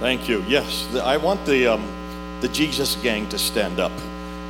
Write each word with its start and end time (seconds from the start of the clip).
Thank 0.00 0.28
you. 0.28 0.42
Yes, 0.48 0.86
I 0.94 1.16
want 1.16 1.40
the 1.46 1.66
um, 1.68 1.80
the 2.40 2.48
Jesus 2.48 2.96
gang 3.02 3.26
to 3.28 3.36
stand 3.38 3.80
up. 3.80 3.92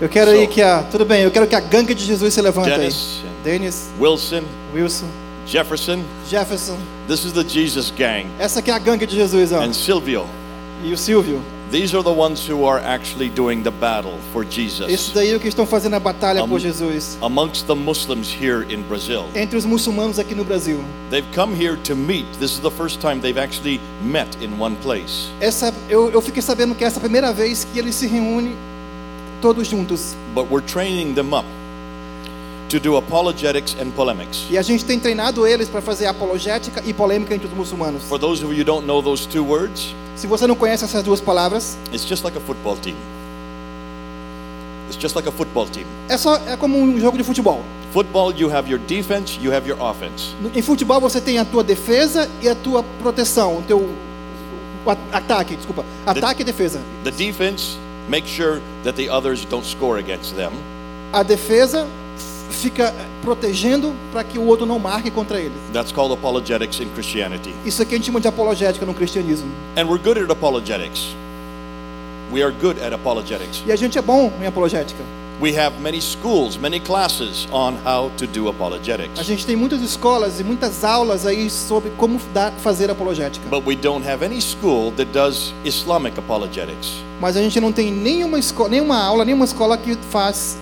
Eu 0.01 0.09
quero 0.09 0.31
So- 0.33 0.37
aí 0.39 0.47
que 0.47 0.61
a. 0.63 0.83
Tudo 0.91 1.05
bem, 1.05 1.23
eu 1.23 1.31
quero 1.31 1.47
que 1.47 1.55
a 1.55 1.61
gangue 1.61 1.95
de 1.95 2.05
Jesus 2.05 2.35
se 2.35 2.43
levante 2.43 2.71
Dennis 2.71 3.21
aí. 3.23 3.31
Dennis, 3.45 3.91
Wilson, 4.01 4.43
Wilson, 4.75 5.07
Jefferson. 5.47 6.03
Jefferson. 6.29 6.77
This 7.09 7.25
is 7.25 7.33
the 7.33 7.45
Jesus 7.45 7.93
gang, 7.97 8.27
Essa 8.39 8.59
aqui 8.59 8.71
é 8.71 8.75
a 8.75 8.79
gangue 8.79 9.07
de 9.07 9.15
Jesus, 9.15 9.53
ó. 9.53 9.61
and 9.63 9.73
Silvio. 9.73 10.27
E 10.85 10.93
o 10.93 10.99
Silvio. 10.99 11.41
These 11.71 11.95
are 11.97 12.03
the 12.03 12.13
ones 12.13 12.47
who 12.49 12.65
are 12.65 12.79
actually 12.79 13.29
doing 13.29 13.63
the 13.65 13.73
battle 13.73 14.19
for 14.33 14.45
Esses 14.45 14.55
Jesus 14.77 15.13
daí 15.13 15.33
é 15.33 15.37
o 15.37 15.41
que 15.41 15.49
estão 15.49 15.67
fazendo 15.67 15.95
a 15.95 16.01
batalha 16.01 16.41
Am- 16.43 16.49
por 16.49 16.61
Jesus. 16.61 17.19
amongst 17.23 17.67
the 17.67 17.75
Muslims 17.75 18.29
here 18.31 18.63
in 18.73 18.83
Brazil. 18.83 19.25
Entre 19.35 19.57
os 19.59 19.65
muçulmanos 19.65 20.19
aqui 20.21 20.35
no 20.35 20.45
Brasil. 20.45 20.79
They've 21.11 21.27
come 21.35 21.55
here 21.55 21.77
to 21.85 21.97
meet. 21.97 22.27
This 22.39 22.53
is 22.53 22.61
the 22.61 22.71
first 22.71 23.01
time 23.01 23.21
they've 23.21 23.37
actually 23.41 23.81
met 24.05 24.29
in 24.41 24.59
one 24.61 24.77
place. 24.77 25.29
Essa, 25.41 25.75
eu, 25.91 26.09
eu 26.11 26.21
fiquei 26.23 26.41
sabendo 26.41 26.75
que 26.75 26.85
essa 26.85 26.97
é 26.97 26.99
a 26.99 27.03
primeira 27.03 27.33
vez 27.33 27.65
que 27.65 27.79
eles 27.81 27.97
se 27.97 28.07
reúnem 28.07 28.55
todos 29.43 29.67
juntos. 29.67 30.15
But 30.35 30.47
we're 30.51 30.65
training 30.65 31.15
them 31.15 31.35
up 31.35 31.45
to 32.69 32.79
do 32.81 32.97
apologetics 32.97 33.77
and 33.81 33.91
polemics. 33.91 34.47
E 34.51 34.59
a 34.59 34.63
gente 34.63 34.85
tem 34.85 34.99
treinado 34.99 35.47
eles 35.47 35.69
para 35.69 35.81
fazer 35.81 36.07
apologética 36.07 36.83
e 36.87 36.93
polêmica 36.93 37.35
entre 37.35 37.47
os 37.47 37.53
muçulmanos. 37.53 38.03
For 38.05 38.19
those 38.19 38.45
of 38.45 38.53
you 38.53 38.61
who 38.61 38.65
don't 38.65 38.87
know 38.87 39.03
those 39.03 39.27
two 39.27 39.45
words, 39.45 39.95
Se 40.17 40.27
você 40.27 40.47
não 40.47 40.55
conhece 40.57 40.85
essas 40.85 41.03
duas 41.03 41.21
palavras, 41.21 41.77
it's 41.93 42.05
just 42.07 42.25
like 42.25 42.37
a 42.37 42.41
football 42.41 42.77
team. 42.77 42.97
It's 44.89 44.97
just 44.97 45.15
like 45.17 45.29
a 45.29 45.33
football 45.33 45.67
team. 45.67 45.85
é 46.09 46.17
só 46.17 46.37
é 46.37 46.57
como 46.57 46.79
um 46.79 46.99
jogo 47.01 47.19
de 47.19 47.25
futebol. 47.25 47.63
Football, 47.93 48.33
you 48.35 48.51
have 48.51 48.71
your 48.71 48.81
defense, 48.87 49.39
you 49.43 49.53
have 49.53 49.69
your 49.69 49.81
offense. 49.81 50.35
Em 50.55 50.63
futebol 50.63 51.01
você 51.01 51.21
tem 51.21 51.39
a 51.39 51.45
tua 51.45 51.63
defesa 51.65 52.29
e 52.43 52.49
a 52.49 52.55
tua 52.55 52.83
proteção, 53.03 53.59
o 53.59 53.63
teu 53.63 53.89
ataque, 55.13 55.57
desculpa, 55.57 55.85
ataque 56.07 56.43
e 56.43 56.45
defesa. 56.45 56.81
The 57.05 57.11
defense 57.11 57.77
makes 58.09 58.31
sure 58.31 58.61
that 58.85 58.97
the 58.97 59.11
others 59.11 59.45
don't 59.45 59.67
score 59.67 59.99
against 59.99 60.35
them. 60.35 60.53
A 61.13 61.23
defesa 61.23 61.87
fica 62.51 62.95
protegendo 63.23 63.95
para 64.13 64.25
que 64.25 64.39
o 64.39 64.47
outro 64.47 64.67
não 64.67 64.79
marque 64.79 65.11
contra 65.11 65.41
eles. 65.41 65.57
That's 65.73 65.93
called 65.93 66.13
apologetics 66.13 66.81
in 66.81 66.89
Christianity. 66.91 67.55
Isso 67.65 67.83
aqui 67.83 67.95
a 67.95 67.99
gente 67.99 68.07
chama 68.07 68.21
de 68.21 68.29
apologética 68.29 68.87
no 68.87 68.95
cristianismo. 68.95 69.51
And 69.77 69.87
we're 69.87 70.03
good 70.03 70.19
at 70.19 70.31
apologetics. 70.31 71.15
We 72.33 72.43
are 72.43 72.53
good 72.53 72.81
at 72.81 72.93
apologetics. 72.93 73.63
E 73.67 73.73
a 73.73 73.77
gente 73.77 73.97
é 73.99 74.03
bom 74.03 74.33
em 74.41 74.47
apologética. 74.47 75.03
We 75.39 75.53
have 75.59 75.79
many 75.83 76.01
schools, 76.01 76.59
many 76.59 76.81
classes 76.81 77.47
on 77.53 77.77
how 77.85 78.11
to 78.17 78.27
do 78.27 78.49
apologetics. 78.49 79.21
A 79.21 79.23
gente 79.23 79.45
tem 79.45 79.55
muitas 79.55 79.83
escolas 79.83 80.41
e 80.41 80.45
muitas 80.45 80.83
aulas 80.83 81.27
aí 81.27 81.51
sobre 81.51 81.91
como 81.99 82.19
dar, 82.33 82.53
fazer 82.53 82.91
apologética. 82.91 83.47
But 83.51 83.67
we 83.67 83.77
don't 83.77 84.03
have 84.09 84.25
any 84.25 84.41
school 84.41 84.93
that 84.93 85.13
does 85.13 85.53
Islamic 85.63 86.19
apologetics. 86.19 86.91
Mas 87.21 87.37
a 87.37 87.43
gente 87.43 87.61
não 87.61 87.71
tem 87.71 87.93
nenhuma 87.93 88.39
escola, 88.39 88.71
nenhuma 88.71 88.99
aula, 88.99 89.27
nenhuma 89.27 89.45
escola 89.45 89.77
que 89.77 89.95
faz 90.11 90.57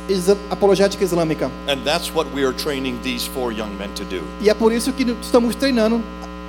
apologética 0.50 1.04
islâmica. 1.04 1.48
And 1.68 1.84
that's 1.84 2.12
what 2.12 2.28
we 2.34 2.44
are 2.44 2.52
training 2.52 2.98
these 3.04 3.28
four 3.28 3.52
young 3.52 3.70
men 3.78 3.90
to 3.94 4.04
do. 4.04 4.24
E 4.40 4.50
é 4.50 4.54
por 4.54 4.72
isso 4.72 4.92
que 4.92 5.04
estamos 5.22 5.54
treinando 5.54 6.02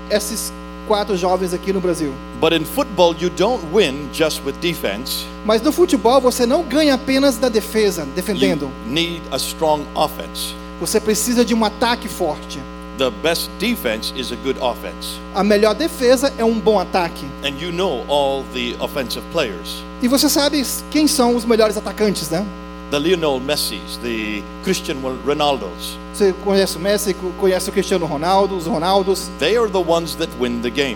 esses 0.09 0.51
quatro 0.87 1.15
jovens 1.17 1.53
aqui 1.53 1.73
no 1.73 1.79
Brasil. 1.81 2.13
But 2.39 2.53
in 2.53 2.63
football, 2.65 3.15
you 3.19 3.29
don't 3.29 3.61
win 3.73 4.09
just 4.13 4.41
with 4.45 4.53
defense. 4.61 5.25
Mas 5.45 5.61
no 5.61 5.71
futebol 5.71 6.19
você 6.21 6.45
não 6.45 6.63
ganha 6.63 6.93
apenas 6.95 7.37
da 7.37 7.49
defesa, 7.49 8.01
You 8.03 8.07
defendendo. 8.15 8.71
need 8.87 9.21
a 9.31 9.37
strong 9.37 9.83
offense. 9.95 10.55
Você 10.79 10.99
precisa 10.99 11.43
de 11.45 11.53
um 11.53 11.63
ataque 11.63 12.07
forte. 12.07 12.59
The 12.97 13.09
best 13.21 13.49
defense 13.59 14.13
is 14.15 14.31
a 14.31 14.35
good 14.37 14.57
offense. 14.59 15.19
A 15.33 15.43
melhor 15.43 15.75
defesa 15.75 16.31
é 16.37 16.45
um 16.45 16.57
bom 16.59 16.79
ataque. 16.79 17.25
And 17.43 17.59
you 17.61 17.71
know 17.71 18.05
all 18.07 18.43
the 18.53 18.75
offensive 18.81 19.23
players. 19.33 19.83
E 20.01 20.07
você 20.07 20.29
sabe 20.29 20.63
quem 20.91 21.05
são 21.07 21.35
os 21.35 21.43
melhores 21.45 21.75
atacantes, 21.77 22.29
né? 22.29 22.45
The 22.91 22.99
Lionel 22.99 23.39
Messis, 23.39 23.97
the 24.01 24.41
Christian 24.63 24.95
Ronaldos. 25.25 25.97
Você 26.15 26.33
conhece 26.45 26.77
o 26.77 26.79
Messi, 26.79 27.13
conhece 27.37 27.69
o 27.69 27.73
Cristiano 27.73 28.05
Ronaldo, 28.05 28.55
os 28.55 28.67
Ronaldos. 28.67 29.29
They 29.37 29.57
are 29.57 29.69
the 29.69 29.83
ones 29.85 30.15
that 30.15 30.31
win 30.39 30.61
the 30.61 30.69
game. 30.69 30.95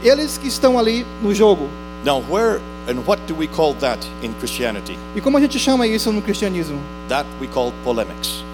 Eles 0.00 0.38
que 0.38 0.46
estão 0.46 0.78
ali 0.78 1.04
no 1.20 1.34
jogo. 1.34 1.68
Now, 2.04 2.22
where 2.30 2.60
and 2.88 3.02
what 3.04 3.20
do 3.26 3.34
we 3.34 3.48
call 3.48 3.74
that 3.80 4.06
in 4.22 4.32
Christianity? 4.34 4.96
E 5.16 5.20
como 5.20 5.38
a 5.38 5.40
gente 5.40 5.58
chama 5.58 5.88
isso 5.88 6.12
no 6.12 6.22
cristianismo? 6.22 6.78
That 7.08 7.26
we 7.40 7.48
call 7.48 7.72
polemics. 7.82 8.44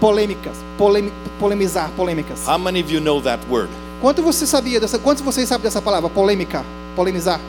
Polêmicas, 0.00 0.56
polemi, 0.76 1.12
polemizar, 1.38 1.92
polêmicas. 1.96 2.44
How 2.44 2.58
many 2.58 2.80
of 2.80 2.92
you 2.92 3.00
know 3.00 3.22
that 3.22 3.40
word? 3.48 3.70
Quanto 4.00 4.20
você 4.20 4.48
sabia 4.48 4.80
dessa? 4.80 4.98
Quantos 4.98 5.22
vocês 5.22 5.48
sabem 5.48 5.62
dessa 5.62 5.80
palavra? 5.80 6.10
Polêmica, 6.10 6.64
polemizar. 6.96 7.40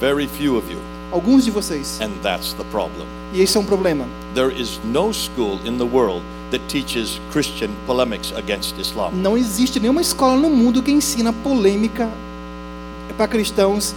Very 0.00 0.26
few 0.26 0.56
of 0.56 0.72
you. 0.72 0.78
Alguns 1.12 1.44
de 1.44 1.50
vocês. 1.50 2.00
And 2.00 2.12
that's 2.22 2.54
the 2.54 2.64
problem. 2.70 3.06
E 3.34 3.42
esse 3.42 3.58
é 3.58 3.60
um 3.60 3.64
problema. 3.66 4.06
There 4.34 4.50
is 4.50 4.80
no 4.84 5.12
school 5.12 5.60
in 5.66 5.76
the 5.76 5.84
world 5.84 6.22
that 6.50 6.60
teaches 6.68 7.20
Christian 7.32 7.70
polemics 7.86 8.32
against 8.36 8.78
Islam. 8.78 9.12
Não 9.14 9.36
existe 9.36 9.80
nenhuma 9.80 10.00
escola 10.00 10.36
no 10.36 10.50
mundo 10.50 10.82
que 10.82 10.90
ensina 10.90 11.32
polêmica 11.32 12.08
para 13.16 13.28
cristãos 13.28 13.94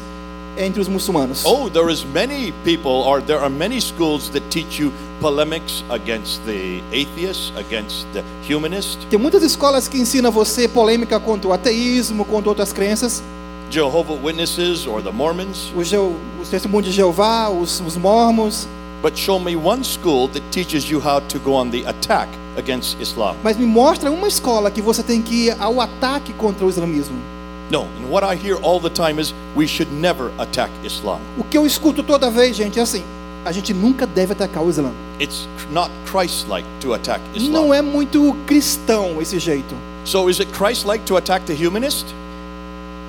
entre 0.57 0.81
os 0.81 0.87
muçulmanos. 0.87 1.45
Oh, 1.45 1.69
there 1.69 1.91
is 1.91 2.03
many 2.03 2.53
people 2.63 2.91
or 2.91 3.21
there 3.21 3.39
are 3.39 3.49
many 3.49 3.79
schools 3.79 4.29
that 4.29 4.45
teach 4.49 4.81
you 4.81 4.91
polemics 5.19 5.83
against 5.89 6.41
the 6.45 6.81
atheists, 6.91 7.51
against 7.57 8.07
the 8.13 8.23
humanists, 8.47 8.97
Tem 9.09 9.19
muitas 9.19 9.43
escolas 9.43 9.87
que 9.87 9.97
ensinam 9.97 10.31
você 10.31 10.67
polêmica 10.67 11.19
contra 11.19 11.49
o 11.49 11.53
ateísmo, 11.53 12.25
contra 12.25 12.49
outras 12.49 12.71
crenças. 12.73 13.21
Jehovah 13.69 14.13
Witnesses 14.13 14.87
or 14.87 15.01
the 15.01 15.11
Mormons. 15.11 15.71
Os, 15.75 15.91
os 16.41 16.49
testemunhos 16.49 16.87
de 16.87 16.91
Jeová, 16.91 17.49
os, 17.49 17.81
os 17.81 17.95
mormons. 17.95 18.67
But 19.01 19.17
show 19.17 19.39
me 19.39 19.55
one 19.55 19.83
school 19.83 20.27
that 20.29 20.43
teaches 20.51 20.89
you 20.89 20.99
how 20.99 21.21
to 21.27 21.39
go 21.39 21.55
on 21.55 21.71
the 21.71 21.85
attack 21.85 22.27
against 22.57 22.99
Islam. 22.99 23.37
Mas 23.43 23.57
me 23.57 23.65
mostra 23.65 24.11
uma 24.11 24.27
escola 24.27 24.69
que 24.69 24.81
você 24.81 25.01
tem 25.01 25.21
que 25.21 25.47
ir 25.47 25.55
ao 25.59 25.79
ataque 25.79 26.33
contra 26.33 26.65
o 26.65 26.69
islamismo. 26.69 27.17
No, 27.71 27.83
and 27.83 28.09
what 28.09 28.25
I 28.25 28.35
hear 28.35 28.57
all 28.61 28.79
the 28.79 28.89
time 28.89 29.19
is 29.19 29.33
we 29.55 29.67
should 29.67 29.91
never 29.93 30.31
attack 30.37 30.71
Islam. 30.83 31.21
O 31.37 31.43
que 31.43 31.57
eu 31.57 31.65
escuto 31.65 32.03
toda 32.03 32.29
vez, 32.29 32.57
gente, 32.57 32.79
é 32.79 32.81
assim: 32.81 33.03
a 33.45 33.51
gente 33.51 33.73
nunca 33.73 34.05
deve 34.05 34.33
atacar 34.33 34.63
o 34.63 34.69
Islã. 34.69 34.91
It's 35.19 35.47
not 35.71 35.89
Christ-like 36.05 36.67
to 36.81 36.93
attack 36.93 37.21
Islam. 37.33 37.51
Não 37.51 37.73
é 37.73 37.81
muito 37.81 38.35
cristão 38.45 39.21
esse 39.21 39.39
jeito. 39.39 39.75
So 40.03 40.29
is 40.29 40.39
it 40.39 40.51
Christ-like 40.51 41.05
to 41.05 41.17
attack 41.17 41.45
the 41.45 41.53
humanist 41.53 42.05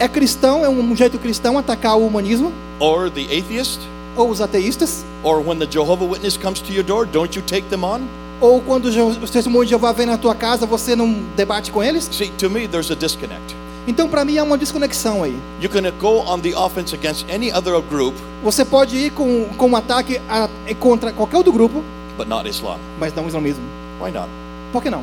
É 0.01 0.09
cristão, 0.09 0.65
é 0.65 0.69
um 0.69 0.97
jeito 0.97 1.19
cristão 1.19 1.59
atacar 1.59 1.95
o 1.95 2.07
humanismo 2.07 2.51
or 2.79 3.11
the 3.11 3.21
atheist? 3.25 3.79
Ou 4.17 4.29
os 4.31 4.41
ateístas? 4.41 5.05
Or 5.23 5.41
when 5.41 5.59
the 5.59 5.67
Jehovah 5.71 6.05
Witness 6.05 6.37
comes 6.37 6.61
to 6.61 6.73
your 6.73 6.85
door, 6.85 7.07
don't 7.07 7.37
you 7.37 7.43
take 7.47 7.69
them 7.69 7.85
on? 7.85 8.01
Ou 8.41 8.61
quando 8.63 8.87
os 8.87 8.97
os 9.23 9.31
testemunhos 9.31 9.67
de 9.67 9.71
Jeová 9.71 9.93
vêm 9.93 10.07
na 10.07 10.17
tua 10.17 10.35
casa, 10.35 10.65
você 10.67 10.97
não 10.97 11.13
debate 11.37 11.71
com 11.71 11.83
eles? 11.83 12.09
See, 12.11 12.29
to 12.39 12.49
me, 12.49 12.67
there's 12.67 12.91
a 12.91 12.95
disconnect. 12.95 13.55
Então, 13.87 14.09
para 14.09 14.25
mim, 14.25 14.39
há 14.39 14.45
uma 14.45 14.57
desconexão 14.59 15.23
aí. 15.23 15.37
You 15.61 15.69
can 15.69 15.83
go 15.99 16.21
on 16.27 16.39
the 16.41 16.57
offense 16.57 16.95
against 16.95 17.27
any 17.31 17.53
other 17.53 17.81
group, 17.83 18.15
Você 18.43 18.65
pode 18.65 18.97
ir 18.97 19.11
com, 19.13 19.47
com 19.59 19.69
um 19.69 19.77
ataque 19.77 20.21
a- 20.29 20.49
contra 20.79 21.13
qualquer 21.13 21.37
outro 21.37 21.53
grupo, 21.53 21.83
but 22.17 22.27
not 22.29 22.49
Islam. 22.49 22.79
mas 22.99 23.15
não 23.15 23.25
o 23.25 23.29
islamismo. 23.29 23.63
Why 24.01 24.11
not? 24.11 24.29
Por 24.73 24.83
que 24.83 24.89
não? 24.91 25.03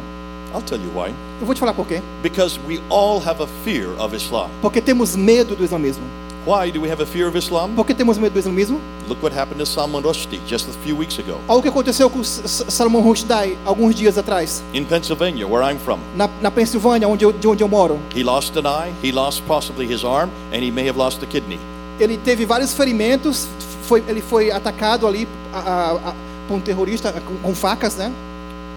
I'll 0.54 0.62
tell 0.62 0.80
you 0.80 0.90
why. 0.96 1.14
Eu 1.40 1.46
vou 1.46 1.54
te 1.54 1.60
falar 1.60 1.74
por 1.74 1.86
quê. 1.86 2.02
Because 2.24 2.58
we 2.68 2.80
all 2.90 3.20
have 3.24 3.42
a 3.44 3.48
fear 3.64 3.90
of 4.02 4.16
Islam. 4.16 4.50
Porque 4.62 4.82
temos 4.82 5.16
medo 5.16 5.56
do 5.56 5.64
islamismo. 5.64 6.04
Why 6.48 6.72
do 6.72 6.80
we 6.80 6.88
have 6.90 7.02
a 7.04 7.06
fear 7.06 7.28
of 7.28 7.36
Islam? 7.38 7.76
Por 7.76 7.86
que 7.86 7.94
temos 7.94 8.18
medo 8.18 8.32
do 8.34 8.40
islamismo? 8.40 8.80
Look 9.10 9.22
what 9.22 9.34
happened 9.38 9.60
to 9.60 9.66
Salman 9.66 10.02
Rushdie 10.02 10.40
just 10.48 10.70
a 10.70 10.72
few 10.86 10.96
weeks 10.96 11.20
ago 11.20 11.38
Olha 11.46 11.60
o 11.60 11.62
que 11.62 11.68
aconteceu 11.68 12.10
com 12.10 12.22
S- 12.22 12.42
S- 12.46 12.66
Salomão 12.70 13.02
Rushdie 13.02 13.58
alguns 13.66 13.94
dias 13.94 14.18
atrás, 14.18 14.64
in 14.74 14.86
Pennsylvania, 14.86 15.46
where 15.46 15.62
I'm 15.70 15.78
from. 15.78 16.00
na, 16.16 16.30
na 16.42 16.50
Pensilvânia, 16.50 17.06
onde 17.08 17.26
eu, 17.26 17.34
de 17.34 17.46
onde 17.50 17.62
eu 17.62 17.68
moro. 17.68 18.00
He 18.16 18.24
lost 18.24 18.56
an 18.58 18.64
eye, 18.66 18.94
he 19.04 19.12
lost 19.12 19.44
possibly 19.46 19.86
his 19.86 20.06
arm, 20.06 20.30
and 20.54 20.64
he 20.64 20.72
may 20.72 20.88
have 20.88 20.98
lost 20.98 21.22
a 21.22 21.26
kidney. 21.26 21.60
Ele 22.00 22.18
teve 22.18 22.46
vários 22.46 22.74
ferimentos, 22.74 23.46
foi, 23.84 24.02
ele 24.08 24.22
foi 24.22 24.50
atacado 24.50 25.06
ali 25.06 25.28
a- 25.54 25.58
a- 25.60 25.92
a- 26.12 26.16
por 26.48 26.56
um 26.56 26.60
terrorista 26.62 27.12
com, 27.12 27.36
com 27.44 27.54
facas, 27.56 27.96
né? 27.98 28.10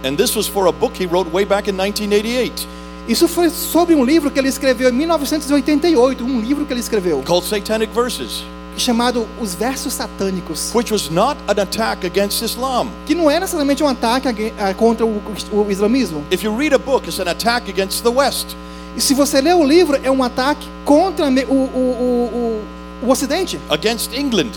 And 0.04 0.16
this 0.16 0.34
was 0.34 0.48
for 0.48 0.66
a 0.66 0.72
book 0.72 1.00
he 1.00 1.06
wrote 1.06 1.30
way 1.30 1.44
back 1.44 1.68
in 1.70 1.74
1988 1.76 2.66
Isso 3.08 3.26
foi 3.26 3.50
sobre 3.50 3.94
um 3.94 4.04
livro 4.04 4.30
que 4.30 4.38
ele 4.38 4.48
escreveu 4.48 4.88
em 4.90 4.92
1988, 4.92 6.24
um 6.24 6.40
livro 6.40 6.64
que 6.64 6.72
ele 6.72 6.80
escreveu, 6.80 7.22
called 7.26 7.46
Satanic 7.46 7.92
Verses, 7.92 8.44
chamado 8.76 9.26
Os 9.40 9.54
Versos 9.54 9.92
Satânicos, 9.94 10.70
which 10.74 10.92
was 10.92 11.10
not 11.10 11.36
an 11.48 11.60
attack 11.60 12.06
against 12.06 12.42
Islam. 12.42 12.88
que 13.06 13.14
não 13.14 13.30
é 13.30 13.40
necessariamente 13.40 13.82
um 13.82 13.88
ataque 13.88 14.52
ah, 14.58 14.72
contra 14.74 15.04
o, 15.04 15.20
o 15.52 15.70
islamismo. 15.70 16.24
If 16.30 16.42
you 16.44 16.56
read 16.56 16.74
a 16.74 16.78
book, 16.78 17.06
it's 17.08 17.18
an 17.18 17.28
attack 17.28 17.68
against 17.70 18.02
the 18.02 18.10
West. 18.10 18.56
E 18.96 19.00
se 19.00 19.14
você 19.14 19.40
ler 19.40 19.54
o 19.54 19.64
livro, 19.64 19.98
é 20.02 20.10
um 20.10 20.22
ataque 20.22 20.66
contra 20.84 21.26
o, 21.26 21.30
o, 21.30 22.62
o, 23.02 23.06
o 23.06 23.10
Ocidente, 23.10 23.58
against 23.68 24.12
England. 24.12 24.50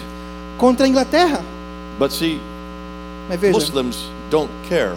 contra 0.57 0.85
a 0.85 0.89
Inglaterra. 0.89 1.41
But 1.99 2.11
see, 2.11 2.39
Mas 3.29 3.39
veja, 3.39 3.53
Muslims 3.53 3.97
don't 4.29 4.51
care 4.67 4.95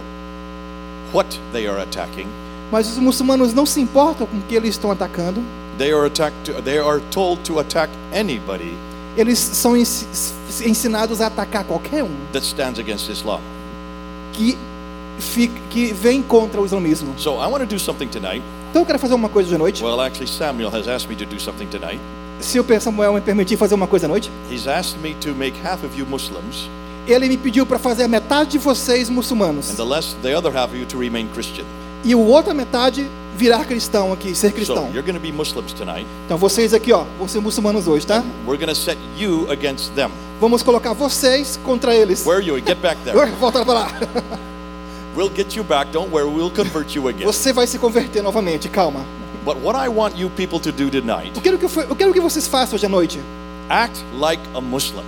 what 1.13 1.39
they 1.53 1.67
are 1.67 1.81
attacking. 1.81 2.27
Mas 2.71 2.89
os 2.89 2.99
muçulmanos 2.99 3.53
não 3.55 3.65
se 3.67 3.81
importam 3.81 4.27
com 4.27 4.37
o 4.37 4.43
que 4.43 4.55
eles 4.55 4.71
estão 4.71 4.91
atacando. 4.91 5.43
They 5.79 5.93
are 5.93 6.07
attacked. 6.07 6.53
They 6.65 6.79
are 6.79 7.01
told 7.11 7.43
to 7.43 7.59
attack 7.61 7.91
anybody 8.15 8.75
eles 9.17 9.39
são 9.39 9.75
ens- 9.75 10.35
ensinados 10.65 11.23
a 11.23 11.29
atacar 11.29 11.65
qualquer 11.65 12.03
um 12.05 12.11
that 12.33 12.45
stands 12.47 12.79
against 12.79 13.09
Islam. 13.09 13.41
que, 14.35 14.57
fica, 15.19 15.55
que 15.71 15.93
vem 15.93 16.23
contra 16.23 16.61
o 16.61 16.67
islamismo. 16.67 17.15
So 17.17 17.35
I 17.43 17.47
want 17.47 17.61
to 17.61 17.67
do 17.67 17.79
something 17.79 18.09
tonight. 18.09 18.43
Então 18.71 18.83
eu 18.83 18.87
quero 18.87 18.99
fazer 18.99 19.15
uma 19.15 19.29
coisa 19.31 19.49
de 19.49 19.57
noite. 19.57 19.83
Well, 19.83 20.01
actually, 20.03 20.29
Samuel 20.29 20.69
has 20.71 20.87
asked 20.87 21.09
me 21.09 21.17
to 21.17 21.25
do 21.25 21.41
something 21.41 21.67
tonight. 21.67 21.99
Se 22.41 22.61
o 22.61 22.81
Samuel 22.81 23.15
me 23.15 23.21
permitir 23.23 23.57
fazer 23.57 23.75
uma 23.75 23.87
coisa 23.87 24.07
à 24.07 24.09
noite, 24.09 24.31
He's 24.51 24.67
asked 24.69 24.99
me 25.01 25.15
to 25.23 25.35
make 25.35 25.57
half 25.65 25.83
of 25.83 25.99
you 25.99 26.05
Muslims 26.07 26.69
ele 27.09 27.29
me 27.29 27.37
pediu 27.37 27.65
para 27.65 27.79
fazer 27.79 28.03
a 28.03 28.09
metade 28.09 28.51
de 28.51 28.59
vocês 28.59 29.09
muçulmanos 29.09 29.71
and 29.71 29.77
the 29.77 29.85
less 29.85 30.15
the 30.23 30.37
other 30.37 30.51
half 30.55 30.71
of 30.73 30.77
you 30.79 30.85
to 30.85 30.99
remain 30.99 31.29
Christian. 31.33 31.65
E 32.07 32.15
o 32.15 32.21
outra 32.21 32.55
metade 32.55 33.07
virar 33.37 33.65
cristão 33.67 34.13
aqui, 34.13 34.35
ser 34.35 34.53
cristão. 34.53 34.89
you're 34.95 35.03
going 35.03 35.15
to 35.15 35.21
be 35.21 35.31
Muslims 35.33 35.73
tonight. 35.73 36.07
Então 36.25 36.39
vocês 36.39 36.73
aqui, 36.73 36.93
ó, 36.93 37.05
vão 37.19 37.29
ser 37.29 37.41
muçulmanos 37.41 37.87
hoje, 37.87 38.07
tá? 38.07 38.25
We're 38.47 38.57
going 38.57 38.73
to 38.73 38.75
set 38.75 38.97
you 39.19 39.51
against 39.51 39.93
them. 39.95 40.11
Vamos 40.41 40.63
colocar 40.63 40.93
vocês 40.93 41.59
contra 41.65 41.95
eles. 41.95 42.25
Where 42.25 42.39
are 42.39 42.47
you? 42.47 42.57
Get 42.65 42.79
back 42.79 42.97
there. 43.03 43.31
Volta 43.41 43.65
para 43.65 43.75
lá. 43.75 43.89
We'll 45.17 45.33
get 45.35 45.55
you 45.57 45.65
back. 45.65 45.91
Don't 45.93 46.11
worry. 46.13 46.29
We'll 46.29 46.51
convert 46.51 46.95
you 46.95 47.09
again. 47.09 47.25
Você 47.25 47.53
vai 47.53 47.67
se 47.67 47.79
converter 47.79 48.23
novamente, 48.23 48.69
calma. 48.69 49.01
But 49.45 49.57
what 49.63 49.79
I 49.79 49.89
want 49.89 50.17
you 50.17 50.29
people 50.31 50.61
to 50.61 50.73
do 50.73 50.91
tonight, 50.91 51.33
Eu 51.35 51.41
quero 51.43 51.59
que, 51.59 51.65
eu 51.65 51.97
quero 51.97 52.13
que 52.13 52.21
vocês 52.21 52.47
façam 52.47 52.77
hoje 52.77 52.87
à 52.87 52.89
noite. 52.89 53.21
act 53.69 54.05
like 54.19 54.43
a 54.55 54.61
Muslim. 54.61 55.05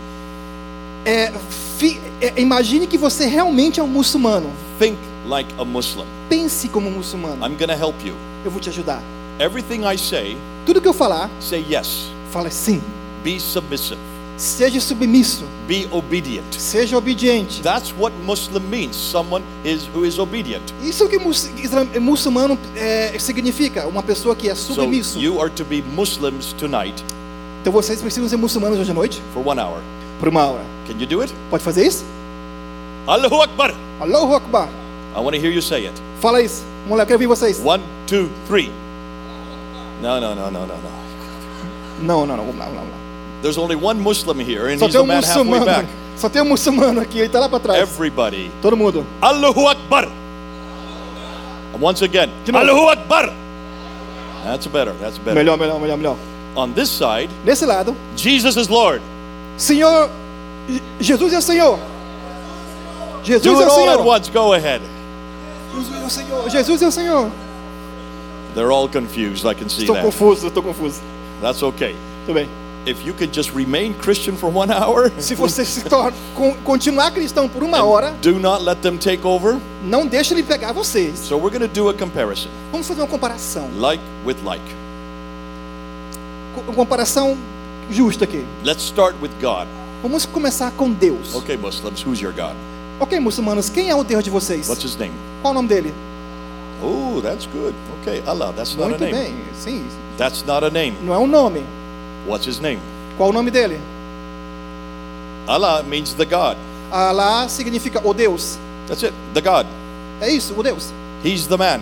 É, 1.09 1.33
fi- 1.79 1.99
é, 2.21 2.35
imagine 2.39 2.87
que 2.87 2.99
você 2.99 3.25
realmente 3.27 3.81
é 3.81 3.83
um 3.83 3.87
muçulmano. 3.89 4.51
Think 4.79 4.99
like 5.27 5.49
a 5.59 5.65
Muslim. 5.65 6.05
Pense 6.29 6.69
como 6.69 6.89
um 6.89 6.93
muçulmano. 6.93 7.37
I'm 7.47 7.57
to 7.57 7.73
help 7.73 7.95
you. 8.05 8.15
Eu 8.45 8.51
vou 8.51 8.61
te 8.61 8.69
ajudar. 8.69 9.03
Everything 9.39 9.81
I 9.91 9.97
say, 9.97 10.37
Tudo 10.67 10.81
que 10.83 10.89
eu 10.89 10.93
falar, 10.93 11.31
say 11.41 11.65
yes. 11.67 12.09
fala 12.31 12.51
sim. 12.51 12.83
Be 13.25 13.41
submissive. 13.41 13.99
Seja 14.37 14.81
submisso. 14.81 15.45
Be 15.67 15.89
obedient. 15.91 16.45
Seja 16.59 16.99
obediente. 16.99 17.63
That's 17.63 17.93
what 17.99 18.15
Muslim 18.27 18.61
means. 18.69 18.95
Someone 18.95 19.43
is 19.65 19.89
who 19.95 20.05
is 20.05 20.19
obedient. 20.19 20.63
Isso 20.85 21.03
é 21.05 21.07
o 21.07 21.09
que 21.09 21.99
muçulmano 21.99 22.59
é, 22.77 23.19
significa. 23.19 23.87
Uma 23.89 24.03
pessoa 24.03 24.37
que 24.37 24.49
é 24.51 24.55
So 24.55 24.75
submisso. 24.75 25.19
you 25.19 25.41
are 25.41 25.51
to 25.51 25.65
be 25.65 25.83
Muslims 25.97 26.53
tonight 26.53 27.03
Então 27.63 27.73
vocês 27.73 28.01
precisam 28.01 28.29
ser 28.29 28.37
muçulmanos 28.37 28.79
hoje 28.79 28.91
à 28.91 28.95
noite? 28.95 29.23
for 29.33 29.43
one 29.47 29.59
hour. 29.61 29.81
Por 30.19 30.29
uma 30.29 30.47
hora. 30.47 30.65
Can 30.87 30.99
you 30.99 31.07
do 31.07 31.21
it? 31.23 31.33
Pode 31.51 31.63
fazer 31.63 31.87
isso? 31.87 32.05
Allahu 33.07 33.43
Akbar. 33.43 33.75
Allahu 34.01 34.35
Akbar. 34.35 34.69
I 35.17 35.21
want 35.21 35.35
to 35.35 35.41
hear 35.41 35.51
you 35.53 35.63
say 35.63 35.87
it. 35.87 35.95
Fala 36.21 36.41
isso. 36.43 36.63
Lá, 36.89 37.03
eu 37.03 37.07
quero 37.07 37.15
ouvir 37.15 37.27
vocês. 37.27 37.61
One, 37.65 37.83
two, 38.07 38.29
three. 38.47 38.71
No, 40.03 40.21
no, 40.21 40.35
no, 40.35 40.51
no, 40.51 40.61
no, 40.61 40.67
no. 40.67 40.99
Não, 42.03 42.27
não, 42.27 42.37
não. 42.37 42.45
Vamos 42.45 42.59
lá, 42.59 42.65
vamos 42.67 42.77
lá. 42.79 42.81
Vamos 42.81 42.91
lá. 42.91 42.99
There's 43.43 43.59
only 43.59 43.77
one 43.77 44.01
Muslim 44.01 44.41
here, 44.41 44.73
and 44.73 44.79
Só 44.79 44.87
he's 44.87 44.93
tem 44.95 45.01
the 45.01 45.01
um 45.03 45.07
man 45.07 45.15
halfway 45.23 45.45
muçulmano. 45.45 45.65
back. 45.67 45.89
Só 46.17 46.29
tem 46.29 46.43
um 46.43 46.45
muçulmano 46.47 47.01
aqui. 47.01 47.19
Ele 47.21 47.29
tá 47.29 47.39
lá 47.41 47.49
para 47.49 47.61
trás. 47.61 47.81
Everybody. 47.81 48.51
Todo 48.61 48.77
mundo. 48.77 49.07
Allahu 49.21 49.69
Akbar. 49.69 50.05
And 51.75 51.81
once 51.81 52.03
again, 52.03 52.31
Allahu 52.53 52.89
Akbar. 52.89 53.33
That's 54.45 54.67
better. 54.67 54.93
That's 55.01 55.19
better. 55.19 55.35
Melhor, 55.35 55.57
melhor, 55.59 55.79
melhor, 55.81 55.97
melhor. 55.97 56.17
On 56.57 56.73
this 56.73 56.89
side, 56.89 57.29
Nesse 57.45 57.65
lado. 57.67 57.95
Jesus 58.17 58.57
is 58.57 58.69
Lord. 58.69 59.01
Senhor. 59.59 60.09
Jesus 61.01 61.33
é 61.33 61.39
o 61.39 61.43
Senhor. 61.43 61.79
Jesus 63.25 63.43
Do 63.43 63.61
é 63.63 63.65
it 63.65 63.69
o 63.69 63.73
all 63.73 63.89
at 63.91 63.97
Senhor. 63.99 64.07
once. 64.07 64.31
Go 64.31 64.53
ahead. 64.55 64.83
Jesus 65.75 66.01
é 66.01 66.05
o 66.07 66.11
Senhor. 66.11 66.51
Jesus 66.51 66.83
é 66.83 66.87
o 66.87 66.93
Senhor. 66.93 67.31
They're 68.55 68.71
all 68.73 68.89
confused. 68.89 69.45
I 69.45 69.55
can 69.55 69.69
see 69.69 69.83
Estou 69.83 69.95
that. 69.97 70.05
confuso, 70.07 70.47
estou 70.49 70.63
confuso. 70.63 71.01
That's 71.43 71.63
okay. 71.63 71.95
Tudo 72.27 72.35
bem. 72.35 72.49
If 72.87 73.05
you 73.05 73.13
could 73.13 73.33
just 73.35 73.55
remain 73.55 73.93
Christian 73.93 74.35
for 74.37 74.49
one 74.51 74.73
hour, 74.73 75.11
Se 75.19 75.35
você 75.35 75.65
se 75.65 75.83
torna, 75.85 76.13
con- 76.35 76.55
continuar 76.65 77.11
cristão 77.11 77.47
por 77.49 77.63
uma 77.63 77.83
hora, 77.85 78.13
do 78.23 78.39
not 78.39 78.63
let 78.65 78.77
them 78.81 78.97
take 78.97 79.27
over. 79.27 79.59
não 79.85 80.07
deixa 80.07 80.33
ele 80.33 80.43
pegar 80.43 80.73
vocês. 80.73 81.19
So 81.19 81.37
we're 81.37 81.51
going 81.51 81.69
to 81.69 81.69
do 81.69 81.89
a 81.91 81.95
comparison, 81.95 82.49
Vamos 82.73 82.87
fazer 82.89 83.03
uma 83.03 83.09
comparação. 83.09 83.69
like 83.77 84.03
with 84.25 84.37
like. 84.45 84.65
Comparação 86.75 87.37
justa 87.91 88.25
aqui. 88.25 88.45
Let's 88.65 88.83
start 88.85 89.17
with 89.21 89.31
God. 89.41 89.67
Vamos 90.03 90.27
começar 90.27 90.71
com 90.73 90.91
Deus. 90.93 91.35
Okay, 91.35 91.57
Muslims, 91.57 92.05
who's 92.05 92.21
your 92.21 92.33
God? 92.33 92.55
Ok, 93.01 93.19
muçulmanos, 93.21 93.69
quem 93.69 93.91
é 93.91 93.95
o 93.95 94.03
Deus 94.05 94.23
de 94.25 94.31
vocês? 94.31 94.69
What's 94.69 94.85
his 94.85 94.97
name? 94.97 95.13
Qual 95.43 95.53
o 95.53 95.55
nome 95.55 95.69
dele? 95.69 95.93
Oh, 96.83 97.21
that's 97.21 97.47
good. 97.47 97.75
Okay, 98.03 98.23
Allah, 98.27 98.53
that's 98.53 98.75
not 98.77 98.87
a 98.87 98.89
Muito 98.91 99.01
name. 99.05 99.13
bem, 99.13 99.35
sim. 99.55 99.85
That's 100.17 100.45
not 100.45 100.65
a 100.65 100.71
name. 100.71 100.97
Não 101.03 101.13
é 101.15 101.19
um 101.19 101.27
nome. 101.27 101.65
What's 102.27 102.47
his 102.47 102.61
name? 102.61 102.81
Qual 103.17 103.31
o 103.31 103.33
nome 103.33 103.51
dele? 103.51 103.81
Allah 105.47 105.83
means 105.83 106.13
the 106.15 106.25
God. 106.25 106.57
Alá 106.91 107.49
significa 107.49 108.01
o 108.05 108.13
Deus. 108.15 108.59
That's 108.87 109.03
it, 109.03 109.15
the 109.35 109.41
God. 109.41 109.67
É 110.21 110.31
isso, 110.31 110.55
o 110.57 110.63
Deus. 110.63 110.93
He's 111.25 111.47
the 111.47 111.57
man. 111.57 111.81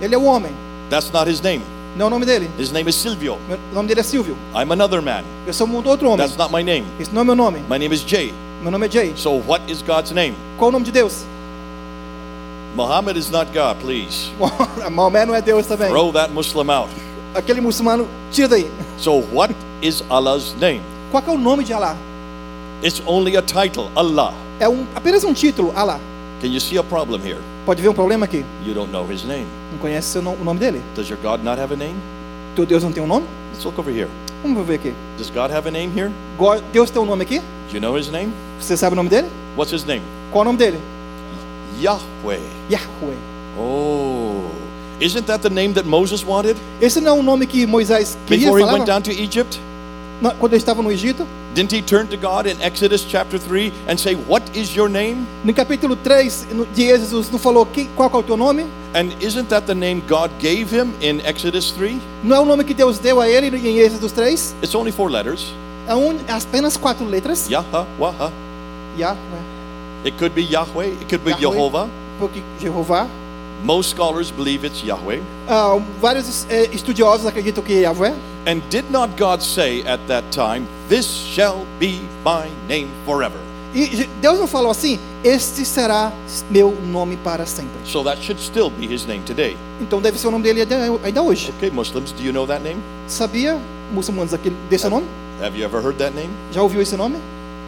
Ele 0.00 0.14
é 0.14 0.18
o 0.18 0.24
homem. 0.24 0.52
That's 0.90 1.10
not 1.10 1.28
his 1.30 1.40
name. 1.40 1.62
Não 1.96 2.04
é 2.04 2.06
o 2.08 2.10
nome 2.10 2.26
dele. 2.26 2.50
His 2.58 2.70
name 2.72 2.88
is 2.90 2.94
Silvio. 2.96 3.38
Meu- 3.48 3.58
O 3.72 3.74
nome 3.74 3.88
dele 3.88 4.00
é 4.00 4.02
Silvio. 4.02 4.36
I'm 4.54 4.70
another 4.72 5.00
man. 5.00 5.22
Eu 5.46 5.52
sou 5.54 5.66
um 5.66 5.76
outro 5.86 6.08
homem. 6.10 6.18
That's 6.26 6.36
not 6.36 6.52
my 6.52 6.62
name. 6.62 6.86
Esse 7.00 7.12
não 7.12 7.22
é 7.22 7.24
meu 7.24 7.34
nome. 7.34 7.60
My 7.70 7.78
name 7.78 7.94
is 7.94 8.02
Jay. 8.06 8.34
Meu 8.62 8.70
nome 8.70 8.86
é 8.86 8.90
Jay. 8.90 9.14
So 9.16 9.30
what 9.46 9.62
is 9.70 9.80
God's 9.82 10.10
name? 10.12 10.34
Qual 10.58 10.68
o 10.68 10.72
nome 10.72 10.84
de 10.84 10.92
Deus? 10.92 11.24
Muhammad 12.74 13.16
is 13.16 13.30
not 13.30 13.46
God, 13.54 13.78
please. 13.80 14.30
Maomé 14.92 15.24
não 15.24 15.34
é 15.34 15.40
Deus 15.40 15.66
também. 15.66 15.88
Throw 15.88 16.12
that 16.12 16.30
Muslim 16.32 16.70
out. 16.70 16.90
Aquele 17.34 17.60
muçulmano, 17.60 18.06
tira 18.30 18.48
daí. 18.48 18.70
So 18.98 19.22
what 19.32 19.54
is 19.80 20.02
Allah's 20.10 20.54
name? 20.60 20.82
Qual 21.10 21.22
é 21.26 21.30
o 21.30 21.38
nome 21.38 21.64
de 21.64 21.72
Alá? 21.72 21.96
It's 22.82 23.00
only 23.06 23.36
a 23.36 23.42
title, 23.42 23.90
Allah. 23.96 24.34
É 24.60 24.68
um, 24.68 24.86
apenas 24.94 25.24
um 25.24 25.32
título, 25.32 25.72
Alá. 25.74 25.98
Can 26.42 26.48
you 26.48 26.60
see 26.60 26.76
a 26.78 26.82
problem 26.82 27.20
here? 27.22 27.40
Pode 27.66 27.82
ver 27.82 27.88
um 27.88 27.94
problema 27.94 28.26
aqui? 28.26 28.44
You 28.64 28.74
don't 28.74 28.92
know 28.92 29.04
his 29.10 29.24
name. 29.24 29.44
Não 29.72 29.78
conhece 29.80 30.16
o 30.16 30.22
nome 30.22 30.60
dele? 30.60 30.80
Does 30.94 31.08
your 31.08 31.18
God 31.20 31.42
not 31.42 31.60
have 31.60 31.74
a 31.74 31.76
name? 31.76 31.96
Teu 32.54 32.64
Deus 32.64 32.84
não 32.84 32.92
tem 32.92 33.02
um 33.02 33.08
nome? 33.08 33.26
Let's 33.52 33.64
look 33.64 33.76
over 33.80 33.92
here. 33.92 34.08
Vamos 34.40 34.64
ver 34.64 34.74
aqui. 34.76 34.94
Does 35.18 35.30
God 35.30 35.50
have 35.50 35.66
a 35.66 35.70
name 35.72 35.92
here? 35.92 36.12
Deus 36.72 36.90
tem 36.90 37.02
um 37.02 37.04
nome 37.04 37.24
aqui? 37.24 37.40
Do 37.40 37.74
you 37.74 37.80
know 37.80 37.98
his 37.98 38.08
name? 38.08 38.32
Você 38.60 38.76
sabe 38.76 38.92
o 38.92 38.96
nome 38.96 39.08
dele? 39.08 39.26
What's 39.56 39.72
his 39.72 39.84
name? 39.84 40.02
Qual 40.30 40.42
o 40.42 40.44
nome 40.44 40.58
dele? 40.58 40.78
Yahweh. 41.80 42.38
Yahweh. 42.70 43.16
Oh. 43.58 44.48
Isn't 45.00 45.26
that 45.26 45.42
the 45.42 45.50
name 45.50 45.74
that 45.74 45.88
Moses 45.88 46.24
wanted 46.24 46.56
Esse 46.80 47.00
não 47.00 47.16
é 47.16 47.20
o 47.20 47.22
nome 47.24 47.48
que 47.48 47.66
Moisés 47.66 48.16
queria 48.28 48.46
before 48.46 48.60
he 48.60 48.72
went 48.72 48.86
down 48.86 49.02
to 49.02 49.10
Egypt? 49.10 49.60
Quando 50.38 50.52
ele 50.52 50.62
estava 50.62 50.80
no 50.82 50.92
Egito? 50.92 51.26
Didn't 51.56 51.72
he 51.72 51.80
turn 51.80 52.06
to 52.08 52.18
God 52.18 52.46
in 52.46 52.60
Exodus 52.60 53.02
chapter 53.02 53.38
3 53.38 53.72
and 53.88 53.98
say, 53.98 54.14
What 54.14 54.42
is 54.54 54.76
your 54.76 54.90
name? 54.90 55.26
No 55.42 55.54
capítulo 55.54 55.96
3 55.96 56.48
no- 56.52 56.66
de 56.66 56.82
Êxodo, 56.90 57.32
não 57.32 57.38
falou 57.38 57.64
quem, 57.64 57.88
qual 57.96 58.10
que 58.10 58.16
é 58.16 58.18
o 58.18 58.22
teu 58.22 58.36
nome? 58.36 58.66
And 58.94 59.10
isn't 59.22 59.48
that 59.48 59.66
the 59.66 59.74
name 59.74 60.02
God 60.06 60.30
gave 60.38 60.70
him 60.70 60.92
in 61.00 61.22
Exodus 61.24 61.70
3? 61.70 61.98
Não 62.22 62.36
é 62.36 62.40
o 62.40 62.44
nome 62.44 62.62
que 62.62 62.74
Deus 62.74 62.98
deu 62.98 63.22
a 63.22 63.26
ele 63.26 63.46
em 63.56 63.78
Êxodo 63.78 64.10
3? 64.10 64.54
It's 64.62 64.74
only 64.74 64.92
four 64.92 65.10
letters. 65.10 65.46
É 65.88 65.94
um, 65.94 66.18
apenas 66.28 66.76
quatro 66.76 67.06
letras. 67.06 67.48
Yahweh. 67.48 67.86
Yahweh. 68.98 69.16
It 70.04 70.18
could 70.18 70.34
be 70.34 70.42
Yahweh, 70.42 70.88
it 70.88 71.06
could 71.06 71.24
be 71.24 71.30
Yahweh. 71.30 71.56
Jehovah. 71.56 71.88
Porque 72.20 72.42
Jeová. 72.60 73.08
Most 73.64 73.90
scholars 73.90 74.30
believe 74.30 74.64
it's 74.64 74.82
Yahweh. 74.82 75.20
Ah, 75.48 75.78
vários 76.00 76.46
eh, 76.48 76.68
estudiosos 76.72 77.26
acreditam 77.26 77.62
que 77.64 77.72
é 77.72 77.80
Yahweh. 77.82 78.14
And 78.46 78.60
did 78.70 78.90
not 78.90 79.10
God 79.16 79.40
say 79.42 79.82
at 79.86 80.00
that 80.08 80.24
time, 80.30 80.66
This 80.88 81.06
shall 81.06 81.66
be 81.80 82.00
my 82.24 82.48
name 82.68 82.88
forever? 83.04 83.38
E 83.74 84.08
Deus 84.22 84.38
não 84.38 84.46
falou 84.46 84.70
assim: 84.70 84.98
Este 85.24 85.64
será 85.64 86.12
meu 86.50 86.70
nome 86.86 87.16
para 87.16 87.44
sempre. 87.44 87.72
So 87.84 88.02
that 88.04 88.22
should 88.22 88.40
still 88.40 88.70
be 88.70 88.86
his 88.86 89.04
name 89.04 89.22
today. 89.24 89.56
Então 89.80 90.00
deve 90.00 90.18
ser 90.18 90.28
o 90.28 90.30
nome 90.30 90.44
dele 90.44 90.62
ainda- 91.02 91.22
hoje. 91.22 91.52
Okay, 91.56 91.70
Muslims, 91.70 92.12
do 92.12 92.22
you 92.22 92.32
know 92.32 92.46
that 92.46 92.62
name? 92.62 92.80
Sabia, 93.08 93.58
muçulmanos, 93.92 94.32
aqui, 94.32 94.50
desse 94.70 94.88
nome? 94.88 95.06
Have 95.42 95.58
you 95.58 95.64
ever 95.64 95.82
heard 95.82 95.98
that 95.98 96.14
name? 96.14 96.30
Já 96.52 96.62
ouviu 96.62 96.80
esse 96.80 96.96
nome? 96.96 97.16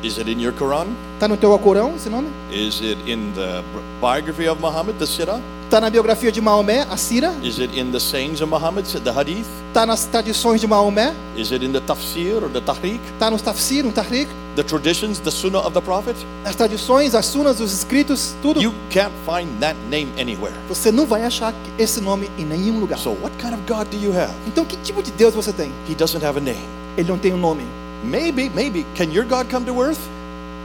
Is 0.03 0.17
it 0.17 0.31
in 0.31 0.41
your 0.41 0.53
Quran? 0.53 0.87
Está 1.15 1.27
no 1.27 1.37
teu 1.37 1.51
Alcorão 1.53 1.95
esse 1.97 2.09
nome? 2.09 2.29
Is 2.53 2.81
it 2.81 2.99
in 3.11 3.33
the 3.35 3.63
biography 4.01 4.49
of 4.49 4.61
Muhammad, 4.61 4.97
the 4.99 5.07
Sirah? 5.07 5.41
Está 5.69 5.83
na 5.83 5.91
biografia 5.91 6.33
de 6.33 6.41
Maomé, 6.41 6.87
a 6.89 6.97
Sira? 6.97 7.31
Is 7.43 7.59
it 7.59 7.79
in 7.79 7.93
the 7.93 8.01
sayings 8.01 8.41
of 8.41 8.51
Muhammad, 8.51 8.87
the 9.05 9.11
Hadith? 9.11 9.47
Está 9.69 9.85
nas 9.85 10.07
tradições 10.07 10.63
de 10.63 10.67
Maomé? 10.67 11.13
Is 11.37 11.53
it 11.53 11.63
in 11.63 11.73
the 11.73 11.81
tafsir 11.81 12.43
or 12.43 12.49
the 12.49 12.63
tahriq? 12.63 12.99
Está 13.13 13.31
nos 13.31 13.43
tafsir, 13.43 13.85
no 13.85 13.93
tahrik? 13.93 14.31
The 14.57 14.63
traditions, 14.63 15.21
the 15.21 15.31
sunnah 15.31 15.59
of 15.59 15.75
the 15.75 15.83
Prophet? 15.83 16.17
As 16.47 16.57
tradições, 16.57 17.15
as 17.15 17.27
sunas, 17.27 17.61
os 17.61 17.71
escritos, 17.71 18.35
tudo. 18.41 18.63
You 18.63 18.73
can't 18.89 19.13
find 19.27 19.61
that 19.61 19.77
name 19.91 20.09
anywhere. 20.19 20.55
Você 20.71 20.91
não 20.91 21.05
vai 21.05 21.23
achar 21.25 21.53
esse 21.79 22.01
nome 22.01 22.31
em 22.39 22.47
nenhum 22.47 22.81
lugar. 22.81 22.99
So 22.99 23.11
what 23.11 23.37
kind 23.37 23.53
of 23.53 23.61
God 23.69 23.89
do 23.91 24.03
you 24.03 24.19
have? 24.19 24.33
Então, 24.47 24.65
que 24.65 24.75
tipo 24.79 25.03
de 25.03 25.11
Deus 25.11 25.35
você 25.35 25.53
tem? 25.53 25.71
He 25.87 25.95
doesn't 25.95 26.25
have 26.25 26.39
a 26.39 26.41
name. 26.41 26.65
Ele 26.97 27.11
não 27.11 27.19
tem 27.19 27.35
um 27.35 27.39
nome. 27.39 27.65
Maybe, 28.03 28.51
maybe. 28.55 28.87
Can 28.97 29.13
your 29.13 29.27
God 29.27 29.51
come 29.51 29.67
to 29.67 29.83
earth? 29.83 30.01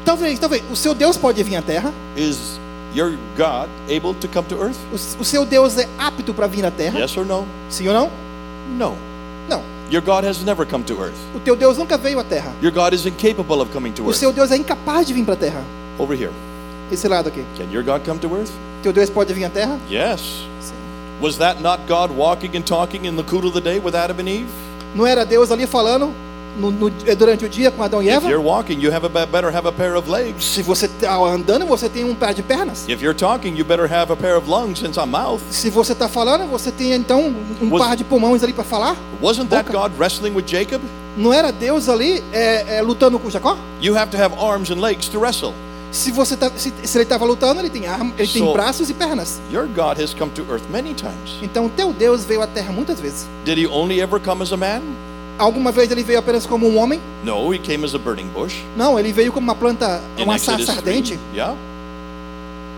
Talvez, 0.06 0.40
talvez. 0.40 0.64
O 0.72 0.78
seu 0.78 0.94
Deus 0.94 1.18
pode 1.18 1.44
vir 1.44 1.58
à 1.58 1.62
Terra. 1.62 1.94
Is 2.16 2.62
your 2.94 3.18
God 3.38 3.70
able 3.90 4.14
to 4.16 4.28
come 4.28 4.48
to 4.50 4.56
earth? 4.62 4.78
O, 4.92 5.22
o 5.22 5.26
seu 5.26 5.46
Deus 5.46 5.78
é 5.78 5.88
apto 5.98 6.34
para 6.34 6.48
vir 6.48 6.66
à 6.66 6.72
Terra. 6.72 7.00
Yes 7.00 7.16
or 7.18 7.26
no? 7.26 7.46
Sim 7.70 7.88
ou 7.88 7.94
não? 7.94 8.12
No. 8.78 8.98
Não. 9.50 9.62
Your 9.92 10.02
God 10.02 10.24
has 10.26 10.44
never 10.44 10.66
come 10.66 10.84
to 10.86 10.94
earth. 11.02 11.18
O 11.36 11.40
teu 11.40 11.56
Deus 11.56 11.78
nunca 11.78 11.98
veio 11.98 12.20
à 12.20 12.24
terra. 12.24 12.52
Your 12.62 12.72
God 12.72 12.94
is 12.94 13.06
incapable 13.06 13.62
of 13.62 13.72
coming 13.72 13.92
to 13.94 14.04
O 14.04 14.08
earth. 14.10 14.18
seu 14.18 14.32
Deus 14.32 14.52
é 14.52 14.58
incapaz 14.58 15.06
de 15.06 15.14
vir 15.14 15.24
para 15.26 15.34
a 15.34 15.38
terra. 15.38 15.64
Over 16.00 16.18
here. 16.18 16.32
Esse 16.92 17.08
lado 17.08 17.28
aqui. 17.28 17.44
Can 17.58 17.72
your 17.72 17.84
God 17.84 18.02
come 18.06 18.20
to 18.20 18.34
earth? 18.36 18.52
Teu 18.82 18.92
Deus 18.94 19.10
pode 19.10 19.34
vir 19.34 19.46
à 19.46 19.50
terra? 19.50 19.78
Yes. 19.90 20.22
Sim. 20.62 20.74
Was 21.22 21.38
that 21.38 21.62
not 21.62 21.82
God 21.88 22.12
walking 22.12 22.56
and 22.56 22.64
talking 22.64 23.06
in 23.06 23.16
the 23.16 23.24
cool 23.24 23.46
of 23.46 23.54
the 23.54 23.62
day 23.62 23.80
with 23.80 23.94
Adam 23.96 24.20
and 24.20 24.28
Eve? 24.30 24.48
Não 24.96 25.06
era 25.06 25.26
Deus 25.26 25.52
ali 25.52 25.68
falando 25.68 26.12
no- 26.58 26.72
no- 26.72 26.90
durante 27.18 27.46
o 27.46 27.50
dia 27.50 27.72
com 27.72 27.82
Adão 27.84 28.02
e 28.02 28.08
If 28.08 28.16
Eva? 28.16 28.30
you're 28.30 28.44
walking, 28.46 28.80
you 28.80 28.92
have 28.94 29.06
a 29.06 29.10
be- 29.10 29.26
better 29.32 29.56
have 29.56 29.68
a 29.68 29.72
pair 29.72 29.96
of 29.96 30.10
legs. 30.10 30.44
Se 30.44 30.62
você 30.62 30.86
está 30.86 31.16
andando, 31.16 31.66
você 31.66 31.88
tem 31.90 32.04
um 32.04 32.14
par 32.16 32.34
de 32.34 32.42
pernas. 32.44 32.88
If 32.88 33.02
you're 33.02 33.18
talking, 33.18 33.56
you 33.58 33.66
better 33.66 33.92
have 33.92 34.12
a 34.12 34.16
pair 34.16 34.38
of 34.38 34.50
lungs 34.50 34.84
and 34.84 35.00
a 35.02 35.06
mouth. 35.06 35.42
Se 35.50 35.70
você 35.70 35.94
está 35.94 36.08
falando, 36.08 36.50
você 36.50 36.72
tem 36.72 36.94
então 36.94 37.34
um 37.62 37.70
Was- 37.70 37.82
par 37.84 37.96
de 37.96 38.04
pulmões 38.04 38.44
ali 38.44 38.54
para 38.54 38.64
falar. 38.64 38.96
Wasn't 39.22 39.50
that 39.50 39.66
Boca. 39.72 39.90
God 39.90 40.00
wrestling 40.00 40.32
with 40.36 40.46
Jacob? 40.48 40.82
Não 41.18 41.32
era 41.32 41.52
Deus 41.52 41.90
ali 41.90 42.24
é, 42.34 42.78
é, 42.78 42.82
lutando 42.82 43.20
com 43.20 43.30
Jacó? 43.30 43.58
You 43.82 43.96
have 43.98 44.10
to 44.12 44.18
have 44.22 44.36
arms 44.40 44.72
and 44.72 44.80
legs 44.82 45.08
to 45.10 45.20
wrestle. 45.20 45.54
Se 45.92 46.10
você 46.12 46.36
tá, 46.36 46.52
se, 46.56 46.74
se 46.84 46.98
ele 46.98 47.04
estava 47.04 47.24
lutando, 47.24 47.60
ele 47.62 47.70
tem 47.70 47.86
arma, 47.86 48.12
ele 48.18 48.28
tem 48.28 48.42
So- 48.44 48.52
braços 48.52 48.90
e 48.90 48.96
pernas. 48.96 49.40
Your 49.52 49.68
God 49.68 50.02
has 50.02 50.12
come 50.12 50.32
to 50.32 50.44
earth 50.50 50.64
many 50.72 50.96
times. 50.96 51.38
Então 51.40 51.70
teu 51.70 51.94
Deus 51.94 52.26
veio 52.26 52.42
à 52.42 52.48
terra 52.48 52.72
muitas 52.72 53.00
vezes. 53.00 53.28
Did 53.46 53.60
he 53.60 53.68
only 53.68 54.02
ever 54.02 54.20
come 54.20 54.42
as 54.42 54.52
a 54.52 54.58
man? 54.58 54.82
Alguma 55.38 55.72
vez 55.72 55.90
ele 55.92 56.04
veio 56.04 56.20
apenas 56.20 56.46
como 56.46 56.68
um 56.68 56.78
homem? 56.78 57.02
No, 57.24 57.54
he 57.54 57.58
came 57.60 57.84
as 57.86 57.96
a 57.96 57.98
burning 57.98 58.28
bush. 58.28 58.56
Não, 58.78 59.00
ele 59.00 59.12
veio 59.12 59.32
como 59.32 59.46
uma 59.46 59.56
planta, 59.56 60.02
In 60.18 60.24
uma 60.24 60.36
Exodus 60.36 60.66
sarça 60.66 60.82
3, 60.82 60.98
ardente. 60.98 61.20
yeah. 61.34 61.56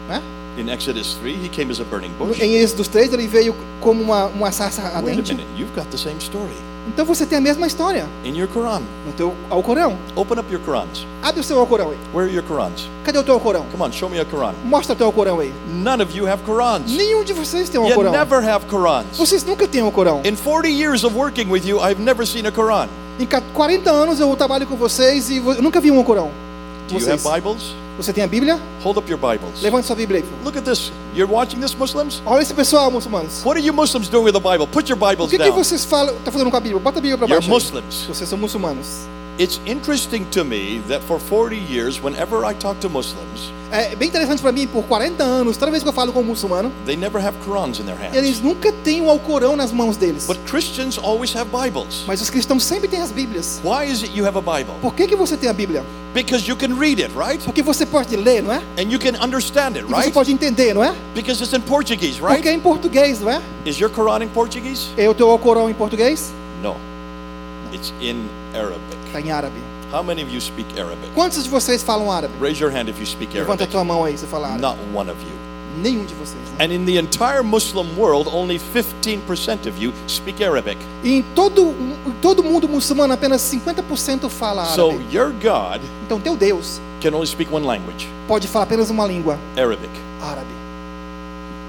Né? 0.08 0.22
In 0.58 0.70
Exodus 0.70 1.16
3, 1.22 1.46
he 1.46 1.50
came 1.50 1.70
as 1.72 1.82
a 1.82 1.84
burning 1.84 2.12
bush. 2.18 2.40
Em 2.40 2.56
Êxodo 2.56 2.84
3 2.88 3.12
ele 3.14 3.28
veio 3.28 3.54
como 3.82 4.02
uma, 4.02 4.26
uma 4.28 4.52
sarça 4.52 4.82
Wait 4.84 4.94
a 4.94 4.98
ardente. 4.98 5.34
minute, 5.34 5.50
you've 5.58 5.74
got 5.76 5.86
the 5.92 5.98
same 5.98 6.18
story 6.20 6.54
Então 6.88 7.04
você 7.06 7.26
tem 7.26 7.38
a 7.38 7.42
mesma 7.42 7.66
história 7.68 8.06
in 8.24 8.38
your 8.38 8.48
Quran. 8.48 8.82
no 9.06 9.14
teu 9.14 9.34
Alcorão. 9.50 9.98
Open 10.16 10.40
up 10.40 10.52
your 10.54 10.62
Qurans. 10.64 11.06
Abre 11.22 11.42
o 11.42 11.44
seu 11.44 11.60
Alcorão 11.60 11.90
aí. 11.92 11.98
Where 12.14 12.28
are 12.30 12.34
your 12.36 12.44
Qurans? 12.44 12.88
Cadê 13.04 13.18
o 13.18 13.24
teu 13.24 13.34
Alcorão? 13.34 13.66
Come 13.72 13.84
on, 13.84 13.92
show 13.92 14.10
me 14.10 14.20
a 14.20 14.26
Quran. 14.26 14.54
Mostra 14.64 14.94
o 14.94 14.96
teu 14.96 15.08
Alcorão 15.08 15.40
aí. 15.40 15.52
None 15.68 16.04
of 16.04 16.16
you 16.18 16.28
have 16.28 16.44
Qurans. 16.44 16.92
Nenhum 16.92 17.24
de 17.24 17.34
vocês 17.34 17.70
tem 17.70 17.80
um 17.80 17.86
You 17.86 17.92
Alcorão. 17.92 18.12
never 18.12 18.48
have 18.48 18.66
Qurans. 18.68 19.18
Vocês 19.18 19.44
nunca 19.44 19.68
têm 19.68 19.82
um 19.82 19.86
Alcorão. 19.88 20.22
In 20.24 20.36
40 20.36 20.68
years 20.70 21.04
of 21.04 21.16
working 21.18 21.50
with 21.50 21.64
you, 21.66 21.80
I've 21.80 22.00
never 22.02 22.26
seen 22.26 22.46
a 22.46 22.52
Quran. 22.52 22.88
Em 23.20 23.26
ca- 23.26 23.42
40 23.54 23.90
anos 23.92 24.20
eu 24.20 24.36
trabalho 24.36 24.68
com 24.68 24.76
vocês 24.76 25.30
e 25.30 25.38
eu 25.38 25.62
nunca 25.62 25.80
vi 25.80 25.90
um 25.92 25.98
Alcorão. 25.98 26.30
Do 26.88 26.94
you 26.96 27.00
Vocês. 27.00 27.26
have 27.26 27.42
Bibles? 27.42 27.74
Você 27.98 28.12
tem 28.12 28.24
a 28.24 28.28
Bíblia? 28.28 28.60
Hold 28.84 28.98
up 28.98 29.10
your 29.10 29.18
Bibles. 29.20 29.62
Levante 29.62 29.88
sua 29.88 29.96
Bíblia. 29.96 30.24
Look 30.44 30.58
at 30.58 30.66
this. 30.66 30.92
You're 31.16 31.32
watching 31.32 31.62
this, 31.62 31.74
Muslims? 31.74 32.22
Olha 32.26 32.42
esse 32.42 32.54
pessoal, 32.54 32.92
muçulmanos. 32.92 33.42
What 33.46 33.58
are 33.58 33.66
you 33.66 33.74
Muslims 33.74 34.10
doing 34.10 34.26
with 34.26 34.34
the 34.34 34.40
Bible? 34.40 34.68
Put 34.68 34.90
your 34.90 34.98
O 35.02 35.10
Bibles 35.10 35.30
que, 35.30 35.38
que 35.38 35.44
down. 35.46 35.56
vocês 35.56 35.86
falam, 35.86 36.14
tá 36.26 36.32
fazendo 36.32 36.52
com 36.52 36.58
a 36.58 36.60
Bíblia? 36.60 36.80
Bota 36.80 37.00
a 37.00 37.02
Bíblia 37.02 37.18
para 37.18 37.28
You're 37.28 37.48
baixo. 37.48 37.48
aí. 37.50 37.82
Muslims. 37.82 38.06
Vocês 38.08 38.28
são 38.28 38.38
muçulmanos. 38.38 39.08
It's 39.40 39.60
interesting 39.66 40.26
to 40.32 40.44
me 40.44 40.82
that 40.90 41.04
for 41.06 41.20
40 41.20 41.56
years, 41.56 42.02
whenever 42.02 42.44
I 42.50 42.54
talk 42.54 42.80
to 42.82 42.90
Muslims, 42.90 43.52
É 43.76 43.96
bem 43.96 44.08
interessante 44.08 44.42
para 44.42 44.52
mim, 44.52 44.68
por 44.68 44.84
40 44.84 45.24
anos, 45.24 45.58
toda 45.58 45.70
vez 45.72 45.84
que 45.84 45.90
eu 45.90 45.94
falo 45.94 46.12
com 46.14 46.22
um 46.22 46.24
muçulmano, 46.24 46.72
they 46.86 46.96
never 46.96 47.24
have 47.24 47.38
Qurans 47.46 47.80
in 47.80 47.84
their 47.84 47.98
hands. 47.98 48.16
eles 48.16 48.40
nunca 48.42 48.72
têm 48.72 49.02
o 49.02 49.10
Alcorão 49.10 49.56
nas 49.56 49.72
mãos 49.72 49.98
deles. 49.98 50.26
But 50.26 50.38
Christians 50.50 50.98
always 50.98 51.36
have 51.36 51.50
Bibles. 51.52 52.04
Mas 52.08 52.22
os 52.22 52.30
cristãos 52.30 52.64
sempre 52.64 52.88
têm 52.88 53.02
as 53.02 53.12
Bíblias. 53.12 53.60
Why 53.64 53.92
is 53.92 54.02
it 54.04 54.18
you 54.18 54.26
have 54.26 54.38
a 54.38 54.42
Bible? 54.42 54.74
Por 54.82 54.94
que, 54.94 55.08
que 55.08 55.16
você 55.16 55.36
tem 55.36 55.50
a 55.50 55.54
Bíblia? 55.54 55.84
Because 56.14 56.48
you 56.50 56.56
can 56.56 56.78
read 56.80 57.02
it, 57.04 57.12
right? 57.18 57.44
Porque 57.44 57.62
você 57.62 57.86
pode 57.86 58.16
ler, 58.16 58.42
não 58.42 58.54
é? 58.54 58.62
And 58.80 58.90
you 58.90 58.98
can 59.00 59.22
understand 59.22 59.76
it, 59.76 59.80
E 59.80 59.84
você 59.84 59.96
right? 59.96 60.14
pode 60.14 60.32
entender, 60.32 60.74
não 60.74 60.82
é? 60.84 60.94
Because 61.14 61.44
it's 61.44 61.54
in 61.54 61.60
Portuguese, 61.62 62.20
Porque 62.20 62.34
right? 62.36 62.48
é 62.48 62.54
em 62.54 62.60
português, 62.60 63.20
não 63.20 63.30
é? 63.30 63.42
Is 63.66 63.78
your 63.78 63.90
Quran 63.92 64.24
in 64.24 64.30
Portuguese? 64.30 64.88
É 64.96 65.10
o 65.10 65.14
teu 65.14 65.30
Alcorão 65.30 65.70
em 65.70 65.74
português? 65.74 66.32
No. 66.64 66.78
It's 67.74 67.92
in 68.02 68.16
Arabic. 68.54 68.80
Está 69.08 69.20
em 69.20 69.32
árabe. 69.32 69.60
How 69.96 70.04
many 70.04 70.22
of 70.22 70.30
you 70.30 70.42
speak 70.42 70.68
Arabic? 70.78 71.10
Quantos 71.16 71.42
de 71.46 71.50
vocês 71.50 71.82
falam 71.82 72.12
árabe? 72.12 72.34
Raise 72.42 72.62
your 72.62 72.70
hand 72.70 72.90
if 72.90 73.00
you 73.00 73.06
speak 73.06 73.34
Levanta 73.34 73.64
a 73.64 73.64
Arabic. 73.64 73.72
tua 73.72 73.84
mão 73.86 74.04
aí 74.04 74.18
se 74.18 74.26
falar 74.26 74.48
árabe. 74.50 74.62
Not 74.62 74.78
one 74.94 75.10
of 75.10 75.18
you. 75.22 75.82
Nenhum 75.82 76.04
de 76.04 76.14
vocês. 76.16 76.42
né? 76.58 76.66
And 76.66 76.74
in 76.74 76.86
the 76.86 76.98
entire 76.98 77.42
Muslim 77.42 77.98
world, 77.98 78.30
only 78.30 78.60
15% 78.60 79.70
of 79.70 79.82
you 79.82 79.94
speak 80.10 80.44
Arabic. 80.44 80.78
E 81.02 81.14
em 81.14 81.22
todo, 81.34 81.74
em 82.06 82.12
todo 82.22 82.44
mundo 82.44 82.68
muçulmano, 82.68 83.14
apenas 83.14 83.42
50% 83.42 84.30
fala 84.30 84.66
So 84.66 84.90
árabe. 84.90 85.16
your 85.16 85.32
God 85.32 85.82
Então 86.06 86.20
teu 86.20 86.36
Deus 86.36 86.82
can 87.02 87.14
only 87.14 87.28
speak 87.28 87.50
one 87.54 87.66
language 87.66 88.10
pode 88.28 88.50
falar 88.50 88.64
apenas 88.66 88.90
uma 88.90 89.08
língua, 89.08 89.40
Arabic. 89.56 89.90
árabe. 90.22 90.65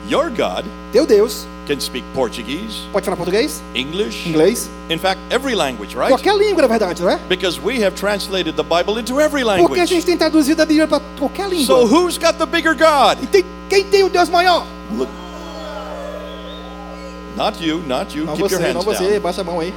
Your 0.09 0.31
God 0.31 0.65
Teu 0.93 1.05
Deus 1.07 1.47
can 1.67 1.81
speak 1.81 2.05
Portuguese, 2.15 2.87
pode 2.93 3.05
falar 3.05 3.17
português, 3.17 3.61
English, 3.75 4.29
inglês, 4.29 4.69
in 4.89 4.99
fact, 4.99 5.21
every 5.31 5.55
language, 5.57 5.97
right? 5.97 6.09
qualquer 6.11 6.35
língua, 6.37 6.63
na 6.63 6.69
verdade, 6.69 7.03
não 7.03 7.11
é? 7.11 7.19
Because 7.29 7.61
we 7.61 7.83
have 7.85 7.97
translated 7.97 8.55
the 8.57 8.63
Bible 8.63 8.99
into 9.01 9.21
every 9.21 9.43
Porque 9.43 9.61
a 9.61 9.63
language. 9.63 9.87
gente 9.87 10.07
tem 10.07 10.17
traduzido 10.17 10.63
a 10.63 10.65
Bíblia 10.67 10.87
para 10.87 11.03
qualquer 11.19 11.49
língua. 11.49 11.67
So 11.67 11.85
who's 11.87 12.19
got 12.19 12.39
the 12.39 12.47
bigger 12.47 12.75
God? 12.75 13.23
E 13.23 13.27
tem, 13.27 13.45
quem 13.69 13.85
tem 13.85 14.05
o 14.05 14.09
Deus 14.09 14.29
maior? 14.29 14.65
Look. 14.97 15.11
Not 17.37 17.63
you, 17.63 17.83
not 17.87 18.17
you. 18.17 18.25
Não 18.25 18.37
Keep 18.37 18.53
your 18.53 18.61
você, 18.61 18.73
não 18.73 18.81
hands 18.81 18.85
você, 18.85 19.11
down. 19.11 19.21
baixa 19.21 19.41
a 19.41 19.45
mão 19.45 19.61
aí. 19.61 19.75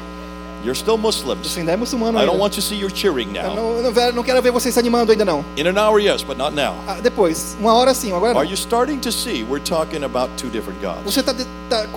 You're 0.63 0.75
still 0.77 0.97
Muslims. 0.97 1.47
Você 1.47 1.59
ainda 1.61 1.71
é 1.71 1.77
muçulmano 1.77 2.17
I 2.17 2.21
ainda. 2.21 2.31
don't 2.31 2.41
want 2.41 2.53
to 2.55 2.61
see 2.61 2.77
you 2.79 2.89
cheering 2.93 3.27
now. 3.31 3.55
não, 3.55 3.77
eu 3.77 3.91
não, 3.91 4.11
não 4.13 4.23
quero 4.23 4.41
ver 4.41 4.51
vocês 4.51 4.73
se 4.73 4.79
animando 4.79 5.11
ainda 5.11 5.23
não. 5.23 5.43
In 5.57 5.67
an 5.67 5.77
hour, 5.79 5.99
yes, 5.99 6.21
but 6.23 6.37
not 6.37 6.53
now. 6.55 6.75
Ah, 6.87 6.95
depois, 7.01 7.55
uma 7.59 7.73
hora 7.73 7.93
sim, 7.93 8.11
agora 8.11 8.33
não. 8.33 8.41
Are 8.41 8.49
you 8.49 8.55
starting 8.55 8.97
to 8.99 9.11
see 9.11 9.43
we're 9.43 9.63
talking 9.63 10.03
about 10.03 10.29
two 10.37 10.49
different 10.49 10.79
gods? 10.81 11.03
Você 11.05 11.21
está 11.21 11.87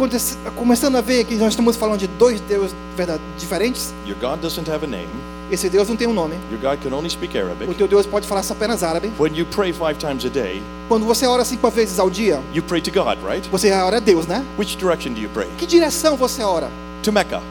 começando 0.56 0.96
a 0.96 1.00
ver 1.00 1.24
que 1.24 1.34
nós 1.36 1.48
estamos 1.50 1.76
falando 1.76 1.98
de 1.98 2.06
dois 2.06 2.40
deuses 2.42 2.74
verdade, 2.96 3.20
diferentes? 3.38 3.92
Your 4.06 4.16
God 4.20 4.40
doesn't 4.40 4.70
have 4.70 4.84
a 4.84 4.88
name. 4.88 5.08
Esse 5.50 5.68
Deus 5.68 5.86
não 5.88 5.96
tem 5.96 6.06
um 6.06 6.14
nome. 6.14 6.34
Your 6.50 6.60
God 6.60 6.82
can 6.82 6.96
only 6.96 7.10
speak 7.10 7.36
Arabic. 7.36 7.70
O 7.70 7.74
teu 7.74 7.86
Deus 7.86 8.06
pode 8.06 8.26
falar 8.26 8.42
apenas 8.48 8.82
árabe. 8.82 9.12
When 9.18 9.36
you 9.36 9.44
pray 9.44 9.72
five 9.72 9.98
times 9.98 10.24
a 10.24 10.30
day, 10.30 10.62
Quando 10.88 11.04
você 11.04 11.26
ora 11.26 11.44
cinco 11.44 11.68
vezes 11.70 11.98
ao 11.98 12.08
dia, 12.08 12.40
you 12.54 12.62
pray 12.62 12.80
to 12.80 12.90
God, 12.90 13.18
right? 13.22 13.46
você 13.50 13.70
ora 13.72 13.98
a 13.98 14.00
Deus, 14.00 14.26
né? 14.26 14.42
Which 14.58 14.76
direction 14.76 15.12
do 15.12 15.20
you 15.20 15.28
pray? 15.34 15.48
Que 15.58 15.66
direção 15.66 16.16
você 16.16 16.42
ora? 16.42 16.70
To 17.02 17.12
Mecca. 17.12 17.42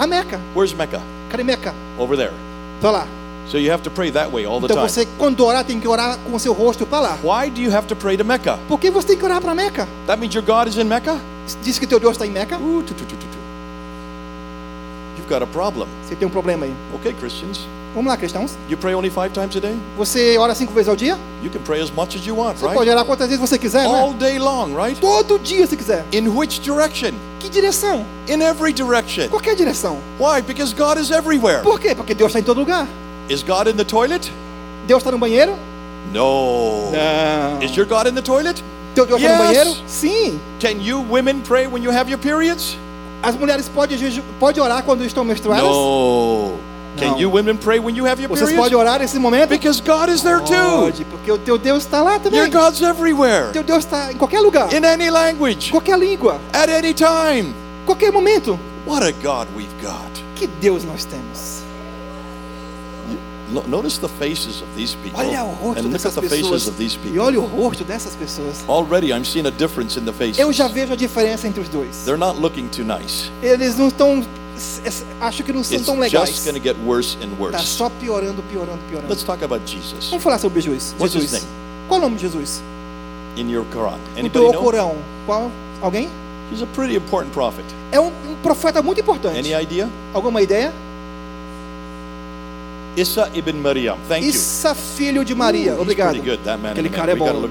A 0.00 0.06
Meca. 0.06 0.40
Where's 0.54 0.72
Mecca? 0.74 0.98
Cadê 1.28 1.44
Meca? 1.44 1.74
Over 1.98 2.16
there. 2.16 2.32
Tá 2.80 2.90
lá. 2.90 3.06
So 3.50 3.58
you 3.58 3.70
have 3.70 3.82
to 3.82 3.90
pray 3.90 4.10
that 4.12 4.30
way 4.32 4.46
all 4.46 4.58
the 4.58 4.64
Então 4.64 4.76
time. 4.78 4.88
você, 4.88 5.06
quando 5.18 5.44
orar, 5.44 5.62
tem 5.62 5.78
que 5.78 5.86
orar 5.86 6.16
com 6.18 6.34
o 6.34 6.40
seu 6.40 6.54
rosto 6.54 6.86
para 6.86 7.00
lá. 7.00 7.18
Why 7.22 7.50
do 7.50 7.60
you 7.60 7.70
have 7.76 7.86
to 7.88 7.94
pray 7.94 8.16
to 8.16 8.24
Mecca? 8.24 8.58
Por 8.66 8.80
que 8.80 8.90
você 8.90 9.08
tem 9.08 9.18
que 9.18 9.24
orar 9.26 9.42
para 9.42 9.54
Meca? 9.54 9.86
That 10.06 10.18
means 10.18 10.32
your 10.34 10.42
God 10.42 10.68
is 10.68 10.78
in 10.78 10.84
Mecca? 10.84 11.20
Diz 11.62 11.78
que 11.78 11.86
teu 11.86 12.00
Deus 12.00 12.12
está 12.12 12.26
em 12.26 12.30
Meca? 12.30 12.56
Ooh, 12.56 12.82
tu, 12.82 12.94
tu, 12.94 13.04
tu, 13.04 13.16
got 15.30 15.42
a 15.42 15.46
problem. 15.46 15.86
Você 16.06 16.14
tem 16.16 16.26
um 16.26 16.30
problema 16.30 16.66
aí. 16.66 16.74
Okay, 16.96 17.12
Christians. 17.14 17.60
Vamos 17.94 18.08
lá, 18.10 18.16
cristãos. 18.16 18.52
You 18.68 18.76
pray 18.76 18.94
only 18.94 19.10
five 19.10 19.30
times 19.32 19.56
a 19.56 19.60
day? 19.60 19.74
Você 19.96 20.38
ora 20.38 20.54
cinco 20.54 20.72
vezes 20.72 20.88
ao 20.88 20.94
dia? 20.94 21.18
You 21.42 21.50
can 21.50 21.60
pray 21.64 21.80
as 21.82 21.90
much 21.90 22.14
as 22.14 22.24
you 22.24 22.36
want, 22.36 22.56
Você 22.58 22.64
right? 22.66 22.76
pode 22.76 22.88
orar 22.90 23.04
quantas 23.04 23.26
vezes 23.28 23.40
você 23.40 23.58
quiser, 23.58 23.84
All 23.84 24.12
né? 24.12 24.16
day 24.18 24.38
long, 24.38 24.74
right? 24.76 25.00
Todo 25.00 25.38
dia 25.40 25.66
se 25.66 25.76
quiser. 25.76 26.04
In 26.12 26.28
which 26.28 26.60
direction? 26.60 27.12
Que 27.40 27.48
direção? 27.48 28.04
In 28.28 28.42
every 28.42 28.72
direction. 28.72 29.28
Qualquer 29.28 29.56
direção. 29.56 29.98
Why? 30.20 30.40
Because 30.40 30.72
God 30.72 30.98
is 31.00 31.10
everywhere. 31.10 31.62
Por 31.62 31.80
quê? 31.80 31.94
Porque 31.94 32.14
Deus 32.14 32.28
está 32.30 32.38
em 32.38 32.44
todo 32.44 32.58
lugar. 32.60 32.86
Is 33.28 33.42
God 33.42 33.66
in 33.66 33.74
the 33.76 33.84
toilet? 33.84 34.30
Deus 34.86 34.98
está 35.00 35.10
no 35.10 35.18
banheiro? 35.18 35.56
No. 36.12 36.90
Não. 36.92 37.62
Is 37.62 37.76
your 37.76 37.86
God 37.86 38.06
in 38.06 38.14
the 38.14 38.22
toilet? 38.22 38.62
Teu 38.94 39.04
Deus 39.06 39.20
está 39.20 39.36
no 39.36 39.44
Yes. 39.44 39.56
banheiro? 39.64 39.82
Sim. 39.88 40.40
Can 40.60 40.80
you 40.80 41.00
women 41.10 41.40
pray 41.40 41.66
when 41.66 41.82
you 41.82 41.90
have 41.92 42.08
your 42.10 42.18
periods? 42.20 42.76
As 43.22 43.36
mulheres 43.36 43.68
podem 43.68 43.98
podem 44.38 44.62
orar 44.62 44.82
quando 44.82 45.04
estão 45.04 45.24
menstruadas? 45.24 45.64
No. 45.64 46.54
Can 46.98 47.16
you 47.18 47.30
women 47.30 47.56
pray 47.56 47.78
when 47.78 47.96
you 47.96 48.04
have 48.06 48.20
your 48.20 48.28
Vocês 48.28 48.48
periods? 48.50 48.62
podem 48.62 48.76
orar 48.76 48.98
nesse 48.98 49.18
momento? 49.18 49.48
Because 49.50 49.80
God 49.80 50.08
is 50.10 50.22
there 50.22 50.40
too. 50.40 50.80
Pode, 50.82 51.04
porque 51.04 51.30
o 51.32 51.38
teu 51.38 51.56
Deus 51.56 51.84
está 51.84 52.02
lá 52.02 52.18
também. 52.18 52.40
Your 52.40 52.50
God's 52.50 52.82
everywhere. 52.82 53.52
Teu 53.52 53.62
Deus 53.62 53.84
está 53.84 54.12
em 54.12 54.16
qualquer 54.16 54.40
lugar, 54.40 54.72
In 54.72 54.84
any 54.84 55.08
language. 55.10 55.70
qualquer 55.70 55.98
língua, 55.98 56.38
At 56.52 56.68
any 56.68 56.92
time. 56.92 57.54
qualquer 57.86 58.10
momento. 58.12 58.58
What 58.86 59.04
a 59.06 59.12
God 59.12 59.46
we've 59.56 59.72
got. 59.82 60.10
Que 60.34 60.46
Deus 60.60 60.84
nós 60.84 61.04
temos. 61.04 61.59
No- 63.50 63.62
Notice 63.66 63.98
the 64.00 64.08
faces 64.08 64.62
of 64.62 64.66
these 64.76 64.94
people. 65.02 65.18
Olha 65.20 65.44
o 65.44 65.50
rosto 65.50 65.78
And 65.80 65.82
look 65.82 65.92
dessas 65.92 66.16
at 66.16 66.22
the 66.22 66.28
faces 66.28 66.44
pessoas. 66.46 66.68
of 66.68 66.76
these 66.78 66.96
E 66.96 66.98
people. 66.98 67.20
olha 67.20 67.40
o 67.40 67.44
rosto 67.46 67.84
dessas 67.84 68.14
pessoas. 68.14 68.64
Already 68.68 69.08
I'm 69.12 69.24
seeing 69.24 69.46
a 69.46 69.50
difference 69.50 69.98
in 69.98 70.04
the 70.04 70.12
faces. 70.12 70.38
Eu 70.38 70.52
já 70.52 70.68
vejo 70.68 70.92
a 70.92 70.96
diferença 70.96 71.46
entre 71.48 71.60
os 71.60 71.68
dois. 71.68 72.04
They're 72.04 72.18
not 72.18 72.38
looking 72.40 72.68
too 72.68 72.84
nice. 72.84 73.30
Eles 73.42 73.76
não 73.76 73.88
estão. 73.88 74.24
Acho 75.20 75.42
que 75.42 75.52
não 75.52 75.64
são 75.64 75.76
It's 75.76 75.86
tão 75.86 75.94
just 75.96 76.12
legais. 76.12 76.44
going 76.44 76.54
to 76.54 76.62
get 76.62 76.76
worse 76.84 77.16
and 77.22 77.30
Tá 77.30 77.36
worse. 77.40 77.66
só 77.66 77.88
piorando, 77.88 78.42
piorando, 78.50 78.78
piorando. 78.90 79.08
Let's 79.08 79.22
talk 79.24 79.42
about 79.42 79.62
Jesus 79.66 80.08
Vamos 80.10 80.22
falar 80.22 80.38
sobre 80.38 80.60
Jesus. 80.60 80.94
What's 80.98 81.14
his 81.14 81.22
Jesus. 81.22 81.42
name? 81.42 81.54
Qual 81.88 81.98
o 81.98 82.02
nome 82.02 82.16
de 82.16 82.22
Jesus? 82.22 82.60
in 83.36 83.48
your 83.48 83.64
Quran. 83.72 83.96
No 84.14 84.18
Anybody 84.18 84.30
teu 84.32 84.52
know? 84.52 84.62
Corão. 84.62 84.96
Qual? 85.24 85.50
Alguém? 85.80 86.08
He's 86.52 86.62
a 86.62 86.66
pretty 86.66 86.94
important 86.96 87.32
prophet. 87.32 87.64
É 87.92 87.98
um, 88.00 88.08
um 88.08 88.34
profeta 88.42 88.82
muito 88.82 89.00
importante. 89.00 89.38
Any 89.38 89.54
idea? 89.62 89.88
Alguma 90.12 90.42
ideia? 90.42 90.72
Issa 92.96 93.30
ibn 93.34 93.56
Maryam. 93.62 93.96
Thank 94.08 94.24
you. 94.24 94.30
Issa, 94.30 94.74
filho 94.74 95.24
de 95.24 95.34
Maria. 95.34 95.72
He's 95.72 95.80
Obrigado. 95.80 96.16
good. 96.18 96.40
Aquele 96.70 96.88
cara 96.88 97.12
é 97.12 97.14
bom. 97.14 97.48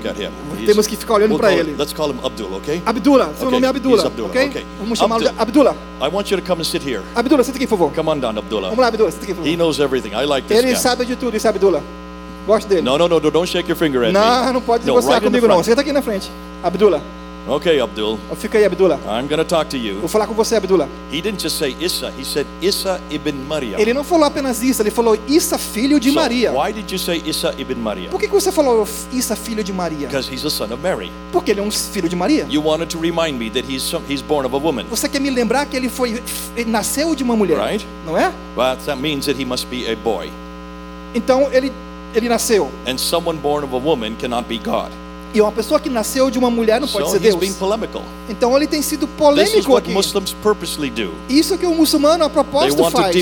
Temos 0.66 0.86
que 0.86 0.96
ficar 0.98 1.14
olhando 1.16 1.32
we'll 1.32 1.40
para 1.40 1.54
ele. 1.54 1.76
let's 1.78 1.94
call 1.94 2.12
him 2.12 2.20
Abdul, 2.24 2.54
okay? 2.58 2.82
Abdullah, 2.86 3.30
seu 3.38 3.48
Ok, 3.48 3.52
nome 3.52 3.66
é 3.66 3.70
Abdullah, 3.70 4.06
Abdullah, 4.06 4.30
ok? 4.30 4.48
ok. 4.50 4.66
Vamos 4.80 5.00
chamá-lo 5.00 5.22
de 5.22 5.28
Abdul- 5.30 5.42
Abdullah. 5.42 5.76
I 6.02 6.08
want 6.14 6.30
you 6.30 6.38
to 6.38 6.44
come 6.46 6.62
and 6.62 6.66
sit 6.66 6.84
here. 6.86 7.02
Abdullah, 7.16 7.44
senta 7.44 7.58
aqui, 7.58 7.66
por 7.68 7.78
favor. 7.78 7.94
Come 7.96 8.10
on 8.10 8.20
down, 8.20 8.38
Abdullah. 8.38 8.70
Vamos 8.70 8.80
lá, 8.82 8.88
Abdullah, 8.90 9.12
senta 9.12 9.24
aqui, 9.24 9.34
por 9.34 9.42
He 9.48 9.52
favor. 9.52 9.58
knows 9.58 9.80
everything. 9.80 10.10
I 10.14 10.26
like 10.26 10.48
this 10.48 10.58
Ele 10.58 10.74
guy. 10.74 10.80
sabe 10.80 11.06
de 11.06 11.16
tudo, 11.16 11.36
esse 11.38 11.48
Abdullah. 11.48 11.82
Gosto 12.46 12.68
dele. 12.68 12.82
No, 12.82 12.98
no, 12.98 13.08
no, 13.08 13.20
don't 13.20 13.48
shake 13.50 13.70
your 13.70 13.78
finger 13.78 14.02
at 14.04 14.08
me. 14.08 14.14
Não, 14.14 14.54
não 14.54 14.62
pode 14.62 14.86
No, 14.86 14.94
negociar 14.96 15.14
right 15.16 15.26
comigo 15.26 15.48
não. 15.48 15.64
Senta 15.64 15.82
aqui 15.82 15.94
na 15.94 16.02
frente. 16.02 16.30
Abdullah, 16.64 17.02
Okay, 17.50 17.80
Abdul. 17.82 18.20
fica 18.38 18.58
aí, 18.60 18.66
Abdullah. 18.66 19.00
I'm 19.08 19.28
going 19.28 19.40
to 19.40 19.44
talk 19.44 19.70
to 19.72 19.78
you. 19.78 20.00
Vou 20.00 20.08
falar 20.08 20.28
com 20.28 20.36
você, 20.36 20.56
Abdullah. 20.56 20.88
He 21.12 21.20
didn't 21.22 21.42
just 21.42 21.58
say 21.58 21.76
Issa, 21.80 22.12
he 22.18 22.24
said 22.24 22.46
Issa 22.62 23.02
ibn 23.10 23.34
Maryam. 23.48 23.80
Ele 23.80 23.92
não 23.94 24.04
falou 24.04 24.26
apenas 24.26 24.62
isso, 24.62 24.82
ele 24.84 24.92
falou 24.92 25.18
Issa, 25.28 25.58
filho 25.58 26.00
de 26.00 26.10
So, 26.10 26.16
Maria. 26.16 26.52
why 26.52 26.72
did 26.72 26.92
you 26.92 27.00
say 27.00 27.22
Issa 27.26 27.56
ibn 27.58 27.76
Maryam? 27.82 28.12
Por 28.12 28.20
que, 28.20 28.28
que 28.28 28.34
você 28.34 28.52
falou 28.52 28.88
Issa, 29.12 29.36
filho 29.36 29.64
de 29.64 29.74
Maria? 29.74 30.08
Because 30.08 30.32
he's 30.32 30.44
the 30.44 30.50
son 30.50 30.72
of 30.72 30.78
Mary. 30.84 31.12
Porque 31.32 31.50
ele 31.52 31.60
é 31.60 31.64
um 31.64 31.72
filho 31.72 32.08
de 32.08 32.16
Maria. 32.16 32.46
You 32.50 32.62
wanted 32.64 32.90
to 32.92 33.00
remind 33.00 33.40
me 33.40 33.50
that 33.50 33.66
he's 33.68 33.82
some, 33.82 34.04
he's 34.08 34.22
born 34.22 34.46
of 34.46 34.56
a 34.56 34.60
woman. 34.60 34.86
Você 34.90 35.10
quer 35.10 35.20
me 35.20 35.32
lembrar 35.32 35.66
que 35.66 35.76
ele 35.76 35.90
foi 35.90 36.22
ele 36.56 36.70
nasceu 36.70 37.16
de 37.16 37.24
uma 37.24 37.36
mulher, 37.36 37.58
Right. 37.60 37.86
não 38.06 38.16
é? 38.16 38.32
Well, 38.56 38.78
that 38.86 39.02
means 39.02 39.26
that 39.26 39.42
he 39.42 39.46
must 39.46 39.66
be 39.68 39.92
a 39.92 39.96
boy. 39.96 40.30
Então 41.16 41.50
ele 41.52 41.72
ele 42.14 42.30
nasceu. 42.30 42.70
And 42.88 42.98
someone 42.98 43.40
born 43.40 43.64
of 43.66 43.74
a 43.76 43.80
woman 43.80 44.16
cannot 44.16 44.48
be 44.48 44.58
God. 44.60 44.92
E 45.34 45.42
uma 45.42 45.52
pessoa 45.52 45.80
que 45.80 45.90
nasceu 45.90 46.32
de 46.32 46.40
uma 46.40 46.50
mulher 46.50 46.82
não 46.82 46.88
pode 46.88 47.06
So 47.06 47.12
ser 47.12 47.20
Deus. 47.20 47.58
Então 48.28 48.56
ele 48.56 48.66
tem 48.68 48.82
sido 48.82 49.08
polêmico 49.08 49.78
aqui. 49.78 49.92
Isso 51.30 51.58
que 51.58 51.66
o 51.66 51.76
muçulmano 51.76 52.24
a 52.24 52.30
propósito 52.30 52.90
faz. 52.90 53.16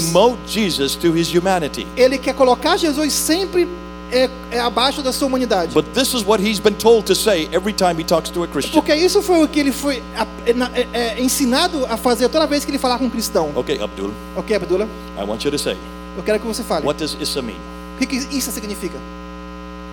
Ele 1.97 2.17
quer 2.17 2.33
colocar 2.33 2.77
Jesus 2.77 3.13
sempre 3.13 3.67
é, 4.11 4.29
é 4.51 4.59
abaixo 4.59 5.01
da 5.01 5.11
sua 5.11 5.27
humanidade. 5.27 5.73
But 5.73 5.85
this 5.93 6.13
is 6.13 6.23
what 6.25 6.41
he's 6.41 6.59
been 6.59 6.75
told 6.75 7.05
to 7.07 7.15
say 7.15 7.49
every 7.51 7.73
time 7.73 7.99
he 7.99 8.03
talks 8.03 8.29
to 8.29 8.43
a 8.43 8.47
Christian. 8.47 8.73
Porque 8.73 8.95
isso 8.95 9.21
foi 9.21 9.43
o 9.43 9.47
que 9.47 9.59
ele 9.59 9.71
foi 9.71 10.01
é, 10.45 10.51
é, 10.51 10.87
é, 10.93 11.21
ensinado 11.21 11.85
a 11.85 11.97
fazer 11.97 12.29
toda 12.29 12.47
vez 12.47 12.63
que 12.63 12.71
ele 12.71 12.79
falar 12.79 12.97
com 12.99 13.05
um 13.05 13.09
cristão. 13.09 13.51
Okay, 13.55 13.81
Abdul, 13.81 14.13
Ok, 14.35 14.55
Abdullah? 14.55 14.87
I 15.17 15.23
want 15.23 15.43
you 15.43 15.51
to 15.51 15.59
say, 15.59 15.77
Eu 16.15 16.23
quero 16.23 16.39
que 16.39 16.47
você 16.47 16.63
fale. 16.63 16.85
what 16.85 16.99
does 16.99 17.17
Issa 17.19 17.41
mean? 17.41 17.57
O 17.95 17.99
que, 17.99 18.05
que 18.05 18.15
isso 18.37 18.51
significa? 18.51 18.97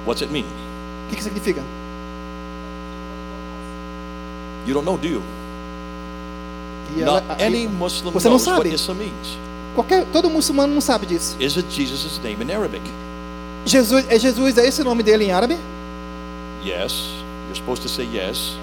What's 0.07 0.23
it 0.23 0.33
mean? 0.33 0.45
O 1.07 1.11
que, 1.11 1.17
que 1.17 1.23
significa? 1.23 1.63
You 4.67 4.75
don't 4.75 4.85
know, 4.85 4.97
do 4.97 5.07
you? 5.09 5.23
Ela- 6.99 7.21
Not 7.21 7.43
any 7.43 7.67
Muslim 7.67 8.13
Você 8.13 8.29
não 8.29 8.37
knows 8.37 8.47
what 8.47 8.63
sabe. 8.63 8.75
Issa 8.75 8.95
means. 8.95 9.39
qualquer, 9.75 10.05
todo 10.13 10.31
muçulmano 10.31 10.73
não 10.73 10.81
sabe 10.81 11.07
disso. 11.07 11.37
Is 11.41 11.57
it 11.57 11.67
Jesus' 11.71 12.21
name 12.23 12.43
in 12.45 12.53
Arabic? 12.55 12.83
Jesus 13.67 14.05
é 14.09 14.19
Jesus, 14.19 14.57
é 14.59 14.67
esse 14.67 14.81
o 14.83 14.85
nome 14.85 15.03
dele 15.03 15.25
em 15.25 15.33
árabe? 15.33 15.57
Yes. 16.65 16.93
You're 17.47 17.57
supposed 17.57 17.83
to 17.83 17.89
say 17.89 18.05
yes. 18.07 18.57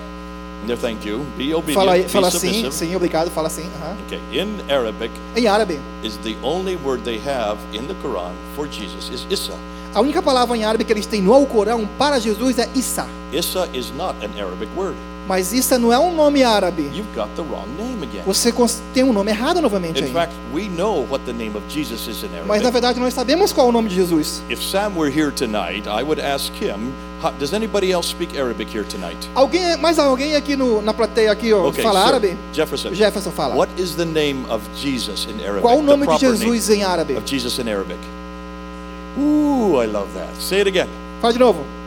No, 0.67 0.77
thank 0.77 1.08
you. 1.08 1.25
Be 1.38 1.53
obedient. 1.55 1.74
Fala, 1.74 1.93
be 1.98 2.03
fala 2.08 2.29
sim, 2.31 2.70
sim, 2.72 2.96
obrigado, 2.96 3.31
fala 3.31 3.50
sim. 3.50 3.63
aham. 3.81 3.96
Okay. 4.08 4.20
In 4.39 4.60
Arabic 4.72 5.12
Em 5.36 5.48
árabe. 5.48 5.79
is 6.03 6.17
the 6.24 6.36
only 6.43 6.75
word 6.77 7.03
they 7.03 7.20
have 7.20 7.58
in 7.74 7.88
the 7.88 7.96
Quran 8.03 8.34
for 8.55 8.67
Jesus 8.67 9.10
is 9.12 9.25
Issa. 9.29 9.53
A 9.93 10.00
única 10.01 10.22
palavra 10.22 10.55
em 10.55 10.63
árabe 10.63 10.84
que 10.86 10.93
eles 10.93 11.05
têm 11.08 11.22
no 11.22 11.34
Alcorão 11.34 11.88
para 11.98 12.20
Jesus 12.20 12.58
é 12.60 12.70
Issa. 12.75 13.08
Issa 13.34 13.67
is 13.74 13.91
not 13.98 14.15
an 14.24 14.29
Arabic 14.39 14.70
word. 14.77 14.96
Mas 15.27 15.53
Issa 15.53 15.77
não 15.77 15.93
é 15.93 15.99
um 15.99 16.13
nome 16.13 16.43
árabe. 16.43 16.83
You've 16.93 17.13
got 17.15 17.29
the 17.35 17.43
wrong 17.43 17.67
name 17.77 18.03
again. 18.03 18.23
Você 18.25 18.53
tem 18.93 19.03
um 19.03 19.13
nome 19.13 19.31
errado 19.31 19.61
novamente 19.61 20.03
In 20.03 20.11
fact, 20.11 20.33
Mas 22.47 22.61
na 22.61 22.69
verdade 22.69 22.99
nós 22.99 23.13
sabemos 23.13 23.53
qual 23.53 23.67
é 23.67 23.69
o 23.69 23.71
nome 23.71 23.89
de 23.89 23.95
Jesus. 23.95 24.41
If 24.49 24.61
Sam 24.61 24.93
were 24.95 25.11
here 25.11 25.31
tonight, 25.31 25.87
I 25.87 26.03
would 26.03 26.19
ask 26.21 26.51
him, 26.53 26.91
"How- 27.23 27.31
does 27.39 27.53
anybody 27.53 27.91
else 27.91 28.09
speak 28.09 28.37
Arabic 28.37 28.75
here 28.75 28.85
tonight? 28.85 29.17
Alguém, 29.35 29.77
mais 29.77 29.99
alguém 29.99 30.35
aqui 30.35 30.55
no, 30.55 30.81
na 30.81 30.93
plateia 30.93 31.31
aqui 31.31 31.53
ó, 31.53 31.67
Okay, 31.69 31.83
fala 31.83 32.01
árabe? 32.03 32.35
Jefferson. 32.51 32.93
Jefferson 32.93 33.31
fala. 33.31 33.55
What 33.55 33.71
is 33.77 33.95
the 33.95 34.05
name 34.05 34.45
of 34.49 34.63
Jesus 34.75 35.25
in 35.25 35.41
Arabic? 35.43 35.61
Qual 35.61 35.77
o 35.79 35.83
nome 35.83 36.07
de 36.07 36.17
Jesus 36.17 36.69
em 36.69 36.83
árabe? 36.83 37.15
of 37.15 37.25
Jesus 37.25 37.57
in 37.59 37.69
Arabic. 37.69 37.99
Ooh, 39.17 39.81
I 39.81 39.87
love 39.87 40.07
that. 40.15 40.29
Say 40.39 40.61
it 40.61 40.67
again. 40.67 40.87
Fala 41.21 41.33
de 41.33 41.39
novo. 41.39 41.80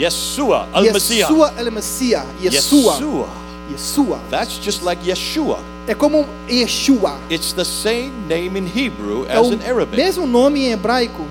Yeshua 0.00 0.66
al-Masih. 0.72 1.18
Yeshua 1.20 1.52
el 1.58 1.70
Messiah. 1.70 2.24
Yeshua. 2.40 3.28
Yeshua. 3.70 4.18
That's 4.30 4.58
just 4.58 4.82
like 4.82 5.02
Yeshua. 5.04 5.58
É 5.86 5.94
como 5.94 6.26
Yeshua. 6.48 7.18
It's 7.28 7.52
the 7.52 7.64
same 7.64 8.10
name 8.28 8.56
in 8.58 8.66
Hebrew 8.66 9.26
É 9.28 9.36
as 9.36 9.46
o 9.48 9.52
in 9.52 9.60
Arabic. 9.62 9.96
mesmo 9.96 10.26
nome 10.26 10.66
em 10.66 10.72
hebraico. 10.72 11.26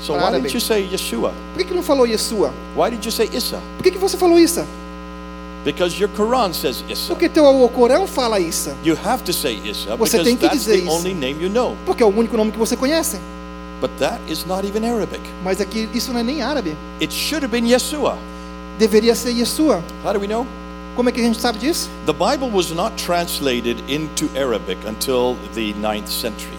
So 0.00 0.12
why 0.12 0.20
árabe. 0.20 0.42
didn't 0.42 0.54
you 0.54 0.60
say 0.60 0.88
Yeshua? 0.90 1.32
Por 1.52 1.58
que, 1.58 1.64
que 1.64 1.74
não 1.74 1.82
falou 1.82 2.06
Yeshua? 2.06 2.52
Why 2.76 2.90
did 2.90 3.04
you 3.04 3.10
say 3.10 3.28
Issa? 3.32 3.60
Por 3.76 3.82
que, 3.82 3.90
que 3.90 3.98
você 3.98 4.16
falou 4.16 4.38
isso? 4.38 4.64
Because 5.64 5.98
your 6.00 6.08
Quran 6.10 6.52
says 6.54 6.84
Issa. 6.88 7.08
Porque 7.08 7.28
teu 7.28 7.44
Alcorão 7.44 8.06
fala 8.06 8.38
isso. 8.38 8.70
You 8.84 8.96
have 9.04 9.24
to 9.24 9.32
say 9.32 9.60
Issa 9.64 9.96
Você 9.96 10.18
because 10.18 10.24
tem 10.24 10.36
que 10.36 10.46
that's 10.46 10.58
dizer 10.64 10.78
the 10.80 10.84
isso. 10.86 10.92
only 10.92 11.14
name 11.14 11.42
you 11.42 11.50
know. 11.50 11.76
Porque 11.84 12.02
é 12.02 12.06
o 12.06 12.08
único 12.16 12.36
nome 12.36 12.52
que 12.52 12.58
você 12.58 12.76
conhece. 12.76 13.18
But 13.80 13.90
that 13.98 14.20
is 14.28 14.44
not 14.44 14.66
even 14.66 14.84
Arabic. 14.84 15.20
Mas 15.44 15.60
aqui 15.60 15.88
isso 15.94 16.12
não 16.12 16.20
é 16.20 16.22
nem 16.22 16.42
árabe. 16.42 16.76
It 17.00 17.12
should 17.12 17.44
have 17.44 17.52
been 17.52 17.66
Yeshua. 17.66 18.18
Deveria 18.78 19.14
ser 19.14 19.32
Yeshua. 19.32 19.82
How 20.04 20.12
do 20.12 20.20
we 20.20 20.26
know? 20.26 20.46
Como 20.96 21.08
é 21.08 21.12
que 21.12 21.20
a 21.20 21.24
gente 21.24 21.40
sabe 21.40 21.58
disso? 21.60 21.88
The 22.06 22.12
Bible 22.12 22.50
was 22.50 22.72
not 22.72 22.96
translated 22.96 23.78
into 23.88 24.28
Arabic 24.36 24.78
until 24.84 25.36
the 25.54 25.72
9th 25.74 26.08
century. 26.08 26.58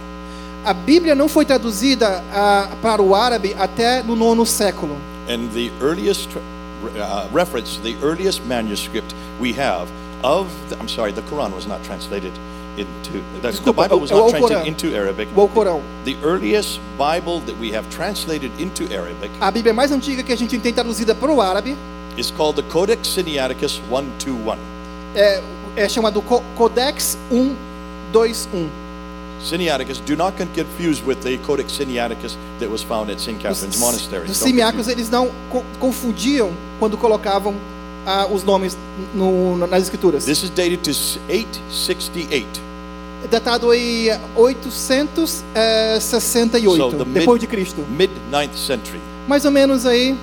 A 0.63 0.73
Bíblia 0.73 1.13
não 1.13 1.27
foi 1.27 1.45
traduzida 1.45 2.23
ah, 2.33 2.69
para 2.81 3.01
o 3.01 3.13
árabe 3.15 3.53
até 3.59 4.01
no 4.01 4.15
nono 4.15 4.45
século. 4.45 4.95
And 5.27 5.49
the 5.53 5.71
earliest 5.81 6.29
uh, 6.37 7.27
reference, 7.33 7.79
the 7.81 7.95
earliest 8.01 8.41
manuscript 8.45 9.13
we 9.41 9.53
have 9.53 9.89
of, 10.23 10.47
the, 10.69 10.77
I'm 10.79 10.87
sorry, 10.87 11.11
the 11.11 11.21
Quran 11.23 11.53
was 11.53 11.65
not 11.65 11.83
translated 11.83 12.31
into, 12.81 13.11
the, 13.11 13.41
the 13.41 13.51
Desculpa, 13.51 13.83
Bible 13.83 13.99
was 14.01 14.11
é 14.11 14.13
not 14.15 14.23
Alcorão. 14.33 14.39
translated 14.47 14.67
into 14.67 14.95
Arabic. 14.95 15.29
O 15.35 15.41
Alcorão. 15.41 15.81
The 16.05 16.15
earliest 16.23 16.79
Bible 16.97 17.41
that 17.45 17.55
we 17.59 17.75
have 17.75 17.87
translated 17.89 18.51
into 18.59 18.83
Arabic 18.93 19.31
A 19.41 19.51
Bíblia 19.51 19.73
mais 19.73 19.91
antiga 19.91 20.23
que 20.23 20.31
a 20.33 20.37
gente 20.37 20.57
tem 20.59 20.73
traduzida 20.73 21.13
para 21.15 21.31
o 21.31 21.41
árabe 21.41 21.75
is 22.17 22.31
called 22.31 22.55
the 22.61 22.67
Codex 22.69 23.07
Sinaiticus 23.07 23.79
121. 23.89 24.57
é, 25.15 25.41
é 25.75 25.87
chamado 25.89 26.21
Co- 26.21 26.43
Codex 26.57 27.17
121. 27.29 28.69
Sinaiticus, 29.41 29.99
do 30.01 30.17
not 30.17 30.35
get 30.37 30.49
confused 30.53 31.05
with 31.07 31.21
the 31.21 31.37
Codex 31.45 31.71
Sinaiticus 31.71 32.35
that 32.59 32.69
was 32.69 32.83
found 32.83 33.09
at 33.09 33.19
St. 33.21 33.39
Catherine's 33.39 33.79
Monastery. 33.79 34.29
Os 34.29 34.37
simiacos 34.37 34.85
confuse. 34.87 34.91
eles 34.91 35.09
não 35.09 35.29
co- 35.49 35.63
confundiam 35.79 36.51
quando 36.77 36.97
colocavam 36.97 37.55
ah, 38.05 38.27
os 38.29 38.43
nomes 38.43 38.77
no- 39.13 39.55
nas 39.65 39.83
escrituras. 39.83 40.25
This 40.25 40.43
is 40.43 40.49
dated 40.49 40.79
to 40.83 40.91
868. 41.29 42.45
Datado 43.29 43.73
em 43.73 44.09
868 44.35 46.77
So, 46.77 46.89
the 46.91 47.05
mid- 47.05 47.13
depois 47.19 47.39
de 47.39 47.47
Cristo. 47.47 47.83
Mid 47.89 48.09
9th 48.31 48.55
century. 48.55 48.99
Mais 49.27 49.45
ou 49.45 49.51
menos 49.51 49.85
aí 49.85 50.15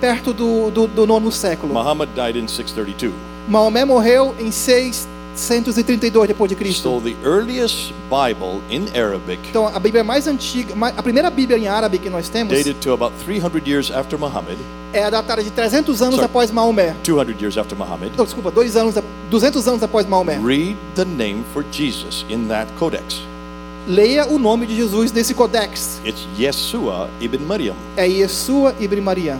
perto 0.00 0.32
do, 0.32 0.70
do, 0.70 0.86
do 0.86 1.06
nono 1.06 1.30
século. 1.32 1.72
Muhammad 1.74 2.08
died 2.14 2.36
in 2.36 2.46
632. 2.48 3.12
Maomé 3.48 3.84
morreu 3.84 4.34
em 4.38 4.50
632 4.50 5.17
depois 6.26 6.48
de 6.48 6.54
Cristo. 6.56 6.82
So 6.82 7.00
the 7.00 7.16
earliest 7.24 7.92
Bible 8.10 8.60
in 8.70 8.86
Arabic, 8.98 9.40
Então 9.48 9.66
a 9.66 9.78
Bíblia 9.78 10.02
mais 10.04 10.26
antiga, 10.26 10.74
a 10.96 11.02
primeira 11.02 11.30
Bíblia 11.30 11.58
em 11.58 11.68
árabe 11.68 11.98
que 11.98 12.10
nós 12.10 12.28
temos 12.28 12.52
dated 12.56 12.74
to 12.80 12.92
about 12.92 13.12
300 13.24 13.66
years 13.66 13.90
after 13.90 14.18
Muhammad, 14.18 14.56
é 14.92 15.10
datada 15.10 15.42
de 15.42 15.50
300 15.50 16.00
anos 16.02 16.14
Sorry. 16.16 16.26
após 16.26 16.50
Maomé. 16.50 16.94
200 17.04 17.40
years 17.40 17.56
after 17.58 17.76
Muhammad. 17.76 18.12
Não, 18.16 18.24
desculpa, 18.24 18.50
dois 18.50 18.76
anos, 18.76 18.96
a- 18.96 19.02
200 19.30 19.66
anos 19.68 19.82
após 19.82 20.06
Maomé. 20.06 20.38
Read 20.42 20.76
the 20.94 21.04
name 21.04 21.44
for 21.52 21.64
Jesus 21.70 22.24
in 22.28 22.46
that 22.48 22.70
codex. 22.78 23.20
Leia 23.86 24.26
o 24.26 24.38
nome 24.38 24.66
de 24.66 24.76
Jesus 24.76 25.12
nesse 25.12 25.32
codex. 25.34 25.98
It's 26.04 26.20
Yeshua 26.38 27.08
ibn 27.20 27.38
Maryam. 27.46 27.74
É 27.96 28.06
Yeshua 28.06 28.74
Ibn 28.78 29.00
Maria. 29.00 29.38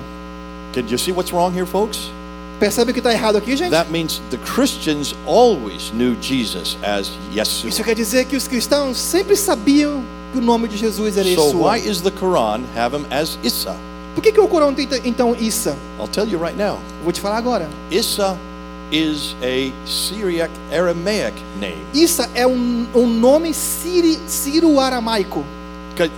Can 0.72 0.84
you 0.88 0.98
see 0.98 1.12
what's 1.12 1.32
wrong 1.32 1.52
here, 1.54 1.66
folks? 1.66 2.10
Percebe 2.58 2.90
o 2.90 2.94
que 2.94 3.00
está 3.00 3.12
errado 3.12 3.36
aqui, 3.36 3.56
gente? 3.56 3.70
That 3.70 3.90
means 3.90 4.20
the 4.30 4.38
Christians 4.38 5.14
always 5.26 5.90
knew 5.92 6.16
Jesus 6.20 6.76
as 6.82 7.06
Isso 7.32 7.68
Yeshua. 7.70 7.84
quer 7.84 7.94
dizer 7.94 8.24
que 8.26 8.36
os 8.36 8.48
cristãos 8.48 8.98
sempre 8.98 9.36
sabiam 9.36 10.02
que 10.32 10.38
o 10.38 10.40
nome 10.40 10.66
de 10.68 10.76
Jesus 10.76 11.16
era 11.16 11.28
So 11.34 11.46
Yeshua. 11.46 11.72
why 11.74 11.88
is 11.88 12.00
the 12.00 12.10
Quran 12.10 12.62
have 12.76 12.96
him 12.96 13.06
as? 13.10 13.38
Por 14.14 14.22
que, 14.22 14.32
que 14.32 14.40
o 14.40 14.48
Corão 14.48 14.74
tem 14.74 14.88
então 15.04 15.36
Issa? 15.36 15.76
I'll 16.00 16.08
tell 16.08 16.26
you 16.26 16.40
right 16.40 16.58
now. 16.58 16.80
Vou 17.04 17.12
te 17.12 17.20
falar 17.20 17.36
agora. 17.36 17.68
Issa 17.88 18.36
is 18.90 19.36
a 19.42 19.72
Syriac 19.86 20.50
Aramaic 20.72 21.36
name. 21.60 21.78
É 22.34 22.44
um, 22.44 22.86
um 22.94 23.06
nome 23.06 23.54
sírio-aramaico 23.54 25.44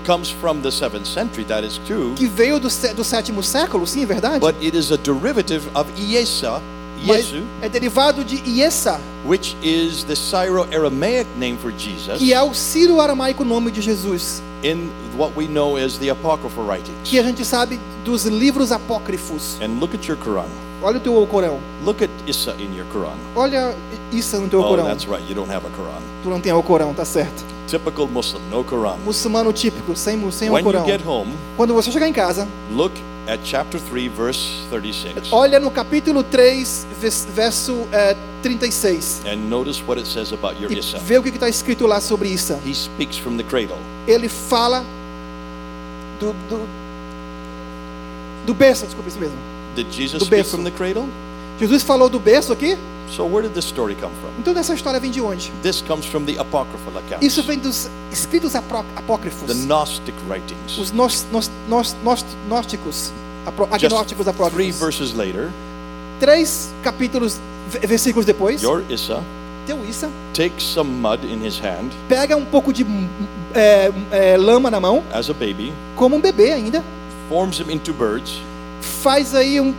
comes 0.05 0.31
from 0.31 0.61
the 0.63 0.71
7th 0.71 1.07
century, 1.07 1.45
that 1.45 1.65
is 1.65 1.79
true. 1.87 2.15
que 2.15 2.27
veio 2.27 2.59
do, 2.59 2.69
do 2.69 3.05
sétimo 3.05 3.43
século, 3.43 3.87
sim, 3.87 4.03
é 4.03 4.07
verdade? 4.07 4.41
But 4.41 4.57
it 4.63 4.77
is 4.77 4.91
a 4.93 4.97
derivative 4.97 5.69
of 5.75 5.91
Iesa, 5.97 6.61
mas 7.05 7.33
é 7.63 7.69
derivado 7.69 8.25
de 8.25 8.37
Iesa, 8.49 9.01
which 9.25 9.57
is 9.63 10.05
the 10.05 10.15
Syro-Aramaic 10.15 11.27
name 11.39 11.57
for 11.57 11.73
Jesus, 11.73 12.19
que 12.19 12.33
é 12.35 12.43
o 12.43 12.53
sírio-aramaico 12.53 13.45
nome 13.45 13.71
de 13.71 13.81
Jesus, 13.81 14.43
in 14.63 14.91
what 15.17 15.33
we 15.37 15.47
know 15.47 15.77
as 15.77 15.97
the 15.99 16.11
Apocryphal 16.11 16.65
writings. 16.67 16.99
que 17.05 17.19
a 17.19 17.23
gente 17.23 17.45
sabe 17.45 17.81
dos 18.05 18.25
livros 18.25 18.73
apócrifos. 18.73 19.59
And 19.63 19.81
look 19.81 19.95
at 19.95 20.07
your 20.07 20.19
Quran. 20.19 20.49
Olha 20.83 20.97
o 20.97 21.01
teu 21.01 21.27
Corão. 21.27 21.59
Look 21.85 22.03
at 22.05 22.11
in 22.59 22.75
your 22.77 22.87
Quran. 22.93 23.15
Olha 23.37 23.75
isso 24.13 24.37
no 24.41 24.49
teu 24.49 24.61
Oh, 24.61 24.69
Corão. 24.69 24.85
that's 24.87 25.05
right. 25.07 25.23
You 25.29 25.35
don't 25.35 25.51
have 25.53 25.67
a 25.67 25.71
Quran. 25.71 26.01
Tu 26.23 26.29
não 26.31 26.41
tem 26.41 26.53
o 26.53 26.63
Corão, 26.63 26.95
tá 26.95 27.05
certo. 27.05 27.45
Typical 27.67 28.07
Muslim, 28.09 28.41
no 28.51 28.65
Quran. 28.65 28.97
Muçulmano 29.05 29.53
típico, 29.53 29.95
sem, 29.95 30.19
sem 30.33 30.49
o 30.51 30.55
When 30.55 30.65
you 30.65 30.73
Corão. 30.73 30.85
get 30.87 31.07
home, 31.07 31.33
Quando 31.57 31.75
você 31.75 31.91
chegar 31.93 32.09
em 32.09 32.13
casa, 32.13 32.49
look 32.73 32.93
at 33.29 33.39
chapter 33.45 33.81
3, 33.81 34.11
verse 34.13 34.41
36, 34.71 35.33
olha 35.33 35.61
no 35.61 35.71
capítulo 35.71 36.23
3, 36.25 36.87
vers- 37.01 37.27
verso 37.33 37.87
eh, 37.93 38.17
36. 38.43 39.23
and 39.27 39.37
notice 39.49 39.81
what 39.87 40.01
it 40.01 40.09
says 40.11 40.33
about 40.33 40.61
your 40.61 40.73
E 40.73 40.81
vê 41.05 41.19
o 41.19 41.23
que 41.23 41.29
está 41.29 41.49
escrito 41.49 41.87
lá 41.87 42.01
sobre 42.01 42.29
isso. 42.29 42.55
He 42.67 42.75
speaks 42.75 43.19
from 43.19 43.37
the 43.37 43.45
cradle. 43.45 43.77
Ele 44.09 44.29
fala 44.29 44.85
do, 46.19 46.33
do, 46.49 46.61
do 48.47 48.55
berço, 48.55 48.85
desculpa, 48.87 49.09
isso 49.09 49.19
mesmo. 49.21 49.37
Did 49.83 49.93
Jesus 49.93 50.19
Do 50.21 50.27
speak 50.27 50.45
from 50.45 50.63
the 50.65 50.71
cradle? 50.71 51.09
Jesus 51.59 51.83
falou 51.83 52.09
do 52.09 52.19
berço 52.21 52.53
aqui? 52.53 52.77
So 53.11 53.25
where 53.25 53.43
did 53.43 53.55
this 53.55 53.65
story 53.65 53.95
come 53.97 54.13
from? 54.21 54.31
Então 54.39 54.57
essa 54.59 54.75
história 54.75 55.01
vem 55.01 55.11
de 55.11 55.21
onde? 55.21 55.51
This 55.63 55.83
comes 55.83 56.05
from 56.07 56.25
the 56.25 56.39
apocryphal 56.39 56.97
accounts, 56.99 57.27
Isso 57.27 57.43
vem 57.43 57.59
dos 57.59 57.89
escritos 58.13 58.55
apócrifos. 58.55 59.47
the 59.49 59.55
Gnostic 59.67 60.15
writings. 60.29 60.79
Os 60.79 60.93
nos, 60.93 61.27
nos, 61.33 61.51
nos, 61.69 61.97
nos, 62.05 62.25
gnósticos, 62.47 63.11
apro- 63.47 63.69
agnósticos 63.71 64.25
three 64.27 64.35
apócrifos. 64.35 64.79
verses 64.79 65.13
later, 65.15 65.49
Três 66.21 66.71
capítulos, 66.85 67.39
ve- 67.71 67.87
versículos 67.87 68.27
depois, 68.27 68.63
your 68.63 68.85
Issa 68.91 69.23
teu 69.67 69.83
Issa 69.89 70.09
takes 70.35 70.63
some 70.65 70.91
mud 70.91 71.25
in 71.25 71.45
his 71.47 71.59
hand 71.59 71.91
pega 72.09 72.37
um 72.37 72.45
pouco 72.45 72.73
de 72.73 72.85
é, 73.55 73.91
é, 74.13 74.37
lama 74.37 74.71
na 74.71 74.79
mão, 74.79 75.03
as 75.13 75.31
a 75.31 75.33
baby, 75.33 75.73
como 75.97 76.17
um 76.17 76.21
bebê 76.21 76.53
ainda, 76.53 76.85
forms 77.29 77.59
him 77.59 77.73
into 77.73 77.93
birds, 77.93 78.41
faz 78.81 79.35
aí 79.35 79.61
um 79.61 79.75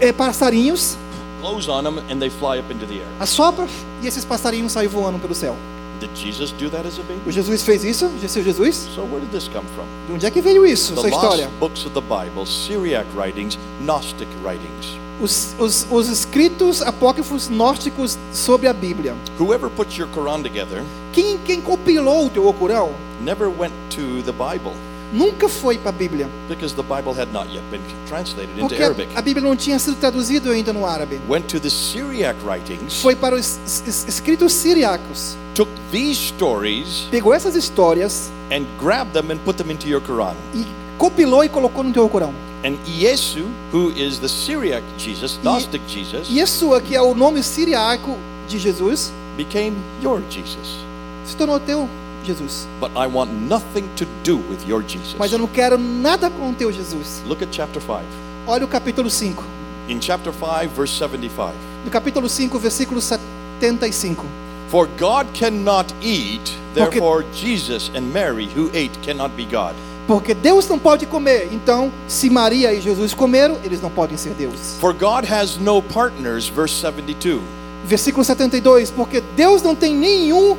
é, 0.00 0.12
passarinhos, 0.12 0.96
blows 1.40 1.68
on 1.68 1.82
them, 1.82 1.98
and 2.10 2.18
they 2.18 2.30
fly 2.30 2.58
up 2.58 2.72
into 2.72 2.86
the 2.86 2.94
air. 2.94 3.06
assopra 3.20 3.66
e 4.02 4.06
esses 4.06 4.24
passarinhos 4.24 4.72
saem 4.72 4.88
voando 4.88 5.18
pelo 5.18 5.34
céu. 5.34 5.56
Did 6.00 6.10
Jesus 6.16 6.50
do 6.50 6.68
that 6.70 6.84
as 6.84 6.98
a 6.98 7.00
O 7.00 7.04
baby? 7.04 7.30
Jesus 7.30 7.62
fez 7.62 7.84
isso? 7.84 8.10
Seu 8.26 8.42
Jesus? 8.42 8.88
So 8.92 9.02
where 9.02 9.20
did 9.20 9.30
this 9.30 9.46
come 9.48 9.64
from? 9.76 9.84
De 10.08 10.14
onde 10.14 10.26
é 10.26 10.30
que 10.32 10.40
veio 10.40 10.66
isso, 10.66 10.94
The 10.94 10.98
essa 11.00 11.08
história? 11.10 11.50
books 11.60 11.86
of 11.86 11.94
the 11.94 12.00
Bible, 12.00 12.44
Syriac 12.44 13.06
writings, 13.16 13.56
Gnostic 13.80 14.26
writings. 14.42 14.98
Os, 15.20 15.54
os, 15.60 15.86
os 15.88 16.08
escritos 16.08 16.82
apócrifos 16.82 17.46
gnósticos 17.46 18.18
sobre 18.32 18.66
a 18.66 18.72
Bíblia. 18.72 19.14
Whoever 19.38 19.70
put 19.70 19.96
your 19.96 20.08
Quran 20.10 20.42
together 20.42 20.82
Quem, 21.12 21.38
quem 21.46 21.60
compilou 21.60 22.26
o 22.26 22.30
teu 22.30 22.52
Corão 22.54 22.90
never 23.20 23.48
went 23.48 23.72
to 23.90 24.22
the 24.24 24.32
Bible 24.32 24.72
nunca 25.12 25.48
foi 25.48 25.76
para 25.78 25.90
a 25.90 25.92
Bíblia. 25.92 26.28
because 26.48 26.74
the 26.74 26.82
Bible 26.82 27.12
had 27.12 27.28
not 27.32 27.48
yet 27.52 27.62
been 27.70 27.80
translated 28.08 28.50
into 28.56 28.68
Porque 28.68 28.82
Arabic. 28.82 29.08
a 29.14 29.20
Bíblia 29.22 29.46
não 29.46 29.54
tinha 29.56 29.78
sido 29.78 29.96
traduzida 29.96 30.50
ainda 30.50 30.72
no 30.72 30.86
árabe. 30.86 31.20
Went 31.28 31.46
to 31.48 31.60
the 31.60 31.70
Syriac 31.70 32.36
writings, 32.44 33.00
Foi 33.02 33.14
para 33.14 33.34
os 33.34 33.58
es- 33.66 33.82
es- 33.86 34.04
escritos 34.08 34.52
siriacos. 34.52 35.36
took 35.54 35.70
these 35.90 36.18
stories 36.28 37.06
Pegou 37.10 37.34
essas 37.34 37.54
histórias 37.54 38.30
and 38.50 38.64
grabbed 38.80 39.12
them 39.12 39.30
and 39.32 39.38
put 39.44 39.56
them 39.56 39.70
into 39.70 39.86
your 39.88 40.00
Quran. 40.00 40.34
e 40.54 40.64
compilou 40.98 41.44
e 41.44 41.48
colocou 41.48 41.84
no 41.84 41.92
teu 41.92 42.08
Corão. 42.08 42.32
And 42.64 42.76
Yesu, 42.86 43.44
who 43.72 43.90
is 43.90 44.18
the 44.20 44.28
Syriac 44.28 44.84
Jesus, 44.96 45.36
Gnostic 45.42 45.82
Jesus, 45.88 46.28
Yeshua, 46.30 46.80
que 46.80 46.94
é 46.94 47.02
o 47.02 47.12
nome 47.14 47.42
siriaco 47.42 48.16
de 48.48 48.56
Jesus, 48.58 49.12
became 49.36 49.76
your 50.02 50.22
Jesus. 50.30 50.78
se 51.26 51.34
tornou 51.36 51.58
teu 51.58 51.88
Jesus. 52.24 52.66
But 52.80 52.90
I 52.96 53.06
want 53.06 53.30
nothing 53.32 53.88
to 53.96 54.06
do 54.24 54.36
with 54.36 54.66
your 54.66 54.82
Jesus. 54.82 55.14
Mas 55.18 55.32
eu 55.32 55.38
não 55.38 55.46
quero 55.46 55.76
nada 55.78 56.30
com 56.30 56.52
teu 56.54 56.72
Jesus. 56.72 57.22
Look 57.26 57.42
at 57.42 57.50
chapter 57.52 57.80
5. 57.80 58.00
Olha 58.46 58.64
o 58.64 58.68
capítulo 58.68 59.10
5. 59.10 59.42
In 59.88 60.00
chapter 60.00 60.32
5, 60.32 60.68
verse 60.74 60.94
75. 60.98 61.52
No 61.84 61.90
capítulo 61.90 62.28
5, 62.28 62.58
versículo 62.58 63.00
75. 63.00 64.24
For 64.68 64.88
God 64.98 65.26
cannot 65.34 65.92
eat, 66.02 66.40
Porque- 66.74 66.98
therefore 66.98 67.24
Jesus 67.34 67.90
and 67.94 68.12
Mary, 68.12 68.48
who 68.56 68.68
ate, 68.74 68.98
cannot 69.02 69.34
be 69.36 69.44
God. 69.44 69.74
Porque 70.06 70.34
Deus 70.34 70.68
não 70.68 70.78
pode 70.78 71.06
comer. 71.06 71.48
Então, 71.52 71.92
se 72.08 72.28
Maria 72.28 72.72
e 72.72 72.80
Jesus 72.80 73.14
comeram, 73.14 73.56
eles 73.64 73.80
não 73.80 73.90
podem 73.90 74.16
ser 74.16 74.30
Deus. 74.34 74.76
For 74.80 74.92
God 74.92 75.24
has 75.30 75.56
no 75.58 75.80
partners, 75.82 76.48
verse 76.48 76.74
72. 76.74 77.40
Versículo 77.84 78.24
72. 78.24 78.90
Porque 78.90 79.22
Deus 79.36 79.62
não 79.62 79.74
tem 79.76 79.94
nenhum 79.94 80.56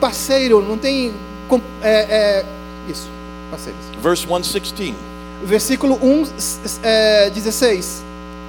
parceiro, 0.00 0.62
não 0.62 0.78
tem. 0.78 1.12
É, 1.82 1.88
é, 1.90 2.44
isso, 2.90 3.08
parceiros. 3.50 3.80
Verse 4.02 4.26
116. 4.26 4.94
Versículo 5.44 5.98
1, 6.02 6.22
s- 6.36 6.58
é, 6.82 7.30
16. 7.30 8.02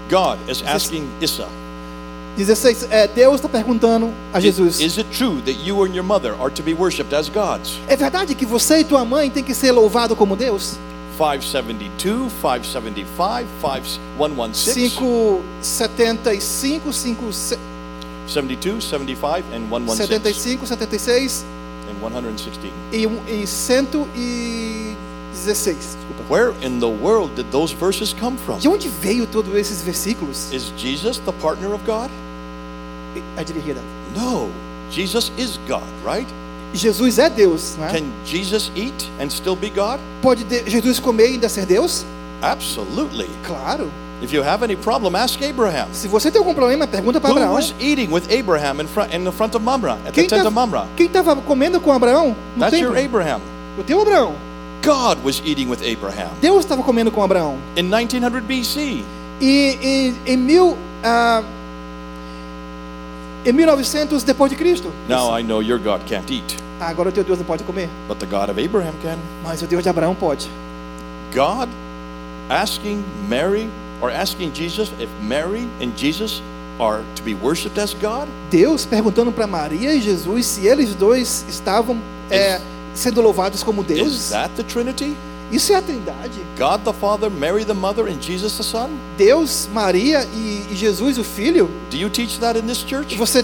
God 0.10 0.38
is 0.50 0.62
asking 0.66 1.08
Issa, 1.22 1.48
16. 2.38 2.88
É, 2.92 3.08
Deus 3.08 3.36
está 3.36 3.48
perguntando 3.50 4.12
a 4.34 4.40
is, 4.40 4.44
Jesus: 4.44 4.80
is 4.82 4.98
it 4.98 5.10
true 5.18 5.42
that 5.46 5.58
you 5.64 5.84
and 5.84 5.94
your 5.96 6.04
mother 6.04 6.34
are 6.42 6.50
to 6.54 6.62
be 6.62 6.74
worshipped 6.74 7.14
as 7.16 7.30
gods? 7.30 7.80
É 7.88 7.96
verdade 7.96 8.36
que 8.36 8.46
você 8.46 8.80
e 8.80 8.84
tua 8.84 9.04
mãe 9.06 9.30
têm 9.30 9.44
que 9.44 9.54
ser 9.54 9.72
louvado 9.72 10.16
como 10.16 10.36
Deus? 10.36 10.78
572, 11.18 12.32
575, 12.42 13.48
5116, 13.62 14.94
575, 14.94 16.92
5, 16.94 17.32
72, 18.28 18.82
75, 18.84 19.44
and 19.54 19.70
116, 19.70 20.08
75, 20.08 20.68
76 20.68 21.46
and 21.90 22.02
116. 22.02 22.72
e, 22.94 23.06
um- 23.06 23.20
e 23.28 23.46
116. 23.46 25.76
Desculpa. 25.76 26.24
Where 26.30 26.54
in 26.62 26.80
the 26.80 26.88
world 26.90 27.36
did 27.36 27.52
those 27.52 27.74
verses 27.74 28.14
come 28.14 28.38
from? 28.38 28.60
De 28.60 28.68
onde 28.68 28.88
veio 28.88 29.26
todos 29.28 29.54
esses 29.56 29.82
versículos? 29.82 30.52
Is 30.54 30.72
Jesus 30.78 31.18
the 31.20 31.34
partner 31.34 31.74
of 31.74 31.84
God? 31.86 32.10
I 33.38 33.44
didn't 33.44 33.64
hear 33.66 33.76
that. 33.76 33.84
No. 34.16 34.50
Jesus 34.90 35.32
is 35.38 35.58
God, 35.68 35.84
right? 36.06 36.28
Jesus 36.74 37.20
é 37.20 37.30
Deus, 37.30 37.76
não 37.78 37.86
é? 37.88 37.92
Can 38.00 38.06
Jesus 38.26 38.72
eat 38.76 39.10
and 39.20 39.30
still 39.30 39.56
be 39.58 39.70
God? 39.70 40.00
Pode 40.22 40.46
de- 40.46 40.70
Jesus 40.70 41.00
comer 41.00 41.32
e 41.32 41.34
ainda 41.34 41.50
ser 41.50 41.66
Deus? 41.66 42.06
Absolutely. 42.42 43.30
Claro. 43.44 43.92
If 44.22 44.32
you 44.34 44.44
have 44.44 44.64
any 44.64 44.76
problem, 44.76 45.16
ask 45.16 45.42
Abraham. 45.42 45.88
Se 45.94 46.08
você 46.08 46.30
tem 46.30 46.38
algum 46.40 46.54
problema, 46.54 46.86
pergunta 46.86 47.20
para 47.20 47.32
Who 47.32 47.38
Abraão. 47.38 47.56
was 47.56 47.74
eating 47.80 48.10
with 48.12 48.24
Abraham 48.32 48.82
in 48.82 48.88
front 48.88 49.14
in 49.14 49.24
the 49.24 49.32
front 49.32 49.56
of 49.56 49.66
Mamre, 49.66 49.92
at 49.92 50.04
the 50.06 50.12
Quem 50.12 50.28
tent 50.28 50.46
of 50.46 50.54
Mamre? 50.54 50.82
estava 51.00 51.36
comendo 51.38 51.80
com 51.82 51.92
Abraão? 51.92 52.36
No 52.56 52.60
That's 52.60 52.78
templo? 52.78 52.96
your 52.96 53.04
Abraham. 53.06 53.42
O 53.80 53.84
teu 53.84 54.00
Abraão. 54.02 54.36
God 54.84 55.20
was 55.24 55.42
eating 55.46 55.68
with 55.70 55.78
Abraham 55.84 56.30
Deus 56.42 56.60
estava 56.66 56.82
comendo 56.82 57.12
com 57.12 57.22
Abraão. 57.24 57.58
in 57.76 57.84
1900 57.84 58.42
BC. 58.44 59.04
E, 59.40 59.78
e 60.26 60.32
em 60.34 60.38
mil, 60.38 60.76
ah, 61.04 61.42
em 63.46 63.52
1900 63.52 64.24
depois 64.24 64.52
de 64.52 64.58
Cristo. 64.58 64.92
Now 65.10 65.38
I 65.38 65.44
know 65.44 65.62
your 65.64 65.80
God 65.80 66.02
can't 66.08 66.32
eat, 66.32 66.58
agora 66.80 67.10
o 67.10 67.12
teu 67.12 67.24
Deus 67.24 67.40
não 67.40 67.46
pode 67.46 67.64
comer, 67.64 67.90
but 68.08 68.18
the 68.20 68.26
God 68.28 68.50
of 68.50 68.64
Abraham 68.64 68.94
can. 69.02 69.18
mas 69.44 69.62
o 69.64 69.66
Deus 69.68 69.82
de 69.82 69.90
Abraão 69.90 70.14
pode. 70.16 70.48
God 71.34 71.70
asking 72.50 73.04
Mary 73.30 73.70
or 74.02 74.12
asking 74.12 74.52
Jesus 74.54 74.92
if 75.00 75.10
Mary 75.22 75.68
and 75.82 75.96
Jesus 75.96 76.42
are 76.80 77.04
to 77.16 77.24
be 77.24 77.34
worshipped 77.36 77.80
as 77.80 77.94
God? 77.94 78.28
Deus 78.50 78.86
perguntando 78.86 79.32
para 79.32 79.46
Maria 79.48 79.94
e 79.94 80.02
Jesus 80.02 80.46
se 80.46 80.68
eles 80.68 80.96
dois 80.96 81.46
estavam 81.50 81.98
é, 82.30 82.60
sendo 82.94 83.22
louvados 83.22 83.64
como 83.64 83.82
Is 83.82 83.88
Deus. 83.88 84.30
that 84.30 84.54
the 84.56 84.64
Trinity? 84.64 85.16
Isso 85.52 85.74
é 85.74 85.76
a 85.76 85.82
Trindade. 85.82 86.40
God 86.58 86.82
the 86.86 86.94
Father, 86.94 87.30
Mary 87.30 87.66
the 87.66 87.74
Mother, 87.74 88.08
and 88.08 88.22
Jesus 88.22 88.56
the 88.58 88.64
Son? 88.64 88.90
Deus, 89.18 89.68
Maria 89.74 90.26
e, 90.34 90.66
e 90.72 90.76
Jesus 90.76 91.18
o 91.18 91.24
Filho. 91.24 91.70
Do 91.90 91.98
you 91.98 92.10
teach 92.10 92.40
that 92.40 92.58
in 92.58 92.66
this 92.66 92.78
church? 92.88 93.18
Você 93.18 93.44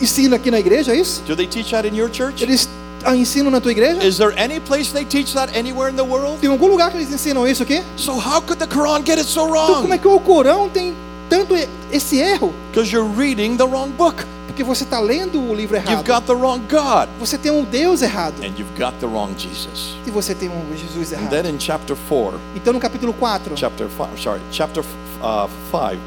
ensina 0.00 0.36
aqui 0.36 0.50
na 0.50 0.58
igreja 0.58 0.92
é 0.92 0.96
isso? 0.96 1.22
Do 1.22 1.36
they 1.36 1.46
teach 1.46 1.70
that 1.70 1.86
in 1.88 1.96
your 1.96 2.10
church? 2.12 2.42
Eles 2.42 2.68
ensinam 3.14 3.50
na 3.50 3.60
tua 3.60 3.70
igreja? 3.72 4.02
Is 4.04 4.16
there 4.18 4.32
any 4.36 4.58
place 4.60 4.90
they 4.92 5.04
teach 5.04 5.34
that 5.34 5.56
anywhere 5.56 5.90
in 5.92 5.96
the 5.96 6.02
world? 6.04 6.38
Tem 6.40 6.50
algum 6.50 6.66
lugar 6.66 6.90
que 6.90 6.96
eles 6.96 7.12
ensinam 7.12 7.46
isso 7.46 7.62
aqui? 7.62 7.82
So 7.96 8.12
how 8.12 8.40
could 8.40 8.56
the 8.58 8.66
Quran 8.66 9.04
get 9.04 9.18
it 9.18 9.24
so 9.28 9.46
Então 9.46 9.82
como 9.82 9.94
é 9.94 9.96
wrong? 9.96 9.98
que 9.98 10.08
o 10.08 10.20
Corão 10.20 10.68
tem 10.68 10.94
tanto 11.28 11.54
esse 11.92 12.18
erro? 12.18 12.52
Because 12.72 12.92
you're 12.92 13.08
reading 13.16 13.56
the 13.56 13.64
wrong 13.64 13.90
book. 13.90 14.24
Porque 14.46 14.64
você 14.64 14.84
está 14.84 14.98
lendo 15.00 15.38
o 15.38 15.54
livro 15.54 15.76
You've 15.76 15.90
errado. 15.90 16.06
got 16.06 16.26
the 16.26 16.32
wrong 16.32 16.60
God. 16.70 17.08
Você 17.20 17.36
tem 17.36 17.52
um 17.52 17.62
Deus 17.62 18.00
errado. 18.00 18.34
And 18.42 18.54
you've 18.58 18.72
got 18.78 18.94
the 19.00 19.06
wrong 19.06 19.34
Jesus. 19.36 19.96
E 20.06 20.10
você 20.10 20.34
tem 20.34 20.48
um 20.48 20.62
Jesus 20.74 21.12
And 21.12 21.16
errado. 21.16 21.30
then 21.30 21.46
in 21.54 21.58
chapter 21.60 21.94
4, 22.08 22.40
Então 22.54 22.72
no 22.72 22.80
capítulo 22.80 23.12
4, 23.12 23.54
chapter 23.54 23.86
5, 23.88 24.18
sorry, 24.18 24.40
chapter 24.50 24.82
uh, 25.20 25.46
5, 25.70 25.98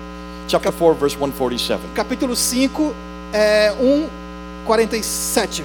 chapter 0.47 0.71
4, 0.71 0.95
verse 0.95 1.15
147. 1.15 1.79
capítulo 1.93 2.35
5, 2.35 2.91
é, 3.33 3.71
1, 3.79 4.07
47. 4.65 5.63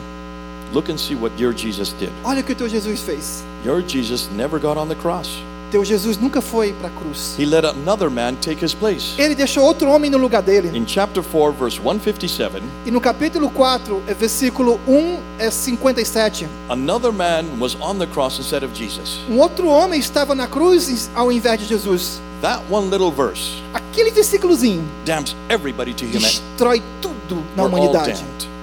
Look 0.75 0.91
and 0.91 0.99
see 0.99 1.15
what 1.15 1.33
your 1.39 1.55
Jesus 1.55 1.93
did. 1.99 2.11
Olha 2.25 2.41
o 2.41 2.43
que 2.45 2.53
o 2.53 2.57
teu 2.57 2.69
Jesus 2.69 3.01
fez. 3.01 3.45
Your 3.65 3.81
Jesus 3.81 4.29
never 4.37 4.59
got 4.59 4.77
on 4.77 4.89
the 4.89 4.97
cross. 4.97 5.29
Teu 5.71 5.85
Jesus 5.85 6.17
nunca 6.19 6.41
foi 6.41 6.73
para 6.73 6.89
a 6.89 6.91
cruz. 6.91 7.35
He 7.39 7.45
let 7.47 7.65
another 7.65 8.09
man 8.11 8.37
take 8.37 8.65
his 8.65 8.75
place. 8.75 9.15
Ele 9.19 9.35
deixou 9.35 9.65
outro 9.65 9.89
homem 9.91 10.09
no 10.11 10.19
lugar 10.19 10.43
dele. 10.43 10.77
In 10.77 10.85
chapter 10.87 11.23
4, 11.23 11.53
verse 11.53 11.81
157, 11.81 12.63
E 12.87 12.91
no 12.91 13.01
capítulo 13.01 13.49
4, 13.51 14.03
é 14.07 14.15
versículo 14.15 14.79
1 14.87 15.19
é 15.39 15.51
57. 15.51 16.47
another 16.71 17.13
man 17.13 17.45
was 17.59 17.77
on 17.81 17.99
the 17.99 18.07
cross 18.07 18.39
instead 18.39 18.63
of 18.65 18.73
Jesus. 18.75 19.19
Um 19.29 19.39
outro 19.39 19.69
homem 19.69 19.99
estava 19.99 20.35
na 20.35 20.47
cruz 20.47 21.09
ao 21.15 21.31
invés 21.33 21.59
de 21.61 21.67
Jesus. 21.67 22.21
That 22.41 22.61
one 22.71 22.91
little 22.91 23.11
verse 23.11 23.63
Aquele 23.73 24.11
versículozinho 24.11 24.85
damns 25.05 25.35
everybody 25.49 25.95
to 25.95 26.05
humanity. 26.05 26.41
destrói 26.41 26.83
tudo 27.01 27.43
na 27.57 27.63
We're 27.65 27.71
all 27.75 27.89
humanidade. 27.89 28.13
damned. 28.21 28.54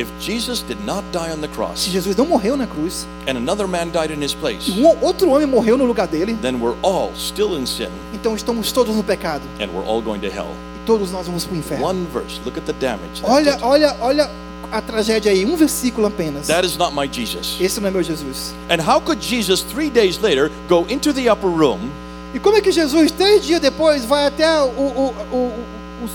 If 0.00 0.08
Jesus 0.18 0.62
did 0.62 0.78
not 0.86 1.02
die 1.12 1.30
on 1.30 1.40
the 1.40 1.48
Se 1.48 1.54
cross 1.54 1.84
Jesus 1.84 2.16
não 2.16 2.24
morreu 2.24 2.56
na 2.56 2.66
cruz, 2.66 3.06
and 3.28 3.36
another 3.36 3.66
man 3.68 3.90
died 3.92 4.10
in 4.10 4.22
his 4.22 4.32
place, 4.34 4.70
e 4.70 4.80
um 4.82 4.86
outro 5.04 5.28
homem 5.30 5.46
morreu 5.46 5.76
no 5.76 5.84
lugar 5.84 6.06
dele, 6.06 6.34
then 6.40 6.56
we're 6.60 6.76
all 6.82 7.10
still 7.14 7.58
in 7.58 7.66
sin 7.66 7.88
então 8.14 8.34
estamos 8.34 8.72
todos 8.72 8.96
no 8.96 9.02
pecado. 9.04 9.42
and 9.60 9.66
we're 9.74 9.86
all 9.86 10.00
going 10.00 10.20
to 10.20 10.28
hell. 10.28 10.48
E 10.76 10.86
todos 10.86 11.12
nós 11.12 11.26
vamos 11.26 11.44
para 11.44 11.54
o 11.54 11.58
inferno. 11.58 11.84
One 11.84 12.06
verse, 12.12 12.40
look 12.46 12.56
at 12.56 12.64
the 12.64 12.72
damage. 12.72 13.20
Olha, 13.24 13.58
olha, 13.62 13.94
olha 14.00 14.30
a 14.72 14.80
tragédia 14.80 15.30
aí. 15.32 15.44
Um 15.44 15.56
versículo 15.56 16.06
apenas. 16.06 16.46
That 16.46 16.64
is 16.66 16.76
not 16.78 16.94
my 16.94 17.06
Jesus. 17.12 17.56
Esse 17.60 17.80
não 17.80 17.88
é 17.88 17.90
meu 17.90 18.02
Jesus. 18.02 18.54
And 18.70 18.80
how 18.80 19.00
could 19.00 19.20
Jesus, 19.20 19.60
three 19.62 19.90
days 19.90 20.18
later, 20.18 20.50
go 20.68 20.86
into 20.88 21.12
the 21.12 21.30
upper 21.30 21.50
room 21.50 21.90
E 22.32 22.38
como 22.38 22.56
é 22.56 22.60
que 22.60 22.70
Jesus, 22.70 23.10
três 23.10 23.44
dias 23.44 23.60
depois, 23.60 24.04
vai 24.04 24.26
até 24.26 24.48
o, 24.62 24.66
o, 24.68 25.14
o- 25.32 25.36
o- 25.36 26.08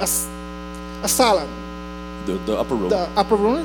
a, 0.00 0.04
a 1.04 1.08
sala 1.08 1.46
the, 2.26 2.38
the 2.46 2.52
upper 2.60 2.74
room, 2.74 2.88
da 2.88 3.08
upper 3.20 3.36
room? 3.36 3.64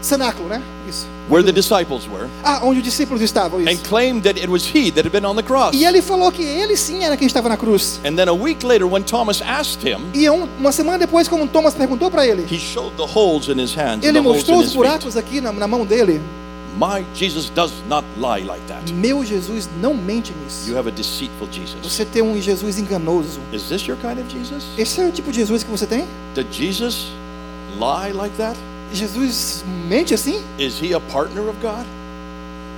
Cenáculo, 0.00 0.48
né? 0.48 0.60
Isso. 0.88 1.06
where 1.28 1.44
the 1.44 1.52
disciples 1.52 2.08
were, 2.08 2.26
Ah, 2.42 2.60
onde 2.64 2.80
os 2.80 2.84
discípulos 2.84 3.22
estavam, 3.22 3.60
and 3.60 3.70
isso. 3.70 3.84
claimed 3.84 4.24
that 4.24 4.36
it 4.36 4.48
was 4.50 4.64
he 4.66 4.90
that 4.90 5.06
had 5.06 5.12
been 5.12 5.24
on 5.24 5.36
the 5.36 5.42
cross. 5.44 5.72
E 5.76 5.84
ele 5.84 6.02
falou 6.02 6.32
que 6.32 6.42
ele 6.42 6.76
sim 6.76 7.04
era 7.04 7.16
quem 7.16 7.26
estava 7.28 7.48
na 7.48 7.56
cruz. 7.56 8.00
And 8.04 8.16
then 8.16 8.28
a 8.28 8.32
week 8.34 8.66
later, 8.66 8.84
when 8.88 9.04
Thomas 9.04 9.40
asked 9.40 9.84
him, 9.88 10.00
E 10.12 10.28
um- 10.28 10.48
uma 10.58 10.72
semana 10.72 10.98
depois, 10.98 11.28
quando 11.28 11.48
Thomas 11.52 11.74
perguntou 11.74 12.10
para 12.10 12.26
ele, 12.26 12.44
he 12.50 12.58
showed 12.58 12.96
the 12.96 13.04
holes 13.06 13.46
in 13.48 13.60
his 13.62 13.72
hands 13.76 14.04
and 14.04 14.08
ele 14.08 14.14
the 14.14 14.20
mostrou 14.22 14.58
os 14.58 14.72
buracos 14.74 15.16
aqui 15.16 15.40
na, 15.40 15.52
na 15.52 15.68
mão 15.68 15.86
dele. 15.86 16.20
My 16.76 17.04
Jesus 17.14 17.48
does 17.50 17.70
not 17.88 18.04
lie 18.16 18.44
like 18.44 18.62
that. 18.66 18.92
Meu 18.94 19.24
Jesus 19.24 19.68
não 19.80 19.94
mente 19.94 20.32
You 20.32 20.36
nisso. 20.44 20.76
have 20.76 20.88
a 20.88 20.92
deceitful 20.92 21.46
Jesus. 21.52 21.76
Você 21.82 22.04
tem 22.04 22.22
um 22.22 22.40
Jesus 22.42 22.76
enganoso. 22.78 23.38
Is 23.52 23.62
this 23.68 23.86
your 23.86 23.96
kind 23.98 24.18
of 24.18 24.24
Jesus? 24.28 24.64
Esse 24.76 25.00
é 25.00 25.06
o 25.06 25.12
tipo 25.12 25.30
de 25.30 25.36
Jesus 25.38 25.62
que 25.62 25.70
você 25.70 25.86
tem? 25.86 26.06
Did 26.34 26.46
Jesus 26.50 27.06
lie 27.78 28.12
like 28.12 28.36
that? 28.36 28.56
Jesus 28.92 29.64
mente 29.88 30.14
assim? 30.14 30.42
Is 30.58 30.80
he 30.80 30.94
a 30.94 31.00
partner 31.00 31.48
of 31.48 31.58
God? 31.60 31.86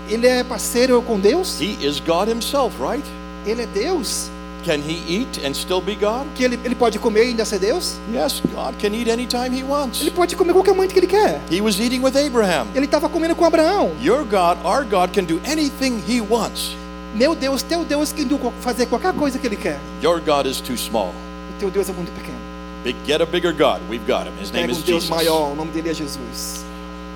Ele 0.08 0.26
é 0.26 0.44
parceiro 0.44 1.00
com 1.02 1.18
Deus? 1.18 1.60
He 1.60 1.76
is 1.84 2.00
God 2.00 2.28
himself, 2.28 2.76
right? 2.80 3.04
Ele 3.46 3.62
é 3.62 3.66
Deus? 3.66 4.30
Can 4.64 4.80
he 4.80 5.02
eat 5.06 5.44
and 5.44 5.52
still 5.52 5.80
be 5.80 5.94
God? 5.94 6.26
Que 6.34 6.44
ele, 6.44 6.58
ele 6.64 6.74
pode 6.74 6.98
comer 6.98 7.26
e 7.26 7.28
ainda 7.28 7.44
ser 7.44 7.58
Deus? 7.58 7.96
Yes, 8.12 8.40
God 8.54 8.74
can 8.80 8.94
eat 8.94 9.10
anytime 9.10 9.54
he 9.54 9.62
wants. 9.62 10.00
Ele 10.00 10.10
pode 10.10 10.34
comer 10.36 10.54
qualquer 10.54 10.74
momento 10.74 10.92
que 10.92 10.98
ele 11.00 11.06
quer. 11.06 11.40
He 11.50 11.60
was 11.60 11.78
eating 11.78 12.00
with 12.00 12.16
Abraham. 12.16 12.66
Ele 12.74 12.86
estava 12.86 13.08
comendo 13.08 13.36
com 13.36 13.44
Abraão. 13.44 13.92
Your 14.02 14.24
God, 14.24 14.58
our 14.64 14.84
God, 14.84 15.12
can 15.12 15.24
do 15.24 15.38
anything 15.44 16.02
he 16.08 16.20
wants. 16.20 16.74
Meu 17.14 17.34
Deus, 17.34 17.62
teu 17.62 17.84
Deus 17.84 18.12
que 18.12 18.24
do 18.24 18.38
fazer 18.60 18.86
qualquer 18.86 19.12
coisa 19.12 19.38
que 19.38 19.46
ele 19.46 19.56
quer. 19.56 19.78
Your 20.02 20.20
God 20.20 20.46
is 20.46 20.60
too 20.60 20.76
small. 20.76 21.12
O 21.54 21.58
teu 21.58 21.70
Deus 21.70 21.88
é 21.88 21.92
muito 21.92 22.10
pequeno. 22.12 22.43
Big, 22.84 22.94
get 23.06 23.22
a 23.22 23.26
bigger 23.26 23.52
God. 23.52 23.80
We've 23.88 24.06
got 24.06 24.26
him. 24.26 24.36
His 24.36 24.52
name 24.52 24.68
is 24.70 24.78
um 24.78 24.82
Deus 24.84 25.04
Jesus. 25.04 25.10
maior, 25.10 25.52
o 25.52 25.54
nome 25.54 25.70
dele 25.72 25.88
é 25.88 25.94
Jesus. 25.94 26.62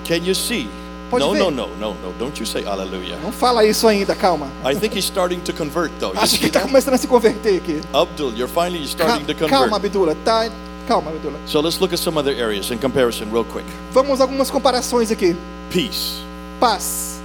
Can 0.05 0.25
you 0.25 0.35
see? 0.35 0.67
Pode 1.11 1.21
no, 1.23 1.33
ver. 1.33 1.39
no, 1.39 1.51
no, 1.51 1.67
no, 1.79 1.95
no. 1.95 2.13
Don't 2.19 2.39
you 2.41 2.47
say 2.47 2.63
hallelujah. 2.63 3.19
Não 3.23 3.31
fala 3.31 3.65
isso 3.67 3.87
ainda, 3.87 4.15
calma. 4.15 4.49
I 4.65 4.75
think 4.75 4.95
he's 4.97 5.05
starting 5.05 5.41
to 5.43 5.53
convert, 5.53 5.91
though. 6.01 6.15
You 6.15 6.21
Acho 6.21 6.39
que 6.39 6.47
está 6.47 6.61
começando 6.63 6.95
a 6.95 6.99
se 6.99 7.07
converter 7.07 7.59
aqui. 7.59 7.81
Abdul, 7.95 8.33
you're 8.35 8.49
finally 8.49 8.85
starting 8.87 9.27
to 9.27 9.35
Ca- 9.35 9.47
Calma, 9.47 9.79
convert. 9.79 9.85
Abdullah. 9.87 10.15
Tá, 10.25 10.51
calma, 10.87 11.11
Abdullah. 11.11 11.39
So 11.47 11.61
let's 11.61 11.81
look 11.81 11.93
at 11.93 11.99
some 11.99 12.17
other 12.19 12.33
areas 12.33 12.71
in 12.71 12.79
comparison, 12.79 13.31
real 13.31 13.45
quick. 13.45 13.67
Vamos 13.93 14.21
algumas 14.23 14.51
comparações 14.51 15.11
aqui. 15.11 15.37
Peace. 15.71 16.23
Paz. 16.59 17.21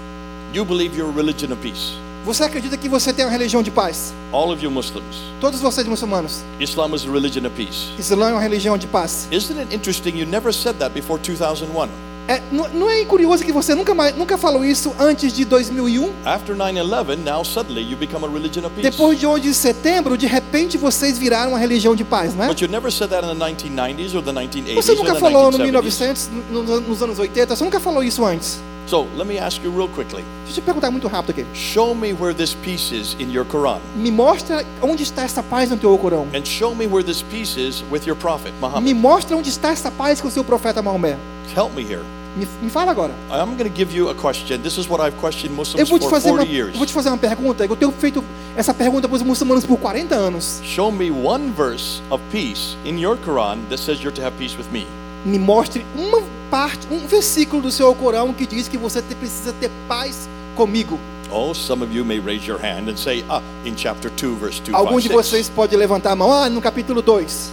You 0.53 0.65
believe 0.65 0.95
you're 0.97 1.10
a 1.10 1.13
religion 1.13 1.51
of 1.53 1.62
peace. 1.62 1.97
Você 2.26 2.44
acredita 2.44 2.78
que 2.78 2.88
você 2.88 3.12
tem 3.12 3.26
uma 3.26 3.32
religião 3.32 3.62
de 3.62 3.70
paz? 3.70 4.14
All 4.32 4.50
of 4.52 4.64
you 4.64 4.72
Muslims. 4.72 5.18
Todos 5.42 5.60
vocês 5.60 5.86
muçulmanos. 5.86 6.42
Islam 6.60 6.96
is 6.96 7.06
a 7.06 7.12
religion 7.12 7.46
of 7.46 7.50
peace. 7.56 7.90
Islã 8.00 8.30
é 8.30 8.34
uma 8.34 8.42
religião 8.42 8.78
de 8.78 8.88
paz. 8.88 9.28
Isn't 9.30 9.60
it 9.60 9.76
interesting? 9.76 10.18
You 10.18 10.26
never 10.26 10.54
said 10.54 10.78
that 10.78 10.94
before 10.94 11.20
2001. 11.22 11.90
É, 12.26 12.42
não, 12.54 12.70
não 12.70 12.90
é 12.90 13.04
curioso 13.04 13.44
que 13.44 13.52
você 13.52 13.76
nunca, 13.76 13.94
mais, 13.94 14.16
nunca 14.16 14.38
falou 14.38 14.64
isso 14.64 14.96
antes 14.98 15.34
de 15.34 15.44
2001? 15.44 16.10
After 16.24 16.56
9/11, 16.56 17.18
now 17.18 17.44
suddenly 17.44 17.82
you 17.82 17.98
become 17.98 18.24
a 18.26 18.30
religion 18.30 18.62
of 18.66 18.70
peace. 18.70 18.90
Depois 18.90 19.20
de 19.20 19.28
11 19.28 19.42
de 19.42 19.54
setembro, 19.54 20.18
de 20.18 20.26
repente 20.26 20.78
vocês 20.78 21.18
viraram 21.18 21.50
uma 21.52 21.60
religião 21.60 21.94
de 21.94 22.06
paz, 22.06 22.34
não 22.34 22.46
é? 22.46 22.48
But 22.48 22.62
you 22.62 22.70
never 22.70 22.90
said 22.90 23.10
that 23.10 23.26
in 23.26 23.38
the 23.38 23.46
1990s 23.46 24.16
or 24.16 24.22
the 24.24 24.32
1980s 24.32 24.76
Você 24.76 24.96
nunca 24.96 25.16
falou 25.16 25.52
no 25.52 25.58
1970s. 25.58 26.30
1900, 26.30 26.30
no- 26.50 26.64
no- 26.64 26.80
nos 26.80 27.04
anos 27.04 27.20
80, 27.20 27.54
você 27.58 27.64
nunca 27.66 27.82
falou 27.82 28.02
isso 28.02 28.24
antes. 28.26 28.58
So 28.88 29.08
let 29.15 29.26
me 29.26 29.39
ask 29.39 29.63
you 29.63 29.72
real 29.72 29.88
quickly. 29.89 30.24
Deixa 30.46 30.60
eu 30.60 30.63
perguntar 30.63 30.91
muito 30.91 31.08
rápido 31.08 31.32
aqui. 31.32 31.46
Show 31.54 31.96
me 31.96 32.13
where 32.13 32.34
this 32.34 32.54
peace 32.54 32.91
is 32.93 33.15
in 33.19 33.32
your 33.32 33.46
Quran, 33.46 33.80
Me 33.96 34.12
mostra 34.12 34.63
onde 34.82 35.04
está 35.04 35.24
essa 35.24 35.41
paz 35.41 35.69
no 35.69 35.78
teu 35.78 35.98
Corão. 35.98 36.28
and 36.36 36.46
show 36.46 36.76
me 36.76 36.86
where 36.86 37.04
this 37.04 37.22
peace 37.24 37.58
is 37.58 37.84
with 37.91 38.06
your 38.06 38.15
prophet 38.15 38.54
Muhammad. 38.60 38.84
Me 38.84 38.93
mostra 38.93 39.36
onde 39.38 39.50
está 39.50 39.72
essa 39.72 39.89
paz 39.89 40.19
com 40.22 40.28
o 40.28 40.32
seu 40.32 40.43
profeta 40.43 40.82
Maomé. 40.82 41.17
Help 41.56 41.74
me 41.76 41.82
here. 41.84 42.04
Me, 42.36 42.48
me 42.63 42.69
fala 42.69 42.91
agora. 42.91 43.13
I'm 43.32 43.56
going 43.58 43.69
to 43.69 43.76
give 43.76 43.96
you 43.96 44.10
a 44.10 44.15
question. 44.15 44.62
This 44.62 44.78
is 44.78 44.89
what 44.89 45.00
I've 45.02 45.15
questioned 45.19 45.52
Eu 45.52 45.58
Muslims 45.58 45.89
vou 45.89 46.00
te 46.00 46.04
for 46.06 46.10
fazer 46.12 46.30
uma, 46.32 46.38
40 46.39 46.52
eu 46.52 46.56
years. 46.65 46.78
vou 46.78 46.86
te 46.86 46.91
fazer 46.93 47.10
uma 47.10 47.17
pergunta. 47.17 47.63
Eu 47.65 47.76
tenho 47.76 47.91
feito 47.91 48.24
essa 48.58 48.74
pergunta 48.74 49.08
para 49.08 49.15
os 49.15 49.22
muçulmanos 49.22 49.65
por 49.65 49.78
40 49.78 50.13
anos. 50.15 50.60
Show 50.63 50.91
me 50.91 51.10
one 51.12 51.52
verse 51.56 52.02
of 52.10 52.22
peace 52.32 52.76
in 52.86 52.98
your 53.00 53.17
Quran 53.17 53.60
that 53.69 53.78
says 53.80 54.00
you're 54.02 54.15
to 54.15 54.22
have 54.24 54.36
peace 54.38 54.58
with 54.58 54.65
me. 54.72 54.88
Me 55.26 55.40
mostre 55.40 55.86
uma 55.96 56.22
parte, 56.50 56.88
um 56.92 57.08
versículo 57.08 57.62
do 57.62 57.72
seu 57.72 57.94
Corão 57.96 58.34
que 58.34 58.46
diz 58.46 58.68
que 58.68 58.78
você 58.78 59.02
precisa 59.02 59.54
ter 59.54 59.72
paz 59.88 60.28
comigo. 60.56 61.00
Oh, 61.32 61.54
some 61.54 61.84
of 61.84 61.96
you 61.96 62.06
may 62.06 62.20
raise 62.20 62.48
your 62.48 62.60
hand 62.60 62.90
and 62.90 62.98
say, 62.98 63.24
ah, 63.30 63.42
in 63.66 63.76
chapter 63.76 64.12
2, 64.12 64.36
verse 64.36 64.62
2, 64.62 64.76
Alguns 64.76 65.04
de 65.04 65.10
5, 65.10 65.24
6. 65.24 65.26
vocês 65.26 65.50
podem 65.50 65.80
levantar 65.80 66.12
a 66.12 66.16
mão. 66.16 66.32
Ah, 66.32 66.50
no 66.50 66.62
capítulo 66.62 67.02
2. 67.02 67.52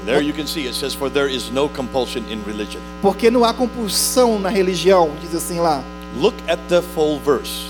And 0.00 0.06
there 0.06 0.22
you 0.22 0.32
can 0.32 0.46
see 0.46 0.66
it 0.66 0.74
says, 0.74 0.94
for 0.94 1.10
there 1.10 1.28
is 1.30 1.50
no 1.50 1.68
compulsion 1.68 2.22
in 2.30 2.40
religion. 2.46 2.80
Porque 3.02 3.30
não 3.30 3.44
há 3.44 3.52
compulsão 3.52 4.38
na 4.38 4.48
religião, 4.48 5.10
diz 5.20 5.34
assim 5.34 5.60
lá. 5.60 5.82
Look 6.16 6.34
at 6.48 6.58
the 6.68 6.80
full 6.94 7.20
verse 7.20 7.66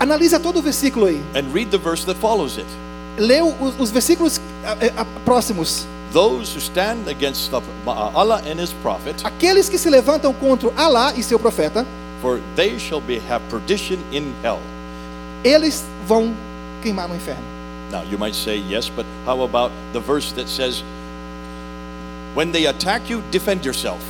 Analisa 0.00 0.38
todo 0.40 0.58
o 0.58 0.62
versículo 0.62 1.06
aí. 1.06 1.22
and 1.34 1.44
read 1.54 1.70
the 1.70 1.78
verse 1.78 2.04
that 2.04 2.18
follows 2.18 2.58
it. 2.58 2.66
Lê 3.18 3.40
os, 3.40 3.78
os 3.78 3.90
versículos 3.90 4.40
ah, 4.64 4.76
ah, 4.96 5.06
próximos. 5.24 5.86
Those 6.12 6.54
who 6.54 6.60
stand 6.60 7.08
against 7.08 7.52
uh, 7.52 7.60
Allah 8.14 8.40
and 8.46 8.60
His 8.60 8.72
prophet, 8.82 9.16
Aqueles 9.24 9.68
que 9.68 9.76
se 9.78 9.90
levantam 9.90 10.32
contra 10.34 10.70
Alá 10.76 11.12
e 11.16 11.22
seu 11.22 11.38
profeta, 11.38 11.84
for 12.22 12.40
they 12.54 12.78
shall 12.78 13.00
be 13.00 13.18
have 13.28 13.42
perdition 13.50 13.98
in 14.12 14.32
hell. 14.42 14.60
eles 15.44 15.84
vão 16.06 16.32
queimar 16.82 17.08
no 17.08 17.14
inferno. 17.14 17.42
Now 17.90 18.02
you 18.02 18.18
might 18.18 18.34
say 18.34 18.56
yes, 18.56 18.88
but 18.88 19.04
how 19.26 19.42
about 19.42 19.70
the 19.92 20.00
verse 20.00 20.32
that 20.32 20.48
says, 20.48 20.82
when 22.34 22.50
they 22.52 22.66
attack 22.66 23.08
you, 23.10 23.22
defend 23.30 23.64
yourself. 23.64 24.00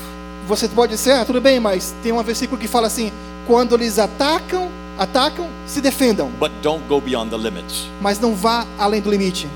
Você 0.48 0.68
pode 0.68 0.90
dizer, 0.92 1.12
ah, 1.12 1.24
tudo 1.24 1.40
bem, 1.40 1.58
mas 1.58 1.94
tem 2.02 2.12
um 2.12 2.22
versículo 2.22 2.60
que 2.60 2.68
fala 2.68 2.86
assim: 2.86 3.10
quando 3.46 3.74
eles 3.74 3.98
atacam, 3.98 4.68
atacam, 4.98 5.48
se 5.66 5.80
defendam, 5.80 6.30
But 6.38 6.52
don't 6.62 6.86
go 6.88 7.00
beyond 7.00 7.30
the 7.30 7.36
limits. 7.36 7.88
mas 8.00 8.18
não 8.20 8.34
vá 8.34 8.64
além 8.78 9.00
do 9.00 9.10
limite. 9.10 9.48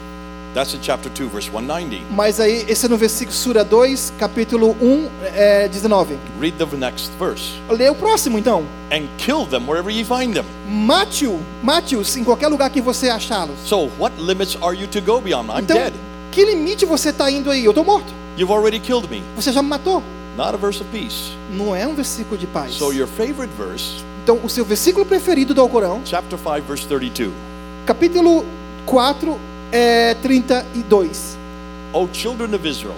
That's 0.52 0.74
in 0.74 0.80
chapter 0.82 1.08
2, 1.10 1.28
verse 1.30 1.48
190. 1.48 2.06
Mas 2.10 2.40
aí, 2.40 2.64
esse 2.68 2.86
é 2.86 2.88
no 2.88 2.96
versículo 2.96 3.36
Sura 3.36 3.62
2, 3.64 4.14
capítulo 4.18 4.76
1, 4.82 5.08
é, 5.34 5.68
19. 5.68 6.18
Read 6.40 6.56
the 6.58 6.76
next 6.76 7.10
verse. 7.20 7.52
Lê 7.68 7.88
o 7.88 7.94
próximo 7.94 8.36
então. 8.36 8.64
And 8.90 9.06
kill 9.16 9.46
them 9.46 9.64
wherever 9.68 9.92
you 9.92 10.04
find 10.04 10.34
them. 10.34 10.44
Mate-o, 10.68 11.38
mate-os 11.62 12.16
em 12.16 12.24
qualquer 12.24 12.48
lugar 12.48 12.68
que 12.70 12.80
você 12.80 13.08
achá-los. 13.08 13.56
So 13.64 13.88
what 13.98 14.12
limits 14.20 14.56
are 14.60 14.76
you 14.76 14.88
to 14.88 15.00
go 15.00 15.20
beyond? 15.20 15.48
I'm 15.50 15.60
Então, 15.62 15.76
dead. 15.76 15.92
que 16.32 16.44
limite 16.44 16.84
você 16.84 17.10
está 17.10 17.30
indo 17.30 17.48
aí? 17.48 17.64
Eu 17.64 17.70
estou 17.70 17.84
morto. 17.84 18.12
You've 18.36 18.52
already 18.52 18.80
killed 18.80 19.08
me. 19.08 19.22
Você 19.36 19.52
já 19.52 19.62
me 19.62 19.68
matou. 19.68 20.02
Not 20.36 20.54
a 20.54 20.56
verse 20.56 20.80
of 20.82 20.90
peace. 20.90 21.30
Não 21.52 21.76
é 21.76 21.86
um 21.86 21.94
versículo 21.94 22.36
de 22.36 22.48
paz. 22.48 22.74
So 22.74 22.92
your 22.92 23.06
favorite 23.06 23.52
verse, 23.56 24.02
Então, 24.24 24.40
o 24.42 24.48
seu 24.48 24.64
versículo 24.64 25.06
preferido 25.06 25.54
do 25.54 25.60
Alcorão, 25.60 26.00
chapter 26.04 26.36
5, 26.38 26.62
verse 26.66 26.86
32. 26.88 27.32
capítulo 27.86 28.44
4, 28.86 29.38
é 29.72 30.14
32. 30.22 31.36
O 31.92 32.08
children 32.12 32.54
of 32.54 32.66
Israel, 32.68 32.96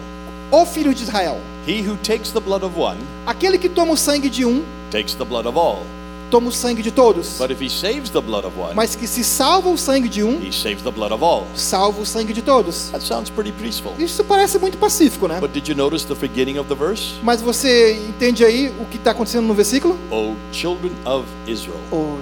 Ó 0.51 0.67
filho 0.67 0.93
de 0.95 1.03
Israel, 1.05 1.41
he 1.67 1.81
who 1.81 1.97
takes 1.99 2.31
the 2.31 2.41
blood 2.41 2.63
of 2.65 2.79
one 2.79 2.99
aquele 3.27 3.57
que 3.59 3.69
toma 3.69 3.93
o 3.93 3.97
sangue 3.97 4.29
de 4.29 4.45
um, 4.45 4.63
takes 4.91 5.15
the 5.15 5.25
blood 5.25 5.47
of 5.47 5.57
all. 5.59 5.83
toma 6.31 6.49
o 6.49 6.53
sangue 6.53 6.83
de 6.83 6.91
todos. 6.91 7.39
But 7.39 7.51
if 7.51 7.61
he 7.63 7.71
saves 7.71 8.11
the 8.11 8.21
blood 8.21 8.45
of 8.47 8.59
one, 8.59 8.75
Mas 8.75 8.95
que 8.95 9.07
se 9.07 9.23
salva 9.25 9.71
o 9.71 9.79
sangue 9.79 10.09
de 10.09 10.23
um, 10.23 10.41
he 10.43 10.53
saves 10.53 10.83
the 10.83 10.91
blood 10.91 11.13
of 11.13 11.23
all. 11.25 11.47
salva 11.55 12.01
o 12.03 12.07
sangue 12.07 12.33
de 12.35 12.43
todos. 12.43 12.91
That 12.91 13.03
sounds 13.03 13.31
pretty 13.31 13.53
peaceful. 13.53 13.93
Isso 13.99 14.23
parece 14.25 14.59
muito 14.59 14.77
pacífico, 14.77 15.27
né? 15.29 15.41
But 15.41 15.53
did 15.53 15.67
you 15.69 15.75
notice 15.75 16.05
the 16.07 16.15
beginning 16.15 16.59
of 16.59 16.69
the 16.69 16.75
verse? 16.75 17.15
Mas 17.23 17.41
você 17.41 17.95
entende 18.09 18.45
aí 18.45 18.73
o 18.81 18.85
que 18.87 18.97
está 18.99 19.13
acontecendo 19.13 19.47
no 19.47 19.55
versículo? 19.55 19.95
O 20.11 20.35
children 20.53 20.93
of 21.07 21.27
Israel. 21.47 21.79
O 21.91 22.19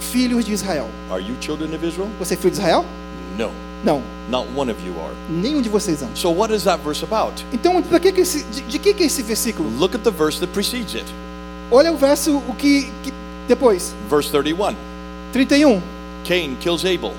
filhos 0.00 0.44
de 0.44 0.52
Israel. 0.52 0.88
Are 1.10 1.20
you 1.22 1.34
children 1.40 1.74
of 1.74 1.84
Israel? 1.84 2.08
Você 2.20 2.34
é 2.34 2.36
filho 2.36 2.50
de 2.52 2.58
Israel? 2.58 2.84
No, 3.36 3.50
Não, 3.84 4.02
not 4.28 4.46
one 4.56 4.70
of 4.70 4.80
you 4.84 4.92
are. 5.00 5.14
nenhum 5.28 5.62
de 5.62 5.68
vocês 5.68 5.98
são. 6.00 6.08
So, 6.14 6.30
what 6.30 6.52
is 6.52 6.64
that 6.64 6.82
verse 6.82 7.04
about? 7.04 7.44
Então, 7.52 7.80
que 7.82 8.12
que 8.12 8.20
esse, 8.20 8.42
de, 8.44 8.62
de 8.62 8.78
que 8.78 8.92
que 8.94 9.02
é 9.04 9.06
esse 9.06 9.22
versículo? 9.22 9.68
Look 9.78 9.94
at 9.94 10.02
the 10.02 10.10
verse 10.10 10.40
that 10.40 10.52
precedes 10.52 10.94
it. 10.94 11.06
Olha 11.70 11.92
o 11.92 11.96
verso 11.96 12.36
o 12.36 12.54
que, 12.54 12.90
que 13.02 13.12
depois, 13.46 13.94
Verse 14.08 14.30
31 14.30 14.74
31. 15.32 15.80
Cain 16.24 16.56
kills 16.60 16.84
Abel, 16.84 17.12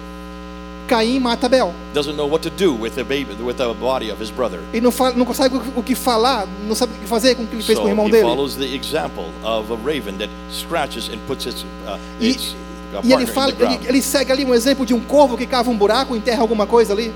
Caim 0.88 1.19
mata 1.19 1.45
Abel. 1.45 1.74
doesn't 1.93 2.15
know 2.17 2.26
what 2.28 2.41
to 2.41 2.50
do 2.50 2.74
with 2.74 2.95
the, 2.95 3.04
baby, 3.04 3.36
with 3.43 3.58
the 3.58 3.74
body 3.76 4.10
of 4.12 4.19
his 4.19 4.32
brother. 4.32 4.60
Ele 4.74 4.82
não, 4.82 4.91
fala, 4.91 5.13
não 5.15 5.26
consegue 5.26 5.56
o 5.76 5.84
que 5.84 5.93
falar, 5.95 6.48
não 6.67 6.76
sabe 6.76 6.93
o 6.93 7.02
que 7.02 7.08
fazer 7.08 7.36
com 7.36 7.43
o 7.43 7.48
que 7.48 7.56
ele 7.56 7.63
fez 7.63 7.78
com 7.78 7.86
o 7.86 7.88
So 7.88 7.91
irmão 7.91 8.08
he 8.08 8.12
dele. 8.12 8.24
follows 8.24 8.56
the 8.56 8.65
example 8.76 9.26
of 9.43 9.72
a 9.72 9.78
raven 9.78 10.17
that 10.17 10.30
scratches 10.52 11.10
and 11.10 11.19
puts 11.28 11.45
its, 11.45 11.63
uh, 11.88 11.98
E, 12.19 12.30
its 12.32 12.54
uh, 12.54 12.56
e 13.04 13.13
ele, 13.13 13.25
fala, 13.25 13.54
ele, 13.60 13.80
ele 13.88 14.02
segue 14.02 14.32
ali 14.32 14.45
um 14.45 14.54
exemplo 14.54 14.86
de 14.86 14.93
um 14.93 14.99
corvo 14.99 15.38
que 15.38 15.45
cava 15.45 15.69
um 15.69 15.78
buraco, 15.78 16.15
enterra 16.15 16.41
alguma 16.41 16.65
coisa 16.65 16.93
ali. 16.93 17.13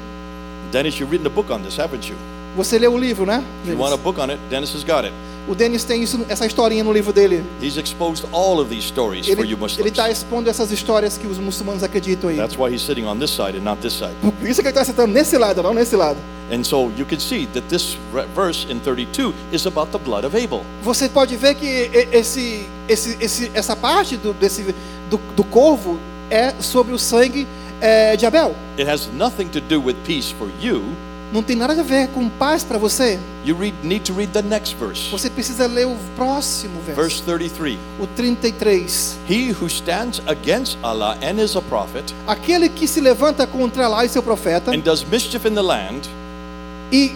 Dennis, 0.72 0.96
you've 1.00 1.12
written 1.12 1.28
a 1.28 1.30
book 1.30 1.52
on 1.52 1.60
this, 1.62 1.78
haven't 1.80 2.10
you? 2.10 2.16
Você 2.56 2.78
leu 2.78 2.94
o 2.94 2.98
livro, 2.98 3.26
né? 3.26 3.44
If 3.64 3.72
you 3.72 3.78
want 3.78 3.94
a 3.94 3.98
book 3.98 4.20
on 4.20 4.30
it, 4.30 4.40
Dennis 4.50 4.74
has 4.76 4.84
got 4.84 5.06
it. 5.06 5.14
O 5.48 5.54
Denis 5.54 5.84
tem 5.84 6.02
isso, 6.02 6.24
essa 6.30 6.46
historinha 6.46 6.84
no 6.84 6.94
livro 6.94 7.12
dele. 7.12 7.44
He's 7.62 7.76
exposed 7.76 8.26
all 8.32 8.60
of 8.60 8.70
these 8.70 8.88
stories 8.88 9.26
for 9.28 9.34
Ele 9.34 9.42
you 9.42 9.48
ele 9.48 9.56
Muslims. 9.58 9.92
está 9.92 10.10
expondo 10.10 10.50
essas 10.50 10.72
histórias 10.72 11.18
que 11.18 11.28
os 11.28 11.38
muçulmanos 11.38 11.84
acreditam 11.84 12.30
aí. 12.30 12.38
That's 12.38 12.58
why 12.58 12.74
he's 12.74 12.82
sitting 12.82 13.06
on 13.06 13.18
this 13.18 13.32
side 13.32 13.58
and 13.58 13.64
not 13.64 13.82
this 13.82 13.94
side. 13.94 14.14
Por 14.22 14.48
isso 14.48 14.62
que 14.62 14.68
ele 14.68 14.70
está 14.70 14.86
sentando 14.86 15.12
nesse 15.12 15.38
lado, 15.38 15.62
não 15.62 15.74
nesse 15.74 15.96
lado. 15.98 16.18
And 16.50 16.64
so 16.64 16.92
you 16.98 17.06
can 17.06 17.20
see 17.20 17.46
that 17.48 17.68
this 17.68 17.98
verse 18.34 18.66
in 18.72 18.80
32 18.80 19.34
is 19.52 19.66
about 19.66 19.92
the 19.92 19.98
blood 19.98 20.26
of 20.26 20.38
Abel. 20.38 20.62
Você 20.82 21.10
pode 21.10 21.36
ver 21.36 21.56
que 21.56 21.90
esse, 22.12 22.66
esse, 22.88 23.18
esse, 23.20 23.52
essa 23.54 23.76
parte 23.76 24.16
do, 24.16 24.34
desse, 24.34 24.74
do, 25.10 25.18
do 25.36 25.44
corvo 25.44 26.00
é 26.30 26.54
sobre 26.60 26.94
o 26.94 27.00
sangue 27.00 27.48
é, 27.82 28.16
de 28.16 28.26
Abel. 28.26 28.56
It 28.78 28.90
has 28.90 29.08
nothing 29.14 29.48
to 29.50 29.60
do 29.62 29.82
with 29.82 29.96
peace 30.06 30.34
for 30.34 30.50
you. 30.62 30.84
Não 31.32 31.42
tem 31.42 31.56
nada 31.56 31.74
a 31.74 31.84
ver 31.84 32.10
com 32.10 32.30
paz 32.30 32.64
para 32.64 32.78
você. 32.78 33.20
You 33.44 33.58
read, 33.58 33.76
need 33.84 34.06
to 34.06 34.14
read 34.14 34.32
the 34.34 34.44
next 34.44 34.76
verse, 34.76 35.10
Você 35.10 35.32
precisa 35.32 35.66
ler 35.66 35.88
o 35.88 35.98
próximo 36.16 36.80
verso, 36.86 37.02
verse 37.02 37.24
33. 37.24 37.78
o 38.00 38.06
33. 38.06 39.18
He 39.28 39.50
who 39.52 39.66
stands 39.68 40.22
against 40.28 40.78
Allah 40.84 41.18
and 41.24 41.42
is 41.44 41.56
a 41.56 41.62
prophet 41.64 42.14
Aquele 42.28 42.70
que 42.70 42.88
se 42.88 43.02
levanta 43.02 43.48
contra 43.48 43.88
lá 43.88 44.06
e 44.06 44.10
seu 44.10 44.22
profeta 44.22 44.72
and 44.72 44.82
does 44.82 45.04
mischief 45.04 45.48
in 45.48 45.56
the 45.56 45.62
land, 45.64 46.08
e, 46.92 47.14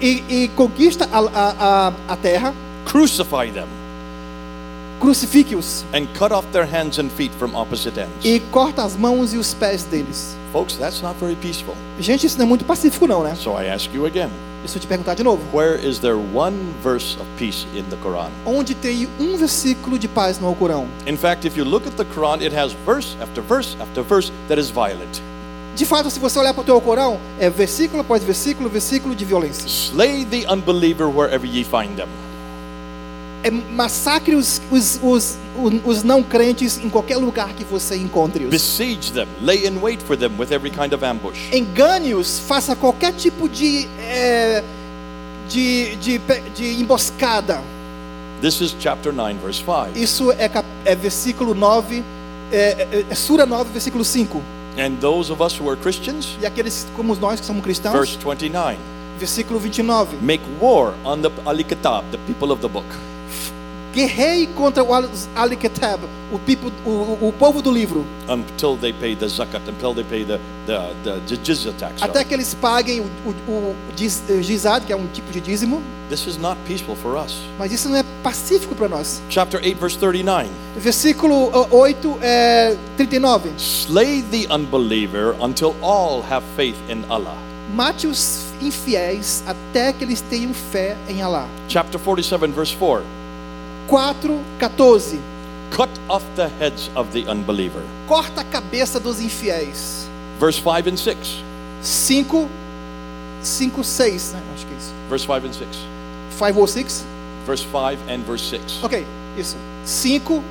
e- 0.00 0.24
e 0.30 0.48
conquista 0.56 1.06
a, 1.12 1.18
a, 1.18 1.88
a, 1.88 1.92
a 2.08 2.16
terra, 2.16 2.54
crucify 2.86 3.50
them 3.52 3.68
crucifique-os 5.00 5.84
and 5.94 6.06
cut 6.18 6.32
off 6.32 6.46
their 6.52 6.64
hands 6.66 6.98
and 6.98 7.08
feet 7.10 7.32
from 7.38 7.54
opposite 7.54 7.98
ends. 7.98 8.24
e 8.24 8.40
corta 8.50 8.82
as 8.84 8.96
mãos 8.96 9.32
e 9.32 9.38
os 9.38 9.54
pés 9.54 9.84
deles. 9.84 10.36
Folks, 10.52 10.76
that's 10.76 11.02
not 11.02 11.14
very 11.20 11.36
peaceful. 11.36 11.74
Gente, 12.00 12.26
isso 12.26 12.38
não 12.38 12.44
é 12.44 12.48
muito 12.48 12.64
pacífico 12.64 13.06
não, 13.06 13.22
né? 13.22 13.34
So 13.34 13.50
I 13.60 13.68
ask 13.68 13.92
you 13.94 14.06
again, 14.06 14.30
Deixa 14.62 14.76
eu 14.76 14.80
te 14.80 14.86
perguntar 14.86 15.14
de 15.14 15.22
novo. 15.22 15.40
where 15.56 15.76
is 15.86 15.98
there 16.00 16.16
one 16.34 16.56
verse 16.82 17.16
of 17.20 17.26
peace 17.38 17.66
in 17.76 17.84
the 17.90 17.96
Quran? 18.02 18.30
Onde 18.44 18.74
tem 18.74 19.08
um 19.20 19.36
versículo 19.36 19.98
de 19.98 20.08
paz 20.08 20.38
no 20.40 20.46
Alcorão? 20.48 20.86
In 21.06 21.16
fact, 21.16 21.46
if 21.46 21.56
you 21.56 21.64
look 21.64 21.86
at 21.86 21.94
the 21.96 22.04
Quran, 22.04 22.42
it 22.42 22.54
has 22.54 22.72
verse 22.84 23.16
after 23.22 23.42
verse 23.42 23.76
after 23.80 24.02
verse 24.02 24.32
that 24.48 24.60
is 24.60 24.68
violent. 24.70 25.20
De 25.76 25.84
fato, 25.86 26.10
se 26.10 26.18
você 26.18 26.36
olhar 26.40 26.52
para 26.52 26.62
o 26.62 26.64
teu 26.64 26.74
Alcorão, 26.74 27.20
é 27.38 27.48
versículo 27.48 28.00
após 28.00 28.24
versículo, 28.24 28.68
versículo 28.68 29.14
de 29.14 29.24
violência. 29.24 29.64
Slay 29.68 30.24
the 30.24 30.52
unbeliever 30.52 31.06
wherever 31.06 31.46
ye 31.46 31.62
find 31.62 31.94
them. 31.96 32.08
É 33.48 33.50
massacre 33.50 34.34
os, 34.34 34.60
os, 34.70 35.00
os, 35.02 35.38
os 35.86 36.02
não 36.02 36.22
crentes 36.22 36.76
em 36.78 36.90
qualquer 36.90 37.16
lugar 37.16 37.48
que 37.54 37.64
você 37.64 37.96
encontre-os. 37.96 38.50
Besiege 38.50 39.10
them, 39.12 39.26
lay 39.40 39.66
in 39.66 39.78
wait 39.80 40.02
for 40.02 40.16
them 40.18 40.32
with 40.38 40.52
every 40.52 40.70
kind 40.70 40.92
of 40.92 41.02
ambush. 41.02 41.38
Engane-os, 41.50 42.40
faça 42.40 42.76
qualquer 42.76 43.14
tipo 43.14 43.48
de, 43.48 43.88
é, 44.02 44.62
de, 45.48 45.96
de, 45.96 46.18
de 46.54 46.80
emboscada. 46.82 47.62
This 48.42 48.60
is 48.60 48.76
chapter 48.78 49.12
9, 49.14 49.38
verse 49.42 49.60
5. 49.64 49.98
Isso 49.98 50.30
é, 50.32 50.46
cap- 50.48 50.66
é 50.84 50.94
versículo 50.94 51.54
9, 51.54 52.04
é, 52.52 52.56
é, 52.56 53.04
é 53.08 53.14
Sura 53.14 53.46
9, 53.46 53.70
versículo 53.72 54.04
5. 54.04 54.42
And 54.78 54.96
those 55.00 55.32
of 55.32 55.42
us 55.42 55.58
who 55.58 55.68
are 55.70 55.80
Christians, 55.80 56.36
E 56.42 56.44
aqueles 56.46 56.86
como 56.94 57.16
nós 57.16 57.40
que 57.40 57.46
somos 57.46 57.64
cristãos, 57.64 57.94
verse 57.96 58.18
29. 58.18 58.76
versículo 59.18 59.58
29. 59.58 60.18
Make 60.20 60.44
war 60.60 60.92
on 61.02 61.20
the 61.22 61.30
Ali 61.46 61.64
Kitab, 61.64 62.04
the 62.12 62.18
people 62.26 62.52
of 62.52 62.60
the 62.60 62.68
book. 62.68 62.86
Guerreie 63.98 64.46
contra 64.54 64.84
o 64.84 64.94
Al- 64.94 65.10
Al-Kitab, 65.34 66.04
o, 66.32 66.88
o, 66.88 67.28
o 67.28 67.32
povo 67.32 67.60
do 67.60 67.68
livro, 67.72 68.06
until 68.28 68.76
they 68.76 68.92
pay 68.92 69.16
the 69.16 69.26
zakat, 69.26 69.68
until 69.68 69.92
they 69.92 70.04
pay 70.04 70.24
the, 70.24 70.38
the, 70.66 70.94
the, 71.02 71.20
the 71.26 71.36
jizya 71.42 71.72
tax. 71.72 72.00
até 72.00 72.22
que 72.22 72.32
eles 72.32 72.54
paguem 72.54 73.00
o, 73.00 73.04
o, 73.26 73.50
o 73.50 73.76
eh, 74.00 74.40
gizad, 74.40 74.84
que 74.84 74.92
é 74.92 74.96
um 74.96 75.08
tipo 75.08 75.32
de 75.32 75.40
dízimo. 75.40 75.82
This 76.08 76.28
is 76.28 76.38
not 76.38 76.56
peaceful 76.64 76.94
for 76.94 77.16
us. 77.16 77.40
Mas 77.58 77.72
isso 77.72 77.88
não 77.88 77.96
é 77.96 78.04
pacífico 78.22 78.72
para 78.76 78.88
nós. 78.88 79.20
Chapter 79.30 79.60
8, 79.60 79.76
verse 79.80 79.98
39. 79.98 80.48
Versículo 80.76 81.50
ah, 81.52 81.66
8, 81.74 82.18
é, 82.22 82.76
39. 82.96 83.50
Slay 83.58 84.22
the 84.30 84.46
unbeliever 84.54 85.34
until 85.42 85.74
all 85.82 86.22
have 86.30 86.44
faith 86.54 86.76
in 86.88 87.02
Allah. 87.10 87.36
Mate 87.74 88.06
os 88.06 88.44
infiéis 88.62 89.42
até 89.44 89.92
que 89.92 90.04
eles 90.04 90.20
tenham 90.20 90.54
fé 90.54 90.96
em 91.08 91.20
Alá. 91.20 91.48
Chapter 91.68 91.98
47, 91.98 92.52
verse 92.52 92.76
4. 92.76 93.17
4, 93.88 94.12
14. 94.58 95.22
Cut 95.70 95.88
off 96.10 96.22
the 96.36 96.48
heads 96.60 96.90
of 96.94 97.10
the 97.12 97.26
unbeliever. 97.26 97.82
Corta 98.06 98.42
a 98.42 98.44
cabeça 98.44 99.00
dos 99.00 99.18
infiéis. 99.18 100.06
Verse 100.38 100.58
5 100.58 100.90
and 100.90 100.96
6. 100.98 101.42
5, 101.82 102.48
5, 103.42 103.84
6. 103.84 104.32
Né? 104.32 104.42
Acho 104.54 104.66
que 104.66 104.74
é 104.74 104.76
isso. 104.76 104.92
Verse 105.08 105.26
5 105.26 105.46
and 105.46 105.52
6. 105.54 105.68
5 106.38 106.60
ou 106.60 106.66
6? 106.66 107.04
Verse 107.46 107.64
5 107.64 107.98
and 108.10 108.18
verse 108.26 108.44
6. 108.50 108.84
Ok, 108.84 109.06
isso. 109.38 109.56
5, 109.86 110.44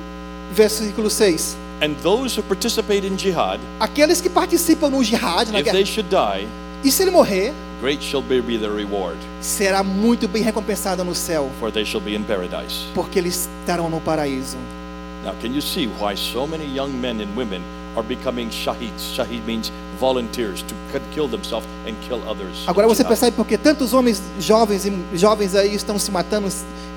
versículo 0.52 1.08
6. 1.08 1.56
And 1.80 1.94
those 2.02 2.36
who 2.36 2.42
participate 2.42 3.06
in 3.06 3.16
jihad, 3.16 3.60
Aqueles 3.78 4.20
que 4.20 4.28
participam 4.28 4.90
no 4.90 5.04
jihad, 5.04 5.48
na 5.52 5.60
if 5.60 5.64
guerra, 5.64 5.76
they 5.76 5.86
should 5.86 6.10
die, 6.10 6.48
e 6.82 6.90
se 6.90 7.02
ele 7.02 7.12
morrer, 7.12 7.54
great 7.80 8.02
shall 8.02 8.22
be 8.22 8.40
the 8.58 8.68
reward, 8.68 9.16
será 9.40 9.82
muito 9.82 10.26
bem 10.28 10.42
recompensado 10.42 11.04
no 11.04 11.14
céu, 11.14 11.50
for 11.60 11.70
they 11.70 11.84
shall 11.84 12.00
be 12.00 12.14
in 12.14 12.22
paradise. 12.24 12.86
porque 12.94 13.18
eles 13.18 13.48
estarão 13.60 13.88
no 13.88 14.00
paraíso. 14.00 14.56
Now, 15.24 15.34
can 15.42 15.52
you 15.52 15.60
see 15.60 15.88
why 16.00 16.16
so 16.16 16.46
many 16.46 16.64
young 16.64 16.90
men 16.90 17.20
and 17.20 17.36
women 17.36 17.60
are 17.96 18.06
becoming 18.06 18.48
shaheeds? 18.50 19.02
Shaheed 19.14 19.44
means 19.46 19.70
volunteers 19.98 20.62
to 20.62 20.74
kill 21.12 21.28
themselves 21.28 21.66
and 21.86 21.94
kill 22.08 22.20
others. 22.28 22.64
Agora 22.66 22.86
você 22.86 23.02
percebe 23.04 23.36
porque 23.36 23.58
tantos 23.58 23.92
homens 23.92 24.22
jovens 24.40 24.86
e 24.86 24.92
jovens 25.14 25.54
aí 25.56 25.74
estão 25.74 25.98
se 25.98 26.10
matando, 26.12 26.48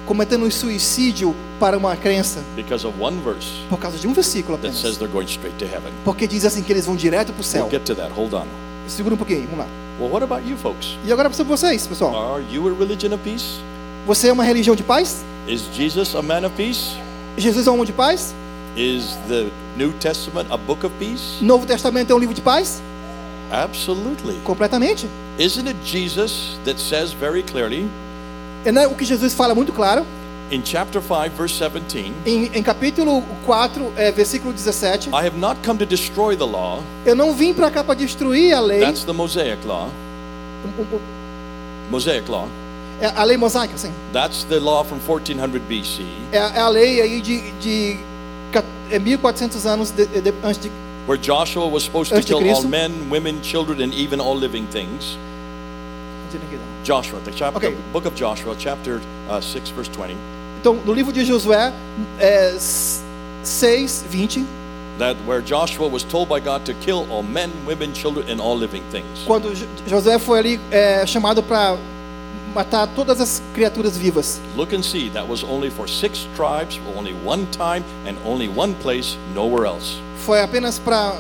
cometendo 0.06 0.46
um 0.46 0.52
suicídio 0.52 1.36
para 1.60 1.78
uma 1.78 1.96
crença, 1.96 2.42
Because 2.56 2.86
of 2.86 2.96
one 3.02 3.18
verse 3.24 3.48
por 3.70 3.80
causa 3.80 3.98
de 3.98 4.08
um 4.08 4.14
versículo 4.14 4.56
that 4.58 4.68
apenas. 4.68 4.82
says 4.82 4.98
they're 4.98 5.12
going 5.12 5.26
straight 5.26 5.58
to 5.58 5.66
heaven. 5.66 5.92
Porque 6.06 6.28
diz 6.28 6.46
assim 6.46 6.62
que 6.62 6.72
eles 6.72 6.86
vão 6.86 6.96
direto 6.96 7.34
para 7.34 7.42
o 7.42 7.44
céu. 7.44 7.64
We'll 7.66 7.72
get 7.72 7.86
to 7.86 7.96
that. 7.96 8.12
Hold 8.14 8.34
on. 8.34 8.46
Segura 8.88 9.16
um 9.16 9.18
pouquinho, 9.18 9.44
vamos 9.44 9.60
lá. 9.60 9.68
Well, 10.00 10.12
what 10.12 10.24
about 10.24 10.48
you 10.50 10.58
folks? 10.58 10.98
E 11.06 11.12
agora 11.12 11.30
para 11.30 11.44
vocês, 11.44 11.86
pessoal. 11.88 12.34
Are 12.36 12.44
you 12.52 12.68
a 12.68 12.74
religion 12.74 13.14
of 13.14 13.24
peace? 13.24 13.60
Você 14.06 14.30
é 14.30 14.34
uma 14.34 14.44
religião 14.44 14.76
de 14.76 14.84
paz? 14.84 15.24
Is 15.48 15.64
Jesus 15.74 16.16
a 16.16 16.22
man 16.22 16.46
of 16.46 16.56
peace? 16.56 16.96
Jesus 17.38 17.68
é 17.68 17.72
um 17.72 17.76
homem 17.76 17.86
de 17.86 17.94
paz? 17.94 18.34
Is 18.76 19.18
the 19.28 19.48
New 19.78 19.92
Testament 19.94 20.48
a 20.50 20.58
book 20.58 20.86
of 20.86 20.96
peace? 20.98 21.44
Novo 21.44 21.66
Testamento 21.66 22.12
é 22.12 22.16
um 22.16 22.20
livro 22.20 22.34
de 22.34 22.42
paz? 22.42 22.82
Absolutely. 23.52 24.40
Completamente. 24.44 25.08
Isn't 25.38 25.68
it 25.68 25.78
Jesus 25.84 26.58
that 26.66 26.80
says 26.80 27.12
very 27.12 27.44
clearly 27.44 27.88
É 28.64 28.72
né, 28.72 28.88
o 28.88 28.96
que 28.96 29.04
Jesus 29.04 29.34
fala 29.34 29.56
muito 29.56 29.74
claro 29.74 30.06
in 30.52 30.62
chapter 30.64 31.02
5, 31.02 31.30
verse 31.36 31.54
17? 31.58 32.14
em, 32.26 32.52
em 32.54 32.62
capítulo 32.64 33.24
4, 33.46 33.94
é, 33.98 34.12
versículo 34.12 34.54
17. 34.54 35.10
I 35.10 35.26
have 35.26 35.38
not 35.38 35.60
come 35.66 35.80
to 35.80 35.86
destroy 35.86 36.36
the 36.36 36.46
law. 36.46 36.82
Eu 37.06 37.16
não 37.16 37.34
vim 37.34 37.54
para 37.54 37.72
cá 37.72 37.84
para 37.84 37.96
destruir 37.96 38.54
a 38.54 38.60
lei, 38.60 38.80
That's 38.80 39.04
the 39.06 39.14
Mosaic 39.14 39.66
law. 39.66 39.90
o- 40.66 40.82
o- 40.96 41.02
Mosaic 41.90 42.30
law. 42.30 42.48
é 43.02 43.08
a 43.16 43.24
lei 43.24 43.38
mosaica, 43.38 43.74
assim. 43.76 43.92
That's 44.14 44.44
the 44.44 44.60
law 44.60 44.84
from 44.84 45.00
1400 45.00 45.62
BC, 45.68 46.04
É, 46.32 46.38
a- 46.38 46.52
é 46.56 46.60
a 46.60 46.68
lei 46.70 47.02
aí 47.02 47.22
de, 47.22 47.52
de 47.60 47.98
ca- 48.52 48.64
é 48.92 49.00
1400 49.00 49.66
anos 49.66 49.90
de- 49.92 50.06
de- 50.06 50.34
antes 50.44 50.62
de 50.62 50.70
where 51.08 51.18
Joshua 51.20 51.66
was 51.66 51.84
supposed 51.84 52.14
to 52.14 52.22
kill 52.22 52.38
all 52.54 52.64
men, 52.64 52.92
women, 53.10 53.40
children, 53.42 53.82
and 53.82 53.92
even 53.94 54.20
all 54.22 54.36
living 54.38 54.68
things. 54.72 55.18
Joshua, 56.84 57.20
the 57.26 57.32
chapter, 57.32 57.58
Okay. 57.58 57.76
book 57.94 58.06
of 58.08 58.16
Joshua, 58.16 58.56
chapter 58.58 59.00
uh, 59.30 59.40
6, 59.42 59.70
verse 59.70 59.90
20. 59.90 60.16
Então, 60.62 60.76
no 60.86 60.94
livro 60.94 61.12
de 61.12 61.26
Josué 61.26 61.74
é, 62.20 62.56
6, 63.44 64.06
20, 64.10 64.46
That 65.00 65.18
where 65.26 65.42
Joshua 65.42 65.88
was 65.88 66.04
told 66.04 66.30
by 66.30 66.40
God 66.40 66.64
to 66.66 66.76
kill 66.76 67.08
all 67.10 67.24
men, 67.24 67.50
women, 67.66 67.92
children, 67.94 68.30
and 68.30 68.40
all 68.40 68.56
living 68.56 68.84
things. 68.92 69.24
quando 69.26 69.52
Jo- 69.56 69.66
Josué 69.88 70.20
foi 70.20 70.38
ali 70.38 70.60
é, 70.70 71.04
chamado 71.08 71.42
para 71.42 71.76
matar 72.54 72.88
todas 72.96 73.20
as 73.20 73.42
criaturas 73.56 73.98
vivas. 73.98 74.40
Look 74.56 74.76
and 74.76 74.84
see, 74.84 75.10
that 75.16 75.28
was 75.28 75.44
only 75.44 75.72
for 75.72 75.88
six 75.90 76.28
tribes, 76.36 76.80
only 76.96 77.16
one 77.26 77.48
time, 77.48 77.84
and 78.06 78.16
only 78.24 78.48
one 78.48 78.76
place, 78.84 79.18
nowhere 79.34 79.66
else. 79.66 79.98
Foi 80.24 80.42
apenas 80.44 80.78
para 80.78 81.16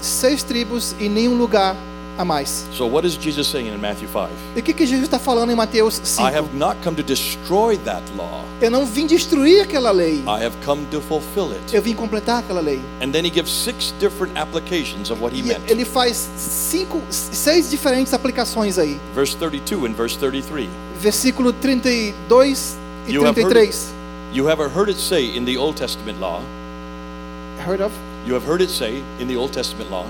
seis 0.00 0.44
tribos 0.44 0.94
e 1.00 1.08
nenhum 1.08 1.36
lugar 1.36 1.74
a 2.16 2.24
mais. 2.24 2.66
So, 2.72 2.86
what 2.86 3.06
is 3.06 3.16
Jesus 3.16 3.48
saying 3.48 3.66
in 3.68 3.78
Matthew 3.78 4.08
5? 4.08 4.28
E 4.56 4.60
o 4.60 4.62
que, 4.62 4.72
que 4.72 4.86
Jesus 4.86 5.04
está 5.04 5.18
falando 5.18 5.50
em 5.50 5.54
Mateus 5.54 6.00
5? 6.02 6.22
I 6.22 6.34
have 6.36 6.48
not 6.56 6.76
come 6.82 6.96
to 6.96 7.02
destroy 7.02 7.76
that 7.78 8.02
law, 8.16 8.42
Eu 8.60 8.70
não 8.70 8.86
vim 8.86 9.06
destruir 9.06 9.62
aquela 9.62 9.90
lei. 9.90 10.20
I 10.26 10.44
have 10.44 10.52
come 10.64 10.84
to 10.90 11.00
fulfill 11.00 11.52
it. 11.52 11.74
Eu 11.74 11.82
vim 11.82 11.94
completar 11.94 12.38
aquela 12.40 12.60
lei. 12.60 12.80
And 13.02 13.10
then 13.10 13.24
he 13.24 13.30
gives 13.30 13.50
six 13.50 13.92
different 13.98 14.36
applications 14.38 15.10
of 15.10 15.20
what 15.22 15.34
he 15.34 15.40
E 15.40 15.42
meant. 15.42 15.68
ele 15.68 15.84
faz 15.84 16.16
cinco, 16.36 17.00
seis 17.10 17.70
diferentes 17.70 18.14
aplicações 18.14 18.78
aí. 18.78 18.98
Verse 19.14 19.36
32 19.36 19.84
and 19.90 19.94
verse 19.94 20.16
33. 20.18 20.68
Versículo 21.00 21.52
32 21.52 22.76
e 23.08 23.12
You 23.12 23.24
have 23.26 23.36
heard 23.38 23.52
33. 23.52 23.92
You 24.32 24.48
have 24.48 24.60
heard 24.62 24.88
it 24.90 24.98
say 24.98 25.36
in 25.36 25.44
the 25.44 25.56
Old 25.58 25.76
Testament 25.76 26.18
law, 26.20 26.40
Heard 27.66 27.80
of? 27.80 27.92
you 28.26 28.34
have 28.34 28.44
heard 28.46 28.60
it 28.62 28.70
say 28.70 29.02
in 29.20 29.26
the 29.28 29.36
Old 29.36 29.52
Testament 29.52 29.90
law, 29.90 30.06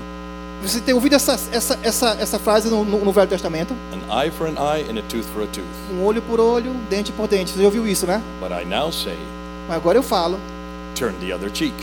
Você 0.63 0.79
tem 0.81 0.93
ouvido 0.95 1.13
essa, 1.15 1.33
essa, 1.51 1.79
essa, 1.83 2.17
essa 2.19 2.39
frase 2.39 2.69
no, 2.69 2.83
no, 2.83 3.05
no 3.05 3.11
Velho 3.11 3.27
Testamento? 3.27 3.75
an 3.93 4.23
eye 4.23 4.31
for 4.31 4.47
an 4.47 4.55
eye 4.57 4.83
and 4.89 4.97
a 4.97 5.01
tooth 5.03 5.25
for 5.33 5.43
a 5.43 5.47
tooth. 5.47 5.65
Um 5.91 6.03
olho 6.03 6.21
por 6.23 6.39
olho, 6.39 6.71
dente 6.89 7.11
por 7.11 7.27
dente. 7.27 7.51
Você 7.51 7.59
já 7.59 7.65
ouviu 7.65 7.87
isso, 7.87 8.07
né? 8.07 8.21
But 8.39 8.51
I 8.51 8.65
now 8.65 8.91
say, 8.91 9.17
Mas 9.67 9.77
agora 9.77 9.97
eu 9.97 10.03
falo 10.03 10.39
turn 10.95 11.13
the 11.19 11.33
other 11.35 11.51
cheek. 11.53 11.75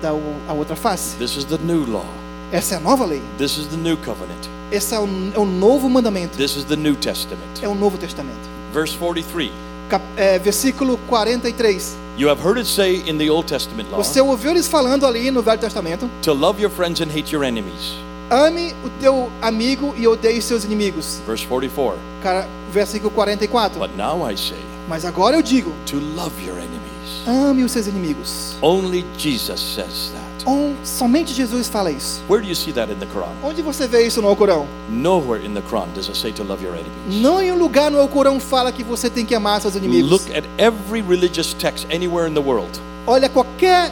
da 0.00 0.14
o- 0.14 0.36
a 0.48 0.52
outra 0.52 0.76
face. 0.76 1.16
This 1.16 1.36
is 1.36 1.44
the 1.44 1.58
new 1.58 1.84
law. 1.86 2.06
Essa 2.52 2.74
é 2.74 2.78
a 2.78 2.80
nova 2.80 3.04
lei. 3.04 3.20
This 3.38 3.58
is 3.58 3.66
the 3.66 3.76
new 3.76 3.96
covenant. 3.98 4.46
Esse 4.70 4.94
é 4.94 4.98
o, 4.98 5.06
é 5.34 5.38
o 5.38 5.44
novo 5.44 5.88
mandamento. 5.90 6.36
This 6.38 6.56
is 6.56 6.64
the 6.64 6.76
New 6.76 6.94
Testament. 6.96 7.60
É 7.62 7.68
o 7.68 7.74
novo 7.74 7.98
testamento. 7.98 8.48
Verse 8.72 8.96
43. 8.96 9.50
Cap, 9.88 10.02
é, 10.16 10.38
versículo 10.38 10.98
43. 11.08 11.96
You 12.18 12.28
have 12.30 12.40
heard 12.42 12.58
it 12.58 12.66
say 12.66 13.02
in 13.06 13.18
the 13.18 13.28
Old 13.30 13.46
Testament 13.46 13.90
law 13.90 13.98
Você 14.02 14.20
ouviu 14.22 14.50
eles 14.50 14.66
falando 14.66 15.04
ali 15.06 15.30
no 15.30 15.42
Velho 15.42 15.58
Testamento? 15.60 16.08
to 16.22 16.32
love 16.32 16.60
your 16.60 16.70
friends 16.70 17.00
and 17.00 17.08
hate 17.10 17.32
your 17.34 17.44
enemies. 17.44 17.94
Ame 18.30 18.74
o 18.84 18.90
teu 19.00 19.30
amigo 19.40 19.94
e 19.96 20.08
odeie 20.08 20.40
seus 20.42 20.64
inimigos. 20.64 21.20
Verse 21.26 21.46
44. 21.46 21.98
Cara, 22.22 22.48
versículo 22.72 23.10
44. 23.10 23.78
But 23.78 23.90
now 23.96 24.28
I 24.28 24.36
say 24.36 24.58
Mas 24.88 25.04
agora 25.04 25.36
eu 25.36 25.42
digo: 25.42 25.72
to 25.86 25.96
love 26.16 26.32
your 26.44 26.56
enemies. 26.56 26.85
Ame 27.26 27.64
os 27.64 27.72
seus 27.72 27.86
inimigos. 27.86 28.56
Only 28.62 29.04
Jesus 29.16 29.60
says 29.60 30.12
that. 30.12 30.48
On, 30.48 30.74
somente 30.84 31.34
Jesus 31.34 31.68
fala 31.68 31.90
isso. 31.90 32.22
Where 32.28 32.40
do 32.40 32.48
you 32.48 32.54
see 32.54 32.72
that 32.72 32.92
in 32.92 32.98
the 32.98 33.06
Quran? 33.06 33.32
Onde 33.42 33.62
você 33.62 33.86
vê 33.88 34.06
isso 34.06 34.22
no 34.22 34.28
Alcorão? 34.28 34.66
Nowhere 34.88 35.44
in 35.44 35.54
the 35.54 35.62
Quran 35.62 35.88
does 35.94 36.08
it 36.08 36.16
say 36.16 36.32
to 36.32 36.44
love 36.44 36.62
your 36.64 36.74
enemies. 36.74 37.20
Não 37.20 37.42
em 37.42 37.50
um 37.50 37.58
lugar 37.58 37.90
no 37.90 37.98
Alcorão 37.98 38.38
fala 38.38 38.70
que 38.70 38.84
você 38.84 39.10
tem 39.10 39.26
que 39.26 39.34
amar 39.34 39.60
seus 39.60 39.74
inimigos. 39.74 40.08
Look 40.08 40.36
at 40.36 40.44
every 40.58 41.02
religious 41.02 41.52
text 41.54 41.86
anywhere 41.92 42.28
in 42.30 42.34
the 42.34 42.40
world. 42.40 42.80
Olha 43.06 43.28
qualquer 43.28 43.90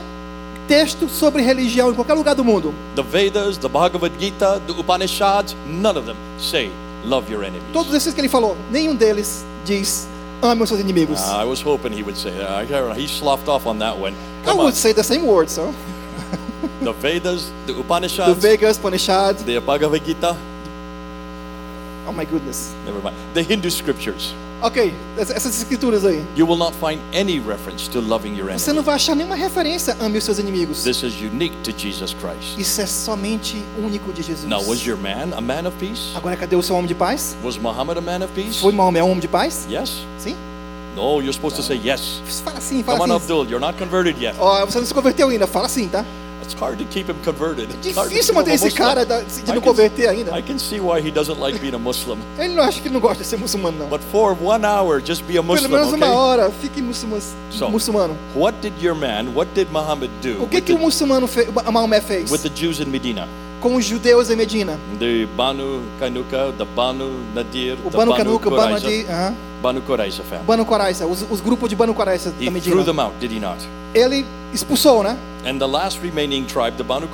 texto 0.69 1.09
sobre 1.09 1.43
religião 1.43 1.91
em 1.91 1.95
qualquer 1.95 2.15
lugar 2.15 2.35
do 2.35 2.45
mundo. 2.45 2.75
The 2.95 3.03
Vedas, 3.03 3.59
the 3.59 3.69
Bhagavad 3.69 4.13
Gita, 4.19 4.61
the 4.67 4.73
Upanishads, 4.73 5.57
none 5.67 5.99
of 5.99 6.07
them 6.07 6.17
say 6.39 6.71
love 7.05 7.31
your 7.31 7.43
enemies. 7.45 7.65
Todos 7.73 7.93
esses 7.95 8.15
que 8.15 8.21
ele 8.21 8.29
falou, 8.29 8.57
nenhum 8.71 8.95
deles 8.95 9.45
diz 9.65 10.09
ame 10.51 10.63
os 10.63 10.69
seus 10.69 10.81
inimigos. 10.81 11.21
Ah, 11.21 11.41
I 11.43 11.45
was 11.45 11.61
hoping 11.63 11.93
he 11.93 12.03
would 12.03 12.17
say 12.17 12.31
that. 12.31 12.51
I 12.51 12.65
don't 12.65 12.89
know. 12.89 12.95
He 12.95 13.07
sloughed 13.07 13.49
off 13.49 13.67
on 13.67 13.79
that 13.81 13.97
one. 13.97 14.15
I 14.43 14.45
Come 14.47 14.59
on. 14.59 14.65
would 14.67 14.75
say 14.75 14.93
the 14.93 15.03
same 15.05 15.27
words, 15.27 15.53
so. 15.53 15.73
The 16.83 16.93
Vedas, 16.93 17.51
the 17.67 17.73
The 17.73 17.81
Upanishads, 17.81 19.45
the 19.45 19.59
Bhagavad 19.61 20.05
Gita, 20.05 20.37
Oh 22.07 22.13
my 22.13 22.25
goodness. 22.27 22.75
never 22.85 23.01
mind. 23.01 23.17
The 23.33 23.43
Hindu 23.43 23.71
scriptures. 23.71 24.35
Ok, 24.67 24.95
ess- 25.19 25.31
essas 25.31 25.59
escrituras 25.59 26.07
aí. 26.07 26.25
You 26.35 26.47
will 26.49 26.57
not 26.57 26.73
find 26.81 26.99
any 27.15 27.39
reference 27.39 27.87
to 27.91 28.01
loving 28.01 28.35
your 28.35 28.51
Você 28.51 28.73
não 28.73 28.77
enemies. 28.81 28.85
vai 28.87 28.95
achar 28.95 29.15
nenhuma 29.15 29.37
referência 29.37 29.95
ame 30.01 30.17
os 30.17 30.25
seus 30.25 30.39
inimigos. 30.39 30.83
This 30.83 31.03
is 31.03 31.13
unique 31.21 31.55
to 31.63 31.71
Jesus 31.77 32.15
Christ. 32.15 32.59
Isso 32.59 32.81
é 32.81 32.87
somente 32.87 33.63
único 33.79 34.11
de 34.11 34.23
Jesus. 34.23 34.49
Now, 34.49 34.63
was 34.67 34.81
your 34.87 34.97
man 34.97 35.37
a 35.37 35.41
man 35.43 35.69
of 35.69 35.77
peace? 35.79 36.17
Agora 36.17 36.35
cadê 36.35 36.57
o 36.57 36.63
seu 36.63 36.75
homem 36.77 36.89
de 36.89 36.95
paz? 36.95 37.37
Was 37.45 37.59
Muhammad 37.59 37.99
a 37.99 38.01
man 38.01 38.25
of 38.25 38.33
peace? 38.33 38.59
Foi 38.59 38.73
Maomé 38.73 39.03
um 39.03 39.09
homem 39.11 39.21
de 39.21 39.29
paz? 39.29 39.67
Yes? 39.71 39.99
Sim? 40.19 40.35
No, 40.97 41.21
you're 41.21 41.33
supposed 41.35 41.57
to 41.57 41.63
say 41.63 41.77
yes. 41.85 42.23
Fala 42.43 42.59
Come 42.61 42.83
fala 42.85 42.99
on, 43.01 43.05
assim. 43.05 43.15
Abdul, 43.17 43.47
you're 43.51 43.61
not 43.61 43.77
converted 43.77 44.17
yet. 44.19 44.35
Ó, 44.39 44.65
você 44.65 44.79
não 44.79 44.87
se 44.87 44.95
converteu 44.95 45.29
ainda, 45.29 45.47
fala 45.47 45.67
assim, 45.67 45.89
tá? 45.89 46.05
It's 46.45 46.55
hard 46.55 46.79
to 46.79 46.85
keep 46.85 47.09
him 47.09 47.17
converted. 47.25 47.69
To 47.69 48.09
Difícil 48.09 48.35
manter 48.35 48.53
esse 48.53 48.71
cara 48.71 49.05
de 49.05 49.53
não 49.53 49.61
converter 49.61 50.09
ainda. 50.09 50.39
I 50.39 50.43
can 50.43 50.59
see 50.59 50.79
why 50.79 51.01
he 51.01 51.11
doesn't 51.11 51.41
like 51.41 51.59
being 51.59 51.75
a 51.75 51.79
Muslim. 51.79 52.19
Ele 52.39 52.55
não 52.55 52.63
acha 52.63 52.81
que 52.81 52.89
ele 52.89 52.95
não 52.95 53.01
gosta 53.01 53.23
de 53.23 53.29
ser 53.29 53.39
muçulmano, 53.39 53.79
não. 53.79 53.89
But 53.89 54.03
for 54.13 54.37
one 54.43 54.65
hour, 54.65 55.01
just 55.01 55.23
be 55.25 55.39
a 55.39 55.43
Pelo 55.43 55.55
Muslim, 55.55 55.69
menos 55.69 55.93
uma 55.93 56.13
hora, 56.13 56.51
fique 56.51 56.83
muçulmano. 56.83 57.23
So-. 57.51 57.71
What 58.35 58.59
did 58.61 58.75
your 58.83 58.95
man, 58.95 59.35
what 59.35 59.51
did 59.55 59.69
Muhammad 59.73 60.11
do 60.23 60.43
O 60.43 60.49
que, 60.49 60.61
que 60.61 60.73
o 60.73 60.79
muçulmano 60.79 61.27
fez, 61.27 61.49
Maomé 61.73 62.01
fez 62.01 62.31
with 62.31 62.43
the 62.43 62.51
Jews 62.55 62.81
in 62.81 62.87
Medina? 62.87 63.27
com 63.61 63.77
os 63.77 63.85
judeus 63.87 64.29
em 64.29 64.37
Medina? 64.37 64.79
The 64.99 65.27
Banu 65.35 65.83
Kanuka, 65.99 66.53
the 66.59 66.67
Banu 66.77 67.25
Nadir, 67.35 67.79
O 67.83 67.91
the 67.91 67.97
Banu 67.97 68.13
Banu 68.13 68.15
Canuca, 68.15 68.49
o 68.49 68.51
Banu 68.51 68.63
Quraiza, 68.77 68.89
de, 68.89 69.07
aham, 69.11 69.35
Banu 69.63 69.81
Quraiza 69.81 70.23
family. 70.23 70.47
Banu 70.47 70.67
Coraisa, 70.67 71.07
os, 71.07 71.25
os 71.31 71.41
grupos 71.41 71.71
de 71.71 71.75
Banu 71.75 71.95
Coraisa 71.95 72.29
He 72.29 72.33
da 72.33 72.37
threw 72.61 72.77
Medina. 72.77 72.85
them 72.85 73.01
out, 73.01 73.15
did 73.19 73.33
he 73.33 73.41
not? 73.41 73.57
Ele 73.95 74.27
expulsou, 74.53 75.03
né? 75.03 75.17
And 75.47 75.59
the 75.59 75.69
last 75.69 76.01
remaining 76.03 76.47
tribe, 76.47 76.79
the 76.79 76.83
Banu 76.83 77.07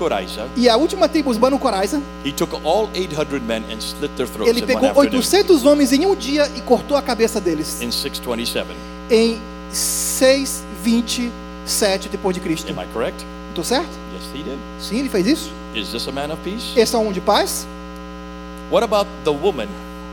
E 0.57 0.68
a 0.68 0.76
última 0.76 1.09
tribo, 1.09 1.31
os 1.31 1.37
Banu 1.37 1.59
Coraisa, 1.59 2.01
he 2.24 2.31
took 2.31 2.55
all 2.64 2.89
800 2.95 3.43
men 3.43 3.64
and 3.70 3.81
slit 3.81 4.14
their 4.16 4.28
throats 4.28 4.49
ele 4.49 4.62
pegou 4.62 4.89
afternoon 4.89 5.18
800 5.18 5.64
homens 5.64 5.93
em 5.93 6.07
um 6.07 6.14
dia 6.14 6.49
e 6.57 6.61
cortou 6.61 6.97
a 6.97 7.03
cabeça 7.03 7.41
deles 7.41 7.83
in 7.83 7.91
627. 7.91 8.68
em 9.11 9.41
627 9.72 12.09
depois 12.09 12.33
de 12.35 12.41
Cristo. 12.41 12.70
Am 12.70 12.81
I 12.81 12.87
correct? 12.93 13.26
Tô 13.53 13.64
certo? 13.64 13.91
Yes, 14.14 14.22
he 14.33 14.45
did. 14.45 14.59
Sim, 14.81 15.01
ele 15.01 15.09
fez 15.09 15.26
isso. 15.26 15.51
Is 15.74 15.89
this 15.89 16.07
a 16.07 16.12
man 16.12 16.33
of 16.33 16.41
peace? 16.45 16.78
Esse 16.78 16.95
é 16.95 16.99
um 16.99 17.11
de 17.11 17.20
paz. 17.20 17.66
What 18.70 18.85
about 18.85 19.11
the 19.24 19.31
woman, 19.31 19.66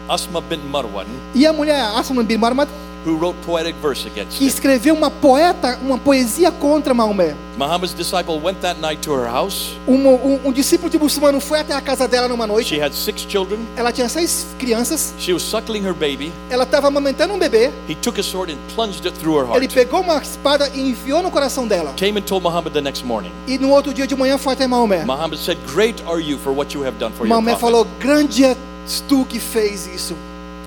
Asma 0.10 0.42
bint 0.42 0.64
Marwan, 0.64 1.06
E 1.36 1.46
a 1.46 1.54
mulher 1.54 1.80
Asman 1.96 2.24
bin 2.24 2.38
Marmad, 2.38 2.68
who 3.06 3.16
wrote 3.18 3.36
poetic 3.46 3.76
verse 3.82 4.06
against 4.08 4.38
que 4.38 4.44
him? 4.46 4.48
escreveu 4.48 4.94
uma 4.96 5.10
poeta, 5.10 5.78
uma 5.82 5.98
poesia 5.98 6.52
contra 6.52 6.94
Maomé. 6.94 7.36
Muhammad's 7.58 7.94
disciple 7.94 8.40
went 8.40 8.60
that 8.62 8.80
night 8.80 9.02
to 9.02 9.12
her 9.14 9.26
house. 9.28 9.72
Um, 9.88 10.08
um, 10.08 10.40
um 10.46 10.52
discípulo 10.52 10.90
de 10.90 11.00
muçulmano 11.00 11.40
foi 11.40 11.60
até 11.60 11.74
a 11.74 11.82
casa 11.82 12.08
dela 12.08 12.28
numa 12.28 12.46
noite. 12.46 12.68
She 12.76 12.80
had 12.82 12.94
six 12.94 13.26
children. 13.28 13.60
Ela 13.76 13.92
tinha 13.92 14.08
seis 14.08 14.46
crianças. 14.60 15.14
She 15.18 15.34
was 15.34 15.42
suckling 15.42 15.82
her 15.84 15.94
baby. 15.94 16.32
Ela 16.52 16.64
estava 16.66 16.88
amamentando 16.88 17.34
um 17.34 17.40
bebê. 17.40 17.72
He 17.90 17.96
took 17.96 18.20
a 18.20 18.24
sword 18.24 18.52
and 18.54 18.58
plunged 18.76 19.06
it 19.08 19.18
through 19.18 19.38
her 19.40 19.46
Ele 19.56 19.66
heart. 19.66 19.74
pegou 19.74 20.02
uma 20.02 20.18
espada 20.22 20.70
e 20.74 20.92
enfiou 20.92 21.24
no 21.24 21.32
coração 21.32 21.68
dela. 21.68 21.94
Came 21.96 22.20
and 22.20 22.24
told 22.26 22.44
Muhammad 22.44 22.74
the 22.74 22.82
next 22.82 23.04
morning. 23.04 23.32
E 23.48 23.58
no 23.58 23.72
outro 23.72 23.92
dia 23.94 24.06
de 24.06 24.16
manhã 24.16 24.38
foi 24.38 24.54
até 24.54 24.68
Maomé. 24.68 25.04
Muhammad 25.06 25.40
said, 25.40 25.58
Great 25.74 26.04
are 26.06 26.22
you 26.22 26.38
for 26.38 26.54
what 26.54 26.76
you 26.76 26.84
have 26.86 26.98
done 27.00 27.12
for 27.14 27.26
your 27.26 27.30
Maomé 27.36 27.52
prophet. 27.58 27.62
falou: 27.62 27.88
Grande 28.00 28.44
és 28.46 29.04
tu 29.08 29.26
que 29.26 29.40
fez 29.40 29.88
isso. 29.88 30.16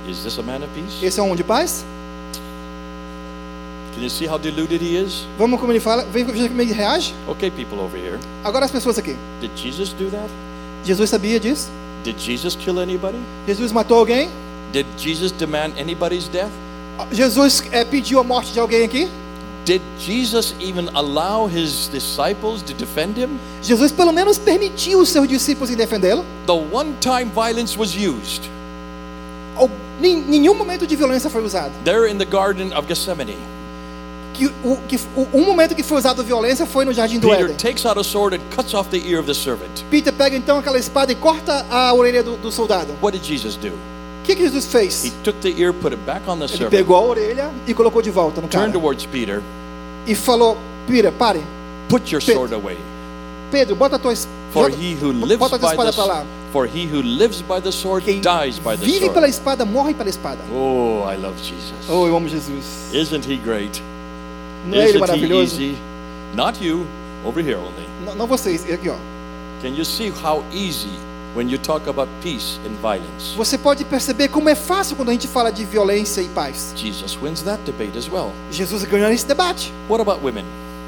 Is 0.09 0.25
this 0.25 0.39
a 0.39 0.43
man 0.43 0.57
of 0.57 0.69
peace? 0.75 1.05
Esse 1.07 1.21
é 1.21 1.23
um 1.23 1.27
homem 1.27 1.37
de 1.37 1.45
paz? 1.45 1.85
Can 4.01 4.05
you 4.05 4.09
see 4.09 4.27
how 4.27 4.39
deluded 4.39 4.81
he 4.81 4.97
is? 4.97 5.27
Vamos 5.37 5.61
como 5.61 5.73
ele 5.73 5.79
fala. 5.79 6.05
Vem 6.05 6.25
ver 6.25 6.49
como 6.49 6.63
ele 6.63 6.73
reage. 6.73 7.13
Okay, 7.29 7.51
people 7.51 7.79
over 7.81 7.99
here. 7.99 8.19
Agora 8.43 8.65
as 8.65 8.71
pessoas 8.71 8.99
aqui. 8.99 9.15
Did 9.43 9.51
Jesus 9.55 9.93
do 9.93 10.11
that? 10.11 10.31
Jesus 10.87 11.11
sabia 11.11 11.39
disso? 11.39 11.69
Did 12.03 12.19
Jesus 12.19 12.57
kill 12.57 12.81
anybody? 12.81 13.19
Jesus 13.47 13.73
matou 13.73 13.99
alguém? 13.99 14.31
Did 14.73 14.87
Jesus 14.97 15.31
demand 15.33 15.75
anybody's 15.79 16.29
death? 16.29 16.49
Jesus 17.13 17.63
eh, 17.73 17.85
pediu 17.85 18.19
a 18.19 18.25
morte 18.25 18.55
de 18.55 18.59
alguém 18.59 18.85
aqui? 18.85 19.07
Did 19.67 19.83
Jesus 19.99 20.55
even 20.59 20.89
allow 20.95 21.47
his 21.47 21.87
disciples 21.89 22.63
to 22.63 22.73
defend 22.73 23.19
him? 23.19 23.39
Jesus 23.63 23.93
pelo 23.93 24.13
menos 24.15 24.39
permitiu 24.39 25.01
os 25.01 25.11
seus 25.11 25.29
discípulos 25.29 25.69
em 25.69 25.77
defendê-lo. 25.77 26.25
The 26.47 26.55
one 26.55 26.95
time 27.03 27.31
violence 27.35 27.77
was 27.79 27.95
used 27.95 28.49
nenhum 30.01 30.55
momento 30.55 30.87
de 30.87 30.97
violência 30.97 31.29
foi 31.29 31.45
usado. 31.45 31.73
there 31.85 32.11
in 32.11 32.17
the 32.17 32.25
Garden 32.25 32.73
of 32.73 32.89
Gethsemane. 32.89 33.60
Que, 34.41 34.47
o, 34.65 34.77
que, 34.89 34.97
o, 35.15 35.29
um 35.35 35.45
momento 35.45 35.75
que 35.75 35.83
foi 35.83 35.99
usado 35.99 36.25
violência 36.25 36.65
foi 36.65 36.87
no 36.87 36.95
jardim 36.95 37.19
do 37.19 37.29
Peter 37.29 37.45
Éden. 37.45 37.57
takes 37.57 37.85
out 37.85 37.99
a 37.99 38.03
sword 38.03 38.35
and 38.37 38.41
cuts 38.57 38.73
off 38.73 38.89
the 38.89 38.97
ear 39.07 39.21
of 39.21 39.27
the 39.27 39.35
servant. 39.35 39.83
Peter 39.91 40.11
pega 40.15 40.35
então 40.35 40.57
aquela 40.59 40.79
espada 40.79 41.13
e 41.13 41.15
corta 41.15 41.67
a 41.71 41.93
orelha 41.93 42.23
do, 42.23 42.39
do 42.39 42.51
soldado. 42.51 42.89
What 43.03 43.19
did 43.19 43.23
Jesus 43.27 43.57
do? 43.57 43.69
O 43.69 44.23
que, 44.25 44.35
que 44.35 44.43
Jesus 44.45 44.65
He 44.65 44.69
fez? 44.71 45.13
took 45.23 45.39
the 45.41 45.51
ear, 45.61 45.75
put 45.75 45.93
it 45.93 46.03
back 46.07 46.23
on 46.27 46.39
the 46.39 46.45
Ele 46.45 46.57
servant, 46.57 46.71
pegou 46.71 46.97
a 46.97 47.01
orelha 47.03 47.51
e 47.67 47.75
colocou 47.75 48.01
de 48.01 48.11
volta 48.11 48.41
no 48.41 48.49
cara. 48.49 48.65
turned 48.65 48.73
towards 48.81 49.05
Peter, 49.05 49.43
E 50.07 50.15
falou: 50.15 50.57
Peter, 50.87 51.13
pare. 51.13 51.43
put 51.91 52.11
your 52.11 52.23
Pe- 52.25 52.33
sword 52.33 52.55
away. 52.55 52.79
Pedro, 53.51 53.77
bota 53.77 53.97
a 53.97 53.99
tua 53.99 54.13
es- 54.13 54.27
For 54.55 54.71
he 54.71 54.95
who 54.95 55.13
lives 55.13 55.37
bota 55.39 55.57
a 55.57 55.59
tua 55.59 55.69
by 55.69 55.75
espada 55.75 55.91
the 55.93 55.97
para 56.03 56.07
lá. 56.21 56.27
for 56.51 56.67
he 56.67 56.87
who 56.87 57.03
lives 57.03 57.43
by 57.43 57.61
the 57.61 57.71
sword 57.73 58.05
Quem 58.07 58.23
dies 58.23 58.59
by 58.59 58.75
the 58.77 58.87
vive 58.87 59.01
sword. 59.01 59.15
pela 59.15 59.29
espada, 59.29 59.65
morre 59.67 59.93
pela 59.93 60.09
espada. 60.09 60.39
Oh, 60.51 61.03
I 61.07 61.17
love 61.17 61.37
Jesus. 61.43 61.89
Oh, 61.91 62.07
eu 62.07 62.17
amo 62.17 62.27
Jesus. 62.29 62.65
Isn't 62.95 63.25
he 63.27 63.37
great? 63.37 63.83
Não 64.67 64.79
é 64.79 64.89
ele 64.89 64.99
maravilhoso? 64.99 65.61
easy? 65.61 65.77
Not 66.35 66.65
you, 66.65 66.87
over 67.25 67.43
here 67.43 67.57
only. 67.57 67.89
Não, 68.05 68.15
não 68.15 68.27
vocês, 68.27 68.71
aqui 68.71 68.89
ó. 68.89 68.97
Can 69.63 69.71
you 69.77 69.85
see 69.85 70.11
how 70.11 70.43
easy 70.53 70.91
when 71.35 71.49
you 71.49 71.59
talk 71.59 71.89
about 71.89 72.09
peace 72.23 72.59
and 72.67 72.75
violence. 72.81 73.35
Você 73.37 73.57
pode 73.57 73.85
perceber 73.85 74.29
como 74.29 74.49
é 74.49 74.55
fácil 74.55 74.97
quando 74.97 75.11
a 75.11 75.13
gente 75.13 75.29
fala 75.29 75.51
de 75.51 75.65
violência 75.65 76.21
e 76.21 76.29
paz. 76.29 76.73
Jesus 76.77 77.17
wins 77.21 77.43
that 77.43 77.63
debate 77.65 77.97
as 77.97 78.09
well. 78.09 78.33
Jesus 78.51 78.85
ganhou 78.85 79.11
esse 79.11 79.27
debate. 79.27 79.73
What 79.89 80.01
about 80.01 80.25
women? 80.25 80.45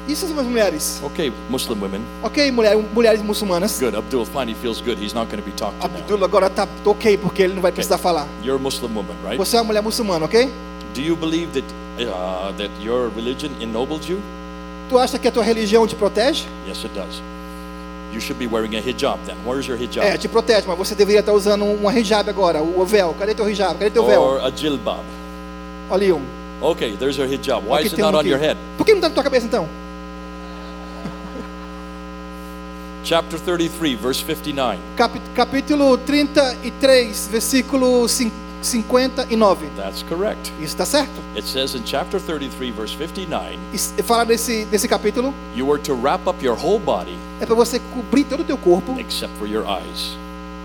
E 0.07 0.11
essas 0.11 0.29
mulheres? 0.31 0.99
Okay, 1.01 1.31
Muslim 1.49 1.79
women. 1.79 2.01
Ok, 2.21 2.51
mulher, 2.51 2.75
mulheres 2.93 3.21
muçulmanas. 3.21 3.79
Good. 3.79 3.95
Abdul. 3.95 4.25
He 4.45 4.53
feels 4.53 4.81
good. 4.81 5.01
He's 5.01 5.13
not 5.13 5.27
going 5.29 5.41
to 5.41 5.49
be 5.49 5.55
talked 5.55 5.79
to 5.79 5.87
now. 5.87 5.97
Abdullah 5.97 6.25
agora 6.25 6.49
tá 6.49 6.67
ok 6.83 7.17
porque 7.17 7.43
ele 7.43 7.53
não 7.53 7.61
vai 7.61 7.71
precisar 7.71 7.97
falar. 7.97 8.27
You're 8.43 8.59
a 8.59 8.61
Muslim 8.61 8.93
woman, 8.93 9.15
right? 9.23 9.37
Você 9.37 9.55
é 9.55 9.61
uma 9.61 9.67
mulher 9.67 9.81
muçulmana, 9.81 10.25
ok? 10.25 10.49
Do 10.93 11.01
you 11.01 11.15
believe 11.15 11.53
that 11.53 11.63
uh, 12.07 12.51
that 12.57 12.69
your 12.81 13.09
religion 13.15 13.51
ennobles 13.61 14.07
you? 14.07 14.21
Tu 14.89 14.97
acha 14.99 15.17
que 15.17 15.27
a 15.27 15.31
tua 15.31 15.43
religião 15.43 15.87
te 15.87 15.95
protege? 15.95 16.45
Yes, 16.67 16.83
it 16.83 16.93
does. 16.93 17.21
You 18.13 18.21
should 18.21 18.37
be 18.37 18.45
wearing 18.45 18.75
a 18.75 18.81
hijab 18.81 19.17
then. 19.25 19.37
Where's 19.43 19.67
your 19.67 19.77
hijab? 19.77 20.05
É, 20.05 20.17
te 20.17 20.27
protege, 20.27 20.67
mas 20.67 20.77
você 20.77 20.93
deveria 20.93 21.21
estar 21.21 21.33
usando 21.33 21.65
uma 21.65 21.91
hijab 21.91 22.29
agora, 22.29 22.61
o 22.61 22.85
véu. 22.85 23.15
Cadê 23.17 23.33
teu 23.33 23.49
hijab? 23.49 23.73
Cadê 23.79 23.89
teu 23.89 24.05
véu? 24.05 24.21
Or 24.21 24.45
a 24.45 24.51
jilbab. 24.51 25.01
Olha 25.89 26.15
um. 26.15 26.21
Okay, 26.61 26.95
there's 26.95 27.17
your 27.17 27.27
hijab. 27.27 27.65
Why 27.67 27.79
Aqui 27.79 27.87
is 27.87 27.93
it 27.93 27.95
tem 27.95 28.05
um 28.05 28.11
not 28.11 28.25
on 28.25 28.29
your 28.29 28.39
head? 28.39 28.55
Por 28.77 28.85
que 28.85 28.91
não 28.91 28.99
está 28.99 29.09
na 29.09 29.15
tua 29.15 29.23
cabeça 29.23 29.47
então? 29.47 29.67
Chapter 33.03 33.39
33, 33.39 33.95
verse 33.95 34.23
59. 34.23 34.77
Cap- 34.95 35.19
capítulo 35.35 35.97
33, 35.97 37.27
versículo 37.31 38.07
cin- 38.07 38.31
59. 38.63 39.69
That's 39.75 40.03
correct. 40.03 40.51
Isso 40.59 40.73
está 40.75 40.85
certo? 40.85 41.21
It 41.35 41.45
says 41.47 41.75
in 41.75 41.83
chapter 41.85 42.19
33, 42.19 42.71
verse 42.71 42.93
59, 42.95 43.57
Isso- 43.73 43.93
Fala 44.03 44.25
desse, 44.25 44.65
desse 44.65 44.87
capítulo, 44.87 45.33
you 45.55 45.65
were 45.67 45.81
to 45.83 45.93
wrap 45.93 46.27
up 46.27 46.43
your 46.43 46.55
whole 46.57 46.79
body 46.79 47.17
é 47.41 47.45
para 47.45 47.55
você 47.55 47.79
cobrir 47.93 48.23
todo 48.25 48.41
o 48.41 48.43
teu 48.43 48.57
corpo, 48.57 48.95
except 48.99 49.33
for 49.37 49.47
your 49.47 49.65
eyes. 49.67 50.17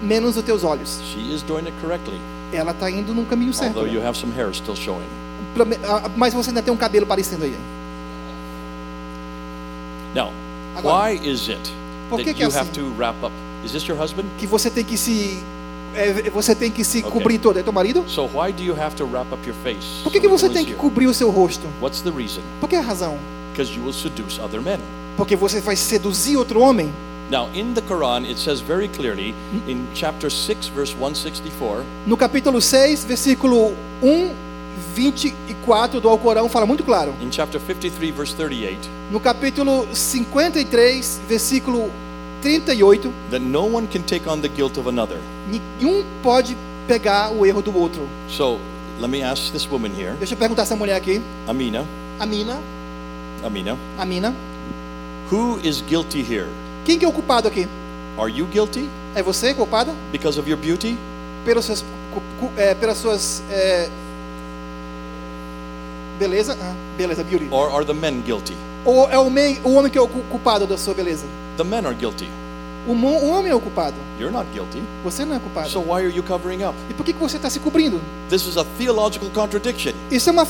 menos 0.02 0.36
os 0.36 0.42
teus 0.44 0.62
olhos. 0.64 1.00
She 1.12 1.34
is 1.34 1.42
doing 1.42 1.66
it 1.66 1.72
correctly, 1.80 2.18
Ela 2.52 2.70
está 2.72 2.90
indo 2.90 3.12
no 3.14 3.24
caminho 3.26 3.52
certo. 3.52 3.76
although 3.78 3.92
you 3.92 4.00
have 4.06 4.16
some 4.16 4.32
hair 4.32 4.52
still 4.54 4.76
showing. 4.76 5.06
Mas 6.16 6.32
você 6.34 6.50
ainda 6.50 6.62
tem 6.62 6.72
um 6.72 6.76
cabelo 6.76 7.04
parecendo 7.06 7.44
aí. 7.44 7.56
Now, 10.14 10.32
Agora. 10.76 11.10
why 11.10 11.14
is 11.28 11.48
it 11.48 11.60
that 12.10 12.22
é 12.28 12.32
you 12.32 12.46
have 12.48 12.70
assim? 12.70 12.72
to 12.74 12.94
wrap 12.96 13.16
up? 13.24 13.32
Is 13.64 13.72
this 13.72 13.86
your 13.86 13.98
husband? 14.00 14.26
Que 14.38 14.46
você 14.46 14.70
tem 14.70 14.84
que 14.84 14.96
se 14.96 15.42
é, 15.42 15.57
você 16.32 16.54
tem 16.54 16.70
que 16.70 16.84
se 16.84 16.98
Ok. 16.98 17.10
cobrir 17.10 17.38
todo. 17.38 17.58
É 17.58 17.62
teu 17.62 17.72
marido? 17.72 18.04
So 18.08 18.22
why 18.32 18.52
do 18.52 18.62
you 18.62 18.74
have 18.80 18.94
to 18.96 19.04
wrap 19.06 19.32
up 19.32 19.46
your 19.46 19.56
face? 19.62 20.02
Por 20.02 20.12
que, 20.12 20.18
so 20.18 20.22
que 20.22 20.28
você 20.28 20.48
tem 20.48 20.64
que 20.64 20.74
cobrir 20.74 21.06
o 21.06 21.14
seu 21.14 21.30
rosto? 21.30 21.66
What's 21.80 22.00
the 22.02 22.10
reason? 22.10 22.42
Por 22.60 22.68
que 22.68 22.76
a 22.76 22.80
razão? 22.80 23.16
Because 23.52 23.72
you 23.74 23.82
will 23.82 23.92
seduce 23.94 24.40
other 24.40 24.60
men. 24.60 24.78
Porque 25.16 25.34
você 25.34 25.60
vai 25.60 25.74
seduzir 25.76 26.36
outro 26.36 26.60
homem? 26.60 26.92
Now, 27.30 27.48
in 27.54 27.74
the 27.74 27.82
Quran, 27.82 28.24
it 28.24 28.38
says 28.38 28.60
very 28.60 28.88
clearly 28.88 29.34
in 29.66 29.86
chapter 29.94 30.30
6, 30.30 30.68
verse 30.68 30.94
164, 30.94 31.84
No 32.06 32.16
capítulo 32.16 32.58
6, 32.60 33.04
versículo 33.04 33.74
1, 34.02 34.30
24 34.94 36.00
do 36.00 36.08
Alcorão 36.08 36.48
fala 36.48 36.64
muito 36.64 36.84
claro. 36.84 37.12
in 37.20 37.30
chapter 37.30 37.60
53, 37.60 38.14
verse 38.14 38.34
38, 38.34 38.88
No 39.10 39.20
capítulo 39.20 39.86
53, 39.92 41.20
versículo 41.28 41.90
38, 42.42 43.10
that 43.30 43.40
no 43.40 43.64
one 43.64 43.86
can 43.88 44.02
take 44.02 44.28
on 44.28 44.40
the 44.40 44.48
guilt 44.48 44.76
of 44.78 44.88
another. 44.88 45.18
nenhum 45.50 46.04
pode 46.22 46.56
pegar 46.86 47.30
o 47.32 47.44
erro 47.44 47.60
do 47.62 47.76
outro. 47.76 48.02
So, 48.28 48.58
let 49.00 49.10
me 49.10 49.22
ask 49.22 49.52
this 49.52 49.66
woman 49.70 49.92
here, 49.92 50.14
Deixa 50.18 50.34
eu 50.34 50.38
perguntar 50.38 50.62
essa 50.62 50.76
mulher 50.76 50.96
aqui, 50.96 51.20
Amina, 51.46 51.84
Amina, 52.20 52.58
a 53.44 54.04
Mina. 54.04 54.34
who 55.30 55.58
is 55.62 55.80
guilty 55.82 56.22
here? 56.22 56.48
Quem 56.84 56.98
que 56.98 57.04
é 57.04 57.08
o 57.08 57.12
culpado 57.12 57.46
aqui? 57.48 57.66
Are 58.18 58.30
you 58.32 58.46
guilty 58.46 58.88
É 59.14 59.22
você 59.22 59.52
culpada? 59.54 59.92
because 60.12 60.38
of 60.38 60.48
your 60.48 60.58
beauty? 60.58 60.96
Pelos 61.44 61.64
seus, 61.64 61.84
é, 62.56 62.74
pelas 62.74 62.98
suas 62.98 63.42
é, 63.50 63.88
beleza? 66.18 66.56
Ah, 66.60 66.74
beleza, 66.96 67.22
beauty. 67.24 67.48
Or 67.50 67.70
are 67.70 67.84
the 67.84 67.94
men 67.94 68.20
guilty? 68.22 68.54
Ou 68.84 69.08
é 69.10 69.18
o, 69.18 69.22
homem 69.26 69.90
que 69.90 69.98
é 69.98 70.00
o 70.00 70.08
cu- 70.08 70.22
culpado 70.30 70.66
da 70.66 70.76
sua 70.76 70.94
beleza? 70.94 71.26
The 71.58 71.64
men 71.64 71.86
are 71.86 71.94
guilty. 71.94 72.28
O, 72.86 72.92
o 72.92 73.30
homem 73.30 73.50
é 73.50 73.54
o 73.54 73.60
culpado. 73.60 73.94
You're 74.18 74.32
not 74.34 74.46
guilty. 74.52 74.82
Você 75.04 75.24
não 75.24 75.36
é 75.36 75.38
culpado. 75.38 75.68
So 75.68 75.80
why 75.80 76.04
are 76.04 76.14
you 76.14 76.22
covering 76.22 76.64
up? 76.64 76.74
E 76.88 76.94
por 76.94 77.04
que, 77.04 77.12
que 77.12 77.18
você 77.20 77.36
está 77.36 77.50
se 77.50 77.58
cobrindo? 77.60 78.00
This 78.30 78.46
is 78.46 78.56
a 78.56 78.64
theological 78.78 79.28
contradiction. 79.30 79.92
Isso 80.10 80.28
é 80.30 80.32
uma 80.32 80.42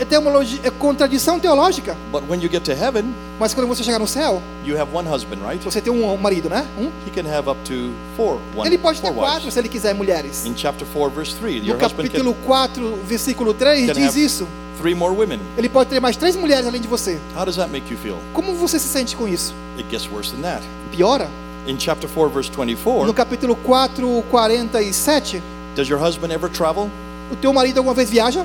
é 0.00 0.04
teologi- 0.04 0.60
é 0.64 0.70
contradição 0.70 1.38
teológica. 1.38 1.96
But 2.10 2.22
when 2.28 2.40
you 2.42 2.50
get 2.50 2.62
to 2.64 2.72
heaven, 2.72 3.04
Mas 3.38 3.52
quando 3.54 3.66
você 3.66 3.82
chegar 3.82 3.98
no 3.98 4.06
céu, 4.06 4.40
you 4.64 4.80
have 4.80 4.90
one 4.94 5.08
husband, 5.08 5.38
right? 5.46 5.62
você 5.64 5.80
tem 5.80 5.92
um 5.92 6.16
marido, 6.16 6.48
né? 6.48 6.64
Um. 6.78 6.86
He 7.06 7.10
can 7.14 7.28
have 7.28 7.48
up 7.50 7.58
to 7.64 7.90
four, 8.16 8.38
one, 8.56 8.66
Ele 8.68 8.78
pode 8.78 9.00
ter 9.00 9.12
quatro 9.12 9.36
wives. 9.38 9.52
se 9.54 9.58
ele 9.58 9.68
quiser 9.68 9.94
mulheres. 9.94 10.44
In 10.46 10.54
chapter 10.56 10.86
4, 10.86 11.10
verse 11.10 11.34
3, 11.36 11.60
No 11.62 11.68
your 11.68 11.76
husband 11.82 12.04
capítulo 12.04 12.34
can 12.34 12.46
4, 12.46 12.96
versículo 13.04 13.54
3, 13.54 13.86
can 13.86 13.92
diz 13.92 14.14
isso. 14.16 14.46
three 14.80 14.94
more 14.94 15.14
women. 15.14 15.40
Ele 15.56 15.68
pode 15.68 15.90
ter 15.90 16.00
mais 16.00 16.16
três 16.16 16.36
mulheres 16.36 16.66
além 16.66 16.80
de 16.80 16.88
você. 16.88 17.18
How 17.36 17.44
does 17.44 17.56
that 17.56 17.70
make 17.70 17.90
you 17.92 17.98
feel? 17.98 18.18
Como 18.32 18.54
você 18.54 18.78
se 18.78 18.88
sente 18.88 19.16
com 19.16 19.26
isso? 19.26 19.54
It 19.76 19.88
gets 19.90 20.08
worse 20.12 20.32
than 20.32 20.42
that. 20.42 20.62
Piora? 20.92 21.28
In 21.66 21.78
chapter 21.78 22.06
4, 22.06 22.28
verse 22.28 22.50
24, 22.50 23.06
No 23.06 23.14
capítulo 23.14 23.56
4, 23.56 24.22
47, 24.30 25.42
does 25.74 25.88
your 25.88 25.98
husband 25.98 26.32
ever 26.32 26.48
travel? 26.50 26.90
o 27.32 27.36
teu 27.36 27.52
marido 27.54 27.78
alguma 27.78 27.94
vez 27.94 28.10
viaja? 28.10 28.44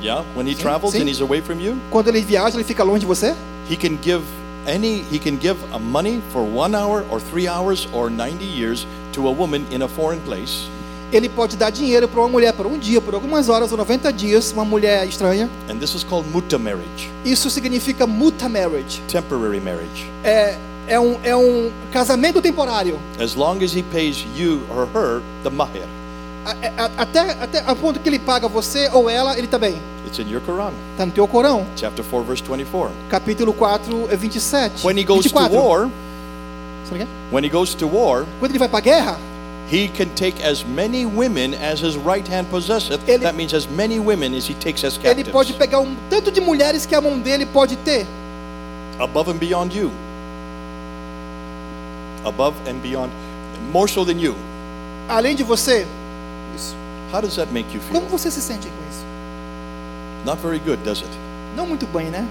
Yeah, 0.00 0.22
when 0.36 0.46
he 0.46 0.54
travels 0.54 0.92
sim. 0.92 1.00
and 1.00 1.08
he's 1.08 1.20
away 1.20 1.40
from 1.40 1.58
you, 1.60 1.76
Quando 1.90 2.08
ele 2.08 2.20
viaja, 2.22 2.56
ele 2.56 2.62
fica 2.64 2.84
longe 2.84 3.00
de 3.00 3.06
você? 3.06 3.34
he 3.68 3.76
can 3.76 3.98
give 4.00 4.22
any 4.66 5.02
he 5.10 5.18
can 5.18 5.36
give 5.40 5.56
a 5.72 5.78
money 5.78 6.20
for 6.32 6.42
1 6.42 6.72
hour 6.74 7.04
or 7.10 7.18
3 7.20 7.48
hours 7.48 7.88
or 7.92 8.08
90 8.10 8.44
years 8.44 8.86
to 9.12 9.26
a 9.26 9.30
woman 9.32 9.66
in 9.72 9.82
a 9.82 9.88
foreign 9.88 10.20
place, 10.20 10.68
Ele 11.12 11.28
pode 11.28 11.56
dar 11.56 11.70
dinheiro 11.70 12.06
para 12.06 12.20
uma 12.20 12.28
mulher 12.28 12.52
por 12.52 12.66
um 12.66 12.78
dia, 12.78 13.00
por 13.00 13.14
algumas 13.14 13.48
horas 13.48 13.72
ou 13.72 13.78
90 13.78 14.12
dias, 14.12 14.52
uma 14.52 14.64
mulher 14.64 15.04
estranha. 15.08 15.48
and 15.68 15.78
this 15.80 15.94
is 15.96 16.04
called 16.04 16.28
mutta 16.30 16.58
marriage, 16.58 17.10
Isso 17.24 17.50
significa 17.50 18.06
muta 18.06 18.48
marriage. 18.48 19.00
temporary 19.08 19.58
marriage. 19.58 20.06
É, 20.22 20.54
é, 20.88 20.98
um, 20.98 21.16
é 21.22 21.36
um 21.36 21.70
casamento 21.92 22.40
temporário. 22.42 22.98
As 23.20 23.34
long 23.34 23.62
as 23.62 23.74
he 23.74 23.82
pays 23.82 24.24
you 24.36 24.62
or 24.70 24.88
her 24.94 25.22
the. 25.44 25.50
A- 26.46 26.82
a- 26.84 26.90
Até, 27.02 27.20
até 27.20 27.58
a 27.66 27.74
ponto 27.74 28.00
que 28.00 28.08
ele 28.08 28.18
paga 28.18 28.48
você 28.48 28.88
ou 28.92 29.08
ela, 29.10 29.36
ele 29.38 29.46
também. 29.46 29.76
It's 30.06 30.18
in 30.18 30.30
your 30.30 30.40
Quran, 30.40 30.72
Está 30.92 31.04
no 31.04 31.12
teu 31.12 31.28
Corão. 31.28 31.66
chapter 31.76 32.02
4 32.02 32.24
verse 32.26 32.42
24. 32.42 32.90
Capítulo 33.10 33.52
4, 33.52 34.08
é 34.10 34.16
27. 34.16 34.86
When 34.86 34.98
he 34.98 35.04
goes 35.04 35.24
24. 35.26 35.50
to 35.50 35.62
war, 35.62 35.90
quê? 36.90 37.06
when 37.30 37.44
he 37.44 37.50
goes 37.50 37.74
to 37.74 37.86
war, 37.86 38.24
Quando 38.40 38.52
ele 38.52 38.58
vai 38.58 38.68
para 38.68 38.78
a 38.78 38.80
guerra, 38.80 39.18
he 39.70 39.88
can 39.88 40.06
take 40.16 40.42
as 40.42 40.64
many 40.64 41.04
women 41.04 41.54
as 41.54 41.80
his 41.82 41.94
right 41.96 42.26
hand 42.32 42.46
possesseth. 42.50 43.00
Ele- 43.06 43.18
that 43.24 43.36
means 43.36 43.52
as 43.52 43.66
many 43.66 43.98
women 44.00 44.34
as 44.34 44.48
he 44.48 44.54
takes 44.54 44.82
as 44.84 44.94
ele 44.96 45.22
captives. 45.24 45.32
pode 45.32 45.52
pegar 45.52 45.80
um 45.80 45.94
tanto 46.08 46.30
de 46.32 46.40
mulheres 46.40 46.86
que 46.86 46.94
a 46.94 47.00
mão 47.02 47.18
dele 47.18 47.44
pode 47.44 47.76
ter. 47.76 48.06
above 48.98 49.30
and 49.30 49.36
beyond 49.36 49.76
you. 49.78 49.90
Above 52.28 52.54
and 52.68 52.82
beyond, 52.82 53.10
more 53.72 53.88
so 53.88 54.04
than 54.04 54.18
you. 54.20 54.34
Além 55.08 55.34
de 55.34 55.42
você. 55.42 55.86
Isso. 56.54 56.76
How 57.10 57.22
does 57.22 57.36
that 57.36 57.50
make 57.52 57.74
you 57.74 57.80
feel? 57.80 58.00
Como 58.00 58.06
você 58.08 58.30
se 58.30 58.40
sente 58.42 58.68
com 58.68 58.90
isso? 58.90 59.04
Not 60.26 60.40
very 60.42 60.58
good, 60.58 60.76
does 60.84 61.00
it? 61.02 61.10
Não 61.56 61.66
muito 61.66 61.86
bem, 61.86 62.10
né? 62.10 62.26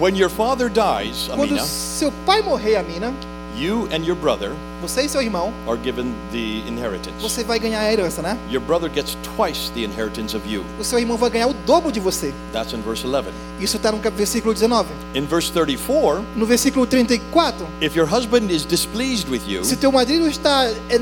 When 0.00 0.16
your 0.16 0.30
father 0.30 0.70
dies, 0.70 1.28
Quando 1.28 1.50
Amina, 1.52 1.64
seu 1.64 2.10
pai 2.24 2.40
morrer, 2.40 2.76
Amina, 2.76 3.12
you 3.56 3.88
and 3.92 4.04
your 4.04 4.16
brother 4.16 4.52
você 4.80 5.02
e 5.02 5.08
seu 5.08 5.22
irmão, 5.22 5.52
are 5.68 5.78
given 5.82 6.12
the 6.32 6.68
inheritance. 6.68 7.14
você 7.20 7.44
vai 7.44 7.58
ganhar 7.58 7.80
a 7.80 7.92
herança, 7.92 8.20
né? 8.20 8.36
Your 8.50 8.60
brother 8.60 8.90
gets 8.92 9.16
twice 9.36 9.70
the 9.72 9.82
inheritance 9.84 10.36
of 10.36 10.46
you. 10.48 10.64
O 10.80 10.84
seu 10.84 10.98
irmão 10.98 11.16
vai 11.16 11.30
ganhar 11.30 11.46
o 11.46 11.54
dobro 11.54 11.92
de 11.92 12.00
você. 12.00 12.34
That's 12.52 12.72
in 12.72 12.82
verse 12.82 13.06
11. 13.06 13.30
Isso 13.60 13.76
está 13.76 13.92
no 13.92 13.98
versículo 13.98 14.52
19. 14.52 14.88
In 15.14 15.26
verse 15.26 15.52
34, 15.52 16.24
No 16.34 16.46
versículo 16.46 16.86
34, 16.86 17.66
if 17.80 17.94
your 17.94 18.06
husband 18.12 18.50
is 18.50 18.64
displeased 18.66 19.30
with 19.30 19.42
you, 19.46 19.64
se 19.64 19.76
teu 19.76 19.92
marido 19.92 20.26
está 20.28 20.66
é, 20.88 20.98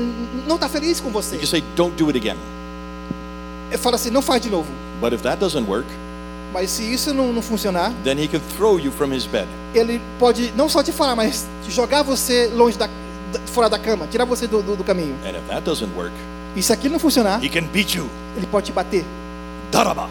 não 0.47 0.55
está 0.55 0.69
feliz 0.69 0.99
com 0.99 1.09
você, 1.09 1.37
you 1.37 1.47
say, 1.47 1.63
Don't 1.75 1.95
do 1.95 2.07
it 2.09 2.17
again. 2.17 2.37
fala 3.77 3.95
assim, 3.95 4.11
não 4.11 4.21
faz 4.21 4.41
de 4.41 4.49
novo. 4.49 4.67
But 5.01 5.13
if 5.13 5.23
that 5.23 5.39
doesn't 5.39 5.67
work, 5.67 5.87
Mas 6.53 6.69
se 6.69 6.83
isso 6.83 7.13
não, 7.13 7.31
não 7.31 7.41
funcionar, 7.41 7.93
then 8.03 8.17
he 8.21 8.27
can 8.27 8.41
throw 8.57 8.77
you 8.79 8.91
from 8.91 9.13
his 9.13 9.25
bed. 9.25 9.47
ele 9.73 10.01
pode 10.19 10.51
não 10.55 10.67
só 10.67 10.83
te 10.83 10.91
falar, 10.91 11.15
mas 11.15 11.47
jogar 11.69 12.03
você 12.03 12.51
longe 12.53 12.77
da, 12.77 12.87
da- 12.87 13.39
fora 13.47 13.69
da 13.69 13.79
cama, 13.79 14.05
tirar 14.07 14.25
você 14.25 14.47
do, 14.47 14.61
do, 14.61 14.75
do 14.75 14.83
caminho. 14.83 15.15
And 15.25 15.37
if 15.37 15.47
that 15.47 15.61
doesn't 15.63 15.91
work, 15.95 16.11
E 16.55 16.61
se 16.61 16.73
aquilo 16.73 16.91
não 16.93 16.99
funcionar, 16.99 17.41
he 17.43 17.47
can 17.47 17.63
beat 17.71 17.95
you. 17.95 18.09
ele 18.35 18.45
pode 18.47 18.65
te 18.65 18.71
bater. 18.73 19.05
Daraba. 19.71 20.09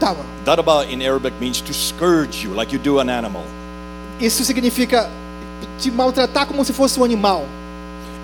Tá, 0.00 0.14
Daraba 0.44 0.84
in 0.86 1.04
Arabic 1.06 1.34
means 1.40 1.60
to 1.60 1.74
scourge 1.74 2.44
you 2.46 2.54
like 2.54 2.72
you 2.74 2.80
do 2.80 2.98
an 3.00 3.10
animal. 3.10 3.44
isso 4.20 4.44
significa 4.44 5.10
te 5.78 5.90
maltratar 5.90 6.46
como 6.46 6.64
se 6.64 6.72
fosse 6.72 6.98
um 6.98 7.04
animal. 7.04 7.44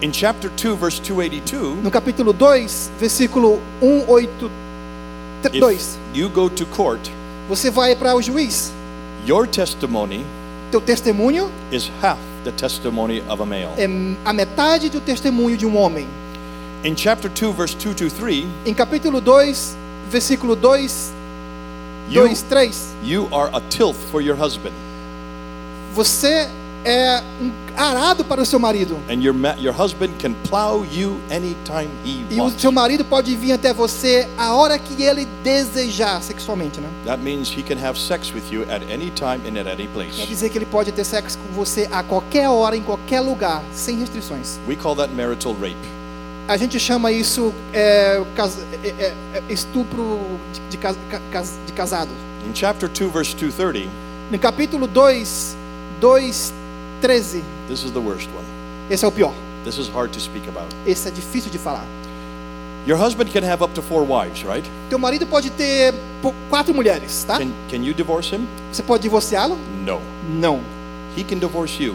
In 0.00 0.10
chapter 0.12 0.50
2, 0.50 0.76
verse 0.78 1.00
282, 1.02 1.82
No 1.82 1.90
capítulo 1.90 2.32
2, 2.32 2.92
versículo 2.98 3.60
182, 3.80 5.98
if 6.12 6.16
you 6.16 6.28
go 6.28 6.48
to 6.48 6.64
court, 6.66 7.00
você 7.48 7.70
vai 7.70 7.94
para 7.94 8.14
o 8.14 8.22
juiz. 8.22 8.72
your 9.26 9.46
testimony 9.46 10.24
Teu 10.70 10.80
testemunho 10.80 11.50
is 11.70 11.90
half 12.02 12.18
the 12.42 12.50
testimony 12.50 13.22
of 13.28 13.40
a 13.42 13.46
male. 13.46 13.68
é 13.78 13.86
a 14.24 14.32
metade 14.32 14.88
do 14.90 15.00
testemunho 15.00 15.56
de 15.56 15.64
um 15.66 15.76
homem. 15.76 16.06
In 16.84 16.94
chapter 16.96 17.30
2, 17.30 17.52
verse 17.52 17.74
2 17.76 17.94
to 17.94 18.10
3, 18.10 18.46
Em 18.66 18.74
capítulo 18.74 19.20
2, 19.20 19.76
versículo 20.10 20.54
2, 20.56 21.12
you, 22.10 22.26
2, 22.28 22.42
3, 22.48 22.94
you 23.04 23.28
are 23.32 23.50
a 23.54 23.60
tilth 23.70 23.96
for 24.10 24.20
your 24.20 24.36
husband, 24.36 24.72
você 25.94 26.48
é 26.84 27.22
um 27.40 27.50
arado 27.76 28.24
para 28.24 28.42
o 28.42 28.46
seu 28.46 28.58
marido. 28.58 28.96
and 29.08 29.22
your, 29.22 29.34
your 29.58 29.74
husband 29.74 30.10
can 30.18 30.32
plow 30.48 30.84
you 30.92 31.18
anytime 31.30 31.88
he 32.04 32.24
E 32.30 32.40
o 32.40 32.50
seu 32.50 32.70
marido 32.70 33.04
pode 33.04 33.34
vir 33.36 33.52
até 33.52 33.72
você 33.72 34.28
a 34.36 34.54
hora 34.54 34.78
que 34.78 35.02
ele 35.02 35.26
desejar 35.42 36.22
sexualmente, 36.22 36.80
né? 36.80 36.88
That 37.06 37.22
means 37.22 37.48
he 37.50 37.62
can 37.62 37.78
have 37.84 37.98
sex 37.98 38.32
with 38.32 38.44
you 38.50 38.62
at 38.64 38.82
any 38.92 39.10
time 39.10 39.40
and 39.48 39.58
at 39.58 39.66
any 39.66 39.86
Quer 39.88 39.92
place. 39.92 40.26
dizer 40.26 40.50
que 40.50 40.58
ele 40.58 40.66
pode 40.66 40.92
ter 40.92 41.04
sexo 41.04 41.38
com 41.38 41.52
você 41.54 41.88
a 41.90 42.02
qualquer 42.02 42.48
hora, 42.48 42.76
em 42.76 42.82
qualquer 42.82 43.20
lugar, 43.20 43.62
sem 43.72 43.98
restrições. 43.98 44.58
We 44.68 44.76
call 44.76 44.94
that 44.96 45.12
marital 45.14 45.54
rape. 45.54 45.76
A 46.46 46.58
gente 46.58 46.78
chama 46.78 47.10
isso 47.10 47.54
é, 47.72 48.20
é, 48.82 48.88
é, 48.88 49.14
é, 49.34 49.42
estupro 49.48 50.20
de, 50.68 50.76
de 50.76 51.72
casado. 51.72 52.10
In 52.46 52.54
chapter 52.54 52.86
2, 52.88 53.10
verse 53.10 53.34
230, 53.34 53.88
No 54.30 54.38
capítulo 54.38 54.86
2, 54.86 55.56
2, 56.00 56.52
13, 57.04 57.42
this 57.68 57.84
is 57.84 57.92
the 57.92 58.00
worst 58.00 58.30
one. 58.34 58.46
esse 58.88 59.04
é 59.04 59.08
o 59.08 59.12
pior. 59.12 59.34
This 59.62 59.76
is 59.76 59.88
hard 59.88 60.10
to 60.12 60.18
speak 60.20 60.48
about. 60.48 60.74
Esse 60.86 61.06
é 61.08 61.10
difícil 61.10 61.50
de 61.50 61.58
falar. 61.58 61.84
Your 62.86 62.96
husband 62.98 63.30
can 63.30 63.42
have 63.44 63.62
up 63.62 63.74
to 63.74 63.82
four 63.82 64.04
wives, 64.06 64.42
right? 64.42 64.66
Teu 64.88 64.98
marido 64.98 65.26
pode 65.26 65.50
ter 65.50 65.92
quatro 66.48 66.72
mulheres, 66.72 67.22
tá? 67.24 67.36
Can, 67.38 67.50
can 67.70 67.82
you 67.84 67.92
divorce 67.92 68.34
him? 68.34 68.46
Você 68.72 68.82
pode 68.82 69.02
divorciá-lo? 69.02 69.58
No. 69.84 70.00
Não. 70.30 70.60
He 71.14 71.24
can 71.24 71.38
divorce 71.38 71.78
you 71.82 71.94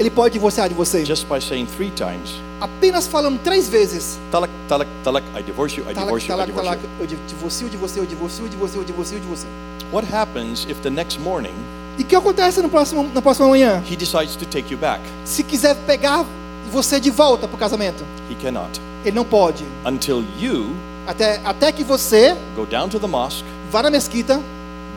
Ele 0.00 0.08
pode 0.10 0.32
divorciar 0.32 0.70
de 0.70 0.74
você. 0.74 1.04
just 1.04 1.26
by 1.28 1.38
saying 1.38 1.66
three 1.66 1.90
times, 1.90 2.40
Apenas 2.58 3.06
falando 3.06 3.38
três 3.42 3.68
vezes. 3.68 4.18
talak, 4.30 4.50
talak, 4.68 4.90
talak, 5.04 5.26
I 5.38 5.42
divorce 5.42 5.76
you, 5.78 5.84
I 5.84 5.92
divorce 5.92 6.26
you, 6.26 6.34
I 6.40 6.46
divorce 6.46 6.70
you. 6.70 6.90
Eu 7.00 7.06
di- 7.06 7.16
divorcio, 7.28 7.68
divorcio, 7.68 8.02
eu 8.02 8.06
divorcio, 8.06 8.44
eu 8.44 8.48
divorcio, 8.48 8.80
eu 8.80 8.84
divorcio, 8.84 9.16
eu 9.16 9.20
divorcio. 9.20 9.48
What 9.92 10.06
happens 10.10 10.66
if 10.66 10.80
the 10.80 10.88
next 10.90 11.20
morning 11.20 11.52
E 11.98 12.02
o 12.02 12.04
que 12.06 12.14
acontece 12.16 12.60
no 12.60 12.68
próximo, 12.68 13.08
na 13.14 13.22
próxima 13.22 13.48
manhã? 13.48 13.82
he 13.90 13.96
decides 13.96 14.36
to 14.36 14.44
take 14.46 14.70
you 14.72 14.78
back? 14.78 15.00
Se 15.24 15.42
quiser 15.42 15.74
pegar 15.86 16.24
você 16.70 17.00
de 17.00 17.10
volta 17.10 17.46
para 17.48 17.56
o 17.56 17.58
casamento, 17.58 18.04
He 18.30 18.34
cannot. 18.34 18.80
ele 19.04 19.16
não 19.16 19.24
pode. 19.24 19.64
Until 19.84 20.22
you 20.38 20.66
Até, 21.06 21.40
até 21.44 21.70
que 21.72 21.84
você 21.84 22.36
go 22.56 22.66
down 22.66 22.88
to 22.88 22.98
the 22.98 23.06
mosque, 23.06 23.44
vá 23.70 23.82
na 23.82 23.90
mesquita, 23.90 24.40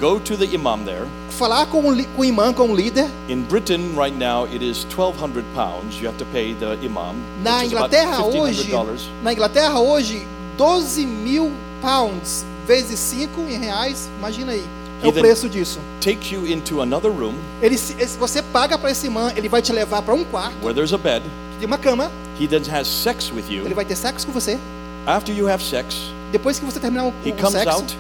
go 0.02 0.20
to 0.20 0.36
the 0.36 0.46
imam 0.46 0.80
there. 0.84 1.06
falar 1.30 1.68
com 1.68 1.80
o, 1.88 2.06
com 2.16 2.22
o 2.22 2.26
imã, 2.26 2.52
com 2.52 2.70
o 2.70 2.76
líder. 2.76 3.08
In 3.30 3.44
Britain 3.44 3.94
right 3.96 4.16
now 4.18 4.46
it 4.46 4.62
is 4.66 4.84
1200 4.86 5.44
pounds 5.56 6.02
you 6.02 6.08
have 6.08 6.18
to 6.18 6.26
pay 6.34 6.54
the 6.56 6.76
imam. 6.84 7.16
Na 7.44 7.64
Inglaterra 7.64 8.26
hoje, 8.26 8.72
$1,500. 8.72 9.02
na 9.24 9.32
Inglaterra 9.32 9.80
hoje, 9.80 10.28
12 10.58 11.06
mil 11.06 11.52
pounds 11.82 12.44
vezes 12.68 13.00
5 13.00 13.40
em 13.50 13.58
reais, 13.60 14.10
imagina 14.18 14.52
aí, 14.52 14.64
é 15.02 15.08
o 15.08 15.14
preço 15.14 15.48
disso. 15.50 15.80
Take 16.02 16.34
you 16.34 16.46
into 16.48 16.82
another 16.82 17.12
room 17.12 17.34
Ele, 17.62 17.78
você 18.18 18.42
paga 18.42 18.78
para 18.78 18.92
esse 18.92 19.08
imã, 19.08 19.32
ele 19.36 19.48
vai 19.50 19.62
te 19.62 19.72
levar 19.72 20.02
para 20.02 20.14
um 20.14 20.24
quarto, 20.24 20.56
where 20.62 20.74
there's 20.74 20.94
a 20.94 20.98
bed. 20.98 21.24
de 21.60 21.66
uma 21.66 21.78
cama, 21.78 22.12
He 22.40 22.48
then 22.48 22.62
has 22.74 22.88
sex 22.88 23.32
with 23.32 23.44
ele 23.50 23.70
you. 23.70 23.76
vai 23.76 23.84
ter 23.86 23.96
sexo 23.96 24.26
com 24.26 24.32
você. 24.34 24.58
After 25.06 25.36
you 25.36 25.48
have 25.50 25.64
sex, 25.64 25.96
Depois 26.32 26.60
que 26.60 26.66
você 26.66 26.80
terminar 26.80 27.06
o, 27.06 27.14
he 27.26 27.32
o 27.32 27.36
comes 27.36 27.52
sexo, 27.54 27.70
out, 27.70 27.98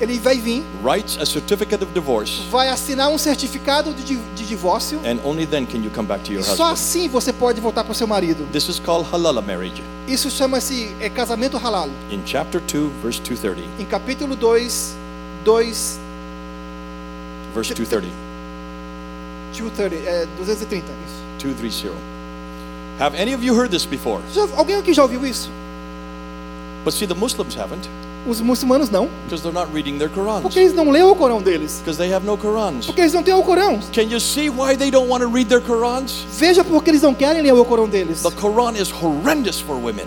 ele 0.00 0.18
vai 0.18 0.36
vir, 0.38 0.62
writes 0.84 1.18
a 1.20 1.24
certificate 1.26 1.82
of 1.84 1.92
divorce, 1.92 2.42
vai 2.50 2.68
assinar 2.68 3.08
um 3.08 3.16
certificado 3.18 3.92
de, 3.94 4.16
de 4.16 4.44
divórcio. 4.46 4.98
and 5.04 5.18
only 5.24 5.46
then 5.46 5.64
can 5.66 5.78
you 5.78 5.90
come 5.94 6.06
back 6.08 6.22
to 6.24 6.32
E 6.32 6.34
your 6.34 6.44
só 6.44 6.50
husband. 6.52 6.72
assim 6.72 7.08
você 7.08 7.32
pode 7.32 7.60
voltar 7.60 7.82
para 7.84 7.92
o 7.92 7.94
seu 7.94 8.06
marido. 8.06 8.46
This 8.52 8.68
is 8.68 8.78
called 8.80 9.08
halala 9.12 9.40
marriage. 9.42 9.82
Isso 10.08 10.30
chama-se 10.30 10.94
é, 11.00 11.08
casamento 11.08 11.56
halal. 11.58 11.88
In 12.10 12.20
chapter 12.26 12.60
2, 12.60 12.90
verse 13.02 13.20
230. 13.20 13.68
Em 13.80 13.84
capítulo 13.86 14.34
2, 14.36 14.96
2, 15.44 16.00
Verse 17.56 17.72
230. 17.72 18.12
230, 19.54 20.06
é, 20.06 20.26
230. 20.36 20.84
Isso. 21.06 21.22
230. 21.38 21.94
Have 23.00 23.16
any 23.16 23.32
of 23.34 23.42
you 23.42 23.54
heard 23.54 23.70
this 23.70 23.86
before? 23.86 24.20
Já- 24.34 24.46
alguém 24.56 24.76
aqui 24.76 24.92
já 24.92 25.02
ouviu 25.02 25.24
isso? 25.24 25.50
But 26.84 26.92
see, 26.92 27.06
the 27.06 27.14
Muslims 27.14 27.56
haven't 27.56 27.88
Os 28.28 28.40
muçulmanos 28.42 28.90
não. 28.90 29.08
because 29.24 29.42
they're 29.42 29.54
not 29.58 29.72
reading 29.72 29.96
their 29.98 30.10
Qurans. 30.10 30.42
Porque 30.42 30.58
eles 30.58 30.74
não 30.74 30.90
leem 30.90 31.04
o 31.04 31.14
Corão 31.14 31.40
deles. 31.40 31.78
Because 31.78 31.96
they 31.96 32.12
have 32.12 32.26
no 32.26 32.36
Qurans. 32.36 32.84
Porque 32.84 33.00
eles 33.00 33.12
não 33.14 33.22
têm 33.22 33.32
o 33.32 33.42
Corão. 33.42 33.78
Can 33.94 34.02
you 34.02 34.20
see 34.20 34.50
why 34.50 34.76
they 34.76 34.90
don't 34.90 35.08
want 35.08 35.22
to 35.22 35.30
read 35.30 35.48
their 35.48 35.62
Qurans? 35.62 36.26
Veja 36.36 36.62
porque 36.62 36.90
eles 36.90 37.00
não 37.02 37.14
querem 37.14 37.40
ler 37.40 37.52
o 37.54 37.64
Corão 37.64 37.88
deles. 37.88 38.20
The 38.22 38.30
Quran 38.32 38.72
is 38.78 38.92
horrendous 38.92 39.60
for 39.60 39.76
women. 39.76 40.06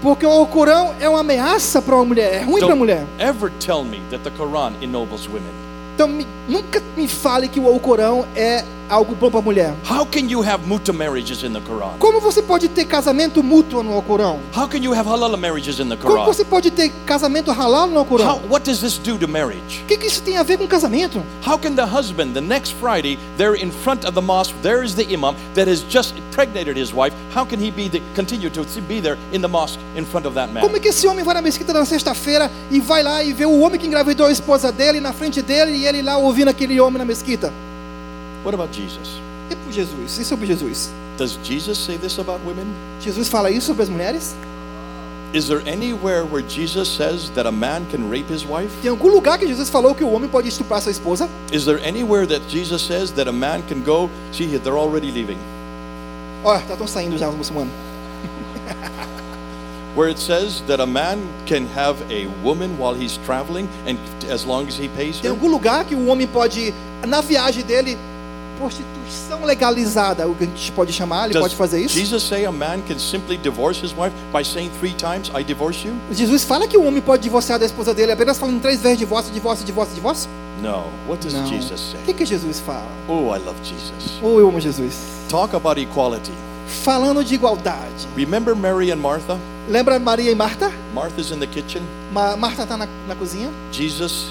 Porque 0.00 0.24
o 0.24 0.46
Corão 0.46 0.94
é 1.00 1.08
uma 1.08 1.20
ameaça 1.20 1.82
para 1.82 1.94
uma 1.96 2.04
mulher, 2.04 2.34
é 2.34 2.42
ruim 2.44 2.60
para 2.60 2.72
a 2.72 2.76
mulher. 2.76 3.06
ever 3.18 3.50
tell 3.58 3.82
me 3.84 4.00
that 4.10 4.22
the 4.24 4.30
Quran 4.30 4.72
ennobles 4.80 5.26
women. 5.26 5.65
Então 5.96 6.06
me- 6.08 6.26
nunca 6.46 6.82
me 6.94 7.08
fale 7.08 7.48
que 7.48 7.58
o 7.58 7.78
Corão 7.80 8.26
é 8.36 8.62
algo 8.88 9.14
bom 9.16 9.30
para 9.30 9.40
a 9.40 9.42
mulher. 9.42 9.74
How 9.90 10.04
can 10.06 10.28
you 10.28 10.42
have 10.44 10.64
muta 10.66 10.92
marriages 10.92 11.42
in 11.42 11.52
the 11.54 11.60
Quran? 11.60 11.96
Como 11.98 12.20
você 12.20 12.42
pode 12.42 12.68
ter 12.68 12.84
casamento 12.84 13.42
mútuo 13.42 13.82
no 13.82 14.00
Corão? 14.02 14.38
How 14.54 14.68
can 14.68 14.78
you 14.78 14.92
have 14.92 15.08
halal 15.08 15.34
marriages 15.38 15.80
in 15.80 15.88
the 15.88 15.96
Como 15.96 16.14
Quran? 16.14 16.24
você 16.26 16.44
pode 16.44 16.70
ter 16.70 16.92
casamento 17.06 17.50
halal 17.50 17.86
no 17.88 18.00
How, 18.00 18.04
Corão? 18.04 18.40
what 18.50 18.64
does 18.64 18.80
this 18.80 18.98
do 18.98 19.16
to 19.18 19.26
marriage? 19.26 19.82
O 19.82 19.86
que, 19.86 19.96
que 19.96 20.06
isso 20.06 20.22
tem 20.22 20.36
a 20.36 20.42
ver 20.42 20.58
com 20.58 20.66
casamento? 20.68 21.20
How 21.44 21.58
can 21.58 21.74
the 21.74 21.82
husband, 21.86 22.34
the 22.34 22.40
next 22.42 22.74
Friday, 22.78 23.18
there 23.38 23.56
in 23.56 23.70
front 23.72 24.04
of 24.06 24.12
the 24.14 24.20
mosque, 24.20 24.54
there 24.62 24.84
is 24.84 24.94
the 24.94 25.04
imam 25.12 25.34
that 25.54 25.66
has 25.68 25.82
just 25.88 26.14
impregnated 26.16 26.76
his 26.78 26.92
wife. 26.92 27.12
How 27.34 27.44
can 27.46 27.58
he 27.58 27.70
be 27.72 27.88
the, 27.88 28.00
continue 28.14 28.50
to 28.50 28.62
be 28.82 29.00
there 29.00 29.16
in 29.32 29.40
the 29.40 29.48
mosque 29.48 29.80
in 29.96 30.04
front 30.04 30.26
of 30.26 30.34
that 30.34 30.52
man? 30.52 30.60
Como 30.62 30.76
é 30.76 30.80
que 30.80 30.88
esse 30.90 31.08
homem 31.08 31.24
vai 31.24 31.34
na 31.34 31.42
mesquita 31.42 31.72
na 31.72 31.84
sexta-feira 31.86 32.50
e 32.70 32.78
vai 32.80 33.02
lá 33.02 33.24
e 33.24 33.32
vê 33.32 33.46
o 33.46 33.58
homem 33.60 33.80
que 33.80 33.86
engravidou 33.86 34.26
a 34.26 34.30
esposa 34.30 34.70
dele 34.70 35.00
na 35.00 35.12
frente 35.12 35.42
dele 35.42 35.85
ele 35.86 36.02
lá 36.02 36.16
ouvindo 36.18 36.48
aquele 36.48 36.80
homem 36.80 36.98
na 36.98 37.04
mesquita? 37.04 37.52
What 38.44 38.54
about 38.54 38.72
Jesus? 38.72 39.20
E 39.50 39.56
por 39.56 39.72
Jesus? 39.72 40.18
E 40.18 40.24
sobre 40.24 40.46
Jesus? 40.46 40.90
Does 41.16 41.38
Jesus 41.42 41.78
say 41.78 41.96
this 41.96 42.18
about 42.18 42.40
women? 42.44 42.66
Jesus 43.00 43.28
fala 43.28 43.50
isso 43.50 43.66
sobre 43.68 43.82
as 43.84 43.88
mulheres? 43.88 44.34
Is 45.32 45.48
there 45.48 45.60
anywhere 45.66 46.24
where 46.24 46.42
Jesus 46.42 46.88
says 46.88 47.30
that 47.30 47.46
a 47.46 47.52
man 47.52 47.84
can 47.90 48.08
rape 48.08 48.32
his 48.32 48.44
wife? 48.44 48.70
Tem 48.80 48.90
algum 48.90 49.08
lugar 49.08 49.38
que 49.38 49.46
Jesus 49.46 49.68
falou 49.68 49.94
que 49.94 50.04
o 50.04 50.10
homem 50.10 50.28
pode 50.28 50.48
estuprar 50.48 50.80
sua 50.80 50.92
esposa? 50.92 51.28
Is 51.52 51.64
there 51.64 51.80
anywhere 51.86 52.26
that 52.26 52.42
Jesus 52.48 52.82
says 52.82 53.10
that 53.12 53.28
a 53.28 53.32
man 53.32 53.62
can 53.68 53.82
go? 53.82 54.08
See, 54.32 54.46
they're 54.58 54.78
already 54.78 55.10
leaving. 55.10 55.38
Olha, 56.44 56.62
já 56.66 56.74
estão 56.74 56.86
saindo 56.86 57.18
já 57.18 57.28
os 57.28 57.34
muçulmanos. 57.34 57.72
Where 59.96 60.10
it 60.10 60.18
says 60.20 60.62
that 60.66 60.78
a 60.80 60.86
man 60.86 61.18
can 61.46 61.66
have 61.74 61.96
a 62.10 62.26
woman 62.44 62.76
while 62.78 62.94
he's 62.94 63.18
traveling, 63.24 63.66
and 63.86 63.98
as 64.30 64.44
long 64.44 64.68
as 64.68 64.76
he 64.78 64.88
pays 64.88 65.18
Tem 65.20 65.30
her. 65.30 65.36
algum 65.36 65.48
lugar 65.50 65.84
que 65.86 65.94
o 65.94 66.06
homem 66.08 66.26
pode, 66.26 66.74
na 67.06 67.22
viagem 67.22 67.64
dele, 67.64 67.96
prostituição 68.58 69.44
legalizada, 69.44 70.26
o 70.28 70.34
que 70.34 70.44
a 70.44 70.46
gente 70.46 70.72
pode 70.72 70.92
chamar, 70.92 71.24
ele 71.24 71.32
Does 71.34 71.42
pode 71.42 71.56
fazer 71.56 71.80
isso? 71.80 71.94
Jesus 71.98 72.22
say 72.22 72.44
a 72.44 72.52
man 72.52 72.82
can 72.86 72.98
simply 72.98 73.36
divorce 73.38 73.80
his 73.82 73.92
wife 73.92 74.12
by 74.32 74.42
saying 74.44 74.70
three 74.80 74.92
times, 74.94 75.30
"I 75.34 75.42
divorce 75.42 75.86
you"? 75.86 75.94
Jesus 76.12 76.44
fala 76.44 76.66
que 76.68 76.76
o 76.76 76.84
homem 76.84 77.00
pode 77.00 77.22
divorciar 77.22 77.58
da 77.58 77.64
esposa 77.66 77.94
dele 77.94 78.12
apenas 78.12 78.38
falando 78.38 78.60
três 78.60 78.80
vezes 78.80 78.98
divórcio, 78.98 79.32
divórcio, 79.32 79.64
divórcio, 79.64 79.94
divórcio? 79.94 80.28
No. 80.62 80.84
What 81.08 81.22
does 81.22 81.34
Não. 81.34 81.46
Jesus 81.46 81.80
O 81.80 81.92
say? 81.92 82.00
que, 82.06 82.14
que 82.14 82.24
Jesus 82.26 82.60
fala? 82.60 82.86
Oh, 83.08 83.34
I 83.34 83.38
love 83.38 83.56
Jesus. 83.62 84.18
Ou 84.22 84.40
eu 84.40 84.48
amo 84.48 84.60
Jesus? 84.60 84.94
Talk 85.28 85.54
about 85.54 85.78
equality. 85.80 86.32
Falando 86.82 87.22
de 87.22 87.34
igualdade. 87.34 88.08
Remember 88.16 88.54
Mary 88.54 88.90
and 88.90 88.96
Martha? 88.96 89.38
Lembra 89.68 89.98
Maria 89.98 90.30
e 90.30 90.34
Marta? 90.34 90.70
Martha's 90.94 91.30
in 91.32 91.40
the 91.40 91.46
kitchen. 91.46 91.82
Ma 92.12 92.36
Marta 92.36 92.62
está 92.62 92.76
na, 92.76 92.86
na 93.08 93.14
cozinha. 93.16 93.50
Jesus 93.72 94.26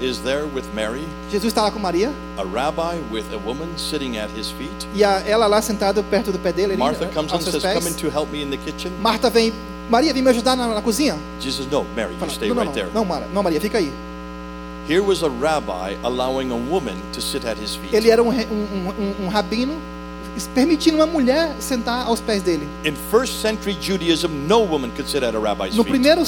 is 0.00 0.18
there 0.20 0.46
with 0.54 0.64
Mary, 0.74 1.04
Jesus 1.30 1.52
está 1.52 1.62
lá 1.62 1.70
com 1.70 1.78
Maria. 1.78 2.10
a 2.38 2.44
rabbi 2.44 2.98
with 3.10 3.24
a 3.34 3.38
woman 3.38 3.68
sitting 3.76 4.16
at 4.16 4.30
his 4.30 4.50
feet. 4.52 4.86
E 4.94 5.04
a, 5.04 5.20
ela 5.26 5.46
lá 5.46 5.60
sentada 5.60 6.02
perto 6.02 6.32
do 6.32 6.38
pé 6.38 6.52
dele. 6.52 6.76
Martha 6.76 7.06
comes 7.08 7.32
and 7.32 7.40
says, 7.40 7.62
pés. 7.62 7.74
"Come 7.74 7.88
in 7.88 7.94
to 7.94 8.08
help 8.08 8.30
me 8.30 8.42
in 8.42 8.50
the 8.50 8.56
kitchen." 8.56 8.92
Marta 9.00 9.28
vem. 9.28 9.52
Maria, 9.90 10.12
vem 10.14 10.22
me 10.22 10.30
ajudar 10.30 10.54
na, 10.56 10.68
na 10.68 10.82
cozinha? 10.82 11.16
Jesus, 11.40 11.66
no, 11.70 11.84
Mary, 11.96 12.12
you 12.12 12.18
Fala, 12.18 12.32
stay 12.32 12.48
não, 12.48 12.56
right 12.56 12.66
não, 12.66 12.72
there. 12.74 12.88
não, 12.94 13.04
Mara, 13.04 13.26
não, 13.32 13.42
Maria, 13.42 13.60
fica 13.60 13.78
aí. 13.78 13.90
Here 14.86 15.00
was 15.00 15.22
a 15.22 15.28
rabbi 15.28 15.96
allowing 16.02 16.50
a 16.50 16.54
woman 16.56 16.96
to 17.12 17.20
sit 17.20 17.44
at 17.46 17.58
his 17.58 17.74
feet. 17.76 17.92
Ele 17.94 18.10
era 18.10 18.22
um, 18.22 18.28
um, 18.30 18.32
um, 18.32 19.24
um 19.24 19.28
rabino 19.28 19.74
permitindo 20.54 20.96
uma 20.96 21.06
mulher 21.06 21.54
sentar 21.60 22.06
aos 22.06 22.20
pés 22.20 22.42
dele. 22.42 22.66
In 22.84 22.94
first 23.10 23.40
century 23.40 23.76
Judaism, 23.80 24.28
no 24.46 24.60
woman 24.60 24.90
could 24.90 25.08
sit 25.08 25.22
at 25.22 25.34
a 25.34 25.38
rabbi's 25.38 25.74
No 25.76 25.82
feet. 25.84 25.90
primeiro, 25.92 26.22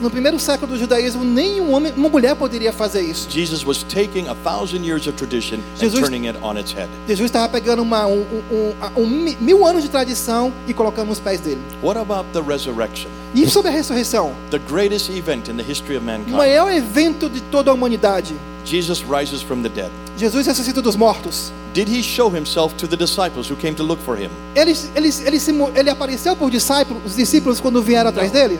no 0.00 0.10
primeiro 0.10 0.38
século 0.38 0.72
do 0.72 0.78
judaísmo, 0.78 1.24
nenhum 1.24 1.72
homem, 1.72 1.92
uma 1.96 2.08
mulher 2.08 2.34
poderia 2.36 2.72
fazer 2.72 3.02
isso. 3.02 3.28
Jesus 3.30 3.64
was 3.64 3.82
taking 3.82 4.28
a 4.28 4.34
thousand 4.36 4.84
years 4.84 5.06
of 5.06 5.16
tradition 5.16 5.56
and 5.56 5.78
Jesus- 5.80 6.00
turning 6.00 6.26
it 6.26 6.38
on 6.42 6.56
its 6.58 6.72
head. 6.72 6.88
Jesus 7.06 7.26
estava 7.26 7.48
pegando 7.48 7.82
uma, 7.82 8.06
um, 8.06 8.24
um- 8.50 9.02
um- 9.02 9.06
mi- 9.06 9.36
mil 9.40 9.66
anos 9.66 9.82
de 9.82 9.88
tradição 9.88 10.52
e 10.66 10.72
colocando 10.74 11.08
nos 11.08 11.18
pés 11.20 11.40
dele. 11.40 11.60
What 11.82 11.98
about 11.98 12.28
the 12.32 12.40
resurrection? 12.40 13.08
E 13.34 13.48
sobre 13.48 13.70
a 13.70 13.72
ressurreição? 13.72 14.32
The 14.50 14.58
greatest 14.58 15.08
event 15.10 15.48
in 15.48 15.56
the 15.56 15.62
history 15.62 15.96
of 15.96 16.02
O 16.04 16.06
mankind. 16.06 16.36
maior 16.36 16.72
evento 16.72 17.28
de 17.28 17.40
toda 17.42 17.70
a 17.70 17.74
humanidade. 17.74 18.34
Jesus 18.64 19.02
rises 19.04 19.42
from 19.42 19.62
the 19.62 19.68
dead. 19.68 19.90
Jesus 20.16 20.46
ressuscita 20.46 20.82
dos 20.82 20.96
mortos. 20.96 21.52
Did 21.72 21.88
he 21.88 22.02
show 22.02 22.28
himself 22.28 22.74
to 22.76 22.86
the 22.86 22.96
disciples 22.96 23.48
who 23.50 23.56
came 23.56 23.74
to 23.76 23.82
look 23.82 24.00
for 24.02 24.16
him? 24.16 24.30
Ele, 24.54 24.72
ele, 24.94 25.08
ele, 25.24 25.40
se 25.40 25.52
ele 25.74 25.90
apareceu 25.90 26.34
para 26.36 26.46
os 26.46 26.50
discípulos, 26.52 27.02
os 27.06 27.16
discípulos 27.16 27.60
quando 27.60 27.80
vieram 27.82 28.10
atrás 28.10 28.30
dele? 28.30 28.58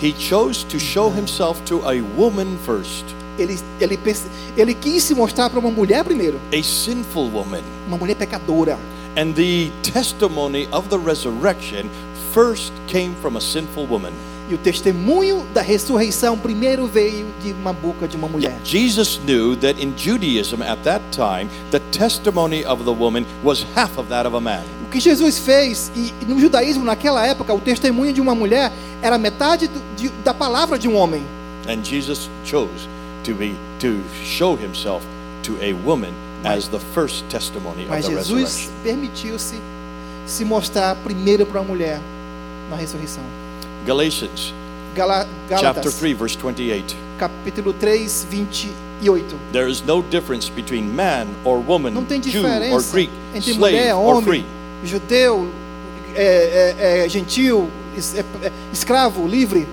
He 0.00 0.12
chose 0.18 0.64
to 0.66 0.78
show 0.78 1.10
himself 1.10 1.60
to 1.66 1.80
a 1.88 2.00
woman 2.16 2.56
first, 2.64 3.04
Ele, 3.38 3.58
ele, 3.80 3.98
ele 4.56 4.74
quis 4.74 5.02
se 5.02 5.14
mostrar 5.14 5.50
para 5.50 5.58
uma 5.58 5.70
mulher 5.70 6.04
primeiro, 6.04 6.40
a 6.52 6.62
sinful 6.62 7.28
woman. 7.30 7.62
uma 7.88 7.96
mulher 7.96 8.14
pecadora. 8.16 8.78
And 9.16 9.32
the 9.34 9.70
testimony 9.82 10.68
of 10.72 10.88
the 10.88 10.98
resurrection 10.98 11.88
first 12.32 12.72
came 12.88 13.14
from 13.20 13.36
a 13.36 13.40
sinful 13.40 13.86
woman. 13.86 14.12
E 14.50 14.54
o 14.54 14.58
testemunho 14.58 15.42
da 15.54 15.62
ressurreição 15.62 16.36
primeiro 16.36 16.86
veio 16.86 17.26
de 17.42 17.52
uma 17.52 17.72
boca 17.72 18.06
de 18.06 18.14
uma 18.16 18.28
mulher. 18.28 18.54
Jesus 18.62 19.18
knew 19.24 19.56
that 19.56 19.82
in 19.82 19.94
Judaism 19.96 20.60
at 20.62 20.78
that 20.84 21.02
time, 21.10 21.48
the 21.70 21.80
testimony 21.90 22.62
of 22.66 22.84
the 22.84 22.90
woman 22.90 23.24
was 23.42 23.64
half 23.74 23.96
of 23.98 24.08
that 24.10 24.26
of 24.28 24.36
a 24.36 24.40
man. 24.40 24.62
O 24.86 24.90
que 24.90 25.00
Jesus 25.00 25.38
fez, 25.38 25.90
e 25.96 26.12
no 26.26 26.38
judaísmo 26.38 26.84
naquela 26.84 27.26
época, 27.26 27.54
o 27.54 27.58
testemunho 27.60 28.12
de 28.12 28.20
uma 28.20 28.34
mulher 28.34 28.70
era 29.02 29.16
metade 29.16 29.66
do- 29.66 29.80
de- 29.96 30.10
da 30.22 30.34
palavra 30.34 30.78
de 30.78 30.88
um 30.88 30.94
homem. 30.96 31.22
And 31.66 31.82
Jesus 31.82 32.28
chose 32.44 32.86
to 33.24 33.34
be 33.34 33.54
to 33.80 33.96
show 34.26 34.56
himself 34.56 35.02
to 35.42 35.52
a 35.62 35.72
woman 35.88 36.12
as 36.44 36.68
the 36.68 36.78
first 36.94 37.24
testimony 37.30 37.84
of 37.84 37.88
Mas 37.88 38.04
the 38.04 38.10
Jesus 38.12 38.28
resurrection. 38.30 38.72
permitiu-se 38.84 39.54
se 40.26 40.44
mostrar 40.44 40.94
primeiro 40.96 41.46
para 41.46 41.60
a 41.60 41.64
mulher 41.64 41.98
na 42.68 42.76
ressurreição. 42.76 43.22
Galatians 43.86 44.52
Gala, 44.94 45.26
chapter 45.48 45.82
Gálatas, 45.82 45.94
3 45.98 46.14
verse 46.14 46.36
28. 46.36 46.96
capítulo 47.18 47.72
3, 47.78 48.08
28. 48.30 49.36
There 49.52 49.68
is 49.68 49.82
no 49.82 50.02
difference 50.02 50.48
between 50.48 50.94
man 50.94 51.28
or 51.44 51.58
woman, 51.58 51.92
Não 51.92 52.04
tem 52.04 52.20
Jew 52.20 52.44
or 52.72 52.82
Greek, 52.92 53.10
entre 53.34 53.52
slave 53.52 53.76
mulher, 53.76 53.94
or 53.96 54.22
free. 54.22 54.44
judeu, 54.84 55.48
é, 56.14 56.74
é, 56.78 57.04
é, 57.04 57.08
gentil, 57.08 57.68
é, 57.96 58.46
é, 58.46 58.52
escravo, 58.72 59.26
livre. 59.26 59.66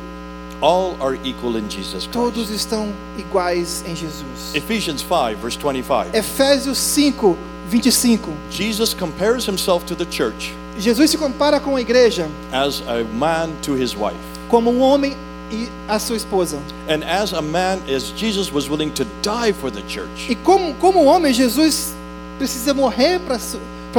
All 0.62 0.96
are 1.02 1.18
equal 1.24 1.58
in 1.58 1.68
Jesus 1.70 2.06
Todos 2.06 2.48
Christ. 2.48 2.54
estão 2.54 2.90
iguais 3.18 3.84
em 3.88 3.96
Jesus. 3.96 4.54
Ephesians 4.54 5.02
5 5.02 5.38
verse 5.42 5.58
25. 5.58 6.16
Efésios 6.16 6.78
5, 6.78 7.36
25. 7.68 8.32
Jesus 8.52 8.94
compares 8.94 9.48
himself 9.48 9.86
to 9.86 9.96
the 9.96 10.06
church 10.06 10.54
Jesus 10.82 11.12
se 11.12 11.18
compara 11.18 11.60
com 11.60 11.76
a 11.76 11.82
igreja 11.82 12.28
as 12.52 12.82
a 12.88 13.04
man 13.18 13.50
to 13.62 13.74
his 13.76 13.94
wife. 13.96 14.18
como 14.50 14.70
um 14.72 14.82
homem 14.82 15.16
e 15.52 15.68
a 15.88 16.00
sua 16.00 16.16
esposa. 16.18 16.58
And 16.90 17.04
as 17.04 17.34
a 17.34 17.42
man, 17.42 17.80
as 17.88 18.12
Jesus 18.16 18.52
was 18.52 18.70
willing 18.70 18.90
to 18.92 19.06
die 19.22 19.54
for 19.54 19.70
the 19.72 19.82
church, 19.84 20.30
E 20.30 20.36
como, 20.36 20.74
como 20.76 21.04
homem, 21.06 21.34
Jesus 21.34 21.94
precisa 22.38 22.74
morrer 22.74 23.20
para 23.20 23.38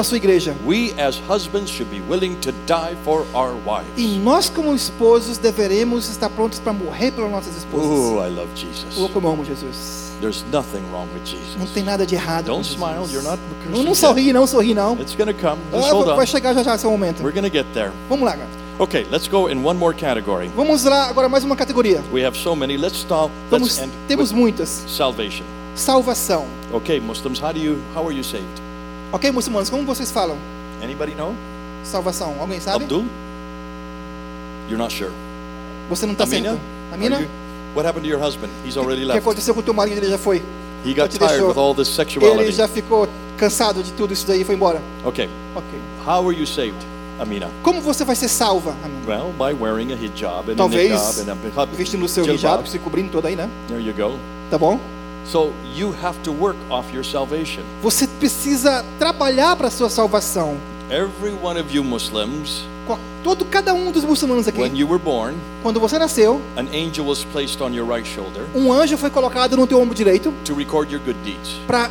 a 0.00 0.04
sua 0.04 0.16
igreja. 0.16 0.54
we 0.66 0.92
as 1.00 1.18
husbands 1.28 1.70
should 1.70 1.90
be 1.90 2.00
willing 2.08 2.34
to 2.40 2.52
die 2.66 2.96
for 3.04 3.24
our 3.34 3.54
wives. 3.66 3.90
E 3.96 4.18
nós, 4.18 4.48
como 4.48 4.74
esposos, 4.74 5.38
deveremos 5.38 6.08
estar 6.08 6.28
prontos 6.30 6.58
para 6.58 6.72
morrer 6.72 7.10
pelas 7.12 7.30
nossas 7.30 7.56
esposas. 7.56 7.88
Oh, 7.88 8.24
I 8.24 8.30
love 8.30 8.48
Oh, 8.52 8.56
Jesus. 8.56 9.10
como 9.12 9.28
eu 9.28 9.32
amo 9.32 9.44
Jesus. 9.44 10.12
There's 10.20 10.44
nothing 10.52 10.82
wrong 10.92 11.08
with 11.14 11.20
Não 11.20 11.26
Jesus. 11.66 11.70
tem 11.74 11.82
nada 11.82 12.06
de 12.06 12.14
errado. 12.14 12.44
Don't 12.46 12.58
com 12.58 12.62
Jesus. 12.62 12.78
smile, 12.78 13.12
you're 13.12 13.28
not 13.28 13.40
Não, 13.70 13.82
não 13.82 13.94
sorri, 13.94 14.32
não 14.32 14.46
sorri, 14.46 14.72
não. 14.72 14.94
It's 15.00 15.14
to 15.26 15.34
come. 15.34 15.60
Just 15.72 15.88
Ah, 15.88 15.92
hold 15.92 16.06
vai 16.06 16.24
on. 16.24 16.26
chegar 16.26 16.54
já 16.54 16.62
já 16.62 16.74
esse 16.76 16.86
momento. 16.86 17.22
We're 17.24 17.32
to 17.50 17.52
get 17.52 17.66
there. 17.74 17.90
Vamos 18.08 18.24
lá, 18.24 18.36
cara. 18.36 18.48
Okay, 18.78 19.04
let's 19.10 19.26
go 19.28 19.48
in 19.50 19.64
one 19.64 19.78
more 19.78 19.94
category. 19.96 20.48
Vamos 20.56 20.84
lá 20.84 21.08
agora 21.08 21.28
mais 21.28 21.42
uma 21.44 21.56
categoria. 21.56 22.02
We 22.12 22.24
have 22.24 22.38
so 22.38 22.54
many. 22.54 22.76
Let's 22.76 22.98
stop. 22.98 23.32
Vamos, 23.50 23.68
Let's 23.76 23.82
end 23.82 23.92
temos 24.06 24.30
muitas. 24.32 24.84
salvation. 24.88 25.44
Salvação. 25.74 26.46
Okay, 26.72 27.00
Muslims, 27.00 27.40
how 27.40 27.52
do 27.52 27.58
you 27.58 27.78
how 27.94 28.06
are 28.06 28.14
you 28.16 28.22
saved? 28.22 28.61
Ok, 29.12 29.30
muçulmanos, 29.30 29.68
como 29.68 29.84
vocês 29.84 30.10
falam? 30.10 30.36
Anybody 30.82 31.12
know? 31.14 31.34
Salvação. 31.84 32.34
Alguém 32.40 32.60
sabe? 32.60 32.84
Abdul? 32.84 33.04
You're 34.68 34.78
not 34.82 34.92
sure. 34.94 35.10
Você 35.90 36.06
não 36.06 36.12
está 36.12 36.26
certo. 36.26 36.58
Amina? 36.92 37.20
you- 37.20 37.28
What 37.74 37.86
happened 37.88 38.06
to 38.06 38.12
your 38.14 38.22
husband? 38.22 38.48
He's 38.66 38.76
already 38.76 39.02
O 39.02 39.06
que 39.06 39.12
left. 39.12 39.18
aconteceu 39.20 39.54
com 39.54 39.60
o 39.60 39.62
teu 39.62 39.72
marido? 39.74 39.96
Ele 39.98 40.08
já 40.10 40.18
foi. 40.18 40.42
He 40.84 40.92
got 40.94 41.08
tired 41.10 41.42
with 41.42 41.56
all 41.56 41.74
this 41.74 41.88
Ele 41.88 41.96
sexuality. 41.96 42.52
já 42.52 42.68
ficou 42.68 43.08
cansado 43.38 43.82
de 43.82 43.92
tudo 43.92 44.12
isso 44.12 44.26
daí 44.26 44.42
e 44.42 44.44
foi 44.44 44.54
embora. 44.54 44.80
Okay. 45.04 45.28
Ok. 45.54 45.68
How 46.06 46.28
are 46.28 46.38
you 46.38 46.46
saved, 46.46 46.76
Amina? 47.18 47.48
Como 47.62 47.80
você 47.80 48.04
vai 48.04 48.14
ser 48.16 48.28
salva, 48.28 48.74
Amina? 48.84 49.00
Well, 49.06 49.32
by 49.38 49.54
wearing 49.58 49.92
a 49.92 49.96
hijab 49.96 50.50
and 50.52 50.56
Talvez 50.56 50.90
a 50.92 50.94
niqab 50.94 51.20
and 51.20 51.32
a 51.32 51.48
hijab. 51.48 51.76
Vestindo 51.76 52.04
o 52.04 52.08
seu 52.08 52.26
hijab, 52.26 52.68
se 52.68 52.78
cobrindo 52.78 53.10
todo 53.10 53.26
aí, 53.26 53.36
né? 53.36 53.48
There 53.68 53.80
you 53.82 53.94
go. 53.94 54.18
Tá 54.50 54.58
bom? 54.58 54.78
So 55.24 55.52
you 55.74 55.94
have 56.02 56.18
to 56.24 56.32
work 56.32 56.56
off 56.70 56.92
your 56.92 57.04
salvation. 57.04 57.62
Você 57.82 58.06
precisa 58.06 58.84
trabalhar 58.98 59.56
para 59.56 59.68
a 59.68 59.70
sua 59.70 59.88
salvação. 59.88 60.56
Every 60.90 61.32
one 61.42 61.58
of 61.58 61.74
you 61.74 61.82
Muslims, 61.82 62.64
Todo, 63.22 63.44
cada 63.44 63.72
um 63.72 63.92
dos 63.92 64.04
muçulmanos 64.04 64.48
aqui, 64.48 64.60
when 64.60 64.76
you 64.76 64.86
were 64.86 65.02
born, 65.02 65.36
quando 65.62 65.78
você 65.78 65.96
nasceu, 65.96 66.42
an 66.56 66.66
angel 66.74 67.06
was 67.06 67.24
placed 67.32 67.62
on 67.62 67.72
your 67.72 67.86
right 67.86 68.06
shoulder 68.06 68.44
um 68.52 68.72
anjo 68.72 68.98
foi 68.98 69.08
colocado 69.10 69.56
no 69.56 69.64
teu 69.64 69.80
ombro 69.80 69.94
direito 69.94 70.34
to 70.44 70.52
record 70.52 70.90
your 70.90 71.00
good 71.04 71.16
deeds. 71.22 71.60
para 71.68 71.88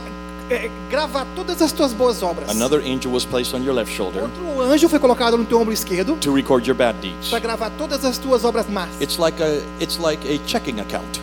gravar 0.90 1.26
todas 1.34 1.62
as 1.62 1.72
tuas 1.72 1.94
boas 1.94 2.22
obras. 2.22 2.50
Another 2.50 2.82
angel 2.82 3.14
was 3.14 3.24
placed 3.24 3.56
on 3.56 3.64
your 3.64 3.74
left 3.74 3.94
shoulder 3.96 4.24
Outro 4.24 4.62
anjo 4.62 4.90
foi 4.90 5.00
colocado 5.00 5.38
no 5.38 5.46
teu 5.46 5.62
ombro 5.62 5.74
esquerdo 5.74 6.18
to 6.18 6.34
record 6.36 6.68
your 6.68 6.76
bad 6.76 7.00
deeds. 7.00 7.30
para 7.30 7.40
gravar 7.40 7.70
todas 7.78 8.04
as 8.04 8.18
tuas 8.18 8.44
obras 8.44 8.68
más. 8.68 8.90
It's 9.00 9.18
like 9.18 9.42
a 9.42 9.62
it's 9.80 9.98
like 9.98 10.22
a 10.28 10.38
checking 10.46 10.82
account. 10.82 11.22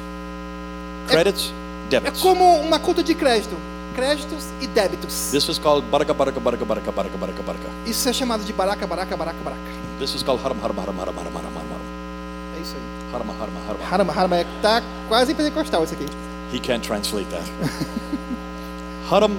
Credits, 1.06 1.52
É 1.52 1.57
debits. 1.88 2.20
como 2.20 2.60
uma 2.60 2.78
conta 2.78 3.02
de 3.02 3.14
crédito, 3.14 3.56
créditos 3.94 4.44
e 4.60 4.66
débitos. 4.66 5.30
This 5.30 5.48
is 5.48 5.58
called 5.58 5.84
baraka 5.90 6.12
baraka 6.14 6.38
baraka 6.40 6.64
baraka 6.64 6.92
baraka 6.92 7.16
baraka 7.18 7.42
baraka. 7.42 7.68
Isso 7.86 8.08
é 8.08 8.12
chamado 8.12 8.44
de 8.44 8.52
baraca, 8.52 8.86
baraca, 8.86 9.16
baraca, 9.16 9.38
baraca. 9.44 9.60
This 9.98 10.14
is 10.14 10.22
called 10.22 10.40
haram 10.44 10.56
haram 10.62 10.74
haram 10.74 10.92
haram 10.92 11.12
haram 11.12 11.32
haram 11.34 11.50
haram 11.50 11.80
É 12.56 12.60
isso 12.62 12.74
aí. 12.76 13.14
haram 13.14 13.26
haram 13.40 13.52
haram. 13.68 13.86
Harama, 13.90 14.12
harama, 14.12 14.36
é, 14.36 14.46
tá 14.62 14.82
quase 15.08 15.34
pentecostal 15.34 15.82
isso 15.84 15.94
aqui. 15.94 16.06
He 16.52 16.60
can't 16.60 16.86
translate 16.86 17.26
that. 17.30 17.44
haram 19.10 19.30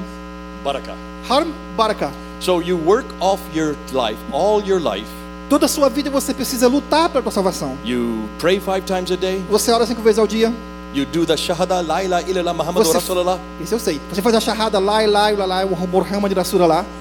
baraka. 0.64 0.96
Haram, 1.30 1.48
baraka. 1.78 2.12
So 2.40 2.62
you 2.62 2.78
work 2.78 3.06
off 3.20 3.42
your 3.54 3.76
life, 3.94 4.18
all 4.32 4.62
your 4.62 4.80
life. 4.82 5.08
Toda 5.50 5.66
a 5.66 5.70
sua 5.70 5.90
vida 5.90 6.10
você 6.10 6.34
precisa 6.34 6.68
lutar 6.68 7.10
pela 7.10 7.22
tua 7.24 7.32
salvação. 7.32 7.78
You 7.84 8.30
pray 8.38 8.60
five 8.60 8.82
times 8.82 9.12
a 9.12 9.16
day. 9.16 9.44
Você 9.50 9.72
ora 9.72 9.86
cinco 9.86 10.02
vezes 10.02 10.20
ao 10.20 10.28
dia. 10.28 10.54
You 10.94 11.06
do 11.06 11.24
the 11.24 11.38
shahada 11.38 11.86
la 11.86 12.04
ilaha 12.04 12.24
illallah 12.28 12.54
Muhammadur 12.54 12.86
Você- 12.86 12.98
Rasulullah. 12.98 13.40
Isso 13.62 13.76
eu 13.76 13.80
sei. 13.80 14.02
Você 14.12 14.22
faz 14.22 14.36
a 14.36 14.40
e 14.40 15.06
lá, 15.06 15.30
lá, 15.46 15.66
o 15.66 15.88
Muhammad 15.88 16.34
Rasulullah. 16.34 16.84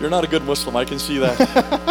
You're 0.00 0.10
not 0.10 0.24
a 0.24 0.26
good 0.26 0.44
Muslim, 0.44 0.76
I 0.76 0.84
can 0.84 0.98
see 0.98 1.18
that. 1.20 1.36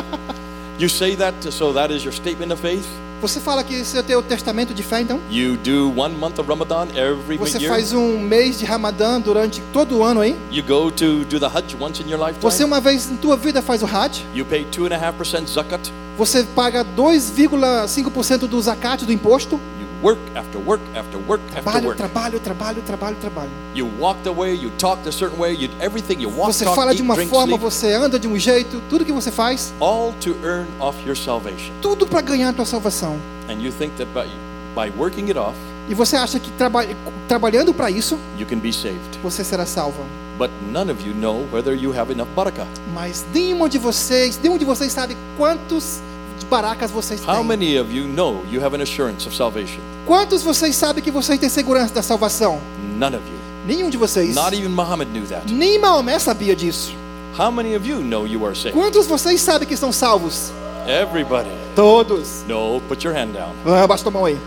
you 0.77 0.89
say 0.89 1.15
that, 1.15 1.33
so 1.51 1.71
that 1.73 1.89
is 1.91 2.03
your 2.03 2.13
statement 2.13 2.51
of 2.51 2.61
faith. 2.61 2.85
Você 3.21 3.39
fala 3.39 3.63
que 3.63 3.73
esse 3.73 3.97
é 3.97 4.01
o 4.01 4.03
teu 4.03 4.21
testamento 4.21 4.73
de 4.73 4.83
fé, 4.83 5.01
então? 5.01 5.19
You 5.31 5.55
do 5.57 5.89
one 5.97 6.13
month 6.15 6.37
of 6.37 6.47
Ramadan 6.47 6.87
every 6.95 7.37
Você 7.37 7.57
year. 7.57 7.69
faz 7.69 7.93
um 7.93 8.19
mês 8.19 8.59
de 8.59 8.65
Ramadã 8.65 9.19
durante 9.21 9.61
todo 9.71 9.97
o 9.97 10.03
ano 10.03 10.19
aí? 10.19 10.35
You 10.51 10.63
go 10.63 10.91
to 10.91 11.23
do 11.25 11.39
the 11.39 11.47
Hajj 11.47 11.77
once 11.79 12.03
in 12.03 12.09
your 12.09 12.19
lifetime. 12.19 12.41
Você 12.41 12.63
uma 12.63 12.81
vez 12.81 13.09
em 13.09 13.15
tua 13.15 13.37
vida 13.37 13.61
faz 13.61 13.81
o 13.81 13.85
Hajj? 13.85 14.23
You 14.35 14.45
pay 14.45 14.65
two 14.65 14.85
and 14.85 14.93
a 14.93 14.97
half 14.97 15.17
percent 15.17 15.47
zakat. 15.47 15.91
Você 16.17 16.43
paga 16.55 16.85
2,5% 16.95 18.47
do 18.47 18.61
zakat 18.61 19.05
do 19.05 19.11
imposto? 19.11 19.55
You 19.79 19.87
work 20.01 20.21
after 20.35 20.61
work 20.65 20.81
after 20.97 21.19
work 21.27 21.43
after 21.47 21.61
Trabalho, 21.63 21.85
work. 21.87 21.97
trabalho, 21.97 22.39
trabalho, 22.39 22.81
trabalho, 22.85 23.15
trabalho. 23.19 23.49
You 23.75 23.89
walk 23.99 24.19
the 24.23 24.29
way, 24.29 24.53
you 24.55 24.71
talk 24.77 25.05
a 25.07 25.11
certain 25.11 25.37
way, 25.37 25.53
you 25.53 25.69
everything 25.81 26.21
you 26.21 26.29
walk, 26.29 26.53
Você 26.53 26.63
talk, 26.63 26.75
fala 26.75 26.95
de 26.95 27.01
uma 27.01 27.15
drink, 27.15 27.29
forma, 27.29 27.53
sleep, 27.55 27.61
você 27.61 27.93
anda 27.93 28.17
de 28.17 28.27
um 28.27 28.37
jeito, 28.37 28.81
tudo 28.89 29.03
que 29.03 29.11
você 29.11 29.31
faz, 29.31 29.73
all 29.81 30.13
to 30.21 30.35
earn 30.43 30.67
off 30.79 30.97
your 31.05 31.17
salvation. 31.17 31.73
tudo 31.81 32.07
para 32.07 32.21
ganhar 32.21 32.49
a 32.49 32.53
tua 32.53 32.65
salvação. 32.65 33.17
And 33.49 33.61
you 33.61 33.71
think 33.71 33.93
that 33.97 34.09
by 34.13 34.29
by 34.75 34.91
working 34.97 35.25
it 35.29 35.37
off, 35.37 35.55
E 35.89 35.93
você 35.93 36.15
acha 36.15 36.39
que 36.39 36.49
traba 36.51 36.85
trabalhando 37.27 37.73
para 37.73 37.91
isso, 37.91 38.17
you 38.39 38.45
can 38.45 38.57
be 38.59 38.71
saved. 38.71 39.19
você 39.21 39.43
será 39.43 39.65
salvo. 39.65 40.03
But 40.37 40.51
none 40.71 40.91
of 40.91 41.01
you 41.05 41.13
know 41.13 41.45
whether 41.51 41.73
you 41.73 41.91
have 41.97 42.11
enough 42.11 42.27
barakah. 42.35 42.67
Mas 42.93 43.25
nenhum 43.33 43.67
de 43.69 43.77
vocês, 43.77 44.37
nenhum 44.41 44.57
de 44.57 44.65
vocês 44.65 44.91
sabe 44.91 45.15
quantos 45.37 46.01
baracas 46.49 46.91
vocês 46.91 47.21
How 47.25 47.37
têm. 47.37 47.43
many 47.45 47.77
of 47.79 47.91
you 47.91 48.05
know 48.05 48.43
you 48.51 48.61
have 48.63 48.75
an 48.75 48.81
assurance 48.81 49.25
of 49.25 49.35
salvation? 49.35 49.79
Quantos 50.05 50.43
vocês 50.43 50.75
sabem 50.75 51.01
que 51.03 51.09
vocês 51.09 51.39
têm 51.39 51.49
segurança 51.49 51.93
da 51.93 52.01
salvação? 52.01 52.59
None 52.97 53.15
of 53.15 53.25
you. 53.25 53.35
Nenhum 53.65 53.89
de 53.89 53.97
vocês. 53.97 54.35
Not 54.35 54.53
even 54.55 54.69
Muhammad 54.69 55.09
knew 55.11 55.25
that. 55.27 55.51
Nem 55.51 55.79
Maomé 55.79 56.19
sabia 56.19 56.55
disso. 56.55 56.93
How 57.39 57.51
many 57.51 57.75
of 57.75 57.87
you 57.87 57.99
know 58.01 58.27
you 58.27 58.45
are 58.45 58.55
saved? 58.55 58.73
Quantos 58.77 59.07
vocês 59.07 59.41
sabem 59.41 59.67
que 59.67 59.75
são 59.75 59.91
salvos? 59.91 60.51
Everybody. 60.87 61.49
Todos. 61.75 62.43
No, 62.47 62.79
put 62.87 63.03
your 63.05 63.15
hand 63.15 63.29
down. 63.33 63.53
Ah, 63.65 63.87
baixa 63.87 64.03
tua 64.03 64.11
mão 64.11 64.25
aí. 64.25 64.37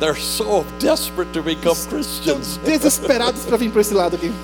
They're 0.00 0.18
so 0.18 0.64
desperate 0.78 1.30
to 1.32 1.42
become 1.42 1.76
Christians. 1.88 2.58
desesperados 2.64 3.44
para 3.44 3.56
vir 3.58 3.70
para 3.70 3.82
esse 3.82 3.94
lado 3.94 4.16
aqui. 4.16 4.32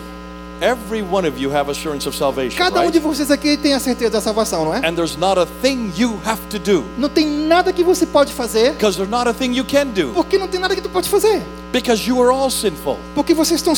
Every 0.61 1.02
one 1.02 1.28
of 1.28 1.38
you 1.38 1.50
have 1.50 1.70
assurance 1.70 2.09
of 2.09 2.16
salvation, 2.16 2.57
Cada 2.57 2.80
um 2.80 2.90
de 2.90 2.98
vocês 2.98 3.30
aqui 3.30 3.59
tem 3.59 3.74
a 3.74 3.80
certeza 3.80 4.12
da 4.12 4.20
salvação, 4.22 4.64
não 4.64 4.74
é? 4.74 4.78
And 4.86 4.94
there's 4.94 5.16
not 5.16 5.38
a 5.38 5.44
thing 5.61 5.92
you 5.96 6.18
have 6.24 6.40
to 6.48 6.59
do 6.59 6.82
Não 6.96 7.11
tem 7.11 7.26
nada 7.26 7.72
que 7.74 7.84
você 7.84 8.07
pode 8.07 8.32
fazer, 8.32 8.72
because 8.72 8.96
there's 8.96 9.11
not 9.11 9.28
a 9.28 9.34
thing 9.34 9.54
you 9.54 9.64
can 9.66 9.88
do 9.88 10.12
porque 10.14 10.38
não 10.38 10.48
tem 10.48 10.59
nada 10.59 10.74
que 10.74 10.80
tu 10.80 10.88
pode 10.88 11.11
fazer. 11.11 11.42
because 11.72 12.09
you 12.09 12.22
are 12.22 12.30
all 12.30 12.50
sinful. 12.50 12.98
Porque 13.14 13.34
vocês 13.34 13.61
estão, 13.61 13.74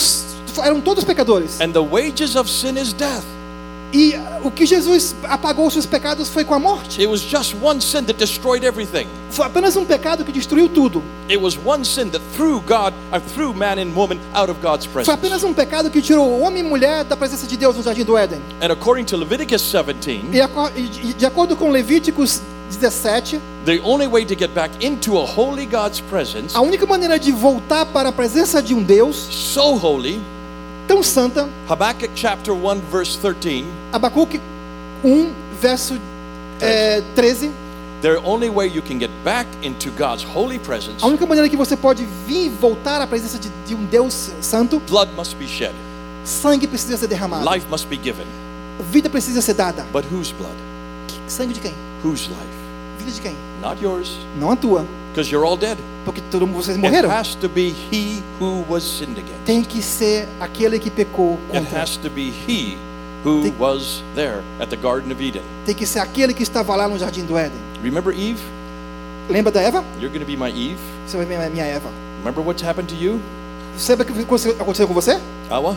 eram 0.64 0.80
todos 0.80 1.02
pecadores. 1.02 1.60
And 1.60 1.72
the 1.72 1.82
wages 1.82 2.36
of 2.36 2.48
sin 2.48 2.76
is 2.76 2.92
death. 2.92 3.24
E 3.92 4.14
o 4.44 4.50
que 4.50 4.66
Jesus 4.66 5.14
apagou 5.24 5.66
os 5.66 5.72
seus 5.72 5.86
pecados 5.86 6.28
foi 6.28 6.44
com 6.44 6.52
a 6.54 6.58
morte. 6.58 7.00
It 7.00 7.06
was 7.06 7.20
just 7.22 7.54
one 7.62 7.80
sin 7.80 8.04
that 8.04 8.18
destroyed 8.18 8.62
everything. 8.64 9.06
Foi 9.30 9.46
apenas 9.46 9.76
um 9.76 9.84
pecado 9.84 10.24
que 10.24 10.32
destruiu 10.32 10.68
tudo. 10.68 11.02
It 11.28 11.38
was 11.38 11.56
one 11.64 11.84
sin 11.84 12.10
that 12.10 12.22
threw 12.36 12.60
God, 12.60 12.92
uh, 13.12 13.20
threw 13.34 13.54
man 13.54 13.78
and 13.78 13.94
woman 13.94 14.18
out 14.34 14.50
of 14.50 14.60
God's 14.60 14.84
Foi 14.84 15.04
presence. 15.04 15.10
apenas 15.10 15.42
um 15.42 15.54
pecado 15.54 15.90
que 15.90 16.02
tirou 16.02 16.28
o 16.28 16.40
homem 16.40 16.62
e 16.62 16.68
mulher 16.68 17.02
da 17.04 17.16
presença 17.16 17.46
de 17.46 17.56
Deus 17.56 17.76
no 17.76 17.82
jardim 17.82 18.04
do 18.04 18.16
Éden. 18.16 18.40
And 18.60 18.70
according 18.70 19.04
to 19.06 19.16
Leviticus 19.16 19.62
17, 19.62 20.22
E 20.76 21.12
de 21.14 21.24
acordo 21.26 21.56
com 21.56 21.70
Levíticos 21.70 22.42
17, 22.70 23.40
the 23.64 23.80
only 23.82 24.06
way 24.06 24.24
to 24.26 24.34
get 24.38 24.50
back 24.50 24.70
into 24.84 25.16
a 25.18 25.24
holy 25.24 25.64
God's 25.64 26.00
presence, 26.02 26.54
a 26.54 26.60
única 26.60 26.84
maneira 26.84 27.18
de 27.18 27.32
voltar 27.32 27.86
para 27.86 28.10
a 28.10 28.12
presença 28.12 28.62
de 28.62 28.74
um 28.74 28.82
Deus 28.82 29.16
so 29.16 29.74
holy, 29.74 30.20
tão 30.88 31.02
santa, 31.02 31.48
Habakkuk 31.68 32.10
chapter 32.16 32.52
1 32.52 32.80
verse 32.90 33.18
13, 33.18 33.66
Abacuque 33.92 34.40
1, 35.04 35.30
verso 35.60 35.94
é, 36.60 37.02
13, 37.14 37.52
the 38.00 38.16
only 38.24 38.48
way 38.48 38.66
you 38.66 38.80
can 38.82 38.98
get 38.98 39.10
back 39.22 39.46
into 39.62 39.90
God's 39.90 40.24
holy 40.24 40.58
presence, 40.58 41.04
a 41.04 41.06
única 41.06 41.26
maneira 41.26 41.48
que 41.48 41.56
você 41.56 41.76
pode 41.76 42.04
vir 42.26 42.46
e 42.46 42.48
voltar 42.48 43.02
à 43.02 43.06
presença 43.06 43.38
de, 43.38 43.50
de 43.66 43.74
um 43.74 43.84
Deus 43.84 44.30
santo, 44.40 44.80
blood 44.88 45.12
must 45.14 45.36
be 45.36 45.46
shed, 45.46 45.74
sangue 46.24 46.66
precisa 46.66 46.96
ser 46.96 47.06
derramado, 47.06 47.48
life 47.48 47.66
must 47.70 47.86
be 47.86 47.96
given. 47.96 48.26
vida 48.90 49.10
precisa 49.10 49.42
ser 49.42 49.54
dada. 49.54 49.84
But 49.92 50.04
whose 50.10 50.32
blood? 50.32 50.56
Sangue 51.28 51.52
de 51.52 51.60
quem? 51.60 51.74
Whose 52.02 52.28
life? 52.30 52.58
Vida 52.98 53.10
de 53.10 53.20
quem? 53.20 53.47
Not 53.60 53.82
yours, 53.82 54.16
Não 54.38 54.50
a 54.52 54.56
tua, 54.56 54.84
because 55.12 55.30
you're 55.32 55.44
all 55.46 55.56
dead. 55.56 55.76
porque 56.04 56.20
todo 56.30 56.46
mundo 56.46 56.62
vocês 56.62 56.76
It 56.76 56.80
morreram. 56.80 57.10
has 57.10 57.34
to 57.36 57.48
be 57.48 57.74
he 57.90 58.22
who 58.40 58.64
was 58.68 58.82
sinned 58.84 59.18
against. 59.18 59.44
Tem 59.44 59.62
que 59.62 59.82
ser 59.82 60.28
aquele 60.40 60.78
que 60.78 60.90
pecou 60.90 61.38
It 61.52 61.58
contra. 61.66 61.82
has 61.82 61.96
to 61.96 62.08
be 62.08 62.32
he 62.46 62.76
who 63.24 63.42
Tem- 63.42 63.54
was 63.58 64.02
there 64.14 64.42
at 64.60 64.68
the 64.70 64.76
Garden 64.76 65.10
of 65.12 65.20
Eden. 65.22 65.42
Tem 65.66 65.74
que 65.74 65.84
ser 65.86 65.98
aquele 65.98 66.32
que 66.32 66.42
estava 66.42 66.74
lá 66.76 66.86
no 66.88 66.96
jardim 66.98 67.24
do 67.24 67.36
Éden. 67.36 67.58
Remember 67.82 68.12
Eve? 68.14 68.40
Lembra 69.28 69.50
da 69.52 69.60
Eva? 69.60 69.84
You're 70.00 70.08
going 70.08 70.20
to 70.20 70.26
be 70.26 70.36
my 70.36 70.48
Eve. 70.50 70.78
Você 71.06 71.16
vai 71.16 71.26
ver 71.26 71.50
minha 71.50 71.64
Eva. 71.66 71.90
Remember 72.20 72.40
what's 72.42 72.62
happened 72.62 72.88
to 72.88 72.94
you? 72.94 73.20
Sabe 73.76 74.02
o 74.02 74.06
que 74.06 74.12
aconteceu 74.60 74.86
com 74.88 74.94
você? 74.94 75.20
Awa? 75.50 75.76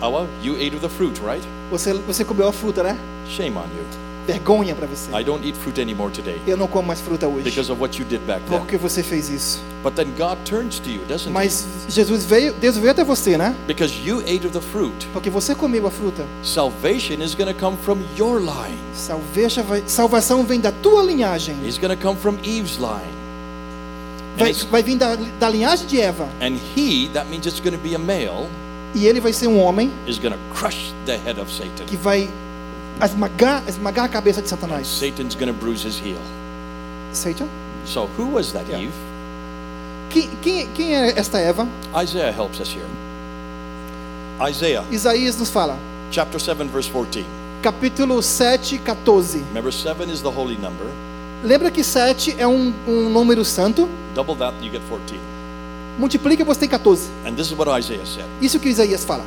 Awa, 0.00 0.26
you 0.42 0.54
ate 0.56 0.74
of 0.74 0.80
the 0.80 0.88
fruit, 0.88 1.20
right? 1.20 1.42
Você, 1.70 1.92
você 2.06 2.24
comeu 2.24 2.48
a 2.48 2.52
fruta, 2.52 2.82
né? 2.82 2.96
Shame 3.28 3.56
on 3.56 3.64
you. 3.76 3.84
Vergonha 4.32 4.74
para 4.74 4.86
você. 4.86 5.10
I 5.18 5.24
don't 5.24 5.46
eat 5.46 5.56
fruit 5.58 5.80
anymore 5.80 6.12
today 6.12 6.40
Eu 6.46 6.56
não 6.56 6.66
como 6.66 6.86
mais 6.88 7.00
fruta 7.00 7.26
hoje. 7.26 7.42
because 7.44 7.70
of 7.70 7.80
what 7.80 7.98
you 7.98 8.04
did 8.08 8.20
back 8.26 8.40
then. 8.48 8.58
Porque 8.58 8.76
você 8.76 9.02
fez 9.02 9.28
isso. 9.28 9.60
But 9.82 9.94
then 9.94 10.08
God 10.18 10.38
turns 10.44 10.78
to 10.80 10.90
you, 10.90 11.00
doesn't 11.08 11.28
he? 11.28 11.32
Mas 11.32 11.64
Jesus 11.88 12.24
veio, 12.24 12.52
Deus 12.54 12.76
veio 12.76 12.90
até 12.90 13.02
você, 13.02 13.38
né? 13.38 13.54
Because 13.66 13.94
you 14.04 14.20
ate 14.20 14.46
of 14.46 14.50
the 14.50 14.60
fruit. 14.60 15.06
Porque 15.12 15.30
você 15.30 15.54
comeu 15.54 15.86
a 15.86 15.90
fruta. 15.90 16.24
Salvation 16.42 17.22
is 17.22 17.34
going 17.34 17.52
to 17.52 17.58
come 17.58 17.76
from 17.84 17.98
your 18.16 18.38
line. 18.40 18.76
Vai- 19.66 19.82
salvação 19.86 20.44
vem 20.44 20.60
da 20.60 20.70
tua 20.70 21.02
linhagem. 21.02 21.56
It's 21.64 21.78
going 21.78 21.96
to 21.96 22.02
come 22.02 22.18
from 22.18 22.34
Eve's 22.44 22.76
line. 22.78 23.18
Vai, 24.36 24.52
vai 24.52 24.82
vir 24.82 24.96
da, 24.96 25.16
da 25.38 25.48
linhagem 25.48 25.86
de 25.86 26.00
Eva. 26.00 26.26
and 26.40 26.56
he, 26.74 27.08
that 27.12 27.28
means 27.28 27.46
it's 27.46 27.60
going 27.60 27.72
to 27.76 27.82
be 27.82 27.94
a 27.94 27.98
male, 27.98 28.48
E 28.94 29.06
ele 29.06 29.20
vai 29.20 29.32
ser 29.32 29.46
um 29.48 29.58
homem 29.60 29.90
is 30.06 30.18
going 30.18 30.32
to 30.32 30.38
crush 30.54 30.92
the 31.06 31.16
head 31.18 31.38
of 31.40 31.52
Satan. 31.52 31.84
que 31.86 31.96
vai 31.96 32.28
esmagar, 33.02 33.62
esmagar 33.68 34.04
a 34.04 34.08
cabeça 34.08 34.42
de 34.42 34.48
Satanás. 34.48 34.86
Satan's 34.86 35.34
going 35.34 35.46
to 35.48 35.52
bruise 35.52 35.82
his 35.86 35.98
heel. 35.98 36.18
Satan? 37.12 37.48
So 37.86 38.08
who 38.16 38.26
was 38.34 38.52
that 38.52 38.66
Yeah. 38.68 38.82
Eve? 38.84 38.92
Quem, 40.10 40.28
quem, 40.42 40.66
quem 40.74 40.94
é 40.94 41.18
esta 41.18 41.38
Eva? 41.40 41.66
Isaiah 42.02 42.32
helps 42.32 42.60
us 42.60 42.68
here. 42.68 42.86
Isaiah 44.40 44.84
Isaías 44.90 45.36
nos 45.36 45.50
fala. 45.50 45.76
chapter 46.10 46.38
7 46.40 46.68
verse 46.68 46.88
14. 46.88 47.24
Capítulo 47.62 48.22
7, 48.22 48.78
14. 48.78 49.38
Remember 49.48 49.70
7 49.70 50.10
is 50.10 50.22
the 50.22 50.30
holy 50.30 50.56
number. 50.56 50.86
Lembra 51.44 51.70
que 51.70 51.84
7 51.84 52.36
é 52.38 52.46
um, 52.46 52.72
um 52.88 53.08
número 53.10 53.44
santo? 53.44 53.88
Double 54.14 54.34
that 54.36 54.54
you 54.62 54.70
get 54.70 54.82
14. 54.88 55.18
Multiplica, 55.98 56.44
você 56.44 56.60
tem 56.60 56.68
14. 56.68 57.10
And 57.26 57.34
this 57.34 57.48
is 57.48 57.52
what 57.52 57.68
Isaiah 57.78 58.04
said. 58.06 58.24
Isso 58.40 58.58
que 58.58 58.68
Isaías 58.68 59.04
fala. 59.04 59.24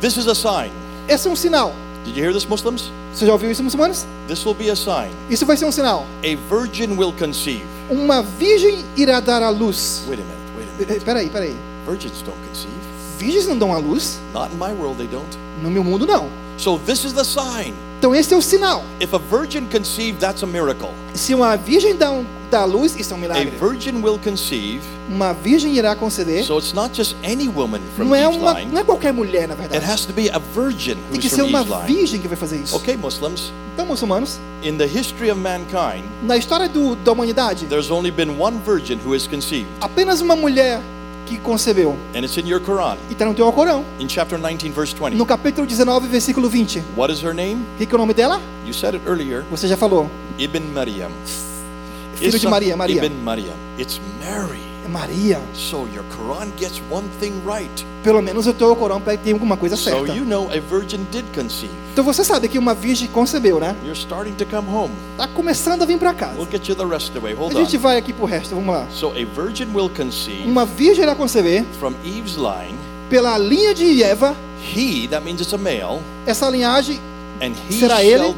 This 0.00 0.16
is 0.16 0.26
a 0.28 0.34
sign. 0.34 0.70
Esse 1.08 1.26
é 1.26 1.30
um 1.30 1.36
sinal. 1.36 1.74
Did 2.04 2.16
you 2.16 2.22
hear 2.22 2.34
this 2.34 2.44
Muslims? 2.44 2.90
Você 3.14 3.24
já 3.24 3.32
ouviu 3.32 3.50
isso, 3.50 3.62
muçulmanos? 3.62 4.06
This 4.28 4.44
will 4.44 4.54
be 4.54 4.70
a 4.70 4.76
sign. 4.76 5.10
Isso 5.30 5.46
vai 5.46 5.56
ser 5.56 5.64
um 5.64 5.72
sinal. 5.72 6.04
A 6.22 6.54
virgin 6.54 6.98
will 6.98 7.14
conceive. 7.18 7.64
Uma 7.88 8.22
virgem 8.22 8.84
irá 8.94 9.20
dar 9.20 9.42
à 9.42 9.48
luz. 9.48 10.02
Wait 10.06 10.20
a 10.20 10.24
minute. 10.24 10.40
Wait 10.56 10.68
a 10.68 10.86
minute. 10.86 11.04
Peraí, 11.04 11.30
peraí. 11.30 11.56
Virgins 11.86 12.22
don't 12.22 12.38
conceive. 12.48 12.74
Virgens 13.18 13.46
não 13.46 13.56
dão 13.56 13.72
à 13.72 13.78
luz? 13.78 14.18
Not 14.34 14.52
in 14.52 14.58
my 14.58 14.72
world 14.78 14.98
they 14.98 15.06
don't. 15.06 15.38
No 15.62 15.70
meu 15.70 15.82
mundo, 15.82 16.06
não. 16.06 16.28
So 16.58 16.78
this 16.78 17.04
is 17.04 17.14
the 17.14 17.24
sign. 17.24 17.72
Então 17.98 18.14
esse 18.14 18.34
é 18.34 18.36
o 18.36 18.42
sinal. 18.42 18.84
If 19.00 19.14
a 19.14 19.18
virgin 19.18 19.66
conceive, 19.66 20.18
that's 20.18 20.42
a 20.42 20.46
miracle. 20.46 20.90
Se 21.14 21.34
uma 21.34 21.56
virgem 21.56 21.96
dá, 21.96 22.10
um, 22.10 22.26
dá 22.54 22.64
luz, 22.64 22.94
isso 22.98 23.12
é 23.12 23.16
um 23.16 23.18
A 23.18 23.22
milagre. 23.22 23.50
virgin 23.58 24.00
will 24.02 24.18
conceive. 24.22 24.80
Uma 25.08 25.32
virgem 25.32 25.76
irá 25.76 25.94
conceder. 25.96 26.44
So 26.44 26.56
it's 26.58 26.72
not 26.72 26.94
just 26.96 27.16
any 27.24 27.48
woman 27.48 27.80
from 27.96 28.04
Não 28.06 28.14
é, 28.14 28.28
uma, 28.28 28.54
não 28.64 28.78
é 28.80 28.84
qualquer 28.84 29.12
mulher, 29.12 29.48
na 29.48 29.54
It 29.54 29.62
verdade. 29.68 29.84
has 29.92 30.04
to 30.06 30.12
be 30.12 30.30
a 30.30 30.38
virgin 30.38 30.96
Tem 31.10 31.20
que 31.20 31.28
ser 31.28 31.42
uma 31.42 31.62
virgem 31.64 32.20
que 32.20 32.28
vai 32.28 32.36
fazer 32.36 32.56
isso. 32.58 32.76
Okay, 32.76 32.96
Muslims. 32.96 33.52
Então, 33.74 33.84
muçulmanos, 33.86 34.38
In 34.62 34.76
the 34.78 34.86
history 34.86 35.30
of 35.32 35.40
mankind, 35.40 36.04
na 36.22 36.36
história 36.36 36.68
do, 36.68 36.94
da 36.96 37.10
humanidade, 37.12 37.66
there's 37.66 37.90
only 37.90 38.10
been 38.12 38.38
one 38.40 38.56
virgin 38.64 38.98
who 39.04 39.14
has 39.14 39.26
conceived, 39.26 39.66
apenas 39.80 40.20
uma 40.20 40.36
mulher 40.36 40.80
que 41.26 41.36
concebeu. 41.38 41.96
and 42.14 42.20
it's 42.20 42.36
in 42.38 42.46
your 42.48 42.60
Quran, 42.60 42.96
E 43.10 43.14
está 43.14 43.24
no 43.26 43.34
teu 43.34 43.44
Alcorão. 43.46 43.84
in 43.98 44.06
chapter 44.08 44.38
19, 44.38 44.70
verse 44.70 44.94
20. 44.94 45.16
No 45.16 45.26
capítulo 45.26 45.66
19, 45.66 46.06
versículo 46.06 46.48
20. 46.48 46.78
O 46.96 47.00
What 47.00 47.12
is 47.12 47.20
her 47.22 47.34
name? 47.34 47.62
que, 47.76 47.84
que 47.84 47.92
é 47.92 47.96
o 47.96 47.98
nome 47.98 48.14
dela? 48.14 48.40
You 48.64 48.72
said 48.72 48.94
it 48.94 49.04
earlier. 49.08 49.42
Você 49.50 49.66
já 49.66 49.76
falou. 49.76 50.08
Ibn 50.38 50.60
Maryam. 50.72 51.10
Filho 52.16 52.38
de 52.38 52.48
Maria, 52.48 52.76
Maria. 52.76 53.04
Ibn 53.04 53.14
Maryam. 53.22 53.54
It's 53.78 54.00
Mary. 54.20 54.58
É 54.84 54.88
Maria. 54.88 55.40
So 55.54 55.88
your 55.94 56.04
Quran 56.16 56.48
gets 56.58 56.80
one 56.90 57.06
thing 57.18 57.32
right. 57.46 57.86
Pelo 58.02 58.20
menos 58.20 58.46
o 58.46 58.52
teu 58.52 58.68
Alcorão 58.68 59.00
tem 59.00 59.32
alguma 59.32 59.56
coisa 59.56 59.76
So 59.76 59.84
certa. 59.90 60.12
you 60.14 60.24
know 60.26 60.48
a 60.52 60.60
virgin 60.60 61.06
did 61.10 61.24
conceive. 61.34 61.72
Então 61.92 62.04
você 62.04 62.22
sabe 62.22 62.48
que 62.48 62.58
uma 62.58 62.74
virgem 62.74 63.08
concebeu, 63.08 63.58
né? 63.58 63.74
You're 63.82 63.98
starting 63.98 64.32
to 64.34 64.44
come 64.44 64.68
home. 64.68 64.92
Tá 65.16 65.26
começando 65.28 65.82
a 65.82 65.86
vir 65.86 65.98
para 65.98 66.10
We'll 66.10 66.18
casa. 66.46 66.50
get 66.50 66.68
you 66.68 66.74
the 66.74 66.84
rest 66.84 67.08
of 67.08 67.12
the 67.12 67.20
way. 67.20 67.32
A 67.32 67.36
Hold 67.36 67.54
gente 67.54 67.76
on. 67.76 67.80
vai 67.80 67.96
aqui 67.96 68.12
pro 68.12 68.26
resto, 68.26 68.54
vamos 68.54 68.74
lá. 68.74 68.86
So 68.90 69.12
a 69.12 69.24
virgin 69.24 69.68
will 69.74 69.88
conceive 69.88 70.46
Uma 70.46 70.66
virgem 70.66 71.02
irá 71.04 71.14
conceber 71.14 71.64
from 71.80 71.94
Eve's 72.04 72.36
line. 72.36 72.76
pela 73.08 73.38
linha 73.38 73.74
de 73.74 74.02
Eva, 74.02 74.36
He, 74.60 75.06
that 75.08 75.24
means 75.24 75.40
it's 75.40 75.52
a 75.54 75.58
male, 75.58 76.00
essa 76.26 76.48
linhagem, 76.50 76.98
Será 77.70 78.02
ele? 78.04 78.34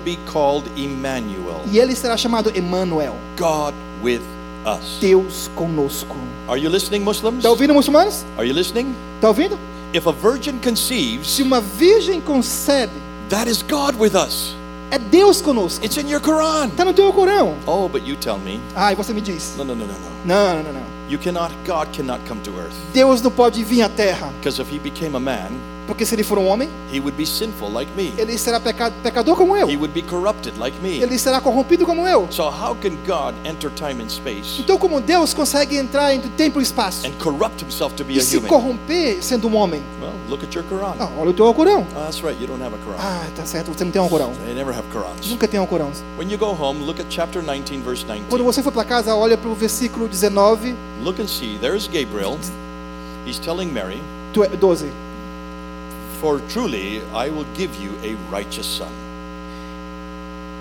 e 1.71 1.79
ele 1.79 1.95
será 1.95 2.17
chamado 2.17 2.51
Emmanuel, 2.57 3.15
God 3.39 3.75
with 4.03 4.21
us. 4.65 4.99
Deus 5.01 5.51
conosco. 5.55 6.17
Are 6.49 6.61
you 6.61 6.71
listening, 6.71 7.01
Muslims? 7.01 7.43
Tá 7.43 7.51
ouvindo, 7.51 7.75
muçulmanos? 7.75 8.25
Are 8.37 8.47
you 8.49 8.55
listening? 8.55 8.95
Tá 9.21 9.29
ouvindo? 9.29 9.59
If 9.93 10.07
a 10.07 10.13
virgin 10.13 10.59
conceives, 10.59 11.29
Se 11.31 11.43
uma 11.43 11.61
virgem 11.61 12.21
concebe, 12.21 12.93
that 13.29 13.49
is 13.49 13.63
God 13.63 13.97
with 13.99 14.15
us. 14.15 14.55
é 14.91 14.99
Deus 14.99 15.41
conosco. 15.41 15.85
It's 15.85 15.97
in 15.97 16.09
your 16.09 16.21
Quran. 16.21 16.71
Tá 16.71 16.85
no 16.85 16.93
teu 16.93 17.07
Alcorão. 17.07 17.55
Oh, 17.67 17.89
but 17.89 18.07
you 18.07 18.17
tell 18.17 18.39
me. 18.39 18.61
Ah, 18.75 18.93
e 18.93 18.95
você 18.95 19.13
me 19.13 19.21
diz. 19.21 19.55
No, 19.57 19.65
no, 19.65 19.75
no, 19.75 19.87
no, 19.87 19.93
no. 19.93 19.99
Não, 20.25 20.57
não, 20.57 20.63
não, 20.63 20.73
não. 20.75 20.97
You 21.09 21.19
cannot, 21.19 21.53
God 21.65 21.89
cannot 21.93 22.21
come 22.29 22.41
to 22.43 22.51
earth. 22.59 22.75
Deus 22.93 23.23
não 23.23 23.31
pode 23.31 23.63
vir 23.63 23.83
à 23.83 23.89
terra, 23.89 24.33
Because 24.41 24.61
if 24.61 24.69
he 24.73 24.79
became 24.79 25.17
a 25.17 25.21
man, 25.21 25.51
porque 25.87 26.05
se 26.05 26.15
ele 26.15 26.23
for 26.23 26.39
um 26.39 26.47
homem, 26.47 26.69
he 26.93 26.99
would 27.01 27.17
be 27.17 27.25
sinful 27.27 27.71
like 27.73 27.91
me. 27.97 28.13
ele 28.19 28.37
será 28.39 28.59
peca- 28.61 28.91
pecador 29.03 29.37
como 29.37 29.57
eu. 29.57 29.69
He 29.69 29.77
would 29.77 29.93
be 29.93 30.03
corrupted 30.03 30.59
like 30.59 30.77
me. 30.83 31.01
Ele 31.03 31.19
será 31.19 31.41
corrompido 31.41 31.85
como 31.87 32.07
eu. 32.07 32.27
So 32.31 32.45
how 32.45 32.75
can 32.77 32.97
God 33.07 33.35
enter 33.45 33.71
time 33.71 34.03
and 34.03 34.09
space 34.09 34.61
Então, 34.61 34.79
como 34.79 35.01
Deus 35.01 35.33
consegue 35.35 35.77
entrar 35.77 36.15
entre 36.15 36.29
tempo 36.31 36.61
e 36.61 36.63
espaço 36.63 37.07
and 37.07 37.13
corrupt 37.23 37.63
himself 37.65 37.95
to 37.95 38.05
be 38.05 38.15
e 38.15 38.19
a 38.19 38.23
se 38.23 38.37
human? 38.37 38.49
corromper 38.49 39.23
sendo 39.23 39.49
um 39.49 39.57
homem? 39.57 39.83
Well, 40.01 40.13
look 40.29 40.45
at 40.45 40.55
your 40.55 40.65
Quran. 40.65 40.95
Ah, 40.99 41.09
olha 41.19 41.31
o 41.31 41.35
teu 41.35 41.47
Alcorão. 41.47 41.87
Oh, 41.95 42.01
that's 42.01 42.21
right, 42.23 42.41
you 42.41 42.47
don't 42.47 42.63
have 42.63 42.75
a 42.75 42.79
Quran. 42.79 42.97
Ah, 42.99 43.25
tá 43.37 43.45
certo, 43.45 43.71
você 43.73 43.85
não 43.85 43.91
tem 43.91 44.01
um 44.01 44.05
Alcorão. 44.05 44.33
They 44.45 44.55
never 44.55 44.75
have 44.77 44.87
Qurans. 44.93 45.29
Nunca 45.29 45.47
tem 45.49 45.59
um 45.61 45.63
Alcorão. 45.63 45.91
When 46.19 46.31
you 46.31 46.39
go 46.39 46.47
home, 46.53 46.85
look 46.85 47.01
at 47.01 47.07
chapter 47.11 47.43
19, 47.43 47.83
verse 47.83 48.03
19. 48.05 48.27
Quando 48.29 48.45
você 48.45 48.63
for 48.63 48.73
para 48.73 48.85
casa, 48.85 49.15
olha 49.15 49.37
para 49.37 49.49
o 49.51 49.55
versículo 49.55 50.09
19, 50.09 50.75
Look 51.05 51.21
and 51.21 51.29
see. 51.29 51.59
There's 51.61 51.87
Gabriel. 51.87 52.39
He's 53.27 53.39
telling 53.39 53.67
Mary, 53.73 54.01
tu- 54.33 54.47
12. 54.47 54.87
For 56.21 56.41
truly 56.49 57.03
I 57.15 57.29
will 57.31 57.47
give 57.55 57.71
you 57.81 57.91
a 58.03 58.15
righteous 58.31 58.67
son. 58.67 58.89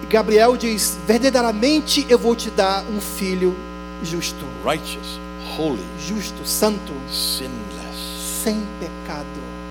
Gabriel 0.10 0.56
diz: 0.58 0.98
Verdadeiramente 1.08 2.06
eu 2.10 2.18
vou 2.20 2.36
te 2.36 2.50
dar 2.52 2.84
um 2.84 3.00
filho 3.00 3.56
justo, 4.04 4.46
Righteous, 4.64 5.20
holy, 5.58 5.84
justo, 6.00 6.46
santo, 6.46 6.94
sinless. 7.10 8.44
sem 8.44 8.62
pecado. 8.80 9.26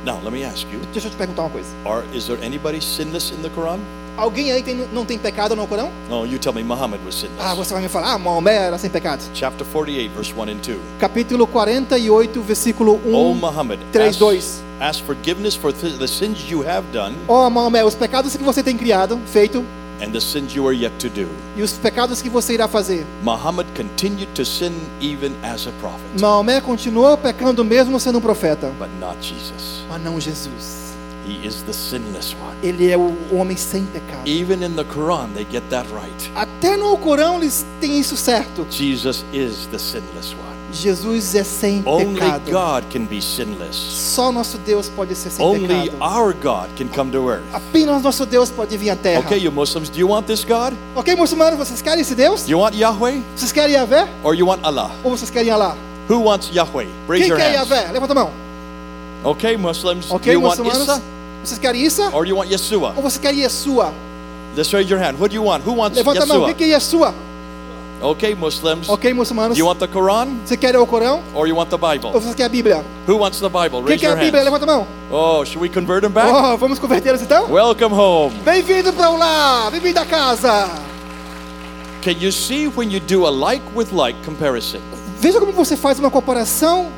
Now, 0.04 0.20
let 0.22 0.32
me 0.32 0.44
ask 0.44 0.66
you 0.72 0.80
Deixa 0.92 1.06
eu 1.06 1.10
te 1.12 1.16
perguntar 1.16 1.42
uma 1.42 1.50
coisa. 1.50 1.68
are, 1.86 2.04
is 2.14 2.26
there 2.26 2.38
anybody 2.44 2.80
sinless 2.80 3.30
in 3.30 3.42
the 3.42 3.50
Quran? 3.50 3.80
Alguém 4.16 4.52
aí 4.52 4.62
tem, 4.62 4.86
não 4.92 5.04
tem 5.04 5.18
pecado 5.18 5.56
no 5.56 5.66
Corão? 5.66 5.90
No, 6.08 6.24
you 6.24 6.38
tell 6.38 6.52
me 6.52 6.62
Muhammad 6.62 7.00
was 7.04 7.16
sinless. 7.16 7.36
Ah, 7.40 7.54
você 7.54 7.72
vai 7.74 7.82
me 7.82 7.88
falar, 7.88 8.12
ah, 8.12 8.18
Maomé 8.18 8.54
era 8.54 8.78
sem 8.78 8.88
pecado. 8.88 9.22
Chapter 9.34 9.66
48, 9.66 10.12
verse 10.14 10.32
1 10.32 10.42
and 10.42 10.56
2. 10.62 10.78
Capítulo 11.00 11.46
48, 11.48 12.40
versículo 12.42 13.00
1. 13.04 13.12
O 13.14 13.34
Muhammad, 13.34 13.80
3, 13.92 14.08
ask, 14.10 14.18
2. 14.20 14.62
ask 14.80 15.04
forgiveness 15.04 15.54
for 15.56 15.72
th- 15.72 15.98
the 15.98 16.06
sins 16.06 16.48
you 16.48 16.62
have 16.62 16.86
done 16.92 17.14
Ó 17.28 17.48
Maomé, 17.50 17.82
os 17.84 17.94
pecados 17.96 18.36
que 18.36 18.42
você 18.44 18.62
tem 18.62 18.76
criado, 18.76 19.18
feito, 19.26 19.64
and 20.00 20.10
the 20.12 20.20
sins 20.20 20.54
you 20.54 20.66
are 20.68 20.76
yet 20.76 20.92
to 20.98 21.08
do. 21.08 21.28
e 21.56 21.62
os 21.62 21.72
pecados 21.72 22.22
que 22.22 22.28
você 22.28 22.54
irá 22.54 22.68
fazer. 22.68 23.04
Muhammad 23.24 23.66
continued 23.76 24.28
to 24.34 24.44
sin 24.44 24.72
even 25.00 25.32
as 25.42 25.66
a 25.66 25.72
prophet, 25.80 26.20
Maomé 26.20 26.60
continuou 26.60 27.16
pecando 27.18 27.64
mesmo 27.64 27.98
sendo 27.98 28.18
um 28.18 28.20
profeta, 28.20 28.70
but 28.78 28.88
not 29.00 29.16
Jesus. 29.20 29.82
mas 29.88 30.00
não 30.02 30.20
Jesus. 30.20 30.84
He 31.26 31.46
is 31.46 31.62
the 31.62 31.72
sinless 31.72 32.34
one. 32.34 32.54
Ele 32.62 32.90
é 32.90 32.96
o 32.96 33.14
homem 33.32 33.56
sem 33.56 33.84
pecado. 33.86 34.26
Even 34.26 34.62
in 34.64 34.74
the 34.76 34.84
Quran, 34.84 35.28
they 35.34 35.46
get 35.50 35.62
that 35.70 35.86
right. 35.92 36.30
Até 36.34 36.76
no 36.76 36.96
Corão 36.98 37.36
eles 37.38 37.64
têm 37.80 37.98
isso 37.98 38.16
certo. 38.16 38.66
Jesus 38.70 39.24
is 39.32 39.66
the 39.70 39.78
sinless 39.78 40.32
one. 40.34 40.54
Jesus 40.72 41.36
é 41.36 41.44
sem 41.44 41.82
Only 41.86 42.16
pecado. 42.20 42.50
God 42.50 42.84
can 42.92 43.04
be 43.06 43.22
sinless. 43.22 43.76
Só 43.76 44.32
nosso 44.32 44.58
Deus 44.58 44.88
pode 44.88 45.14
ser 45.14 45.30
sem 45.30 45.46
Only 45.46 45.68
pecado. 45.90 46.02
our 46.02 46.34
God 46.34 46.68
can 46.76 46.88
come 46.88 47.12
to 47.12 47.28
earth. 47.30 47.44
Apenas 47.52 48.02
nosso 48.02 48.26
Deus 48.26 48.50
pode 48.50 48.76
vir 48.76 48.90
à 48.90 48.96
terra. 48.96 49.20
Okay, 49.20 49.38
you 49.38 49.52
Muslims, 49.52 49.88
do 49.88 49.98
you 50.00 50.08
want 50.08 50.26
this 50.26 50.44
God? 50.44 50.74
Ok, 50.96 51.14
muçulmanos, 51.14 51.56
vocês 51.58 51.80
querem 51.80 52.00
esse 52.00 52.14
Deus? 52.16 52.48
You 52.48 52.58
want 52.58 52.74
Yahweh 52.74 53.22
Vocês 53.36 53.52
querem 53.52 53.74
Yahvé? 53.76 54.08
or 54.24 54.34
you 54.34 54.46
want 54.46 54.60
Allah? 54.64 54.90
Ou 55.04 55.16
vocês 55.16 55.30
querem 55.30 55.50
Alá? 55.50 55.76
Who 56.10 56.18
wants 56.24 56.50
Yahweh? 56.52 56.88
Raise 57.08 57.22
Quem 57.22 57.28
your 57.28 57.38
quer 57.38 57.56
hands. 57.56 57.70
Yahvé? 57.70 57.92
Levanta 57.92 58.12
a 58.12 58.14
mão. 58.16 58.43
Okay, 59.24 59.56
Muslims, 59.56 60.10
Ok, 60.10 60.26
do 60.26 60.32
you 60.32 60.40
want 60.42 60.58
muçulmanos? 60.58 60.82
Isa 60.88 61.02
Vocês 61.42 61.58
querem 61.58 61.82
Isa? 61.82 62.10
or 62.12 62.26
you 62.26 62.36
want 62.36 62.50
Yeshua? 62.50 62.92
Ou 62.96 63.02
você 63.02 63.18
quer 63.18 63.34
Yeshua? 63.34 63.92
Just 64.56 64.72
raise 64.72 64.90
your 64.90 65.00
hand. 65.02 65.14
What 65.18 65.30
do 65.30 65.34
you 65.34 65.42
want? 65.44 65.64
Who 65.66 65.74
wants 65.76 65.96
Levanta 65.96 66.22
a 66.22 66.26
mão. 66.26 66.36
Quem 66.36 66.46
Yeshua? 66.46 66.54
quer 66.54 66.66
Yeshua? 66.66 67.14
Okay, 68.02 68.34
Muslims, 68.34 68.88
Ok, 68.90 69.14
muçulmanos? 69.14 69.56
you 69.56 69.64
want 69.66 69.78
the 69.78 69.86
Quran 69.86 70.28
Você 70.44 70.58
quer 70.58 70.76
o 70.76 70.86
Corão? 70.86 71.22
or 71.34 71.46
you 71.48 71.56
want 71.56 71.70
the 71.70 71.76
Ou 71.76 71.90
Bible? 71.90 72.10
você 72.12 72.34
quer 72.34 72.44
a 72.44 72.48
Bíblia? 72.50 72.84
Who 73.08 73.16
wants 73.18 73.40
the 73.40 73.48
Bible? 73.48 73.80
Quem 73.80 73.88
Raise 73.96 74.00
quer 74.00 74.08
your 74.08 74.18
a 74.18 74.20
Bíblia? 74.20 74.42
hands. 74.42 74.52
Levanta 74.52 74.64
a 74.64 74.76
mão. 74.76 74.86
Oh, 75.10 75.42
should 75.44 75.58
we 75.62 75.70
convert 75.70 76.02
them 76.02 76.10
back? 76.10 76.28
Oh, 76.30 76.58
vamos 76.58 76.78
convertê-los 76.78 77.22
então? 77.22 77.50
Welcome 77.50 77.94
home. 77.94 78.34
Bem-vindo 78.44 78.92
para 78.92 79.10
o 79.10 79.16
lar. 79.16 79.70
Bem-vindo 79.70 80.00
à 80.00 80.04
casa. 80.04 80.68
Can 82.02 82.16
you 82.20 82.30
see 82.30 82.66
when 82.68 82.90
you 82.92 83.00
do 83.00 83.26
a 83.26 83.30
like 83.30 83.62
with 83.74 83.88
like 83.92 84.18
comparison? 84.26 84.80
Veja 85.18 85.40
como 85.40 85.52
você 85.52 85.74
faz 85.74 85.98
uma 85.98 86.10
comparação 86.10 86.88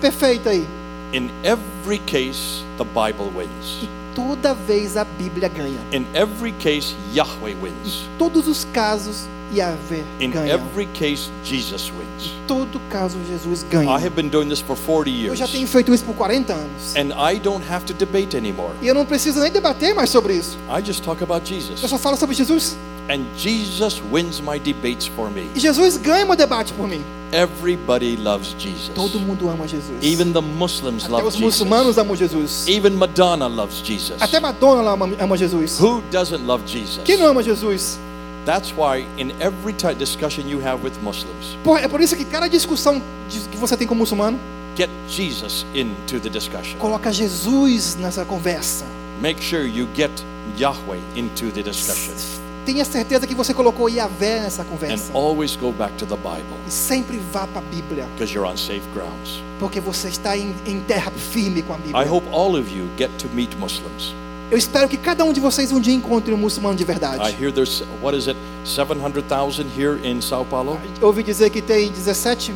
perfeita 0.00 0.50
aí. 0.50 0.66
In 1.14 1.30
every 1.44 1.98
case, 2.06 2.64
the 2.76 2.84
Bible 2.84 3.30
wins. 3.36 3.86
Toda 4.16 4.52
vez 4.52 4.96
a 4.96 5.04
Bíblia 5.04 5.48
ganha. 5.48 5.78
In 5.92 6.04
every 6.12 6.50
case, 6.58 6.92
Yahweh 7.12 7.54
wins. 7.62 8.08
Todos 8.18 8.48
os 8.48 8.64
casos, 8.72 9.28
Yahvé 9.54 10.02
In 10.20 10.32
ganha. 10.32 10.54
every 10.54 10.86
case, 10.86 11.30
Jesus 11.44 11.92
wins. 11.92 12.32
Todo 12.48 12.80
caso, 12.90 13.16
Jesus 13.30 13.62
I 13.62 13.66
ganha. 13.70 13.96
have 13.96 14.16
been 14.16 14.28
doing 14.28 14.48
this 14.48 14.60
for 14.60 14.74
40 14.76 15.08
Eu 15.10 15.14
years, 15.34 15.38
já 15.38 15.46
tenho 15.46 15.68
feito 15.68 15.94
isso 15.94 16.04
por 16.04 16.16
40 16.16 16.52
anos. 16.52 16.96
and 16.96 17.12
I 17.14 17.38
don't 17.38 17.64
have 17.70 17.84
to 17.86 17.92
debate 17.94 18.36
anymore. 18.36 18.72
E 18.82 18.88
eu 18.88 18.94
não 18.94 19.06
preciso 19.06 19.38
nem 19.38 19.52
debater 19.52 19.94
mais 19.94 20.10
sobre 20.10 20.34
isso. 20.34 20.58
I 20.68 20.82
just 20.84 21.04
talk 21.04 21.22
about 21.22 21.48
Eu 21.48 21.60
Jesus. 21.60 21.78
só 21.80 21.96
falo 21.96 22.16
sobre 22.16 22.34
Jesus. 22.34 22.76
And 23.08 23.22
Jesus 23.36 24.02
wins 24.10 24.40
my 24.40 24.58
debates 24.58 25.06
for 25.06 25.30
me. 25.30 25.48
E 25.54 25.60
Jesus 25.60 25.96
ganha 25.96 26.24
meu 26.24 26.34
debate 26.34 26.72
por 26.72 26.88
mim. 26.88 27.04
Everybody 27.34 28.16
loves 28.16 28.54
Jesus. 28.60 28.90
Todo 28.94 29.18
mundo 29.18 29.48
ama 29.50 29.66
Jesus. 29.66 29.98
Even 30.02 30.32
the 30.32 30.40
Muslims 30.40 31.02
Até 31.02 31.12
love 31.12 31.26
os 31.26 31.36
muçulmanos 31.36 31.96
Jesus. 31.96 31.98
amam 31.98 32.14
Jesus. 32.16 32.68
Even 32.68 32.90
Madonna 32.92 33.48
loves 33.48 33.82
Jesus. 33.84 34.22
Até 34.22 34.38
Madonna 34.38 34.88
ama, 34.92 35.08
ama 35.18 35.36
Jesus. 35.36 35.80
Who 35.80 36.00
doesn't 36.12 36.46
love 36.46 36.62
Jesus? 36.64 37.02
Quem 37.04 37.16
não 37.16 37.26
ama 37.26 37.42
Jesus? 37.42 37.98
That's 38.46 38.72
why 38.76 39.04
in 39.18 39.32
every 39.40 39.72
type 39.72 39.96
discussion 39.98 40.48
you 40.48 40.60
have 40.60 40.84
with 40.84 40.92
Muslims, 41.02 41.56
Por- 41.64 41.80
é 41.80 41.88
por 41.88 42.00
isso 42.00 42.14
que 42.14 42.24
cada 42.24 42.46
discussão 42.46 43.02
que 43.50 43.56
você 43.56 43.76
tem 43.76 43.86
com 43.88 43.96
muçulmano, 43.96 44.38
get 44.76 44.88
Jesus 45.08 45.66
into 45.74 46.20
the 46.20 46.28
discussion. 46.28 46.78
coloca 46.78 47.12
Jesus 47.12 47.96
nessa 47.96 48.24
conversa. 48.24 48.84
Make 49.20 49.42
sure 49.42 49.66
you 49.66 49.88
get 49.96 50.10
Yahweh 50.56 51.00
into 51.16 51.50
the 51.50 51.62
discussion. 51.62 52.14
Tenha 52.64 52.84
certeza 52.84 53.26
que 53.26 53.34
você 53.34 53.52
colocou 53.52 53.88
Yahvé 53.88 54.40
nessa 54.40 54.62
And 54.62 54.66
conversa. 54.66 55.12
always 55.12 55.54
go 55.56 55.70
back 55.72 55.94
to 55.96 56.06
the 56.06 56.16
Bible 56.16 56.56
E 56.66 56.70
sempre 56.70 57.18
vá 57.32 57.46
para 57.46 57.60
a 57.60 57.64
Bíblia, 57.64 58.06
because 58.14 58.34
you're 58.34 58.50
on 58.50 58.56
safe 58.56 58.82
grounds. 58.94 59.42
porque 59.60 59.80
você 59.80 60.08
está 60.08 60.36
em, 60.36 60.54
em 60.66 60.80
terra 60.80 61.10
firme 61.10 61.62
com 61.62 61.74
a 61.74 61.76
Bíblia. 61.76 62.02
I 62.04 62.08
hope 62.08 62.26
all 62.32 62.56
of 62.56 62.70
you 62.74 62.86
get 62.96 63.10
to 63.18 63.28
meet 63.34 63.54
Muslims. 63.58 64.14
Eu 64.50 64.58
espero 64.58 64.88
que 64.88 64.96
cada 64.96 65.24
um 65.24 65.32
de 65.32 65.40
vocês 65.40 65.72
um 65.72 65.80
dia 65.80 65.94
encontre 65.94 66.32
um 66.32 66.36
muçulmano 66.36 66.76
de 66.76 66.82
I 66.82 66.86
verdade. 66.86 67.36
hear 67.42 67.50
there's, 67.52 67.82
what 68.02 68.16
is 68.16 68.26
it, 68.28 68.38
700,000 68.64 69.66
here 69.76 69.98
in 70.06 70.20
Sao 70.20 70.44
Paulo? 70.44 70.78
Eu 71.00 71.08
ouvi 71.08 71.22
dizer 71.22 71.50
que 71.50 71.60
tem 71.62 71.90
17 71.90 72.52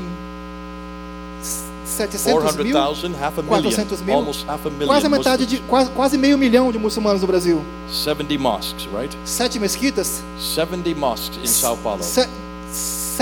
700 2.07 2.57
mil, 2.57 2.73
400,000, 2.73 3.15
half 3.21 3.39
a 3.39 3.43
400 3.43 4.03
million, 4.03 4.25
mil. 4.25 4.87
quase 4.87 5.07
a 5.07 5.09
metade 5.09 5.47
de 5.47 5.59
quase, 5.63 5.91
quase 5.91 6.17
meio 6.17 6.39
milhão 6.39 6.71
de 6.71 6.79
muçulmanos 6.79 7.21
no 7.21 7.27
Brasil. 7.27 7.65
70 7.91 8.39
mosques, 8.39 8.89
right? 8.93 9.17
Sete 9.25 9.59
mesquitas, 9.59 10.23
70 10.39 10.95
mosques 10.95 11.39
in 11.43 11.47
Sao 11.47 11.77
Paulo. 11.77 12.03
se, 12.03 12.29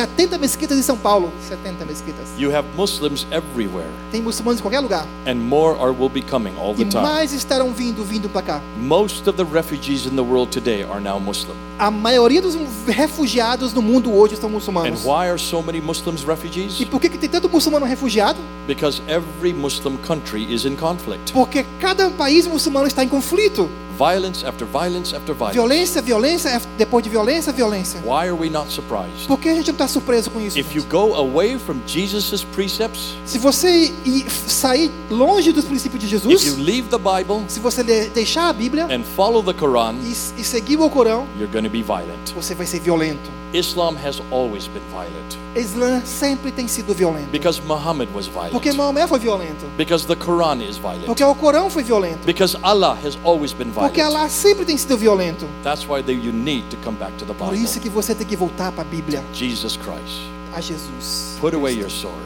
70 0.01 0.37
mesquitas 0.37 0.77
em 0.79 0.83
São 0.83 0.95
Paulo. 0.95 1.33
70 1.49 1.87
mesquitas. 1.87 2.29
You 2.37 2.55
have 2.55 2.69
Muslims 2.77 3.27
everywhere, 3.31 3.89
Tem 4.13 4.21
muçulmanos 4.21 4.61
em 4.61 4.63
qualquer 4.63 4.81
lugar. 4.81 5.07
and 5.27 5.37
more 5.37 5.75
are 5.81 5.91
will 5.91 6.11
be 6.11 6.21
coming 6.21 6.53
all 6.61 6.75
the 6.75 6.83
E 6.83 6.85
time. 6.85 7.03
mais 7.03 7.33
estarão 7.33 7.73
vindo, 7.73 8.05
vindo 8.05 8.29
para 8.29 8.43
cá. 8.43 8.61
Most 8.79 9.27
of 9.27 9.39
the 9.43 9.45
refugees 9.51 10.05
in 10.05 10.11
the 10.11 10.21
world 10.23 10.51
today 10.53 10.83
are 10.83 11.01
now 11.01 11.19
Muslim. 11.19 11.55
A 11.79 11.91
maioria 11.91 12.43
dos 12.43 12.55
refugiados 12.87 13.73
no 13.73 13.81
mundo 13.81 14.13
hoje 14.15 14.37
são 14.37 14.51
And 14.51 14.53
muçulmanos. 14.53 15.03
why 15.03 15.31
are 15.31 15.39
so 15.39 15.63
many 15.63 15.81
Muslims 15.81 16.23
refugees? 16.25 16.79
E 16.79 16.85
por 16.85 17.01
que, 17.01 17.09
que 17.09 17.17
tem 17.17 17.31
tanto 17.31 17.49
muçulmano 17.49 17.87
refugiado? 17.87 18.39
Because 18.67 19.01
every 19.09 19.55
Muslim 19.55 19.97
country 20.07 20.43
is 20.53 20.67
in 20.67 20.77
conflict. 20.77 21.33
Porque 21.33 21.65
cada 21.81 22.11
país 22.11 22.47
muçulmano 22.47 22.87
está 22.87 23.03
em 23.03 23.09
conflito. 23.09 23.67
Violence 23.99 24.45
after 24.45 24.67
violence 24.67 25.17
after 25.17 25.35
violence. 25.35 25.55
Violência, 25.55 26.03
violência, 26.03 26.61
depois 26.77 27.03
de 27.03 27.09
violência, 27.09 27.51
violência. 27.51 27.99
Why 28.05 28.29
are 28.29 28.33
we 28.33 28.51
not 28.51 28.71
surprised? 28.71 29.27
Por 29.27 29.39
que 29.41 29.49
a 29.49 29.55
gente 29.55 29.69
não 29.69 29.73
está 29.73 29.86
surpreso 29.89 30.31
com 30.31 30.41
isso? 30.41 30.59
If 30.59 30.75
you 30.75 30.83
gente? 30.83 30.91
go 30.91 31.15
away 31.15 31.59
from 31.59 31.77
Jesus' 31.87 32.45
precepts, 32.55 33.15
Se 33.25 33.39
você 33.39 33.93
ir- 34.05 34.27
sair 34.31 34.91
longe 35.11 35.53
dos 35.53 35.65
princípios 35.65 36.01
de 36.03 36.07
if 36.17 36.25
you 36.25 36.31
Jesus, 36.31 36.59
leave 36.59 36.89
the 36.89 36.99
Bible 36.99 37.45
se 37.49 37.61
você 37.61 37.83
deixar 37.83 38.49
a 38.49 38.53
Bíblia 38.53 38.87
and 38.87 39.03
follow 39.17 39.43
the 39.43 39.53
Quran, 39.53 39.95
e, 40.05 40.11
e 40.41 40.45
seguir 40.45 40.77
o 40.79 40.89
Corão, 40.91 41.27
you're 41.39 41.53
going 41.53 41.65
to 41.65 41.71
be 41.71 41.83
violent. 41.83 42.33
você 42.35 42.55
vai 42.55 42.67
ser 42.67 42.81
violento. 42.81 43.31
Islam 43.53 43.95
has 44.05 44.21
always 44.31 44.67
been 44.67 44.83
violent 44.91 45.37
Islã 45.55 46.03
sempre 46.05 46.51
tem 46.53 46.69
sido 46.69 46.93
violento. 46.93 47.31
because 47.31 47.63
Muhammad 47.63 48.09
was 48.15 48.27
Porque 48.27 48.71
violent, 48.71 48.77
Maomé 48.77 49.07
foi 49.07 49.19
violento. 49.19 49.65
because 49.79 50.07
the 50.07 50.15
Quran 50.17 50.61
is 50.63 50.77
violent, 50.77 51.07
Porque 51.07 51.25
o 51.25 51.35
Corão 51.35 51.71
foi 51.71 51.83
violento. 51.83 52.19
because 52.27 52.59
Allah 52.63 52.99
has 53.03 53.17
always 53.25 53.53
been 53.55 53.71
Porque 53.71 54.01
violent. 54.03 54.17
Allah 54.17 54.29
sempre 54.29 54.65
tem 54.67 54.77
sido 54.77 54.99
violento. 54.99 55.47
That's 55.63 55.87
why 55.89 56.01
you 56.07 56.33
need 56.33 56.65
to 56.71 56.77
come 56.85 56.99
back 56.99 57.13
to 57.19 57.25
the 57.25 57.33
Por 57.33 57.51
Bible. 57.51 57.65
isso 57.65 57.81
que 57.81 57.89
você 57.89 58.15
tem 58.15 58.27
que 58.27 58.37
voltar 58.37 58.73
para 58.73 58.83
a 58.83 58.85
Bíblia, 58.85 59.25
Jesus 59.33 59.76
Christ. 59.79 60.21
a 60.55 60.61
Jesus. 60.61 61.37
Put 61.41 61.55
away 61.55 61.73
your 61.75 61.91
sword, 61.91 62.25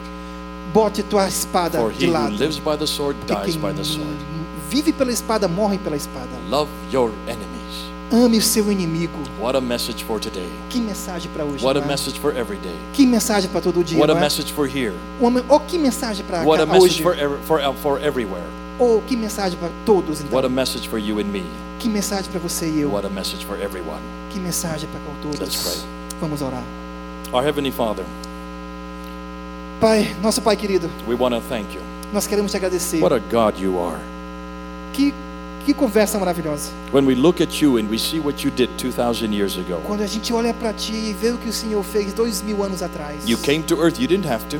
Bote 0.73 1.03
tua 1.03 1.27
espada 1.27 1.77
for 1.79 1.91
de 1.91 2.07
lado. 2.07 2.35
lives 2.37 2.57
by 2.59 2.77
the 2.77 2.87
sword 2.87 3.15
dies 3.27 3.57
by 3.57 3.73
the 3.73 3.83
sword. 3.83 4.15
vive 4.69 4.93
pela 4.93 5.11
espada 5.11 5.47
morre 5.47 5.77
pela 5.77 5.95
espada. 5.97 6.29
Love 6.49 6.69
your 6.91 7.11
enemies. 7.27 7.49
Ame 8.13 8.37
o 8.37 8.41
seu 8.41 8.69
inimigo. 8.71 9.17
What 9.39 9.55
a 9.57 9.61
message 9.61 10.03
for 10.03 10.19
today. 10.19 10.47
Que 10.69 10.79
mensagem 10.79 11.31
para 11.31 11.45
hoje. 11.45 11.63
What 11.63 11.77
a 11.79 11.83
é? 11.83 11.87
message 11.87 12.19
for 12.19 12.35
every 12.35 12.57
day. 12.57 12.75
Que 12.93 13.05
mensagem 13.05 13.49
para 13.49 13.61
todo 13.61 13.83
dia. 13.83 13.97
What 13.99 14.11
a 14.11 14.17
é? 14.17 14.19
message 14.19 14.51
for 14.53 14.65
here. 14.67 14.93
Uma- 15.19 15.43
Ou 15.47 15.59
que 15.61 15.77
mensagem 15.77 16.25
para 16.25 16.43
What 16.43 16.61
a 16.61 16.65
message 16.65 17.01
hoje. 17.01 17.03
for, 17.03 17.39
for, 17.45 17.59
uh, 17.61 17.73
for 17.73 18.01
everywhere. 18.03 18.45
Ou 18.79 19.01
que 19.01 19.15
mensagem 19.15 19.57
para 19.59 19.69
todos. 19.85 20.19
Então. 20.21 20.33
What 20.33 20.45
a 20.45 20.49
message 20.49 20.89
for 20.89 20.99
you 20.99 21.19
and 21.19 21.25
me. 21.25 21.43
Que 21.79 21.87
mensagem 21.87 22.29
para 22.31 22.39
você 22.39 22.67
e 22.67 22.81
eu. 22.81 22.91
What 22.91 23.05
a 23.07 23.09
message 23.09 23.45
for 23.45 23.57
everyone. 23.61 24.01
Que 24.31 24.39
mensagem 24.39 24.89
para 24.89 24.99
todos. 25.21 25.39
Let's 25.39 25.55
pray. 25.61 25.77
Vamos 26.19 26.41
orar. 26.41 26.63
Our 27.33 27.43
Heavenly 27.43 27.71
Father, 27.71 28.03
Pai, 29.79 30.15
nosso 30.21 30.41
Pai 30.41 30.55
querido, 30.55 30.89
we 31.07 31.15
want 31.15 31.33
to 31.33 31.41
thank 31.41 31.73
you. 31.73 31.81
nós 32.13 32.27
queremos 32.27 32.51
te 32.51 32.57
agradecer. 32.57 33.01
What 33.01 33.13
a 33.15 33.19
God 33.19 33.57
you 33.59 33.79
are. 33.79 33.99
Que, 34.93 35.13
que 35.65 35.73
conversa 35.73 36.19
maravilhosa. 36.19 36.71
When 36.91 37.05
we 37.05 37.15
look 37.15 37.41
at 37.41 37.61
you 37.61 37.77
and 37.77 37.89
we 37.89 37.97
see 37.97 38.19
what 38.19 38.43
you 38.43 38.51
did 38.51 38.69
2,000 38.77 39.31
years 39.33 39.57
ago, 39.57 39.79
Quando 39.87 40.01
a 40.01 40.07
gente 40.07 40.33
olha 40.33 40.53
para 40.53 40.73
ti 40.73 40.91
e 40.93 41.13
vê 41.13 41.31
o 41.31 41.37
que 41.37 41.47
o 41.49 41.53
Senhor 41.53 41.81
fez 41.83 42.13
dois 42.13 42.41
mil 42.41 42.61
anos 42.63 42.83
atrás. 42.83 43.27
you 43.27 43.37
came 43.37 43.63
to 43.63 43.81
earth, 43.81 43.97
you 43.99 44.07
didn't 44.07 44.27
have 44.27 44.43
to. 44.49 44.57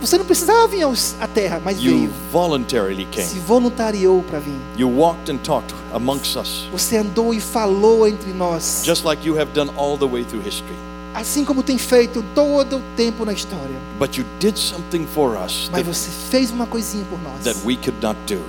Você 0.00 0.18
não 0.18 0.24
precisava 0.24 0.66
vir 0.66 0.82
à 1.20 1.28
terra, 1.28 1.60
mas 1.64 1.80
You 1.80 1.96
veio. 1.96 2.10
voluntarily 2.32 3.06
Se 3.12 3.34
came. 3.34 3.40
voluntariou 3.46 4.22
para 4.24 4.40
vir. 4.40 4.58
You 4.76 4.88
walked 4.88 5.30
and 5.32 5.38
talked 5.38 5.72
amongst 5.94 6.36
us, 6.36 6.68
Você 6.72 6.98
andou 6.98 7.32
e 7.32 7.40
falou 7.40 8.06
entre 8.06 8.32
nós. 8.32 8.82
just 8.84 9.04
like 9.04 9.26
you 9.26 9.38
have 9.40 9.52
done 9.54 9.70
all 9.78 9.96
the 9.96 10.04
way 10.06 10.24
through 10.24 10.44
history. 10.44 10.76
Assim 11.14 11.44
como 11.44 11.62
tem 11.62 11.76
feito 11.76 12.24
todo 12.34 12.76
o 12.78 12.82
tempo 12.96 13.24
na 13.24 13.32
história. 13.32 13.76
But 13.98 14.16
you 14.16 14.24
did 14.40 14.56
something 14.56 15.06
for 15.06 15.36
us 15.36 15.68
Mas 15.70 15.82
that, 15.82 15.84
você 15.84 16.08
fez 16.30 16.50
uma 16.50 16.66
coisinha 16.66 17.04
por 17.10 17.18
nós. 17.22 17.44
that 17.44 17.58
we 17.66 17.76
could 17.76 17.96
not 18.02 18.18
do. 18.26 18.40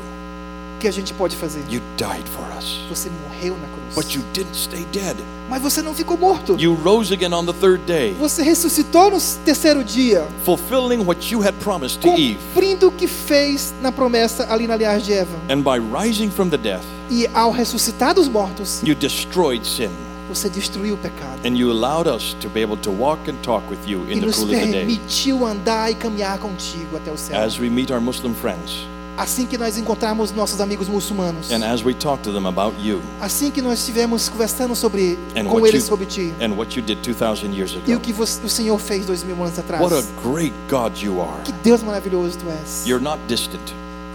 que 0.80 0.88
a 0.88 0.92
gente 0.92 1.14
pode 1.14 1.36
fazer. 1.36 1.60
You 1.70 1.82
died 1.98 2.26
for 2.30 2.46
us. 2.58 2.80
Você 2.90 3.10
morreu 3.28 3.56
na 3.58 3.68
cruz. 3.68 3.96
But 3.96 4.16
you 4.16 4.22
didn't 4.34 4.56
stay 4.58 4.86
dead. 4.92 5.16
Mas 5.50 5.62
você 5.62 5.82
não 5.82 5.94
ficou 5.94 6.18
morto. 6.18 6.56
You 6.60 6.74
rose 6.74 7.14
again 7.14 7.34
on 7.34 7.46
the 7.46 7.54
third 7.54 7.84
day, 7.86 8.14
Você 8.20 8.42
ressuscitou 8.44 9.12
no 9.12 9.18
terceiro 9.46 9.84
dia, 9.84 10.26
fulfilling 10.44 11.06
what 11.06 11.32
you 11.34 11.42
had 11.42 11.54
promised 11.62 12.00
to 12.02 12.08
Eve. 12.18 12.38
cumprindo 12.54 12.88
o 12.88 12.92
que 12.92 13.08
fez 13.08 13.74
na 13.82 13.92
promessa 13.92 14.48
ali 14.52 14.68
na 14.68 14.76
linhagem 14.76 15.06
de 15.06 15.14
Eva. 15.14 15.38
And 15.50 15.62
by 15.62 15.80
rising 15.80 16.30
from 16.32 16.50
the 16.50 16.58
death, 16.58 16.84
E 17.12 17.30
ao 17.34 17.52
ressuscitar 17.52 18.14
dos 18.16 18.28
mortos, 18.28 18.82
you 18.84 18.96
destroyed 18.96 19.64
sin. 19.66 19.90
Você 20.34 20.50
destruiu 20.50 20.96
o 20.96 20.98
pecado. 20.98 21.40
And 21.46 21.56
you 21.56 21.72
allowed 21.72 22.08
us 22.08 22.36
to 22.42 22.50
be 22.50 22.62
able 22.62 22.78
to 22.78 22.92
walk 22.92 23.30
and 23.30 23.36
talk 23.44 23.64
with 23.70 23.80
you 23.88 24.06
E 24.10 24.14
in 24.14 24.20
the 24.20 24.26
nos 24.28 24.36
cool 24.38 24.46
of 24.50 24.56
the 24.56 24.62
day. 24.66 24.72
permitiu 24.72 25.46
andar 25.46 25.92
e 25.92 25.96
caminhar 25.96 26.38
contigo 26.40 26.98
até 26.98 27.12
o 27.12 27.18
céu. 27.18 27.40
As 27.42 27.60
we 27.60 27.70
meet 27.70 27.92
our 27.92 28.02
Muslim 28.02 28.34
friends 28.34 28.88
Assim 29.16 29.46
que 29.46 29.60
nós 29.60 29.78
encontrarmos 29.78 30.32
nossos 30.32 30.60
amigos 30.60 30.88
muçulmanos. 30.90 31.52
and 31.52 31.64
as 31.64 31.86
we 31.86 31.94
talk 31.94 32.24
to 32.24 32.32
them 32.34 32.48
about 32.48 32.76
you 32.84 33.00
Assim 33.22 33.52
que 33.52 33.62
nós 33.62 33.78
estivermos 33.78 34.28
conversando 34.28 34.76
sobre 34.76 35.20
And 35.38 35.46
com 35.46 35.60
eles 35.68 35.84
you- 35.84 35.88
sobre 35.90 36.08
ti. 36.08 36.34
and 36.42 36.54
what 36.58 36.76
you 36.76 36.84
did 36.84 36.98
2,000 37.04 37.54
years 37.54 37.74
E 37.86 37.92
o 37.92 37.94
ago. 37.94 38.00
que 38.02 38.12
você- 38.12 38.42
o 38.44 38.50
Senhor 38.50 38.80
fez 38.80 39.06
dois 39.06 39.24
mil 39.24 39.36
anos 39.44 39.60
atrás. 39.60 39.80
What 39.84 39.94
a 39.96 40.02
great 40.28 40.54
God 40.68 40.98
you 41.00 41.22
are. 41.22 41.44
Que 41.44 41.52
Deus 41.52 41.84
maravilhoso 41.84 42.40
tu 42.40 42.46
és. 42.50 42.88
You're 42.88 43.04
not 43.04 43.20
distant. 43.28 43.62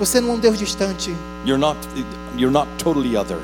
Você 0.01 0.21
não 0.21 0.31
é 0.31 0.33
um 0.35 0.39
Deus 0.41 0.59
distante. 0.59 1.15
You're 1.47 1.61
not 1.61 1.79
you're 2.37 2.53
not 2.53 2.67
totally 2.83 3.17
other. 3.17 3.39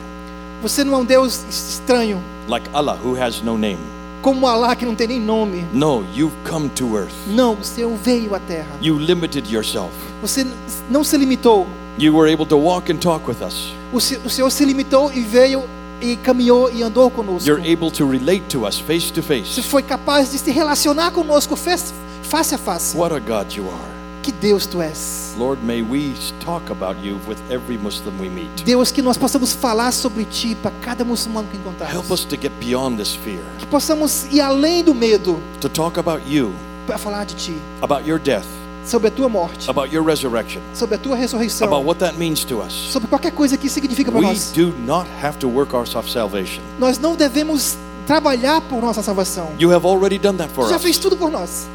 Você 0.64 0.82
não 0.82 0.94
é 0.94 0.96
um 0.96 1.04
Deus 1.04 1.44
estranho, 1.50 2.22
Like 2.48 2.66
Allah 2.72 2.98
who 3.04 3.14
has 3.22 3.42
no 3.42 3.58
name. 3.58 3.76
como 4.22 4.46
Alá 4.46 4.74
que 4.74 4.86
não 4.86 4.94
tem 4.94 5.06
nem 5.08 5.20
nome. 5.20 5.62
No, 5.74 6.02
you've 6.16 6.34
come 6.48 6.70
to 6.70 6.96
earth. 6.96 7.12
Não, 7.26 7.52
o 7.52 7.62
Senhor 7.62 7.94
veio 8.02 8.34
à 8.34 8.38
terra. 8.40 8.70
You 8.80 8.98
limited 8.98 9.46
yourself. 9.52 9.90
Você 10.22 10.46
não 10.88 11.04
se 11.04 11.18
limitou. 11.18 11.66
You 11.98 12.16
were 12.16 12.32
able 12.32 12.46
to 12.46 12.56
walk 12.56 12.90
and 12.90 12.96
talk 12.96 13.28
with 13.28 13.42
us. 13.46 13.72
O, 13.92 14.00
Se- 14.00 14.16
o 14.24 14.30
Senhor 14.30 14.50
se 14.50 14.64
limitou 14.64 15.12
e 15.12 15.20
veio 15.20 15.62
e 16.00 16.16
caminhou 16.16 16.70
e 16.72 16.82
andou 16.82 17.10
conosco. 17.10 17.46
You're 17.46 17.70
able 17.70 17.90
to 17.90 18.08
relate 18.10 18.44
to 18.48 18.66
us 18.66 18.78
face 18.78 19.12
to 19.12 19.20
Você 19.22 19.42
face. 19.44 19.62
foi 19.64 19.82
capaz 19.82 20.32
de 20.32 20.38
se 20.38 20.50
relacionar 20.50 21.10
conosco 21.10 21.56
face 21.56 21.92
face 22.22 22.54
a 22.54 22.58
face. 22.58 22.96
What 22.96 23.14
a 23.14 23.18
God 23.20 23.52
you 23.52 23.66
are. 23.68 23.94
Que 24.25 24.33
Deus 24.33 24.64
tu 24.66 24.81
és. 24.81 25.35
Lord, 25.39 25.62
may 25.62 25.83
we 25.83 26.14
talk 26.43 26.70
about 26.70 26.97
you 27.07 27.18
with 27.29 27.37
every 27.51 27.77
Muslim 27.77 28.18
we 28.18 28.31
meet. 28.31 28.49
Deus, 28.64 28.91
que 28.91 29.03
nós 29.03 29.18
possamos 29.18 29.53
falar 29.53 29.93
sobre 29.93 30.25
ti 30.25 30.55
para 30.55 30.70
cada 30.83 31.05
muçulmano 31.05 31.47
que 31.51 31.59
encontrarmos. 31.59 31.95
Help 31.95 32.11
us 32.11 32.25
to 32.25 32.35
get 32.41 32.51
beyond 32.59 32.97
this 32.97 33.14
fear, 33.14 33.43
Que 33.59 33.66
possamos 33.66 34.25
ir 34.33 34.41
além 34.41 34.83
do 34.83 34.95
medo 34.95 35.39
to 35.61 35.68
talk 35.68 35.99
about 36.01 36.22
you, 36.27 36.55
para 36.87 36.97
falar 36.97 37.25
de 37.27 37.35
ti, 37.35 37.55
about 37.83 38.09
your 38.09 38.18
death, 38.18 38.47
sobre 38.87 39.09
a 39.09 39.11
tua 39.11 39.29
morte, 39.29 39.68
about 39.68 39.95
your 39.95 40.03
resurrection, 40.03 40.62
sobre 40.72 40.95
a 40.95 40.99
tua 40.99 41.16
ressurreição, 41.16 41.68
about 41.68 41.85
what 41.87 41.99
that 42.01 42.16
means 42.16 42.45
to 42.47 42.62
us. 42.62 42.72
sobre 42.72 43.07
qualquer 43.09 43.33
coisa 43.33 43.59
que 43.59 43.68
significa 43.68 44.11
para 44.11 44.20
We 44.22 44.27
nós. 44.29 44.53
do 44.57 44.72
not 44.87 45.07
have 45.22 45.37
to 45.39 45.49
work 45.49 45.75
our 45.77 45.87
salvation. 45.87 46.62
Nós 46.79 46.99
não 46.99 47.14
devemos 47.14 47.77
trabalhar 48.07 48.62
por 48.62 48.81
nossa 48.81 49.03
salvação. 49.03 49.51
You 49.59 49.70
have 49.70 49.87
already 49.87 50.18
done 50.18 50.39
that 50.39 50.51
for 50.55 50.64
Tu 50.64 50.70
já 50.70 50.79
fez 50.79 50.97
us. 50.97 51.03
tudo 51.03 51.14
por 51.14 51.31
nós. 51.31 51.66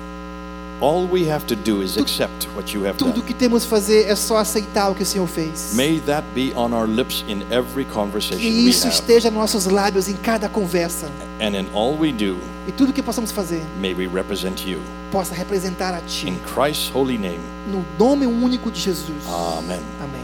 All 0.82 1.05
we 1.11 1.30
have 1.30 1.45
to 1.47 1.55
do 1.57 1.82
is 1.82 1.97
accept 1.97 2.47
what 2.55 2.73
you 2.73 2.86
have 2.86 2.97
Tudo 2.97 3.11
done. 3.15 3.25
que 3.25 3.34
temos 3.34 3.63
que 3.63 3.69
fazer 3.69 4.07
é 4.07 4.15
só 4.15 4.38
aceitar 4.38 4.89
o 4.89 4.95
que 4.95 5.03
o 5.03 5.05
Senhor 5.05 5.27
fez. 5.27 5.73
May 5.73 5.99
that 6.05 6.25
be 6.34 6.53
on 6.55 6.71
our 6.73 6.88
lips 6.88 7.23
in 7.27 7.41
every 7.51 7.84
Que 7.84 7.91
conversation 7.91 8.38
we 8.39 8.69
isso 8.69 8.88
have. 8.88 8.95
esteja 8.95 9.30
nos 9.30 9.39
nossos 9.39 9.65
lábios 9.65 10.07
em 10.07 10.15
cada 10.15 10.47
conversa. 10.47 11.07
And 11.41 11.53
in 11.57 11.67
all 11.73 11.97
we 11.99 12.13
do, 12.13 12.38
E 12.67 12.71
tudo 12.71 12.93
que 12.93 13.03
possamos 13.03 13.30
fazer 13.32 13.61
may 13.82 13.93
we 13.93 14.07
represent 14.07 14.65
you. 14.65 14.80
possa 15.11 15.34
representar 15.34 15.93
a 15.93 15.99
Ti. 16.01 16.30
In 16.30 16.38
Christ's 16.45 16.89
holy 16.93 17.17
name. 17.17 17.39
No 17.67 17.84
nome 17.99 18.25
único 18.25 18.71
de 18.71 18.80
Jesus. 18.80 19.25
Amen. 19.27 19.82
Amém. 20.01 20.18